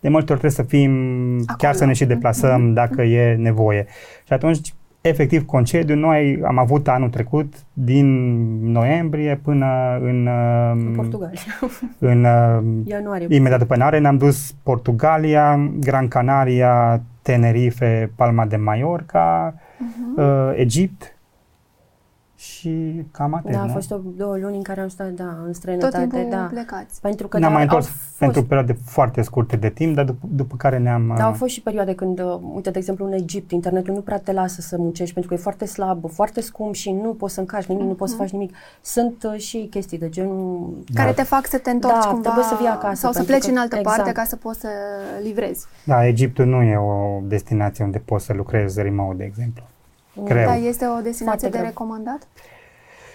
de 0.00 0.08
multe 0.08 0.32
ori 0.32 0.40
trebuie 0.40 0.50
să 0.50 0.62
fim, 0.62 0.92
Acolo. 1.32 1.56
chiar 1.58 1.74
să 1.74 1.84
ne 1.84 1.92
și 1.92 2.04
deplasăm 2.04 2.70
uh-huh. 2.70 2.74
dacă 2.74 3.02
e 3.02 3.34
nevoie. 3.34 3.86
Și 4.26 4.32
atunci 4.32 4.74
efectiv 5.08 5.44
concediu. 5.44 5.96
Noi 5.96 6.40
am 6.44 6.58
avut 6.58 6.88
anul 6.88 7.08
trecut 7.08 7.54
din 7.72 8.06
noiembrie 8.72 9.40
până 9.42 9.98
în... 10.00 10.28
În 10.72 10.92
Portugalia. 10.96 11.40
În 11.98 12.26
Ianuarie. 12.84 13.26
Imediat 13.30 13.58
după 13.58 13.72
ianuarie 13.74 13.98
ne-am 13.98 14.16
dus 14.16 14.54
Portugalia, 14.62 15.70
Gran 15.80 16.08
Canaria, 16.08 17.02
Tenerife, 17.22 18.10
Palma 18.16 18.46
de 18.46 18.56
Mallorca, 18.56 19.54
uh-huh. 19.54 20.22
uh, 20.22 20.52
Egipt 20.56 21.13
și 22.64 23.04
cam 23.10 23.34
atât, 23.34 23.50
Da, 23.50 23.62
a 23.62 23.66
fost 23.66 23.90
o, 23.90 23.96
două 24.16 24.36
luni 24.36 24.56
în 24.56 24.62
care 24.62 24.80
am 24.80 24.88
stat, 24.88 25.10
da, 25.10 25.36
în 25.46 25.52
străinătate, 25.52 26.06
Tot 26.06 26.30
da. 26.30 26.48
plecați. 26.50 27.00
Pentru 27.00 27.28
că 27.28 27.38
ne-am 27.38 27.50
da, 27.50 27.56
mai 27.56 27.64
întors 27.64 27.86
fost... 27.86 28.18
pentru 28.18 28.44
perioade 28.44 28.76
foarte 28.84 29.22
scurte 29.22 29.56
de 29.56 29.68
timp, 29.68 29.94
dar 29.94 30.04
după, 30.04 30.26
după 30.30 30.54
care 30.56 30.78
ne-am... 30.78 31.14
Da, 31.16 31.24
au 31.24 31.30
uh, 31.30 31.36
fost 31.38 31.52
și 31.52 31.60
perioade 31.60 31.94
când, 31.94 32.18
uh, 32.18 32.38
uite, 32.54 32.70
de 32.70 32.78
exemplu, 32.78 33.06
în 33.06 33.12
Egipt, 33.12 33.50
internetul 33.50 33.94
nu 33.94 34.00
prea 34.00 34.18
te 34.18 34.32
lasă 34.32 34.60
să 34.60 34.76
muncești 34.78 35.12
pentru 35.14 35.30
că 35.30 35.38
e 35.38 35.42
foarte 35.42 35.64
slab, 35.66 36.10
foarte 36.10 36.40
scump 36.40 36.74
și 36.74 36.90
nu 36.90 37.14
poți 37.14 37.34
să 37.34 37.40
încarci 37.40 37.66
nimic, 37.66 37.84
uh-huh. 37.84 37.88
nu 37.88 37.94
poți 37.94 38.10
să 38.10 38.16
mhm. 38.16 38.26
faci 38.26 38.38
nimic. 38.38 38.54
Sunt 38.80 39.28
uh, 39.32 39.38
și 39.38 39.66
chestii 39.70 39.98
de 39.98 40.08
genul... 40.08 40.74
Care 40.94 41.08
da. 41.08 41.14
te 41.14 41.22
fac 41.22 41.46
să 41.46 41.58
te 41.58 41.70
întorci 41.70 41.94
da, 41.94 42.08
cumva... 42.08 42.20
trebuie 42.22 42.44
să 42.44 42.56
vii 42.58 42.68
acasă. 42.68 42.94
Sau 42.94 43.12
să 43.12 43.24
pleci 43.24 43.44
că, 43.44 43.50
în 43.50 43.56
altă 43.56 43.76
exact. 43.76 43.96
parte 43.96 44.12
ca 44.12 44.24
să 44.24 44.36
poți 44.36 44.60
să 44.60 44.68
livrezi. 45.22 45.66
Da, 45.84 46.06
Egiptul 46.06 46.46
nu 46.46 46.62
e 46.62 46.76
o 46.76 47.20
destinație 47.22 47.84
unde 47.84 47.98
poți 47.98 48.24
să 48.24 48.32
lucrezi 48.32 48.82
remote, 48.82 49.16
de 49.16 49.24
exemplu. 49.24 49.62
Greu. 50.22 50.46
Da, 50.46 50.54
este 50.54 50.86
o 50.86 51.00
destinație 51.00 51.48
de 51.48 51.58
recomandat? 51.58 52.26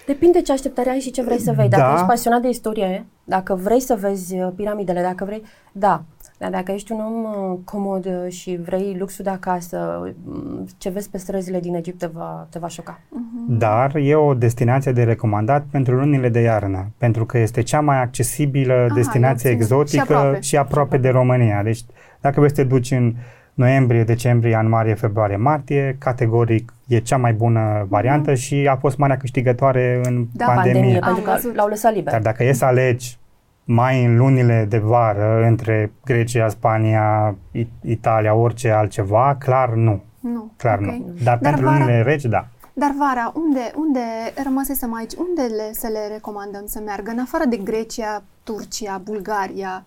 Depinde 0.09 0.41
ce 0.41 0.51
așteptare 0.51 0.89
ai 0.89 0.99
și 0.99 1.11
ce 1.11 1.21
vrei 1.21 1.39
să 1.39 1.53
vezi. 1.55 1.69
Dacă 1.69 1.83
da. 1.83 1.93
ești 1.93 2.05
pasionat 2.05 2.41
de 2.41 2.49
istorie, 2.49 3.05
dacă 3.23 3.55
vrei 3.55 3.79
să 3.79 3.97
vezi 3.99 4.39
uh, 4.39 4.49
piramidele, 4.55 5.01
dacă 5.01 5.25
vrei, 5.25 5.43
da. 5.71 6.03
Dar 6.37 6.49
dacă 6.49 6.71
ești 6.71 6.91
un 6.91 6.99
om 6.99 7.23
uh, 7.23 7.57
comod 7.63 8.05
uh, 8.05 8.31
și 8.31 8.59
vrei 8.65 8.95
luxul 8.99 9.23
de 9.23 9.29
acasă, 9.29 10.09
mm, 10.23 10.67
ce 10.77 10.89
vezi 10.89 11.09
pe 11.09 11.17
străzile 11.17 11.59
din 11.59 11.75
Egipt 11.75 11.99
te 11.99 12.05
va, 12.05 12.47
te 12.49 12.59
va 12.59 12.67
șoca. 12.67 12.99
Uh-huh. 12.99 13.57
Dar 13.57 13.95
e 13.95 14.15
o 14.15 14.33
destinație 14.33 14.91
de 14.91 15.03
recomandat 15.03 15.65
pentru 15.71 15.95
lunile 15.95 16.29
de 16.29 16.39
iarnă, 16.39 16.91
pentru 16.97 17.25
că 17.25 17.37
este 17.37 17.61
cea 17.61 17.81
mai 17.81 18.01
accesibilă 18.01 18.73
Aha, 18.73 18.93
destinație 18.93 19.49
exotică 19.49 20.03
și 20.03 20.11
aproape. 20.11 20.39
și 20.39 20.57
aproape 20.57 20.97
de 20.97 21.09
România. 21.09 21.63
Deci 21.63 21.85
dacă 22.21 22.39
vrei 22.39 22.49
să 22.49 22.55
te 22.55 22.63
duci 22.63 22.91
în 22.91 23.15
noiembrie, 23.59 24.03
decembrie, 24.03 24.51
ianuarie, 24.51 24.93
februarie, 24.93 25.35
martie, 25.35 25.95
categoric 25.99 26.73
e 26.87 26.99
cea 26.99 27.17
mai 27.17 27.33
bună 27.33 27.85
variantă 27.89 28.31
mm-hmm. 28.31 28.45
și 28.45 28.67
a 28.69 28.75
fost 28.75 28.97
marea 28.97 29.17
câștigătoare 29.17 30.01
în 30.03 30.27
da, 30.33 30.45
pandemie. 30.45 30.73
pandemie 30.73 30.99
pentru 30.99 31.21
că 31.21 31.37
l-au 31.53 31.67
lăsat 31.67 31.93
liber. 31.93 32.11
Dar 32.11 32.21
dacă 32.21 32.43
e 32.43 32.53
să 32.53 32.65
alegi 32.65 33.17
mai 33.63 34.05
în 34.05 34.17
lunile 34.17 34.65
de 34.69 34.77
vară 34.77 35.45
între 35.47 35.91
Grecia, 36.05 36.47
Spania, 36.47 37.35
Italia, 37.81 38.33
orice 38.33 38.69
altceva, 38.69 39.35
clar 39.39 39.69
nu. 39.73 40.03
Nu. 40.19 40.51
Clar 40.57 40.79
okay. 40.79 41.03
nu. 41.05 41.13
Dar, 41.23 41.37
Dar 41.37 41.37
pentru 41.37 41.65
vara, 41.65 41.77
lunile 41.77 42.01
reci, 42.01 42.23
da. 42.25 42.47
Dar 42.73 42.93
vara, 42.97 43.31
unde, 43.35 43.71
unde 43.75 43.99
rămăsesem 44.43 44.93
aici, 44.93 45.13
unde 45.13 45.55
le, 45.55 45.69
să 45.71 45.87
le 45.91 46.13
recomandăm 46.13 46.63
să 46.65 46.81
meargă? 46.85 47.11
În 47.11 47.19
afară 47.19 47.43
de 47.45 47.57
Grecia, 47.57 48.23
Turcia, 48.43 49.01
Bulgaria, 49.03 49.85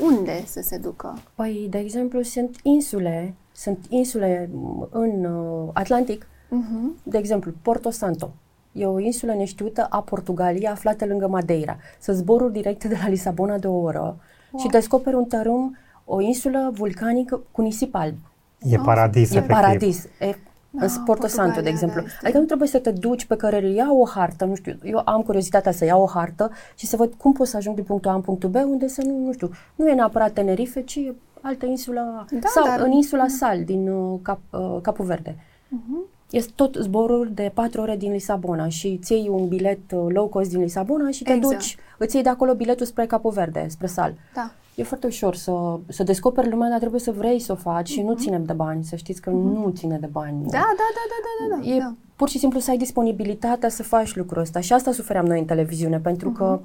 unde 0.00 0.42
să 0.46 0.60
se 0.62 0.76
ducă? 0.76 1.18
Păi, 1.34 1.66
de 1.70 1.78
exemplu, 1.78 2.22
sunt 2.22 2.56
insule, 2.62 3.34
sunt 3.52 3.78
insule 3.88 4.50
în 4.90 5.24
uh, 5.24 5.68
Atlantic, 5.72 6.24
uh-huh. 6.24 7.02
de 7.02 7.18
exemplu, 7.18 7.52
Porto 7.62 7.90
Santo. 7.90 8.32
E 8.72 8.86
o 8.86 8.98
insulă 8.98 9.34
neștiută 9.34 9.86
a 9.90 10.00
Portugaliei 10.00 10.68
aflată 10.68 11.06
lângă 11.06 11.28
Madeira. 11.28 11.76
Să 11.98 12.12
zboruri 12.12 12.52
direct 12.52 12.84
de 12.84 12.96
la 13.02 13.08
Lisabona 13.08 13.58
de 13.58 13.66
o 13.66 13.76
oră 13.76 13.98
wow. 13.98 14.60
și 14.60 14.68
descoperi 14.68 15.16
un 15.16 15.24
tărâm, 15.24 15.76
o 16.04 16.20
insulă 16.20 16.70
vulcanică 16.74 17.40
cu 17.50 17.62
nisip 17.62 17.94
alb. 17.94 18.16
E 18.58 18.76
paradis, 18.76 19.30
E 19.30 19.36
efectiv. 19.36 19.56
paradis. 19.56 20.08
E 20.18 20.34
da, 20.78 20.84
în 20.84 21.04
Porto 21.04 21.26
Santo, 21.26 21.60
de 21.60 21.68
exemplu. 21.68 22.00
Da, 22.00 22.08
adică 22.22 22.38
nu 22.38 22.44
trebuie 22.44 22.68
să 22.68 22.78
te 22.78 22.90
duci 22.90 23.24
pe 23.24 23.36
care 23.36 23.68
ia 23.68 23.92
o 23.92 24.06
hartă, 24.06 24.44
nu 24.44 24.54
știu, 24.54 24.78
eu 24.82 25.02
am 25.04 25.22
curiozitatea 25.22 25.72
să 25.72 25.84
iau 25.84 26.02
o 26.02 26.06
hartă 26.06 26.50
și 26.74 26.86
să 26.86 26.96
văd 26.96 27.12
cum 27.14 27.32
pot 27.32 27.46
să 27.46 27.56
ajung 27.56 27.74
din 27.74 27.84
punctul 27.84 28.10
A 28.10 28.14
în 28.14 28.20
punctul 28.20 28.48
B, 28.48 28.54
unde 28.54 28.88
să 28.88 29.02
nu, 29.02 29.18
nu 29.18 29.32
știu, 29.32 29.50
nu 29.74 29.88
e 29.88 29.94
neapărat 29.94 30.32
Tenerife, 30.32 30.82
ci 30.82 30.98
altă 31.40 31.66
insulă, 31.66 32.26
da, 32.30 32.48
sau 32.48 32.64
dar... 32.64 32.80
în 32.80 32.90
insula 32.90 33.28
Sal, 33.28 33.64
din 33.64 33.88
uh, 33.88 34.18
Cap, 34.22 34.40
uh, 34.50 34.76
Capul 34.82 35.04
Verde. 35.04 35.30
Uh-huh. 35.34 36.12
Este 36.30 36.52
tot 36.54 36.74
zborul 36.74 37.30
de 37.34 37.50
4 37.54 37.80
ore 37.80 37.96
din 37.96 38.12
Lisabona 38.12 38.68
și 38.68 38.98
îți 39.00 39.12
iei 39.12 39.28
un 39.28 39.48
bilet 39.48 39.92
uh, 39.92 40.06
low 40.08 40.26
cost 40.26 40.50
din 40.50 40.60
Lisabona 40.60 41.10
și 41.10 41.22
te 41.22 41.32
exact. 41.32 41.54
duci, 41.54 41.76
îți 41.98 42.14
iei 42.14 42.24
de 42.24 42.30
acolo 42.30 42.54
biletul 42.54 42.86
spre 42.86 43.06
Capul 43.06 43.30
Verde, 43.30 43.66
spre 43.68 43.86
Sal. 43.86 44.14
Da. 44.34 44.50
E 44.74 44.82
foarte 44.82 45.06
ușor 45.06 45.34
să, 45.34 45.78
să 45.88 46.02
descoperi 46.02 46.50
lumea, 46.50 46.68
dar 46.68 46.78
trebuie 46.78 47.00
să 47.00 47.12
vrei 47.12 47.38
să 47.38 47.52
o 47.52 47.54
faci 47.54 47.90
uh-huh. 47.90 47.92
și 47.92 48.02
nu 48.02 48.10
mhm. 48.10 48.20
ține 48.20 48.38
de 48.38 48.52
bani, 48.52 48.84
să 48.84 48.96
știți 48.96 49.20
că 49.20 49.30
uh-huh. 49.30 49.54
nu 49.54 49.72
ține 49.76 49.98
de 49.98 50.06
bani. 50.06 50.42
Da, 50.42 50.50
da, 50.50 50.88
da, 50.94 51.04
da, 51.08 51.56
da, 51.56 51.56
da. 51.56 51.74
E 51.74 51.78
da. 51.78 51.94
pur 52.16 52.28
și 52.28 52.38
simplu 52.38 52.58
să 52.58 52.70
ai 52.70 52.76
disponibilitatea 52.76 53.68
să 53.68 53.82
faci 53.82 54.14
lucrul 54.14 54.42
ăsta 54.42 54.60
și 54.60 54.72
asta 54.72 54.92
sufeream 54.92 55.26
noi 55.26 55.38
în 55.38 55.44
televiziune, 55.44 55.98
pentru 55.98 56.30
uh-huh. 56.30 56.36
că 56.36 56.60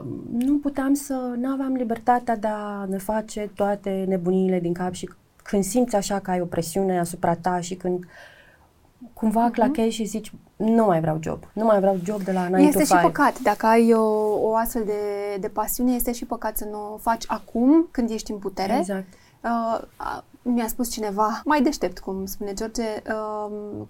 um, 0.00 0.38
nu 0.38 0.58
puteam 0.58 0.94
să, 0.94 1.34
nu 1.38 1.48
aveam 1.48 1.72
libertatea 1.72 2.36
de 2.36 2.48
a 2.50 2.84
ne 2.88 2.98
face 2.98 3.50
toate 3.54 4.04
nebuniile 4.08 4.60
din 4.60 4.72
cap 4.72 4.92
și 4.92 5.10
când 5.42 5.64
simți 5.64 5.96
așa 5.96 6.18
că 6.18 6.30
ai 6.30 6.40
o 6.40 6.44
presiune 6.44 6.98
asupra 6.98 7.34
ta 7.34 7.60
și 7.60 7.74
când 7.74 8.04
cumva 9.12 9.48
uh-huh. 9.48 9.52
clachezi 9.52 9.94
și 9.94 10.04
zici 10.04 10.32
nu 10.56 10.84
mai 10.84 11.00
vreau 11.00 11.18
job, 11.20 11.44
nu 11.52 11.64
mai 11.64 11.78
vreau 11.80 11.98
job 12.04 12.22
de 12.22 12.32
la 12.32 12.48
9 12.48 12.62
Este 12.62 12.84
și 12.84 12.96
păcat, 13.02 13.40
dacă 13.40 13.66
ai 13.66 13.92
o, 13.92 14.02
o 14.48 14.54
astfel 14.54 14.84
de, 14.84 15.36
de 15.40 15.48
pasiune, 15.48 15.92
este 15.92 16.12
și 16.12 16.24
păcat 16.24 16.56
să 16.56 16.64
nu 16.64 16.92
o 16.92 16.96
faci 16.96 17.24
acum, 17.26 17.88
când 17.90 18.10
ești 18.10 18.30
în 18.30 18.38
putere. 18.38 18.78
Exact. 18.78 19.06
Uh, 19.42 19.80
mi-a 20.42 20.66
spus 20.66 20.90
cineva, 20.90 21.42
mai 21.44 21.62
deștept, 21.62 21.98
cum 21.98 22.26
spune 22.26 22.52
George, 22.52 22.82
uh, 22.82 23.86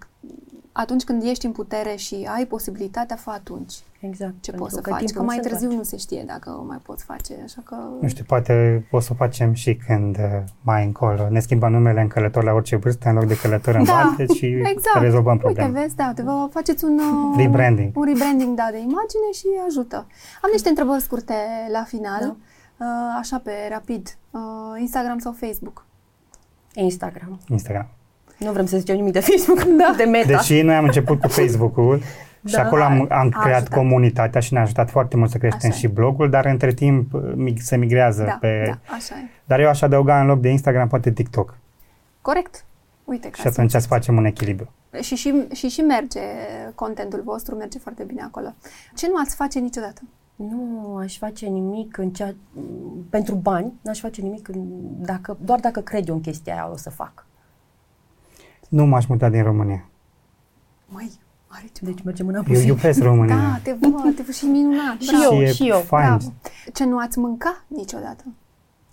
atunci 0.72 1.04
când 1.04 1.22
ești 1.22 1.46
în 1.46 1.52
putere 1.52 1.94
și 1.96 2.28
ai 2.34 2.46
posibilitatea, 2.46 3.16
fă 3.16 3.30
atunci. 3.30 3.74
Exact. 4.00 4.34
Ce 4.40 4.52
poți 4.52 4.74
să 4.74 4.80
faci? 4.80 5.10
Că 5.10 5.22
mai 5.22 5.38
târziu 5.38 5.68
faci. 5.68 5.76
nu 5.76 5.82
se 5.82 5.96
știe 5.96 6.24
dacă 6.26 6.50
o 6.50 6.64
mai 6.64 6.78
poți 6.82 7.04
face, 7.04 7.40
așa 7.44 7.60
că... 7.64 7.76
Nu 8.00 8.08
știu, 8.08 8.24
poate 8.26 8.86
o 8.90 9.00
să 9.00 9.08
o 9.12 9.14
facem 9.14 9.52
și 9.52 9.74
când 9.74 10.16
uh, 10.16 10.42
mai 10.60 10.84
încolo 10.84 11.28
ne 11.28 11.40
schimbăm 11.40 11.72
numele 11.72 12.00
în 12.00 12.08
călător 12.08 12.44
la 12.44 12.52
orice 12.52 12.76
vârstă 12.76 13.08
în 13.08 13.14
loc 13.14 13.24
de 13.24 13.36
călător 13.36 13.74
în 13.74 13.84
da, 13.84 14.14
și 14.34 14.46
exact. 14.74 15.00
rezolvăm 15.00 15.38
problema. 15.38 15.68
Uite, 15.68 15.80
vezi, 15.80 15.96
da, 15.96 16.12
te 16.14 16.22
vă 16.22 16.48
faceți 16.50 16.84
un... 16.84 16.98
Uh, 16.98 17.36
rebranding. 17.36 17.96
Un 17.96 18.04
rebranding, 18.04 18.56
da, 18.56 18.68
de 18.70 18.78
imagine 18.78 19.30
și 19.34 19.46
ajută. 19.66 19.96
Am 20.42 20.50
niște 20.52 20.68
întrebări 20.68 21.02
scurte 21.02 21.34
la 21.72 21.82
final, 21.82 22.20
da. 22.20 22.36
uh, 22.84 23.16
așa 23.18 23.38
pe 23.38 23.52
rapid. 23.70 24.16
Uh, 24.30 24.40
Instagram 24.80 25.18
sau 25.18 25.32
Facebook? 25.32 25.86
Instagram. 26.74 27.40
Instagram. 27.48 27.88
Nu 28.39 28.53
vrem 28.53 28.66
să 28.66 28.78
zicem 28.78 28.97
nimic 28.97 29.12
de 29.12 29.20
Facebook, 29.20 29.62
da. 29.82 29.95
de 29.97 30.05
meta. 30.05 30.26
Deși 30.26 30.62
noi 30.62 30.74
am 30.74 30.84
început 30.84 31.20
cu 31.20 31.28
Facebook-ul 31.28 31.99
da. 32.41 32.51
și 32.51 32.57
acolo 32.57 32.82
am, 32.82 33.07
am 33.11 33.28
creat 33.28 33.61
ajutat. 33.61 33.78
comunitatea 33.78 34.41
și 34.41 34.53
ne-a 34.53 34.62
ajutat 34.62 34.91
foarte 34.91 35.16
mult 35.16 35.30
să 35.30 35.39
creștem 35.39 35.70
așa 35.70 35.78
și 35.78 35.86
blogul, 35.86 36.30
dar 36.30 36.47
între 36.47 36.72
timp 36.72 37.11
se 37.57 37.76
migrează 37.76 38.24
da, 38.24 38.36
pe... 38.41 38.62
Da, 38.66 38.95
așa 38.95 39.14
e. 39.14 39.28
Dar 39.45 39.61
eu 39.61 39.68
aș 39.68 39.82
adăuga 39.82 40.20
în 40.20 40.26
loc 40.26 40.41
de 40.41 40.49
Instagram 40.49 40.89
poate 40.89 41.11
TikTok. 41.12 41.57
Corect. 42.20 42.64
Uite 43.05 43.30
și 43.34 43.47
atunci 43.47 43.70
să 43.70 43.80
facem 43.80 44.16
un 44.16 44.24
echilibru. 44.24 44.72
Și, 45.01 45.14
și, 45.14 45.47
și, 45.53 45.68
și 45.68 45.80
merge 45.80 46.20
contentul 46.74 47.22
vostru, 47.24 47.55
merge 47.55 47.78
foarte 47.78 48.03
bine 48.03 48.22
acolo. 48.22 48.55
Ce 48.95 49.07
nu 49.09 49.16
ați 49.20 49.34
face 49.34 49.59
niciodată? 49.59 50.01
Nu 50.36 50.97
aș 50.97 51.18
face 51.18 51.47
nimic 51.47 51.99
în 51.99 52.11
cea, 52.11 52.34
pentru 53.11 53.34
bani, 53.34 53.72
nu 53.82 53.91
aș 53.91 54.01
face 54.01 54.20
nimic 54.20 54.49
în, 54.49 54.64
dacă, 54.99 55.36
doar 55.41 55.61
dacă 55.61 55.80
cred 55.80 56.09
eu 56.09 56.14
în 56.14 56.20
chestia 56.20 56.53
aia 56.53 56.70
o 56.72 56.76
să 56.76 56.91
fac. 56.91 57.26
Nu 58.68 58.86
m-aș 58.86 59.06
muta 59.06 59.28
din 59.28 59.42
România. 59.42 59.84
Măi, 60.86 61.10
are 61.46 61.64
ce 61.72 61.84
Deci 61.84 62.02
mergem 62.02 62.28
înapoi. 62.28 62.54
Eu 62.54 62.62
iubesc 62.62 63.02
România. 63.02 63.34
Da, 63.34 63.58
te 63.62 63.76
văd, 63.80 63.92
te 64.16 64.22
văd 64.22 64.34
și 64.34 64.44
minunat. 64.44 65.00
și 65.00 65.14
eu, 65.30 65.46
și, 65.46 65.54
și 65.54 65.68
eu. 65.68 65.78
Fain. 65.78 66.18
Ce 66.72 66.84
nu 66.84 66.98
ați 66.98 67.18
mânca 67.18 67.64
niciodată? 67.66 68.24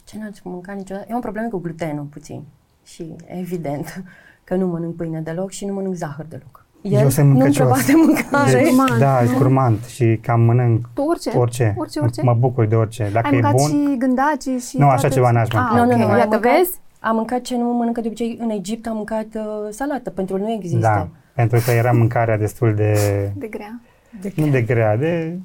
Ce 0.04 0.18
nu 0.20 0.26
ați 0.30 0.42
mânca 0.44 0.72
niciodată? 0.74 1.06
Eu 1.10 1.16
am 1.16 1.22
probleme 1.22 1.48
cu 1.48 1.58
glutenul 1.58 2.04
puțin. 2.04 2.44
Și 2.84 3.16
evident 3.26 4.04
că 4.44 4.56
nu 4.56 4.68
mănânc 4.68 4.96
pâine 4.96 5.20
deloc 5.22 5.52
și 5.52 5.66
nu 5.66 5.74
mănânc 5.74 5.96
zahăr 5.96 6.26
deloc. 6.26 6.66
El 6.82 7.02
eu 7.02 7.10
sunt 7.10 7.32
mâncăcios. 7.32 7.86
de 7.86 7.94
mâncare. 8.06 8.52
Deci, 8.52 8.98
da, 9.00 9.24
e 9.24 9.28
curmant 9.28 9.84
și 9.84 10.20
cam 10.22 10.42
mănânc 10.42 10.90
tu 10.94 11.02
orice? 11.02 11.30
Orice. 11.38 11.74
orice, 11.78 12.00
orice? 12.00 12.22
Mă 12.22 12.34
bucur 12.34 12.66
de 12.66 12.76
orice. 12.76 13.10
Dacă 13.14 13.28
Ai 13.28 13.38
e 13.38 13.50
bun... 13.52 13.70
și 13.70 13.98
gândaci 13.98 14.62
și 14.70 14.78
Nu, 14.78 14.88
așa 14.88 15.10
ceva 15.10 15.32
n-aș 15.32 15.48
mânca. 15.54 15.70
Ah, 15.72 15.80
nu, 15.80 15.86
nu, 15.86 16.08
nu. 16.08 16.18
Iată, 16.18 16.38
vezi? 16.38 16.80
Am 17.08 17.16
mâncat 17.16 17.42
ce 17.42 17.58
nu 17.58 17.64
mâncă 17.64 18.02
de 18.02 18.08
obicei 18.08 18.38
în 18.42 18.50
Egipt, 18.50 18.88
am 18.88 18.96
mâncat 18.96 19.26
uh, 19.36 19.68
salată, 19.70 20.10
pentru 20.10 20.38
nu 20.38 20.52
există. 20.52 20.80
Da, 20.80 21.08
pentru 21.36 21.60
că 21.66 21.72
era 21.72 21.92
mâncarea 21.92 22.38
destul 22.38 22.74
de... 22.76 22.94
De 23.36 23.48
grea. 23.48 23.82
De 24.22 24.34
nu 24.36 24.48
de 24.48 24.62
grea, 24.62 24.98
de... 24.98 25.40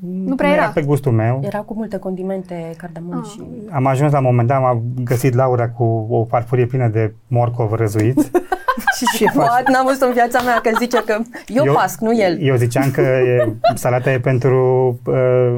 Nu 0.00 0.34
prea 0.34 0.52
era. 0.52 0.66
pe 0.68 0.82
gustul 0.82 1.12
meu. 1.12 1.40
Era 1.44 1.58
cu 1.58 1.74
multe 1.74 1.98
condimente, 1.98 2.70
cardamom 2.76 3.18
ah. 3.18 3.24
și... 3.30 3.42
Am 3.70 3.86
ajuns 3.86 4.12
la 4.12 4.18
un 4.18 4.24
moment 4.24 4.48
dat, 4.48 4.62
am 4.62 4.82
găsit 5.04 5.34
Laura 5.34 5.70
cu 5.70 6.06
o 6.10 6.24
farfurie 6.24 6.66
plină 6.66 6.88
de 6.88 7.14
morcov 7.26 7.72
răzuit. 7.72 8.30
și 8.94 9.04
ce 9.16 9.26
faci? 9.26 9.66
N-am 9.66 9.86
văzut 9.86 10.02
în 10.02 10.12
viața 10.12 10.40
mea 10.40 10.60
că 10.60 10.70
zice 10.78 11.02
că 11.04 11.20
eu, 11.46 11.64
eu 11.64 11.72
pasc, 11.72 12.00
nu 12.00 12.18
el. 12.18 12.38
Eu 12.40 12.56
ziceam 12.56 12.90
că 12.90 13.00
e, 13.00 13.52
salata 13.74 14.10
e 14.10 14.20
pentru 14.20 14.98
uh, 15.06 15.56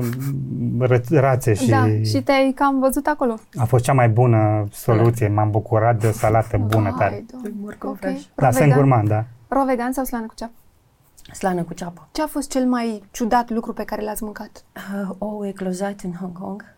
rațe 1.11 1.55
și... 1.55 1.69
Da, 1.69 1.87
și 2.05 2.23
te-ai 2.23 2.53
cam 2.55 2.79
văzut 2.79 3.07
acolo. 3.07 3.35
A 3.55 3.65
fost 3.65 3.85
cea 3.85 3.93
mai 3.93 4.09
bună 4.09 4.65
soluție, 4.73 5.29
m-am 5.29 5.51
bucurat 5.51 6.01
de 6.01 6.07
o 6.07 6.13
salată 6.13 6.57
bună 6.67 6.95
tare. 6.99 7.25
Morcov 7.63 7.91
okay. 7.91 8.27
Da, 8.35 8.51
sunt 8.51 8.73
gurmand, 8.73 9.09
da. 9.09 9.25
Ro 9.49 9.65
vegan 9.65 9.93
sau 9.93 10.05
slană 10.05 10.27
cu 10.27 10.35
ceapă? 10.37 10.53
Slană 11.33 11.63
cu 11.63 11.75
ceapă. 11.75 12.09
Ce 12.13 12.23
a 12.23 12.27
fost 12.27 12.51
cel 12.51 12.65
mai 12.65 13.03
ciudat 13.11 13.51
lucru 13.51 13.73
pe 13.73 13.85
care 13.85 14.03
l-ați 14.03 14.23
mâncat? 14.23 14.65
Uh, 14.75 15.15
ou 15.19 15.47
eclozat 15.47 16.01
în 16.05 16.13
Hong 16.13 16.39
Kong. 16.39 16.76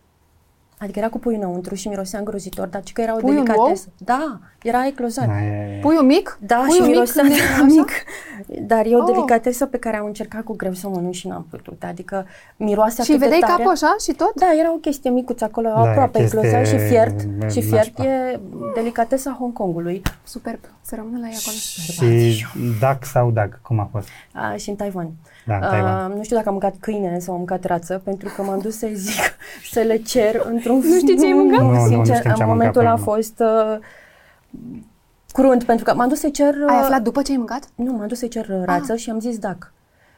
Adică 0.81 0.99
era 0.99 1.09
cu 1.09 1.19
pui 1.19 1.35
înăuntru 1.35 1.75
și 1.75 1.87
mirosea 1.87 2.19
îngrozitor, 2.19 2.67
dar 2.67 2.81
că 2.93 3.01
era 3.01 3.15
o 3.15 3.17
Puiul 3.17 3.43
delicatesă. 3.43 3.87
Da, 3.97 4.39
era 4.63 4.87
eclozat. 4.87 5.25
Da, 5.25 5.33
Puiul 5.81 6.03
mic? 6.03 6.37
Da, 6.41 6.55
Puiul 6.55 6.83
și 6.83 6.89
mirosea 6.89 7.23
mic, 7.33 7.41
mic. 7.65 7.89
Dar 8.61 8.85
e 8.85 8.95
o 8.95 8.99
oh. 8.99 9.05
delicatesă 9.05 9.65
pe 9.65 9.77
care 9.77 9.97
am 9.97 10.05
încercat 10.05 10.43
cu 10.43 10.55
greu 10.55 10.73
să 10.73 10.87
o 10.87 10.89
mănânc 10.89 11.13
și 11.13 11.27
n-am 11.27 11.45
putut. 11.49 11.83
Adică 11.83 12.25
miroase 12.55 13.03
Și 13.03 13.11
vedeai 13.11 13.39
tare. 13.39 13.53
capul 13.53 13.71
așa 13.71 13.95
și 14.03 14.11
tot? 14.11 14.33
Da, 14.35 14.45
era 14.59 14.73
o 14.73 14.77
chestie 14.77 15.09
micuță 15.09 15.43
acolo, 15.43 15.67
da, 15.67 15.79
aproape 15.79 16.19
eclozat 16.19 16.67
și 16.67 16.77
fiert. 16.77 17.19
Și 17.49 17.61
fiert 17.61 17.99
e 17.99 18.39
delicatesa 18.75 19.35
Hong 19.39 19.53
Kongului. 19.53 20.01
Superb, 20.23 20.59
să 20.81 20.95
rămână 20.95 21.17
la 21.19 21.27
ea 21.27 21.37
acolo. 21.41 21.57
Și 21.57 22.45
dac 22.79 23.05
sau 23.05 23.31
dac, 23.31 23.59
cum 23.61 23.79
a 23.79 23.89
fost? 23.91 24.07
A, 24.33 24.55
și 24.55 24.69
în 24.69 24.75
Taiwan. 24.75 25.11
Da, 25.49 25.55
în 25.55 25.61
Taiwan. 25.61 26.11
Uh, 26.11 26.17
nu 26.17 26.23
știu 26.23 26.35
dacă 26.35 26.47
am 26.47 26.53
mâncat 26.53 26.75
câine 26.79 27.19
sau 27.19 27.33
am 27.33 27.37
mâncat 27.39 27.63
rață, 27.63 28.01
pentru 28.03 28.29
că 28.35 28.41
m-am 28.41 28.59
dus 28.59 28.77
să 28.77 28.87
zic 28.93 29.37
să 29.73 29.79
le 29.79 29.97
cer 29.97 30.45
într-un... 30.49 30.75
Nu 30.75 30.97
știi 30.97 31.17
ce 31.19 31.25
ai 31.25 31.31
mâncat? 31.31 31.61
Nu, 31.61 31.85
Sincer, 31.87 32.25
nu, 32.25 32.31
nu 32.31 32.35
în 32.39 32.47
momentul 32.47 32.87
a 32.87 32.95
fost 32.95 33.39
uh, 33.39 33.77
crunt, 35.31 35.63
pentru 35.63 35.85
că 35.85 35.93
m-am 35.93 36.07
dus 36.07 36.19
să 36.19 36.29
cer... 36.29 36.53
Uh, 36.53 36.69
ai 36.69 36.79
aflat 36.79 37.01
după 37.01 37.21
ce 37.21 37.31
ai 37.31 37.37
mâncat? 37.37 37.63
Nu, 37.75 37.91
m-am 37.91 38.07
dus 38.07 38.19
să 38.19 38.27
cer 38.27 38.47
uh, 38.49 38.61
rață 38.65 38.91
ah. 38.91 38.99
și 38.99 39.09
am 39.09 39.19
zis 39.19 39.37
dac. 39.37 39.73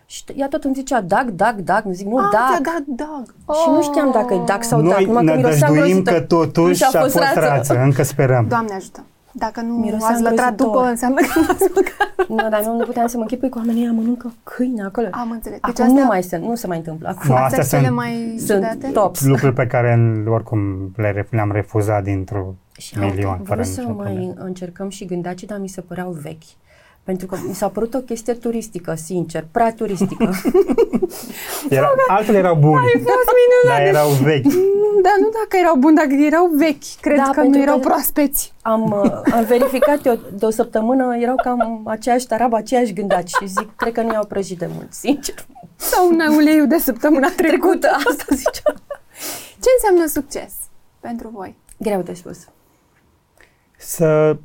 Și 0.05 0.23
ea 0.36 0.47
tot 0.47 0.63
îmi 0.63 0.73
zicea 0.73 1.01
dag, 1.01 1.29
dag, 1.29 1.55
dag. 1.59 1.84
Nu 1.84 1.91
zic, 1.91 2.07
nu, 2.07 2.17
ah, 2.17 2.29
dag. 2.32 2.65
Da, 2.65 2.77
dag. 2.88 3.36
Oh. 3.45 3.55
Și 3.55 3.69
nu 3.69 3.82
știam 3.82 4.11
dacă 4.11 4.34
e 4.34 4.41
dag 4.45 4.63
sau 4.63 4.82
Noi 4.82 5.05
dag. 5.05 5.23
Noi 5.23 5.36
ne 5.36 5.41
dăjduim 5.41 6.03
că 6.03 6.19
totuși 6.21 6.84
a 6.84 6.99
fost 6.99 7.15
rață. 7.15 7.39
rață. 7.39 7.82
Încă 7.84 8.03
sperăm. 8.03 8.45
Doamne 8.47 8.73
ajută. 8.73 9.03
Dacă 9.34 9.61
nu 9.61 9.73
Mirosea 9.73 10.07
ați 10.07 10.21
lătrat 10.21 10.55
după, 10.55 10.84
înseamnă 10.84 11.19
că 11.19 11.39
nu 11.39 11.47
ați 11.49 11.69
mâncat. 11.73 12.09
Nu, 12.29 12.49
dar 12.49 12.63
nu, 12.63 12.77
nu 12.77 12.86
puteam 12.86 13.07
să 13.07 13.15
mă 13.15 13.21
închipui 13.21 13.49
cu 13.49 13.57
oamenii 13.57 13.82
ăia 13.82 13.91
mănâncă 13.91 14.34
câine 14.43 14.84
acolo. 14.84 15.07
Am 15.11 15.32
înțeles. 15.32 15.59
Deci 15.59 15.79
acum 15.79 15.86
astea... 15.86 16.01
nu 16.01 16.07
mai 16.07 16.23
sunt, 16.23 16.43
nu 16.43 16.55
se 16.55 16.67
mai 16.67 16.77
întâmplă 16.77 17.07
acum. 17.07 17.29
Nu, 17.29 17.36
astea, 17.36 17.59
astea 17.59 17.79
sunt, 17.79 17.95
mai 17.95 18.36
sunt 18.45 18.93
tops. 18.93 19.21
lucruri 19.21 19.53
pe 19.53 19.67
care 19.67 20.23
oricum 20.27 20.91
le, 20.95 21.27
le-am 21.29 21.51
refuzat 21.51 22.03
dintr-o 22.03 22.55
milion. 22.99 23.39
Vreau 23.43 23.63
să 23.63 23.82
mai 23.82 23.93
probleme. 23.93 24.34
încercăm 24.36 24.89
și 24.89 25.05
gândacii, 25.05 25.47
dar 25.47 25.59
mi 25.59 25.67
se 25.67 25.82
păreau 25.82 26.11
vechi. 26.11 26.43
Pentru 27.04 27.26
că 27.26 27.38
mi 27.47 27.54
s-a 27.54 27.68
părut 27.68 27.93
o 27.93 27.99
chestie 27.99 28.34
turistică, 28.34 28.95
sincer, 28.95 29.45
prea 29.52 29.74
turistică. 29.74 30.30
Era, 31.70 31.91
altele 32.08 32.38
erau 32.38 32.56
bune. 32.56 32.80
Ai 32.80 33.02
fost 33.02 33.30
minunat. 33.39 33.78
Dar 33.78 33.88
erau 33.88 34.10
vechi. 34.10 34.54
Da, 35.02 35.10
nu 35.20 35.30
dacă 35.30 35.58
erau 35.60 35.76
buni, 35.76 35.95
dacă 35.95 36.14
erau 36.14 36.47
vechi. 36.56 36.99
Cred 37.02 37.18
da, 37.18 37.30
că 37.34 37.41
nu 37.41 37.62
erau 37.62 37.80
că 37.80 37.88
proaspeți. 37.88 38.54
Am, 38.62 39.02
uh, 39.04 39.34
am 39.34 39.43
verificat 39.43 40.06
eu 40.06 40.20
de 40.34 40.45
o 40.45 40.49
săptămână, 40.49 41.18
erau 41.20 41.36
cam 41.36 41.82
aceeași 41.86 42.28
tarabă, 42.28 42.56
aceeași 42.56 42.93
gândaci 42.93 43.30
și 43.30 43.47
zic, 43.47 43.76
cred 43.76 43.93
că 43.93 44.02
nu 44.02 44.14
i-au 44.14 44.26
prăjit 44.26 44.58
de 44.58 44.70
mult, 44.74 44.93
sincer. 44.93 45.45
Sau 45.76 46.08
un 46.08 46.20
uleiul 46.36 46.68
de 46.68 46.78
săptămâna 46.78 47.30
trecută. 47.36 47.78
trecută 47.78 48.10
asta 48.10 48.26
ziceam. 48.36 48.76
Ce 49.62 49.70
înseamnă 49.76 50.08
succes 50.08 50.54
pentru 50.99 51.30
voi? 51.34 51.56
Greu 51.78 52.02
de 52.02 52.14
spus. 52.14 52.38
Să 53.78 54.38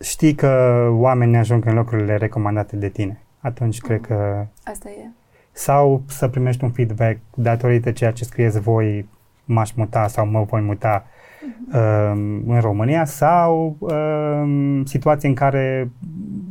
știi 0.00 0.34
că 0.34 0.86
oamenii 0.90 1.36
ajung 1.36 1.66
în 1.66 1.74
locurile 1.74 2.16
recomandate 2.16 2.76
de 2.76 2.88
tine. 2.88 3.20
Atunci 3.40 3.82
mm. 3.82 3.88
cred 3.88 4.00
că... 4.00 4.46
Asta 4.64 4.88
e. 4.88 5.08
Sau 5.52 6.02
să 6.06 6.28
primești 6.28 6.64
un 6.64 6.70
feedback 6.70 7.18
datorită 7.34 7.90
ceea 7.90 8.12
ce 8.12 8.24
scrieți 8.24 8.60
voi, 8.60 9.08
m-aș 9.44 9.72
muta 9.72 10.08
sau 10.08 10.26
mă 10.26 10.42
voi 10.42 10.60
muta 10.60 11.04
mm-hmm. 11.04 11.74
uh, 11.74 12.12
în 12.46 12.60
România 12.60 13.04
sau 13.04 13.76
uh, 13.78 14.82
situații 14.84 15.28
în 15.28 15.34
care 15.34 15.90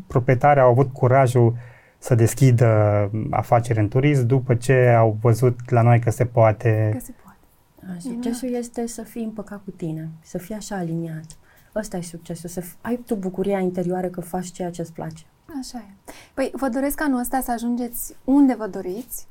proprietarii 0.08 0.62
au 0.62 0.70
avut 0.70 0.94
curajul 0.94 1.56
să 1.98 2.16
deschidă 2.16 3.10
afaceri 3.30 3.80
în 3.80 3.88
turism 3.88 4.26
după 4.26 4.56
ce 4.56 4.88
au 4.88 5.18
văzut 5.22 5.70
la 5.70 5.82
noi 5.82 6.00
că 6.00 6.10
se 6.10 6.26
poate. 6.26 6.90
Că 6.94 7.00
se 7.00 7.14
poate. 7.24 8.00
Succesul 8.00 8.54
este 8.54 8.88
să 8.88 9.02
fii 9.02 9.24
împăcat 9.24 9.62
cu 9.64 9.72
tine, 9.72 10.10
să 10.22 10.38
fii 10.38 10.56
așa 10.56 10.76
aliniat. 10.76 11.26
Ăsta 11.76 11.98
e 11.98 12.02
succesul, 12.02 12.50
să 12.50 12.64
ai 12.82 12.96
tu 12.96 13.16
bucuria 13.16 13.60
interioară 13.60 14.08
că 14.08 14.22
faci 14.22 14.52
ceea 14.52 14.72
ce 14.72 14.82
îți 14.82 14.94
place. 14.94 15.26
Așa 15.60 15.78
e. 15.78 16.12
Păi 16.34 16.52
vă 16.54 16.70
doresc 16.70 17.02
anul 17.02 17.20
ăsta 17.20 17.42
să 17.42 17.52
ajungeți 17.52 18.16
unde 18.24 18.54
vă 18.54 18.68
doriți, 18.68 19.28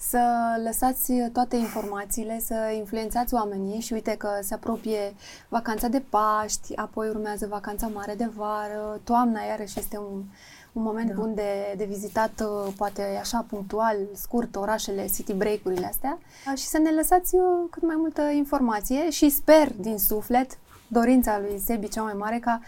să 0.00 0.20
lăsați 0.64 1.12
toate 1.32 1.56
informațiile, 1.56 2.40
să 2.40 2.54
influențați 2.76 3.34
oamenii 3.34 3.80
și 3.80 3.92
uite 3.92 4.14
că 4.16 4.28
se 4.40 4.54
apropie 4.54 5.14
vacanța 5.48 5.88
de 5.88 6.02
Paști, 6.08 6.76
apoi 6.76 7.08
urmează 7.08 7.46
vacanța 7.46 7.86
mare 7.86 8.14
de 8.14 8.30
vară, 8.36 9.00
toamna 9.04 9.40
iarăși 9.40 9.78
este 9.78 9.98
un, 9.98 10.22
un 10.72 10.82
moment 10.82 11.08
da. 11.08 11.14
bun 11.14 11.34
de, 11.34 11.74
de 11.76 11.84
vizitat, 11.84 12.40
uh, 12.40 12.72
poate 12.76 13.02
așa 13.20 13.46
punctual, 13.48 13.96
scurt, 14.14 14.56
orașele, 14.56 15.08
city 15.14 15.32
break-urile 15.32 15.86
astea 15.86 16.18
și 16.56 16.64
să 16.64 16.78
ne 16.78 16.90
lăsați 16.90 17.34
uh, 17.34 17.42
cât 17.70 17.82
mai 17.82 17.96
multă 17.98 18.22
informație 18.22 19.10
și 19.10 19.28
sper 19.28 19.72
din 19.76 19.98
suflet, 19.98 20.58
dorința 20.88 21.38
lui 21.38 21.58
Sebi 21.58 21.88
cea 21.88 22.02
mai 22.02 22.14
mare, 22.16 22.38
ca 22.40 22.60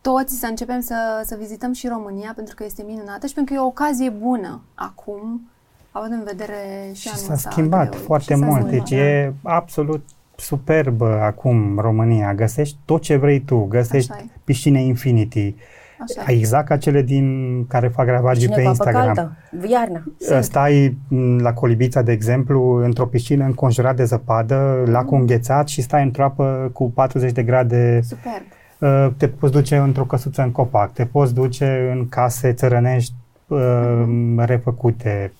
toți 0.00 0.38
să 0.38 0.46
începem 0.46 0.80
să, 0.80 1.22
să 1.24 1.36
vizităm 1.38 1.72
și 1.72 1.88
România 1.88 2.32
pentru 2.36 2.54
că 2.54 2.64
este 2.64 2.84
minunată 2.86 3.26
și 3.26 3.34
pentru 3.34 3.54
că 3.54 3.60
e 3.60 3.62
o 3.62 3.66
ocazie 3.66 4.10
bună 4.10 4.62
acum, 4.74 5.48
având 5.90 6.12
în 6.12 6.24
vedere 6.24 6.90
și, 6.94 7.00
și 7.00 7.08
anul 7.08 7.36
s-a 7.36 7.50
schimbat 7.50 7.88
greu, 7.88 8.02
foarte 8.02 8.34
mult, 8.34 8.50
schimbat, 8.50 8.70
deci 8.70 8.90
da. 8.90 8.96
e 8.96 9.32
absolut 9.42 10.04
superbă 10.36 11.20
acum 11.20 11.78
România. 11.78 12.34
Găsești 12.34 12.76
tot 12.84 13.02
ce 13.02 13.16
vrei 13.16 13.40
tu, 13.40 13.64
găsești 13.68 14.12
piscine 14.44 14.82
Infinity, 14.82 15.54
Așa. 16.02 16.32
Exact 16.32 16.66
ca 16.66 16.76
cele 16.76 17.02
din 17.02 17.66
care 17.66 17.88
fac 17.88 18.06
gravagii 18.06 18.48
pe 18.48 18.60
Instagram. 18.60 19.04
Caldă, 19.04 19.36
iarna. 19.68 20.02
Stai 20.40 20.96
la 21.38 21.52
Colibița, 21.52 22.02
de 22.02 22.12
exemplu, 22.12 22.84
într-o 22.84 23.06
piscină 23.06 23.44
înconjurat 23.44 23.96
de 23.96 24.04
zăpadă, 24.04 24.82
mm. 24.84 24.92
lacul 24.92 25.18
înghețat 25.18 25.68
și 25.68 25.82
stai 25.82 26.02
într-o 26.02 26.24
apă 26.24 26.70
cu 26.72 26.90
40 26.90 27.32
de 27.32 27.42
grade. 27.42 28.00
Superb. 28.02 28.42
Te 29.16 29.28
poți 29.28 29.52
duce 29.52 29.76
într-o 29.76 30.04
căsuță 30.04 30.42
în 30.42 30.50
copac, 30.50 30.92
te 30.92 31.04
poți 31.04 31.34
duce 31.34 31.90
în 31.92 32.08
case 32.08 32.52
țărănești 32.52 33.14
mm. 33.46 34.40
refăcute. 34.40 35.32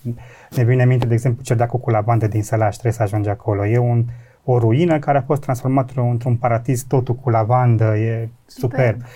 Ne 0.57 0.65
vine 0.65 0.85
minte, 0.85 1.07
de 1.07 1.15
exemplu, 1.15 1.43
Cerdeacul 1.43 1.79
cu 1.79 1.91
lavandă 1.91 2.27
din 2.27 2.43
Sălaș, 2.43 2.73
trebuie 2.73 2.93
să 2.93 3.03
ajungi 3.03 3.29
acolo. 3.29 3.67
E 3.67 3.79
un 3.79 4.05
o 4.45 4.59
ruină 4.59 4.99
care 4.99 5.19
a 5.19 5.23
fost 5.23 5.41
transformată 5.41 6.01
într-un 6.01 6.37
paradis 6.37 6.83
totul 6.83 7.15
cu 7.15 7.31
lavandă, 7.31 7.97
e 7.97 8.29
superb. 8.47 9.01
super. 9.01 9.09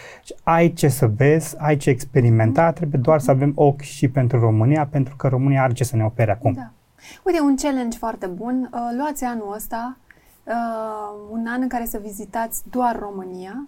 Ai 0.43 0.73
ce 0.73 0.89
să 0.89 1.07
vezi, 1.07 1.55
ai 1.59 1.77
ce 1.77 1.91
experimenta, 1.91 2.71
mm-hmm. 2.71 2.75
trebuie 2.75 3.01
doar 3.01 3.21
să 3.21 3.31
avem 3.31 3.53
ochi 3.55 3.81
și 3.81 4.09
pentru 4.09 4.39
România, 4.39 4.87
pentru 4.87 5.17
că 5.17 5.29
România 5.29 5.63
are 5.63 5.73
ce 5.73 5.85
să 5.85 5.97
ne 5.97 6.05
ofere 6.05 6.31
acum. 6.31 6.53
Da. 6.53 6.71
Uite, 7.23 7.41
un 7.41 7.57
challenge 7.57 7.99
foarte 7.99 8.27
bun. 8.27 8.71
Uh, 8.73 8.79
luați 8.97 9.25
anul 9.25 9.53
ăsta, 9.55 9.97
uh, 10.45 10.55
un 11.31 11.47
an 11.47 11.63
în 11.63 11.69
care 11.69 11.85
să 11.85 12.01
vizitați 12.03 12.63
doar 12.71 12.99
România 12.99 13.67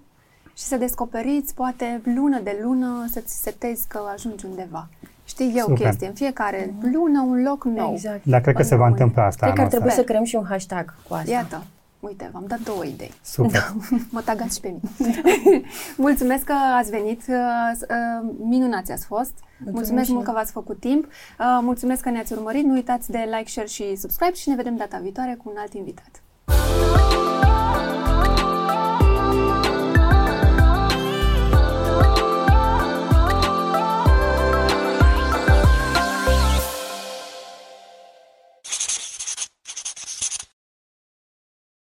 și 0.57 0.63
să 0.63 0.77
descoperiți, 0.77 1.55
poate 1.55 2.01
lună 2.15 2.41
de 2.41 2.59
lună, 2.63 3.05
să-ți 3.11 3.43
setezi 3.43 3.89
că 3.89 4.01
ajungi 4.15 4.47
undeva. 4.47 4.89
Știi, 5.27 5.53
e 5.57 5.62
o 5.62 5.72
chestie. 5.72 6.07
În 6.07 6.12
fiecare 6.12 6.74
lună 6.93 7.24
un 7.29 7.43
loc 7.43 7.64
nou. 7.64 7.93
Exact. 7.93 8.24
Dar 8.24 8.41
cred 8.41 8.55
că 8.55 8.62
se 8.62 8.74
va 8.74 8.87
întâmpla 8.87 9.24
asta. 9.24 9.47
Cred 9.47 9.57
că 9.59 9.62
ar 9.62 9.68
trebui 9.68 9.91
să 9.91 10.03
creăm 10.03 10.24
și 10.24 10.37
un 10.37 10.45
hashtag 10.49 10.95
cu 11.09 11.14
asta. 11.14 11.31
Iată. 11.31 11.62
Uite, 12.01 12.31
v-am 12.33 12.45
dat 12.47 12.61
două 12.61 12.85
idei. 12.85 13.12
Super. 13.22 13.74
mă 14.14 14.20
tagați 14.24 14.55
și 14.55 14.61
pe 14.61 14.68
mine. 14.68 15.61
Mulțumesc 15.97 16.45
că 16.45 16.55
ați 16.79 16.91
venit. 16.91 17.22
Uh, 17.29 17.35
uh, 17.81 18.31
minunați 18.39 18.93
ați 18.93 19.07
fost. 19.07 19.33
Mulțumesc, 19.33 19.74
Mulțumesc 19.74 20.11
mult 20.11 20.24
că 20.24 20.33
v-ați 20.33 20.53
făcut 20.53 20.81
timp. 20.81 21.05
Uh, 21.05 21.59
mulțumesc 21.62 22.03
că 22.03 22.11
ne-ați 22.11 22.33
urmărit. 22.33 22.64
Nu 22.64 22.72
uitați 22.72 23.11
de 23.11 23.29
like, 23.37 23.51
share 23.51 23.66
și 23.66 23.97
subscribe 23.97 24.35
și 24.35 24.49
ne 24.49 24.55
vedem 24.55 24.77
data 24.77 24.99
viitoare 25.03 25.39
cu 25.43 25.51
un 25.51 25.57
alt 25.59 25.72
invitat. 25.72 26.22